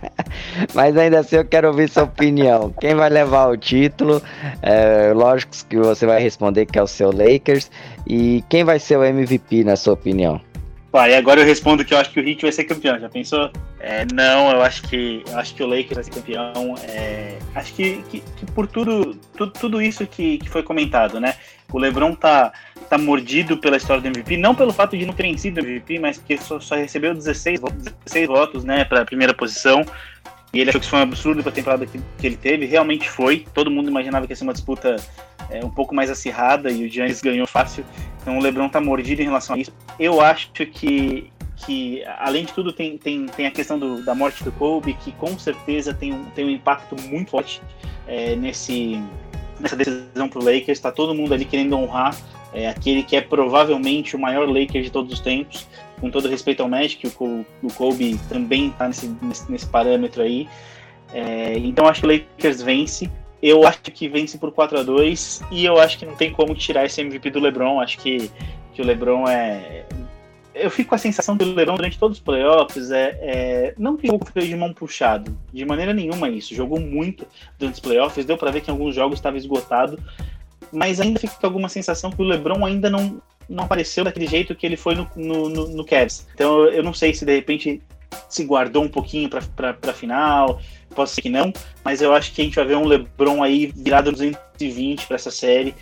mas 0.72 0.96
ainda 0.96 1.18
assim 1.18 1.36
eu 1.36 1.44
quero 1.44 1.68
ouvir 1.68 1.90
sua 1.90 2.04
opinião. 2.04 2.72
Quem 2.80 2.94
vai 2.94 3.10
levar 3.10 3.48
o 3.48 3.56
título? 3.58 4.22
É, 4.62 5.12
lógico 5.12 5.52
que 5.68 5.76
você 5.76 6.06
vai 6.06 6.22
responder 6.22 6.64
que 6.64 6.78
é 6.78 6.82
o 6.82 6.86
seu 6.86 7.12
Lakers. 7.12 7.70
E 8.06 8.42
quem 8.48 8.64
vai 8.64 8.78
ser 8.78 8.96
o 8.96 9.04
MVP, 9.04 9.62
na 9.62 9.76
sua 9.76 9.92
opinião? 9.92 10.40
E 10.92 11.14
agora 11.14 11.40
eu 11.40 11.46
respondo 11.46 11.84
que 11.84 11.92
eu 11.92 11.98
acho 11.98 12.10
que 12.10 12.18
o 12.18 12.26
Heat 12.26 12.40
vai 12.40 12.52
ser 12.52 12.64
campeão. 12.64 12.98
Já 12.98 13.10
pensou? 13.10 13.50
É, 13.78 14.06
não, 14.12 14.50
eu 14.50 14.62
acho 14.62 14.82
que 14.88 15.22
eu 15.30 15.38
acho 15.38 15.54
que 15.54 15.62
o 15.62 15.66
Lakers 15.66 15.94
vai 15.96 16.04
ser 16.04 16.10
campeão. 16.10 16.74
É, 16.88 17.38
acho 17.54 17.74
que, 17.74 18.02
que, 18.10 18.20
que, 18.20 18.46
por 18.46 18.66
tudo, 18.66 19.14
tudo, 19.36 19.52
tudo 19.52 19.82
isso 19.82 20.06
que, 20.06 20.38
que 20.38 20.48
foi 20.48 20.62
comentado, 20.62 21.20
né? 21.20 21.34
O 21.72 21.78
LeBron 21.78 22.14
tá, 22.14 22.52
tá 22.90 22.98
mordido 22.98 23.56
pela 23.56 23.76
história 23.76 24.02
do 24.02 24.08
MVP, 24.08 24.36
não 24.36 24.52
pelo 24.52 24.72
fato 24.72 24.98
de 24.98 25.06
não 25.06 25.14
ter 25.14 25.22
vencido 25.22 25.60
o 25.60 25.64
MVP, 25.64 26.00
mas 26.00 26.18
porque 26.18 26.36
só, 26.36 26.58
só 26.58 26.74
recebeu 26.74 27.14
16, 27.14 27.60
16 28.04 28.26
votos, 28.26 28.64
né, 28.64 28.84
para 28.84 29.04
primeira 29.04 29.32
posição. 29.32 29.84
E 30.52 30.58
ele 30.58 30.70
achou 30.70 30.80
que 30.80 30.84
isso 30.84 30.90
foi 30.90 30.98
um 30.98 31.04
absurdo 31.04 31.40
para 31.40 31.52
a 31.52 31.54
temporada 31.54 31.86
que, 31.86 32.00
que, 32.18 32.26
ele 32.26 32.36
teve. 32.36 32.66
Realmente 32.66 33.08
foi. 33.08 33.46
Todo 33.54 33.70
mundo 33.70 33.88
imaginava 33.88 34.26
que 34.26 34.32
ia 34.32 34.36
ser 34.36 34.42
uma 34.42 34.52
disputa 34.52 34.96
é, 35.48 35.64
um 35.64 35.70
pouco 35.70 35.94
mais 35.94 36.10
acirrada 36.10 36.72
e 36.72 36.84
o 36.84 36.90
Giannis 36.90 37.20
ganhou 37.20 37.46
fácil. 37.46 37.84
Então 38.20 38.36
o 38.36 38.42
LeBron 38.42 38.68
tá 38.68 38.80
mordido 38.80 39.22
em 39.22 39.26
relação 39.26 39.54
a 39.54 39.58
isso. 39.60 39.72
Eu 39.96 40.20
acho 40.20 40.50
que, 40.50 41.30
que 41.58 42.02
além 42.18 42.44
de 42.44 42.52
tudo, 42.52 42.72
tem, 42.72 42.98
tem, 42.98 43.26
tem 43.26 43.46
a 43.46 43.52
questão 43.52 43.78
do, 43.78 44.04
da 44.04 44.16
morte 44.16 44.42
do 44.42 44.50
Kobe, 44.50 44.94
que 44.94 45.12
com 45.12 45.38
certeza 45.38 45.94
tem 45.94 46.12
um, 46.12 46.24
tem 46.30 46.44
um 46.44 46.50
impacto 46.50 47.00
muito 47.02 47.30
forte 47.30 47.62
é, 48.08 48.34
nesse, 48.34 49.00
nessa 49.60 49.76
decisão 49.76 50.28
pro 50.28 50.42
Lakers. 50.42 50.78
Está 50.78 50.90
todo 50.90 51.14
mundo 51.14 51.32
ali 51.32 51.44
querendo 51.44 51.76
honrar 51.76 52.16
é, 52.52 52.68
aquele 52.68 53.02
que 53.02 53.16
é 53.16 53.20
provavelmente 53.20 54.16
o 54.16 54.18
maior 54.18 54.48
Lakers 54.48 54.84
de 54.84 54.90
todos 54.90 55.12
os 55.12 55.20
tempos. 55.20 55.66
Com 56.00 56.10
todo 56.10 56.28
respeito 56.28 56.62
ao 56.62 56.68
Magic, 56.68 57.06
o, 57.20 57.44
o 57.62 57.72
Kobe 57.74 58.18
também 58.28 58.68
está 58.68 58.88
nesse, 58.88 59.06
nesse, 59.22 59.50
nesse, 59.50 59.66
parâmetro 59.66 60.22
aí. 60.22 60.48
É, 61.12 61.58
então 61.58 61.86
acho 61.86 62.00
que 62.00 62.06
o 62.06 62.10
Lakers 62.10 62.62
vence. 62.62 63.10
Eu 63.42 63.66
acho 63.66 63.80
que 63.82 64.08
vence 64.08 64.36
por 64.36 64.52
4 64.52 64.80
a 64.80 64.82
2 64.82 65.42
e 65.50 65.64
eu 65.64 65.78
acho 65.78 65.98
que 65.98 66.04
não 66.04 66.14
tem 66.14 66.30
como 66.30 66.54
tirar 66.54 66.84
esse 66.84 67.00
MVP 67.00 67.30
do 67.30 67.40
LeBron. 67.40 67.80
Acho 67.80 67.98
que, 67.98 68.30
que 68.74 68.82
o 68.82 68.84
LeBron 68.84 69.28
é. 69.28 69.84
Eu 70.52 70.70
fico 70.70 70.90
com 70.90 70.94
a 70.94 70.98
sensação 70.98 71.38
que 71.38 71.44
o 71.44 71.54
LeBron 71.54 71.76
durante 71.76 71.98
todos 71.98 72.18
os 72.18 72.22
playoffs 72.22 72.90
é, 72.90 73.18
é 73.22 73.74
não 73.78 73.96
que 73.96 74.08
jogou 74.08 74.28
de 74.34 74.56
mão 74.56 74.74
puxado, 74.74 75.34
de 75.52 75.64
maneira 75.64 75.94
nenhuma 75.94 76.28
isso. 76.28 76.54
Jogou 76.54 76.80
muito 76.80 77.26
durante 77.58 77.74
os 77.74 77.80
playoffs, 77.80 78.26
deu 78.26 78.36
para 78.36 78.50
ver 78.50 78.60
que 78.60 78.70
em 78.70 78.72
alguns 78.72 78.94
jogos 78.94 79.18
estava 79.18 79.38
esgotado, 79.38 79.98
mas 80.72 81.00
ainda 81.00 81.20
fica 81.20 81.46
alguma 81.46 81.68
sensação 81.68 82.10
que 82.10 82.20
o 82.20 82.24
LeBron 82.24 82.64
ainda 82.64 82.88
não, 82.88 83.20
não 83.48 83.64
apareceu 83.64 84.04
daquele 84.04 84.26
jeito 84.26 84.54
que 84.54 84.66
ele 84.66 84.76
foi 84.76 84.94
no, 84.94 85.08
no, 85.16 85.48
no, 85.48 85.68
no 85.68 85.84
Cavs. 85.84 86.26
Então 86.34 86.66
eu 86.66 86.82
não 86.82 86.94
sei 86.94 87.12
se 87.14 87.24
de 87.24 87.34
repente 87.34 87.82
se 88.28 88.44
guardou 88.44 88.82
um 88.82 88.88
pouquinho 88.88 89.28
para 89.28 89.76
a 89.82 89.92
final, 89.92 90.60
pode 90.94 91.10
ser 91.10 91.22
que 91.22 91.30
não, 91.30 91.52
mas 91.84 92.02
eu 92.02 92.12
acho 92.14 92.32
que 92.32 92.42
a 92.42 92.44
gente 92.44 92.56
vai 92.56 92.64
ver 92.64 92.76
um 92.76 92.86
LeBron 92.86 93.42
aí 93.42 93.66
virado 93.74 94.10
220 94.10 95.06
para 95.06 95.16
essa 95.16 95.30
série, 95.30 95.74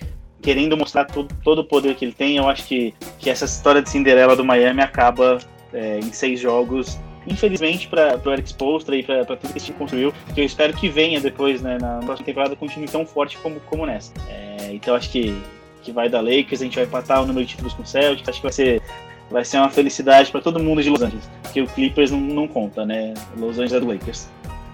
querendo 0.43 0.76
mostrar 0.76 1.05
todo, 1.05 1.34
todo 1.43 1.61
o 1.61 1.64
poder 1.64 1.95
que 1.95 2.05
ele 2.05 2.12
tem. 2.12 2.36
Eu 2.36 2.49
acho 2.49 2.66
que, 2.66 2.95
que 3.18 3.30
essa 3.30 3.45
história 3.45 3.82
de 3.82 3.91
Cinderela 3.91 4.36
do 4.36 4.45
Miami 4.45 4.82
acaba 4.82 5.39
é, 5.72 5.99
em 5.99 6.12
seis 6.12 6.41
jogos. 6.41 6.99
Infelizmente, 7.31 7.89
para 7.89 8.20
o 8.24 8.33
Eric 8.33 8.49
Spoelstra 8.49 8.97
e 8.97 9.03
para 9.03 9.24
tudo 9.24 9.53
que 9.53 9.59
esse 9.59 9.66
time 9.66 9.79
construiu, 9.79 10.12
que 10.35 10.41
eu 10.41 10.45
espero 10.45 10.72
que 10.72 10.89
venha 10.89 11.20
depois, 11.20 11.61
né, 11.62 11.79
na 11.81 11.99
próxima 11.99 12.26
temporada, 12.26 12.57
time 12.57 12.87
tão 12.87 13.07
forte 13.07 13.37
como, 13.39 13.61
como 13.61 13.87
nessa. 13.87 14.12
É, 14.29 14.72
então, 14.72 14.95
acho 14.95 15.11
que, 15.11 15.37
que 15.83 15.93
vai 15.93 16.09
dar 16.09 16.20
Lakers, 16.20 16.61
a 16.61 16.64
gente 16.64 16.76
vai 16.76 16.85
empatar 16.85 17.22
o 17.22 17.26
número 17.26 17.45
de 17.45 17.53
títulos 17.53 17.74
com 17.74 17.83
o 17.83 17.87
Celtics, 17.87 18.29
acho 18.29 18.39
que 18.39 18.47
vai 18.47 18.53
ser 18.53 18.83
vai 19.31 19.45
ser 19.45 19.59
uma 19.59 19.68
felicidade 19.68 20.31
para 20.31 20.41
todo 20.41 20.59
mundo 20.59 20.83
de 20.83 20.89
Los 20.89 21.03
Angeles, 21.03 21.29
porque 21.43 21.61
o 21.61 21.66
Clippers 21.66 22.11
não, 22.11 22.18
não 22.18 22.49
conta, 22.49 22.87
né? 22.87 23.12
Los 23.37 23.59
Angeles 23.59 23.72
é 23.74 23.81
do 23.81 23.87
Lakers. 23.87 24.29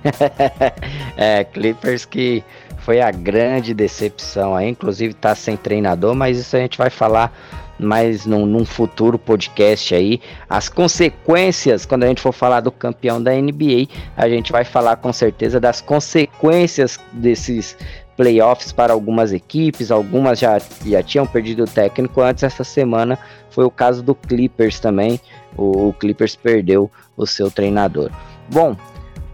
é, 1.17 1.45
Clippers 1.45 2.05
que 2.05 2.45
foi 2.85 3.01
a 3.01 3.11
grande 3.11 3.73
decepção 3.73 4.55
aí, 4.55 4.69
inclusive 4.69 5.15
tá 5.15 5.35
sem 5.35 5.57
treinador, 5.57 6.15
mas 6.15 6.39
isso 6.39 6.55
a 6.55 6.61
gente 6.61 6.77
vai 6.77 6.91
falar 6.91 7.33
mais 7.79 8.27
num, 8.27 8.45
num, 8.45 8.65
futuro 8.65 9.19
podcast 9.19 9.95
aí. 9.95 10.21
As 10.49 10.69
consequências, 10.69 11.87
quando 11.87 12.05
a 12.05 12.07
gente 12.07 12.21
for 12.21 12.33
falar 12.33 12.61
do 12.61 12.71
campeão 12.71 13.23
da 13.23 13.33
NBA, 13.33 13.89
a 14.15 14.29
gente 14.29 14.53
vai 14.53 14.65
falar 14.65 14.97
com 14.97 15.13
certeza 15.15 15.59
das 15.59 15.81
consequências 15.81 17.01
desses 17.11 17.75
playoffs 18.19 18.71
para 18.71 18.93
algumas 18.93 19.33
equipes, 19.33 19.91
algumas 19.91 20.39
já, 20.39 20.59
já 20.85 21.03
tinham 21.03 21.27
perdido 21.27 21.65
o 21.65 21.67
técnico 21.67 22.21
antes. 22.21 22.45
Essa 22.45 22.65
semana 22.65 23.19
foi 23.49 23.65
o 23.65 23.71
caso 23.71 24.03
do 24.03 24.15
Clippers 24.15 24.79
também. 24.79 25.19
O, 25.57 25.89
o 25.89 25.93
Clippers 25.95 26.37
perdeu 26.37 26.91
o 27.17 27.27
seu 27.27 27.51
treinador. 27.51 28.11
Bom, 28.53 28.77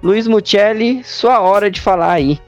Luiz 0.00 0.28
Mucelli, 0.28 1.02
sua 1.02 1.40
hora 1.40 1.68
de 1.68 1.80
falar 1.80 2.12
aí. 2.12 2.40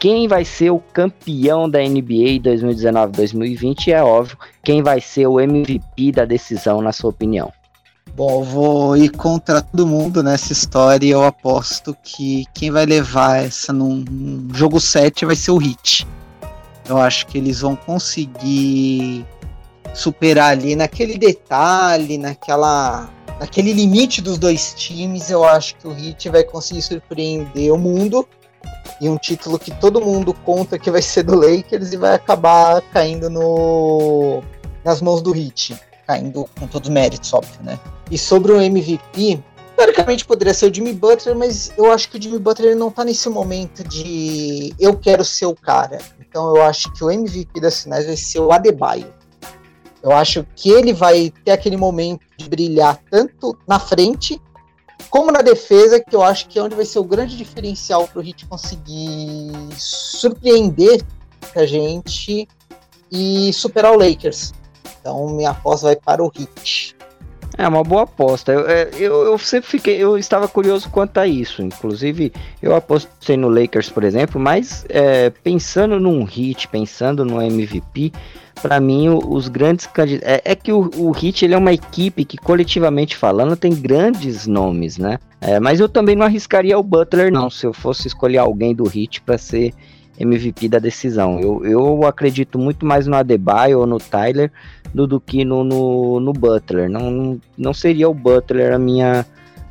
Quem 0.00 0.26
vai 0.26 0.46
ser 0.46 0.70
o 0.70 0.78
campeão 0.78 1.68
da 1.68 1.78
NBA 1.78 2.40
2019-2020 2.42 3.88
é 3.88 4.02
óbvio. 4.02 4.38
Quem 4.64 4.82
vai 4.82 4.98
ser 4.98 5.26
o 5.26 5.38
MVP 5.38 6.12
da 6.12 6.24
decisão, 6.24 6.80
na 6.80 6.90
sua 6.90 7.10
opinião? 7.10 7.52
Bom, 8.16 8.40
eu 8.40 8.44
vou 8.44 8.96
ir 8.96 9.10
contra 9.10 9.60
todo 9.60 9.86
mundo 9.86 10.22
nessa 10.22 10.54
história 10.54 11.06
e 11.06 11.10
eu 11.10 11.22
aposto 11.22 11.94
que 12.02 12.46
quem 12.54 12.70
vai 12.70 12.86
levar 12.86 13.44
essa 13.44 13.74
num, 13.74 14.48
jogo 14.54 14.80
7 14.80 15.26
vai 15.26 15.36
ser 15.36 15.50
o 15.50 15.58
Hit. 15.58 16.08
Eu 16.88 16.96
acho 16.96 17.26
que 17.26 17.36
eles 17.36 17.60
vão 17.60 17.76
conseguir 17.76 19.26
superar 19.92 20.52
ali 20.52 20.74
naquele 20.74 21.18
detalhe, 21.18 22.16
naquela 22.16 23.10
naquele 23.38 23.74
limite 23.74 24.22
dos 24.22 24.38
dois 24.38 24.74
times, 24.74 25.30
eu 25.30 25.44
acho 25.44 25.76
que 25.76 25.88
o 25.88 25.92
Heat 25.92 26.28
vai 26.28 26.44
conseguir 26.44 26.82
surpreender 26.82 27.72
o 27.72 27.78
mundo 27.78 28.26
e 29.00 29.08
um 29.08 29.16
título 29.16 29.58
que 29.58 29.70
todo 29.80 30.00
mundo 30.00 30.34
conta 30.44 30.78
que 30.78 30.90
vai 30.90 31.02
ser 31.02 31.22
do 31.22 31.34
Lakers 31.34 31.92
e 31.92 31.96
vai 31.96 32.14
acabar 32.14 32.82
caindo 32.92 33.30
no 33.30 34.42
nas 34.84 35.00
mãos 35.00 35.20
do 35.22 35.34
Heat, 35.36 35.78
caindo 36.06 36.46
com 36.58 36.66
todos 36.66 36.88
os 36.88 36.94
méritos, 36.94 37.32
óbvio, 37.32 37.62
né? 37.62 37.78
E 38.10 38.16
sobre 38.16 38.52
o 38.52 38.60
MVP, 38.60 39.42
teoricamente 39.76 40.24
poderia 40.24 40.54
ser 40.54 40.70
o 40.70 40.74
Jimmy 40.74 40.92
Butler, 40.92 41.36
mas 41.36 41.72
eu 41.76 41.90
acho 41.90 42.10
que 42.10 42.18
o 42.18 42.22
Jimmy 42.22 42.38
Butler 42.38 42.76
não 42.76 42.90
tá 42.90 43.04
nesse 43.04 43.28
momento 43.28 43.86
de 43.86 44.74
eu 44.78 44.96
quero 44.96 45.24
ser 45.24 45.46
o 45.46 45.54
cara. 45.54 45.98
Então 46.18 46.54
eu 46.54 46.62
acho 46.62 46.92
que 46.92 47.04
o 47.04 47.10
MVP 47.10 47.60
das 47.60 47.82
finais 47.82 48.06
vai 48.06 48.16
ser 48.16 48.40
o 48.40 48.52
Adebayo. 48.52 49.12
Eu 50.02 50.12
acho 50.12 50.46
que 50.56 50.70
ele 50.70 50.92
vai 50.92 51.32
ter 51.44 51.50
aquele 51.50 51.76
momento 51.76 52.22
de 52.36 52.48
brilhar 52.48 52.98
tanto 53.10 53.56
na 53.66 53.78
frente 53.78 54.40
como 55.08 55.32
na 55.32 55.40
defesa, 55.40 56.00
que 56.00 56.14
eu 56.14 56.22
acho 56.22 56.48
que 56.48 56.58
é 56.58 56.62
onde 56.62 56.74
vai 56.74 56.84
ser 56.84 56.98
o 56.98 57.04
grande 57.04 57.36
diferencial 57.36 58.06
para 58.06 58.20
o 58.20 58.24
Heat 58.24 58.46
conseguir 58.46 59.52
surpreender 59.76 61.02
a 61.54 61.64
gente 61.64 62.48
e 63.10 63.52
superar 63.52 63.92
o 63.92 63.98
Lakers. 63.98 64.52
Então 65.00 65.28
minha 65.30 65.50
aposta 65.50 65.86
vai 65.86 65.96
para 65.96 66.22
o 66.22 66.30
Heat. 66.36 66.96
É 67.58 67.66
uma 67.68 67.82
boa 67.82 68.02
aposta. 68.04 68.52
Eu, 68.52 68.68
é, 68.68 68.88
eu, 68.94 69.22
eu, 69.24 69.38
sempre 69.38 69.68
fiquei, 69.68 69.96
eu 69.96 70.16
estava 70.16 70.48
curioso 70.48 70.88
quanto 70.88 71.18
a 71.18 71.26
isso. 71.26 71.60
Inclusive, 71.60 72.32
eu 72.62 72.74
apostei 72.74 73.36
no 73.36 73.48
Lakers, 73.48 73.90
por 73.90 74.04
exemplo, 74.04 74.40
mas 74.40 74.84
é, 74.88 75.30
pensando 75.30 76.00
num 76.00 76.24
hit, 76.24 76.68
pensando 76.68 77.24
no 77.24 77.42
MVP, 77.42 78.12
para 78.60 78.80
mim 78.80 79.08
os 79.08 79.48
grandes 79.48 79.86
candidatos 79.86 80.28
é, 80.28 80.42
é, 80.44 80.54
que 80.54 80.72
o, 80.72 80.90
o 80.96 81.10
Hit 81.10 81.44
ele 81.44 81.54
é 81.54 81.58
uma 81.58 81.72
equipe 81.72 82.24
que 82.24 82.36
coletivamente 82.36 83.16
falando 83.16 83.56
tem 83.56 83.74
grandes 83.74 84.46
nomes, 84.46 84.98
né? 84.98 85.18
É, 85.40 85.58
mas 85.58 85.80
eu 85.80 85.88
também 85.88 86.14
não 86.14 86.26
arriscaria 86.26 86.78
o 86.78 86.82
Butler 86.82 87.32
não, 87.32 87.48
se 87.48 87.66
eu 87.66 87.72
fosse 87.72 88.06
escolher 88.06 88.38
alguém 88.38 88.74
do 88.74 88.84
Hit 88.84 89.22
para 89.22 89.38
ser 89.38 89.72
MVP 90.20 90.68
da 90.68 90.78
decisão. 90.78 91.40
Eu, 91.40 91.64
eu 91.64 92.06
acredito 92.06 92.58
muito 92.58 92.84
mais 92.84 93.06
no 93.06 93.16
Adebayo 93.16 93.80
ou 93.80 93.86
no 93.86 93.98
Tyler 93.98 94.52
do, 94.92 95.06
do 95.06 95.18
que 95.18 95.44
no, 95.44 95.64
no, 95.64 96.20
no, 96.20 96.32
Butler. 96.32 96.90
Não, 96.90 97.40
não 97.56 97.72
seria 97.72 98.08
o 98.08 98.14
Butler 98.14 98.74
a 98.74 98.78
minha, 98.78 99.24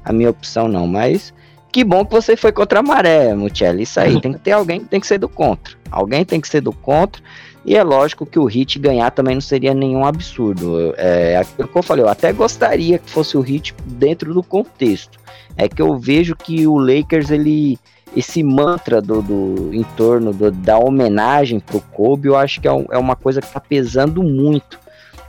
a 0.04 0.12
minha 0.12 0.32
opção, 0.32 0.68
não. 0.68 0.88
Mas 0.88 1.32
que 1.72 1.84
bom 1.84 2.04
que 2.04 2.12
você 2.12 2.36
foi 2.36 2.52
contra 2.52 2.80
a 2.80 2.84
maré, 2.84 3.36
Mucelli. 3.36 3.84
Isso 3.84 4.00
aí, 4.00 4.20
tem 4.22 4.34
que 4.34 4.40
ter 4.40 4.52
alguém 4.52 4.80
que 4.80 4.88
tem 4.88 5.00
que 5.00 5.08
ser 5.08 5.20
do 5.20 5.30
contra. 5.30 5.76
Alguém 5.92 6.26
tem 6.26 6.42
que 6.42 6.48
ser 6.48 6.62
do 6.62 6.74
contra. 6.74 7.22
E 7.66 7.76
é 7.76 7.84
lógico 7.84 8.26
que 8.26 8.40
o 8.40 8.46
Hit 8.46 8.80
ganhar 8.80 9.12
também 9.12 9.36
não 9.36 9.42
seria 9.42 9.74
nenhum 9.74 10.06
absurdo. 10.06 10.94
É 10.98 11.38
aquilo 11.38 11.68
que 11.68 11.78
eu 11.78 11.84
falei, 11.84 12.04
eu 12.04 12.10
até 12.10 12.32
gostaria 12.32 12.98
que 12.98 13.10
fosse 13.10 13.38
o 13.38 13.42
Hit 13.42 13.76
dentro 13.86 14.34
do 14.34 14.42
contexto. 14.42 15.20
É 15.58 15.68
que 15.68 15.82
eu 15.82 15.98
vejo 15.98 16.36
que 16.36 16.66
o 16.66 16.78
Lakers 16.78 17.30
ele 17.30 17.78
esse 18.16 18.42
mantra 18.42 19.02
do, 19.02 19.22
do 19.22 19.74
em 19.74 19.84
torno 19.96 20.34
do, 20.34 20.50
da 20.50 20.80
homenagem 20.80 21.60
pro 21.60 21.80
Kobe, 21.80 22.28
eu 22.28 22.36
acho 22.36 22.60
que 22.60 22.68
é, 22.68 22.72
um, 22.72 22.86
é 22.90 22.98
uma 22.98 23.16
coisa 23.16 23.40
que 23.40 23.48
está 23.48 23.60
pesando 23.60 24.24
muito 24.24 24.80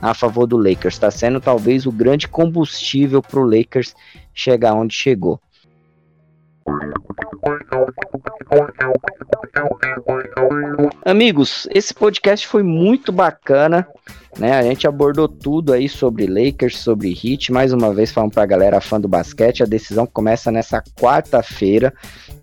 a 0.01 0.13
favor 0.13 0.47
do 0.47 0.57
Lakers. 0.57 0.95
Está 0.95 1.11
sendo 1.11 1.39
talvez 1.39 1.85
o 1.85 1.91
grande 1.91 2.27
combustível 2.27 3.21
para 3.21 3.39
o 3.39 3.43
Lakers 3.43 3.93
chegar 4.33 4.73
onde 4.73 4.95
chegou. 4.95 5.39
Amigos, 11.03 11.67
esse 11.71 11.93
podcast 11.93 12.47
foi 12.47 12.63
muito 12.63 13.11
bacana, 13.11 13.87
né? 14.37 14.53
A 14.53 14.63
gente 14.63 14.87
abordou 14.87 15.27
tudo 15.27 15.73
aí 15.73 15.89
sobre 15.89 16.27
Lakers, 16.27 16.77
sobre 16.77 17.09
Heat, 17.09 17.51
mais 17.51 17.73
uma 17.73 17.93
vez 17.93 18.11
falando 18.11 18.33
pra 18.33 18.45
galera 18.45 18.79
fã 18.79 18.99
do 18.99 19.07
basquete, 19.07 19.63
a 19.63 19.65
decisão 19.65 20.05
começa 20.05 20.51
nessa 20.51 20.81
quarta-feira, 20.99 21.93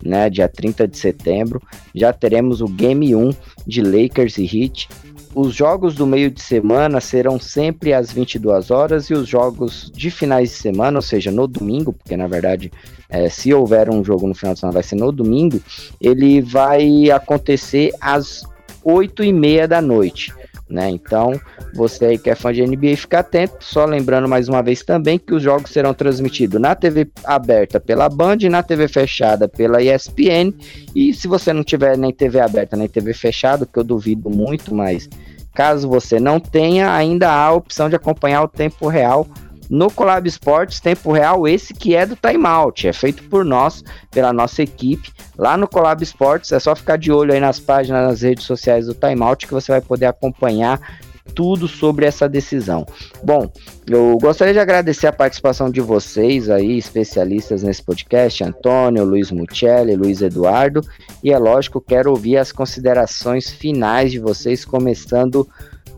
né, 0.05 0.29
dia 0.29 0.49
30 0.49 0.87
de 0.87 0.99
setembro. 0.99 1.62
Já 1.95 2.12
teremos 2.12 2.61
o 2.61 2.66
Game 2.66 3.14
1 3.14 3.31
de 3.66 3.83
Lakers 3.83 4.39
e 4.39 4.44
Heat 4.44 4.89
os 5.34 5.55
jogos 5.55 5.94
do 5.94 6.06
meio 6.06 6.30
de 6.30 6.40
semana 6.40 7.00
serão 7.00 7.38
sempre 7.38 7.92
às 7.92 8.12
22 8.12 8.70
horas 8.70 9.06
e 9.10 9.14
os 9.14 9.28
jogos 9.28 9.90
de 9.94 10.10
finais 10.10 10.50
de 10.50 10.56
semana, 10.56 10.98
ou 10.98 11.02
seja, 11.02 11.30
no 11.30 11.46
domingo, 11.46 11.92
porque 11.92 12.16
na 12.16 12.26
verdade, 12.26 12.72
é, 13.09 13.28
se 13.28 13.52
houver 13.52 13.90
um 13.90 14.05
jogo 14.05 14.26
no 14.26 14.34
final 14.34 14.55
de 14.55 14.60
semana, 14.60 14.74
vai 14.74 14.82
ser 14.82 14.96
no 14.96 15.12
domingo, 15.12 15.60
ele 16.00 16.40
vai 16.40 17.10
acontecer 17.10 17.92
às 18.00 18.44
8 18.82 19.24
e 19.24 19.32
meia 19.32 19.68
da 19.68 19.80
noite. 19.80 20.32
Né? 20.69 20.90
Então, 20.90 21.40
você 21.74 22.05
aí 22.05 22.19
que 22.19 22.28
é 22.28 22.35
fã 22.35 22.53
de 22.53 22.65
NBA, 22.66 22.97
fica 22.97 23.20
atento. 23.20 23.57
Só 23.61 23.85
lembrando 23.86 24.28
mais 24.28 24.49
uma 24.49 24.62
vez 24.62 24.82
também 24.82 25.19
que 25.19 25.35
os 25.35 25.43
jogos 25.43 25.70
serão 25.70 25.95
transmitidos 25.95 26.61
na 26.61 26.74
TV 26.74 27.09
aberta 27.24 27.81
pela 27.81 28.09
Band, 28.09 28.36
na 28.51 28.62
TV 28.62 28.86
fechada 28.86 29.49
pela 29.49 29.82
ESPN. 29.82 30.53
E 30.95 31.15
se 31.15 31.27
você 31.27 31.53
não 31.53 31.65
tiver 31.65 31.97
nem 31.97 32.12
TV 32.12 32.39
aberta 32.40 32.77
nem 32.77 32.89
TV 32.89 33.15
fechada, 33.15 33.66
que 33.66 33.78
eu 33.78 33.85
duvido 33.85 34.28
muito, 34.28 34.74
mas 34.74 35.09
caso 35.55 35.89
você 35.89 36.20
não 36.20 36.39
tenha, 36.39 36.93
ainda 36.93 37.31
há 37.31 37.47
a 37.47 37.53
opção 37.53 37.89
de 37.89 37.97
acompanhar 37.97 38.43
o 38.43 38.49
tempo 38.49 38.89
real 38.89 39.27
no 39.69 39.90
Collab 39.90 40.27
Esportes, 40.28 40.81
tempo 40.81 41.12
real, 41.12 41.47
esse 41.47 41.74
que 41.74 41.95
é 41.95 42.07
do 42.07 42.16
timeout, 42.16 42.86
é 42.86 42.93
feito 42.93 43.23
por 43.24 43.45
nós, 43.45 43.82
pela 44.11 44.32
nossa 44.32 44.62
equipe, 44.62 45.12
lá 45.36 45.57
no 45.57 45.69
Collab 45.69 46.03
Esportes, 46.03 46.53
é 46.53 46.59
só 46.59 46.74
ficar 46.74 46.97
de 46.97 47.12
olho 47.12 47.32
aí 47.32 47.40
nas 47.40 47.61
páginas, 47.61 48.07
nas 48.07 48.23
redes 48.23 48.45
sociais 48.45 48.86
do 48.86 48.95
timeout, 48.95 49.47
que 49.47 49.53
você 49.53 49.73
vai 49.73 49.81
poder 49.81 50.07
acompanhar 50.07 50.81
tudo 51.35 51.69
sobre 51.69 52.07
essa 52.07 52.28
decisão. 52.28 52.86
Bom, 53.23 53.51
eu 53.86 54.19
gostaria 54.19 54.53
de 54.53 54.59
agradecer 54.59 55.07
a 55.07 55.12
participação 55.12 55.70
de 55.70 55.81
vocês 55.81 56.51
aí, 56.51 56.78
especialistas 56.78 57.62
nesse 57.62 57.82
podcast, 57.82 58.43
Antônio, 58.43 59.05
Luiz 59.05 59.31
Mucelli, 59.31 59.95
Luiz 59.95 60.23
Eduardo, 60.23 60.81
e 61.23 61.32
é 61.32 61.39
lógico, 61.39 61.81
quero 61.81 62.11
ouvir 62.11 62.39
as 62.39 62.51
considerações 62.51 63.51
finais 63.51 64.11
de 64.11 64.19
vocês, 64.19 64.65
começando 64.65 65.49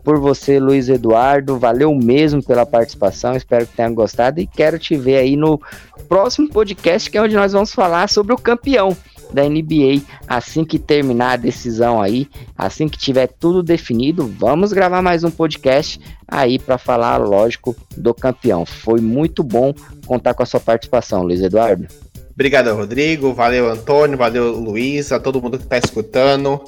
por 0.03 0.19
você, 0.19 0.59
Luiz 0.59 0.89
Eduardo. 0.89 1.57
Valeu 1.57 1.93
mesmo 1.95 2.43
pela 2.43 2.65
participação, 2.65 3.35
espero 3.35 3.65
que 3.65 3.75
tenha 3.75 3.89
gostado 3.89 4.39
e 4.39 4.47
quero 4.47 4.77
te 4.77 4.95
ver 4.95 5.17
aí 5.17 5.35
no 5.35 5.59
próximo 6.07 6.49
podcast, 6.49 7.09
que 7.09 7.17
é 7.17 7.21
onde 7.21 7.35
nós 7.35 7.53
vamos 7.53 7.73
falar 7.73 8.09
sobre 8.09 8.33
o 8.33 8.37
campeão. 8.37 8.95
da 9.31 9.43
NBA. 9.43 10.01
Assim 10.27 10.65
que 10.65 10.77
terminar 10.77 11.31
a 11.31 11.37
decisão 11.37 12.01
aí, 12.01 12.27
assim 12.57 12.89
que 12.89 12.97
tiver 12.97 13.27
tudo 13.27 13.63
definido, 13.63 14.27
vamos 14.27 14.73
gravar 14.73 15.01
mais 15.01 15.23
um 15.23 15.31
podcast 15.31 16.01
aí 16.27 16.59
para 16.59 16.77
falar, 16.77 17.15
lógico, 17.15 17.73
do 17.95 18.13
campeão. 18.13 18.65
Foi 18.65 18.99
muito 18.99 19.41
bom 19.41 19.73
contar 20.05 20.33
com 20.33 20.43
a 20.43 20.45
sua 20.45 20.59
participação, 20.59 21.23
Luiz 21.23 21.41
Eduardo. 21.41 21.87
Obrigado, 22.33 22.73
Rodrigo. 22.75 23.33
Valeu, 23.33 23.69
Antônio. 23.69 24.17
Valeu, 24.17 24.51
Luiz. 24.51 25.11
A 25.11 25.19
todo 25.19 25.41
mundo 25.41 25.57
que 25.57 25.63
está 25.63 25.77
escutando. 25.77 26.61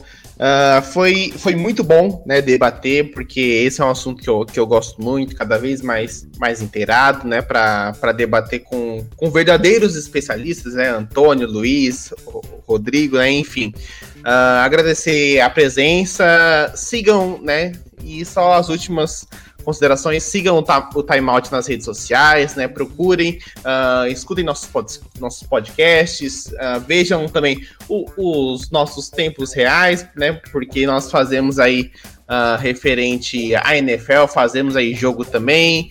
Uh, 0.44 0.82
foi, 0.82 1.34
foi 1.38 1.56
muito 1.56 1.86
bom 1.86 2.22
né, 2.26 2.42
debater, 2.42 3.14
porque 3.14 3.40
esse 3.40 3.80
é 3.80 3.86
um 3.86 3.90
assunto 3.90 4.22
que 4.22 4.30
eu, 4.30 4.46
que 4.46 4.60
eu 4.60 4.68
gosto 4.68 5.02
muito, 5.02 5.38
cada 5.38 5.58
vez 5.58 5.82
mais, 5.82 6.28
mais 6.38 6.62
inteirado, 6.62 7.26
né, 7.26 7.42
para 7.42 8.12
debater 8.12 8.60
com, 8.60 9.06
com 9.16 9.32
verdadeiros 9.32 9.96
especialistas, 9.96 10.74
né, 10.74 10.90
Antônio, 10.90 11.48
Luiz, 11.48 12.14
Rodrigo, 12.68 13.20
né, 13.20 13.32
enfim. 13.32 13.74
Uh, 14.18 14.60
agradecer 14.66 15.40
a 15.40 15.50
presença, 15.50 16.74
sigam, 16.76 17.40
né, 17.42 17.72
e 18.04 18.26
só 18.26 18.56
as 18.56 18.68
últimas 18.68 19.26
considerações, 19.64 20.24
sigam 20.24 20.58
o, 20.58 21.00
o 21.00 21.04
Timeout 21.04 21.52
nas 21.52 21.68
redes 21.68 21.86
sociais, 21.86 22.56
né? 22.56 22.68
Procurem, 22.68 23.40
uh, 23.60 24.08
escutem 24.08 24.44
nossos, 24.44 24.68
pod, 24.68 25.00
nossos 25.20 25.48
podcasts, 25.48 26.48
uh, 26.48 26.80
vejam 26.86 27.28
também 27.28 27.66
o, 27.88 28.06
os 28.54 28.70
nossos 28.70 29.10
tempos 29.10 29.54
reais, 29.54 30.08
né? 30.16 30.34
Porque 30.52 30.86
nós 30.86 31.10
fazemos 31.10 31.60
aí 31.60 31.92
uh, 32.24 32.60
referente 32.60 33.56
à 33.56 33.78
NFL, 33.78 34.28
fazemos 34.28 34.76
aí 34.76 34.94
jogo 34.94 35.26
também, 35.26 35.90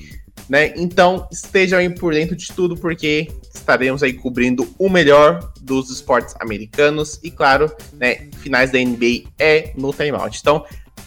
né? 0.49 0.73
Então 0.77 1.27
estejam 1.31 1.79
aí 1.79 1.89
por 1.89 2.15
dentro 2.15 2.37
de 2.37 2.47
tudo, 2.53 2.77
porque 2.77 3.29
estaremos 3.55 4.03
aí 4.03 4.13
cobrindo 4.13 4.69
o 4.79 4.89
melhor 4.89 5.53
dos 5.61 5.91
esportes 5.91 6.35
americanos 6.41 7.19
e, 7.23 7.31
claro, 7.31 7.71
né? 7.95 8.29
Finais 8.39 8.71
da 8.71 8.79
NBA 8.79 9.31
é 9.39 9.73
no 9.77 9.93
Timeout. 9.93 10.39
Então, 10.41 10.65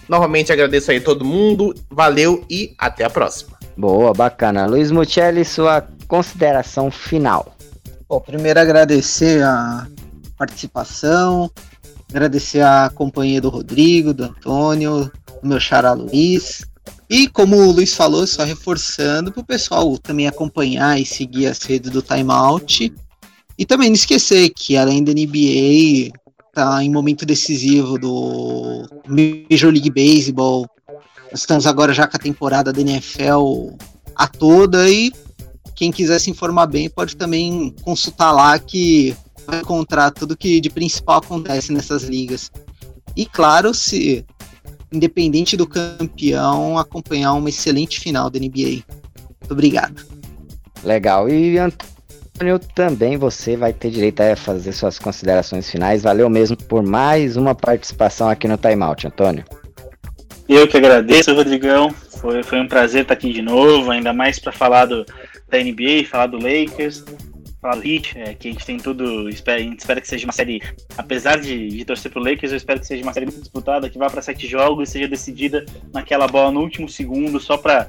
Novamente 0.07 0.51
agradeço 0.51 0.91
aí 0.91 0.99
todo 0.99 1.25
mundo, 1.25 1.73
valeu 1.89 2.45
e 2.49 2.73
até 2.77 3.03
a 3.03 3.09
próxima. 3.09 3.57
Boa, 3.75 4.13
bacana. 4.13 4.65
Luiz 4.65 4.91
Mucelli, 4.91 5.43
sua 5.43 5.85
consideração 6.07 6.91
final. 6.91 7.55
Bom, 8.07 8.19
primeiro 8.19 8.59
agradecer 8.59 9.43
a 9.43 9.87
participação, 10.37 11.49
agradecer 12.09 12.61
a 12.61 12.89
companhia 12.93 13.41
do 13.41 13.49
Rodrigo, 13.49 14.13
do 14.13 14.25
Antônio, 14.25 15.11
do 15.41 15.49
meu 15.49 15.59
xará 15.59 15.93
Luiz. 15.93 16.63
E 17.09 17.27
como 17.27 17.57
o 17.57 17.71
Luiz 17.71 17.93
falou, 17.95 18.25
só 18.25 18.43
reforçando 18.43 19.31
para 19.31 19.41
o 19.41 19.45
pessoal 19.45 19.97
também 19.97 20.27
acompanhar 20.27 20.99
e 20.99 21.05
seguir 21.05 21.47
as 21.47 21.61
redes 21.63 21.91
do 21.91 22.01
Timeout. 22.01 22.93
E 23.57 23.65
também 23.65 23.89
não 23.89 23.95
esquecer 23.95 24.49
que 24.49 24.77
além 24.77 25.03
da 25.03 25.11
NBA, 25.11 26.11
tá 26.55 26.83
em 26.83 26.89
momento 26.89 27.25
decisivo 27.25 27.99
do 27.99 28.87
Major 29.07 29.71
League 29.71 29.89
Baseball. 29.89 30.65
Nós 31.29 31.41
estamos 31.41 31.67
agora 31.67 31.93
já 31.93 32.07
com 32.07 32.15
a 32.15 32.19
temporada 32.19 32.71
da 32.71 32.79
NFL 32.79 33.75
a 34.15 34.27
toda 34.27 34.89
e 34.89 35.11
quem 35.75 35.91
quiser 35.91 36.19
se 36.19 36.31
informar 36.31 36.67
bem 36.67 36.89
pode 36.89 37.17
também 37.17 37.75
consultar 37.81 38.31
lá 38.31 38.57
que 38.57 39.15
vai 39.45 39.59
encontrar 39.59 40.11
tudo 40.11 40.37
que 40.37 40.61
de 40.61 40.69
principal 40.69 41.17
acontece 41.17 41.73
nessas 41.73 42.03
ligas. 42.03 42.49
E 43.15 43.25
claro, 43.25 43.73
se 43.73 44.25
independente 44.91 45.57
do 45.57 45.67
campeão, 45.67 46.77
acompanhar 46.77 47.33
uma 47.33 47.49
excelente 47.49 47.99
final 47.99 48.29
da 48.29 48.39
NBA. 48.39 48.83
Muito 49.41 49.51
obrigado. 49.51 50.05
Legal. 50.83 51.27
E 51.29 51.57
Antônio, 52.35 52.59
também 52.59 53.15
você 53.15 53.55
vai 53.55 53.71
ter 53.71 53.89
direito 53.89 54.19
a 54.19 54.35
fazer 54.35 54.73
suas 54.73 54.99
considerações 54.99 55.69
finais. 55.71 56.03
Valeu 56.03 56.29
mesmo 56.29 56.57
por 56.57 56.83
mais 56.83 57.37
uma 57.37 57.55
participação 57.55 58.27
aqui 58.27 58.45
no 58.45 58.57
Timeout, 58.57 59.07
Antônio. 59.07 59.45
Eu 60.47 60.67
que 60.67 60.75
agradeço, 60.75 61.33
Rodrigão. 61.33 61.89
Foi, 61.89 62.43
foi 62.43 62.59
um 62.59 62.67
prazer 62.67 63.03
estar 63.03 63.13
aqui 63.13 63.31
de 63.31 63.41
novo, 63.41 63.89
ainda 63.89 64.11
mais 64.11 64.37
para 64.37 64.51
falar 64.51 64.85
do, 64.85 65.05
da 65.49 65.57
NBA, 65.57 66.05
falar 66.09 66.27
do 66.27 66.37
Lakers 66.37 67.05
Heat, 67.73 68.17
é, 68.17 68.33
que 68.33 68.47
a 68.47 68.51
gente 68.51 68.65
tem 68.65 68.77
tudo. 68.77 69.29
Espera, 69.29 69.59
a 69.59 69.63
gente 69.63 69.79
espera 69.79 70.01
que 70.01 70.07
seja 70.07 70.25
uma 70.25 70.33
série, 70.33 70.61
apesar 70.97 71.39
de, 71.39 71.69
de 71.69 71.85
torcer 71.85 72.11
pro 72.11 72.21
Lakers, 72.21 72.51
eu 72.51 72.57
espero 72.57 72.79
que 72.79 72.87
seja 72.87 73.03
uma 73.03 73.13
série 73.13 73.25
muito 73.25 73.39
disputada, 73.39 73.89
que 73.89 73.97
vá 73.97 74.09
para 74.09 74.21
sete 74.21 74.47
jogos 74.47 74.89
e 74.89 74.91
seja 74.91 75.07
decidida 75.07 75.65
naquela 75.93 76.27
bola 76.27 76.51
no 76.51 76.61
último 76.61 76.87
segundo, 76.87 77.39
só 77.39 77.57
para 77.57 77.87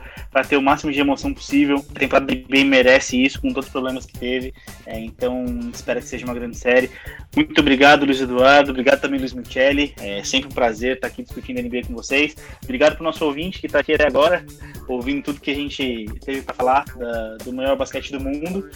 ter 0.49 0.57
o 0.57 0.63
máximo 0.63 0.93
de 0.93 1.01
emoção 1.01 1.33
possível. 1.33 1.85
A 1.95 1.99
temporada 1.99 2.35
bem 2.49 2.65
merece 2.65 3.23
isso, 3.23 3.41
com 3.41 3.49
todos 3.49 3.67
os 3.67 3.73
problemas 3.73 4.07
que 4.07 4.19
teve. 4.19 4.55
É, 4.87 4.99
então, 4.99 5.45
espero 5.73 6.01
que 6.01 6.07
seja 6.07 6.25
uma 6.25 6.35
grande 6.35 6.57
série. 6.57 6.91
Muito 7.35 7.61
obrigado, 7.61 8.05
Luiz 8.05 8.21
Eduardo. 8.21 8.71
Obrigado 8.71 9.01
também, 9.01 9.19
Luiz 9.19 9.33
Michele. 9.33 9.95
É 10.01 10.23
sempre 10.25 10.49
um 10.49 10.53
prazer 10.53 10.97
estar 10.97 11.09
aqui 11.09 11.23
discutindo 11.23 11.59
a 11.59 11.63
NBA 11.63 11.83
com 11.87 11.95
vocês. 11.95 12.37
Obrigado 12.65 12.95
pro 12.95 13.05
nosso 13.05 13.25
ouvinte 13.25 13.61
que 13.61 13.67
está 13.67 13.81
aqui 13.81 13.95
até 13.95 14.07
agora, 14.07 14.45
ouvindo 14.89 15.23
tudo 15.23 15.41
que 15.41 15.51
a 15.51 15.55
gente 15.55 16.07
teve 16.25 16.43
para 16.43 16.55
falar 16.55 16.85
da, 16.97 17.37
do 17.39 17.53
maior 17.53 17.77
basquete 17.77 18.13
do 18.13 18.21
mundo. 18.21 18.69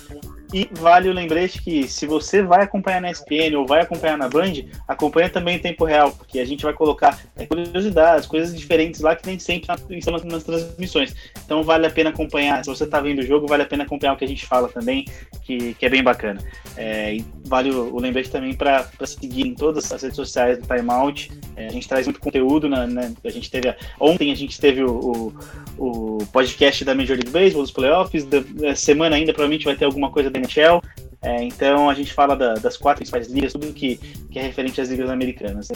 E 0.52 0.68
vale 0.72 1.08
o 1.08 1.12
lembrete 1.12 1.62
que 1.62 1.86
se 1.86 2.06
você 2.06 2.42
vai 2.42 2.64
acompanhar 2.64 3.00
na 3.00 3.10
SPN 3.10 3.56
ou 3.56 3.66
vai 3.66 3.82
acompanhar 3.82 4.18
na 4.18 4.28
Band, 4.28 4.54
acompanha 4.88 5.30
também 5.30 5.56
em 5.56 5.60
tempo 5.60 5.84
real, 5.84 6.10
porque 6.10 6.40
a 6.40 6.44
gente 6.44 6.64
vai 6.64 6.72
colocar 6.72 7.20
é, 7.36 7.46
curiosidades, 7.46 8.26
coisas 8.26 8.58
diferentes 8.58 9.00
lá 9.00 9.14
que 9.14 9.24
nem 9.26 9.38
sempre 9.38 9.70
estão 9.90 10.12
nas, 10.12 10.24
nas, 10.24 10.42
transmissões. 10.42 11.14
Então 11.44 11.62
vale 11.62 11.86
a 11.86 11.90
pena 11.90 12.10
acompanhar. 12.10 12.64
Se 12.64 12.70
você 12.70 12.82
está 12.82 13.00
vendo 13.00 13.20
o 13.20 13.26
jogo, 13.26 13.46
vale 13.46 13.62
a 13.62 13.66
pena 13.66 13.84
acompanhar 13.84 14.14
o 14.14 14.16
que 14.16 14.24
a 14.24 14.28
gente 14.28 14.44
fala 14.44 14.68
também, 14.68 15.04
que, 15.42 15.74
que 15.74 15.86
é 15.86 15.88
bem 15.88 16.02
bacana. 16.02 16.40
É, 16.76 17.16
vale 17.44 17.70
o, 17.70 17.94
o 17.94 18.00
lembrete 18.00 18.30
também 18.30 18.52
para 18.52 18.88
seguir 19.06 19.46
em 19.46 19.54
todas 19.54 19.92
as 19.92 20.02
redes 20.02 20.16
sociais 20.16 20.58
do 20.58 20.66
Timeout. 20.66 21.30
É, 21.60 21.66
a 21.66 21.70
gente 21.70 21.86
traz 21.86 22.06
muito 22.06 22.20
conteúdo. 22.20 22.68
Na, 22.68 22.86
né? 22.86 23.12
a 23.22 23.30
gente 23.30 23.50
teve 23.50 23.74
ontem 23.98 24.32
a 24.32 24.34
gente 24.34 24.58
teve 24.58 24.82
o, 24.82 25.34
o, 25.78 26.18
o 26.18 26.26
podcast 26.32 26.84
da 26.84 26.94
Major 26.94 27.16
League 27.16 27.30
Baseball, 27.30 27.62
dos 27.62 27.70
playoffs. 27.70 28.24
Da, 28.24 28.74
semana 28.74 29.16
ainda 29.16 29.32
provavelmente 29.32 29.66
vai 29.66 29.76
ter 29.76 29.84
alguma 29.84 30.10
coisa 30.10 30.30
da 30.30 30.38
NHL. 30.38 30.82
É, 31.22 31.42
então 31.42 31.90
a 31.90 31.94
gente 31.94 32.14
fala 32.14 32.34
da, 32.34 32.54
das 32.54 32.78
quatro 32.78 33.00
principais 33.00 33.28
ligas, 33.28 33.52
tudo 33.52 33.70
que, 33.74 33.96
que 34.30 34.38
é 34.38 34.42
referente 34.42 34.80
às 34.80 34.88
ligas 34.88 35.10
americanas. 35.10 35.68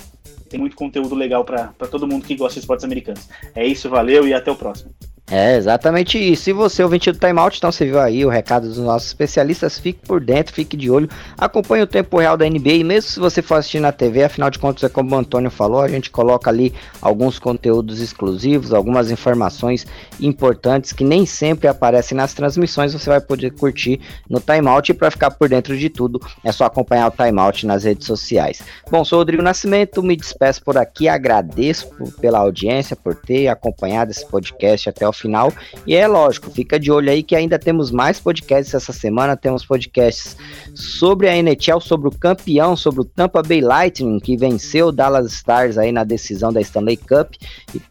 Tem 0.49 0.59
muito 0.59 0.75
conteúdo 0.75 1.15
legal 1.15 1.45
para 1.45 1.69
todo 1.91 2.07
mundo 2.07 2.25
que 2.25 2.35
gosta 2.35 2.55
de 2.55 2.61
esportes 2.61 2.85
americanos. 2.85 3.29
É 3.55 3.67
isso, 3.67 3.91
valeu 3.91 4.27
e 4.27 4.33
até 4.33 4.51
o 4.51 4.57
próximo. 4.57 4.91
É 5.31 5.57
exatamente 5.57 6.19
isso. 6.19 6.43
Se 6.43 6.53
você 6.53 6.83
ouvinte 6.83 7.11
do 7.11 7.19
Timeout, 7.19 7.57
então 7.57 7.73
você 7.73 7.87
viu 7.87 7.99
aí 7.99 8.27
o 8.27 8.29
recado 8.29 8.69
dos 8.69 8.77
nossos 8.77 9.09
especialistas, 9.09 9.79
fique 9.79 10.07
por 10.07 10.21
dentro, 10.21 10.53
fique 10.55 10.77
de 10.77 10.91
olho, 10.91 11.09
acompanhe 11.39 11.83
o 11.83 11.87
tempo 11.87 12.19
real 12.19 12.37
da 12.37 12.45
NBA, 12.45 12.73
e 12.73 12.85
mesmo 12.85 13.11
se 13.11 13.19
você 13.19 13.41
for 13.41 13.55
assistir 13.55 13.81
na 13.81 13.91
TV, 13.91 14.25
afinal 14.25 14.51
de 14.51 14.59
contas, 14.59 14.85
é 14.85 14.89
como 14.91 15.15
o 15.15 15.19
Antônio 15.19 15.51
falou, 15.51 15.81
a 15.81 15.89
gente 15.89 16.11
coloca 16.11 16.51
ali 16.51 16.75
alguns 17.01 17.39
conteúdos 17.39 18.01
exclusivos, 18.01 18.75
algumas 18.75 19.11
informações 19.11 19.87
importantes 20.21 20.93
que 20.93 21.03
nem 21.03 21.25
sempre 21.25 21.69
aparecem 21.69 22.15
nas 22.15 22.35
transmissões, 22.35 22.93
você 22.93 23.09
vai 23.09 23.21
poder 23.21 23.53
curtir 23.53 24.01
no 24.29 24.41
Timeout 24.41 24.93
e 24.93 24.95
para 24.95 25.11
ficar 25.11 25.31
por 25.31 25.49
dentro 25.49 25.75
de 25.75 25.89
tudo, 25.89 26.21
é 26.45 26.53
só 26.53 26.67
acompanhar 26.67 27.09
o 27.09 27.11
Timeout 27.11 27.67
nas 27.67 27.85
redes 27.85 28.07
sociais. 28.07 28.61
Bom, 28.91 29.03
sou 29.07 29.21
Rodrigo 29.21 29.43
Nascimento, 29.43 30.03
me 30.03 30.17
despeço 30.17 30.63
por 30.63 30.77
aqui, 30.77 31.09
agradeço 31.09 31.89
pela 32.21 32.41
audiência, 32.41 32.95
por 32.95 33.15
ter 33.15 33.49
acompanhado 33.49 34.11
esse 34.11 34.27
podcast 34.27 34.91
até 34.91 35.09
o 35.09 35.14
final. 35.15 35.53
E 35.87 35.95
é 35.95 36.07
lógico, 36.07 36.51
fica 36.51 36.79
de 36.79 36.91
olho 36.91 37.11
aí 37.11 37.23
que 37.23 37.35
ainda 37.35 37.59
temos 37.59 37.91
mais 37.91 38.21
podcasts 38.21 38.75
essa 38.75 38.93
semana. 38.93 39.37
Temos 39.37 39.65
podcasts 39.65 40.37
sobre 40.75 41.29
a 41.29 41.37
NHL, 41.37 41.81
sobre 41.81 42.09
o 42.09 42.11
campeão, 42.11 42.77
sobre 42.77 43.01
o 43.01 43.05
Tampa 43.05 43.43
Bay 43.43 43.61
Lightning, 43.61 44.19
que 44.21 44.37
venceu 44.37 44.89
o 44.89 44.93
Dallas 44.93 45.33
Stars 45.33 45.79
aí 45.79 45.93
na 45.93 46.05
decisão 46.05 46.53
da 46.53 46.61
Stanley 46.61 46.97
Cup. 46.97 47.35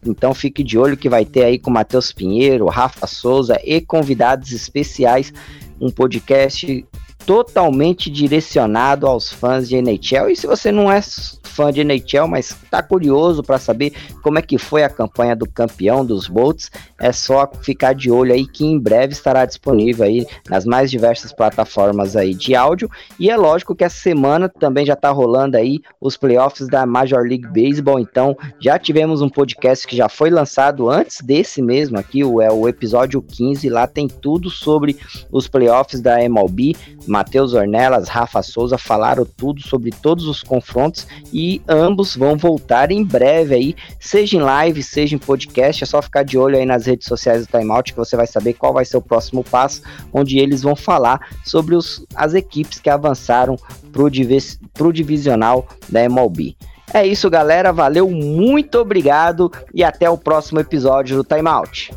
Então 0.06 0.34
fique 0.34 0.62
de 0.62 0.78
olho 0.78 0.96
que 0.96 1.08
vai 1.08 1.24
ter 1.24 1.44
aí 1.44 1.58
com 1.58 1.70
Matheus 1.70 2.12
Pinheiro, 2.12 2.66
Rafa 2.66 3.06
Souza 3.06 3.60
e 3.64 3.80
convidados 3.80 4.52
especiais 4.52 5.32
um 5.80 5.90
podcast 5.90 6.86
totalmente 7.26 8.10
direcionado 8.10 9.06
aos 9.06 9.32
fãs 9.32 9.68
de 9.68 9.76
NHL. 9.76 10.30
E 10.30 10.36
se 10.36 10.46
você 10.46 10.70
não 10.70 10.92
é 10.92 11.00
fã 11.42 11.72
de 11.72 11.82
NHL, 11.82 12.26
mas 12.28 12.50
está 12.50 12.82
curioso 12.82 13.42
para 13.42 13.58
saber 13.58 13.92
como 14.22 14.38
é 14.38 14.42
que 14.42 14.58
foi 14.58 14.82
a 14.82 14.90
campanha 14.90 15.34
do 15.34 15.48
campeão 15.48 16.04
dos 16.04 16.28
Bolts, 16.28 16.70
é 17.04 17.12
só 17.12 17.46
ficar 17.60 17.94
de 17.94 18.10
olho 18.10 18.32
aí 18.32 18.46
que 18.46 18.64
em 18.64 18.78
breve 18.78 19.12
estará 19.12 19.44
disponível 19.44 20.06
aí 20.06 20.26
nas 20.48 20.64
mais 20.64 20.90
diversas 20.90 21.34
plataformas 21.34 22.16
aí 22.16 22.32
de 22.32 22.54
áudio. 22.54 22.90
E 23.20 23.28
é 23.28 23.36
lógico 23.36 23.74
que 23.74 23.84
essa 23.84 23.96
semana 23.96 24.48
também 24.48 24.86
já 24.86 24.94
está 24.94 25.10
rolando 25.10 25.58
aí 25.58 25.80
os 26.00 26.16
playoffs 26.16 26.66
da 26.66 26.86
Major 26.86 27.20
League 27.20 27.46
Baseball, 27.46 27.98
então 27.98 28.34
já 28.58 28.78
tivemos 28.78 29.20
um 29.20 29.28
podcast 29.28 29.86
que 29.86 29.94
já 29.94 30.08
foi 30.08 30.30
lançado 30.30 30.88
antes 30.88 31.20
desse 31.20 31.60
mesmo 31.60 31.98
aqui, 31.98 32.24
o, 32.24 32.40
é 32.40 32.50
o 32.50 32.66
episódio 32.66 33.20
15, 33.20 33.68
lá 33.68 33.86
tem 33.86 34.08
tudo 34.08 34.48
sobre 34.48 34.96
os 35.30 35.46
playoffs 35.46 36.00
da 36.00 36.22
MLB, 36.22 36.74
Matheus 37.06 37.52
Ornelas, 37.52 38.08
Rafa 38.08 38.42
Souza 38.42 38.78
falaram 38.78 39.26
tudo 39.26 39.60
sobre 39.60 39.90
todos 39.90 40.26
os 40.26 40.42
confrontos 40.42 41.06
e 41.30 41.60
ambos 41.68 42.16
vão 42.16 42.38
voltar 42.38 42.90
em 42.90 43.04
breve 43.04 43.54
aí, 43.54 43.76
seja 44.00 44.38
em 44.38 44.40
live, 44.40 44.82
seja 44.82 45.14
em 45.14 45.18
podcast. 45.18 45.84
É 45.84 45.86
só 45.86 46.00
ficar 46.00 46.22
de 46.22 46.38
olho 46.38 46.56
aí 46.56 46.64
nas 46.64 46.86
redes 46.94 47.06
sociais 47.06 47.46
do 47.46 47.50
Timeout 47.50 47.92
que 47.92 47.98
você 47.98 48.16
vai 48.16 48.26
saber 48.26 48.54
qual 48.54 48.72
vai 48.72 48.84
ser 48.84 48.96
o 48.96 49.02
próximo 49.02 49.44
passo, 49.44 49.82
onde 50.12 50.38
eles 50.38 50.62
vão 50.62 50.76
falar 50.76 51.20
sobre 51.44 51.74
os, 51.74 52.04
as 52.14 52.34
equipes 52.34 52.78
que 52.80 52.88
avançaram 52.88 53.56
para 53.92 54.86
o 54.86 54.92
divisional 54.92 55.66
da 55.88 56.02
MLB. 56.02 56.56
É 56.92 57.04
isso, 57.06 57.28
galera. 57.28 57.72
Valeu, 57.72 58.08
muito 58.08 58.78
obrigado 58.78 59.50
e 59.74 59.82
até 59.82 60.08
o 60.08 60.16
próximo 60.16 60.60
episódio 60.60 61.16
do 61.16 61.24
Timeout. 61.24 61.90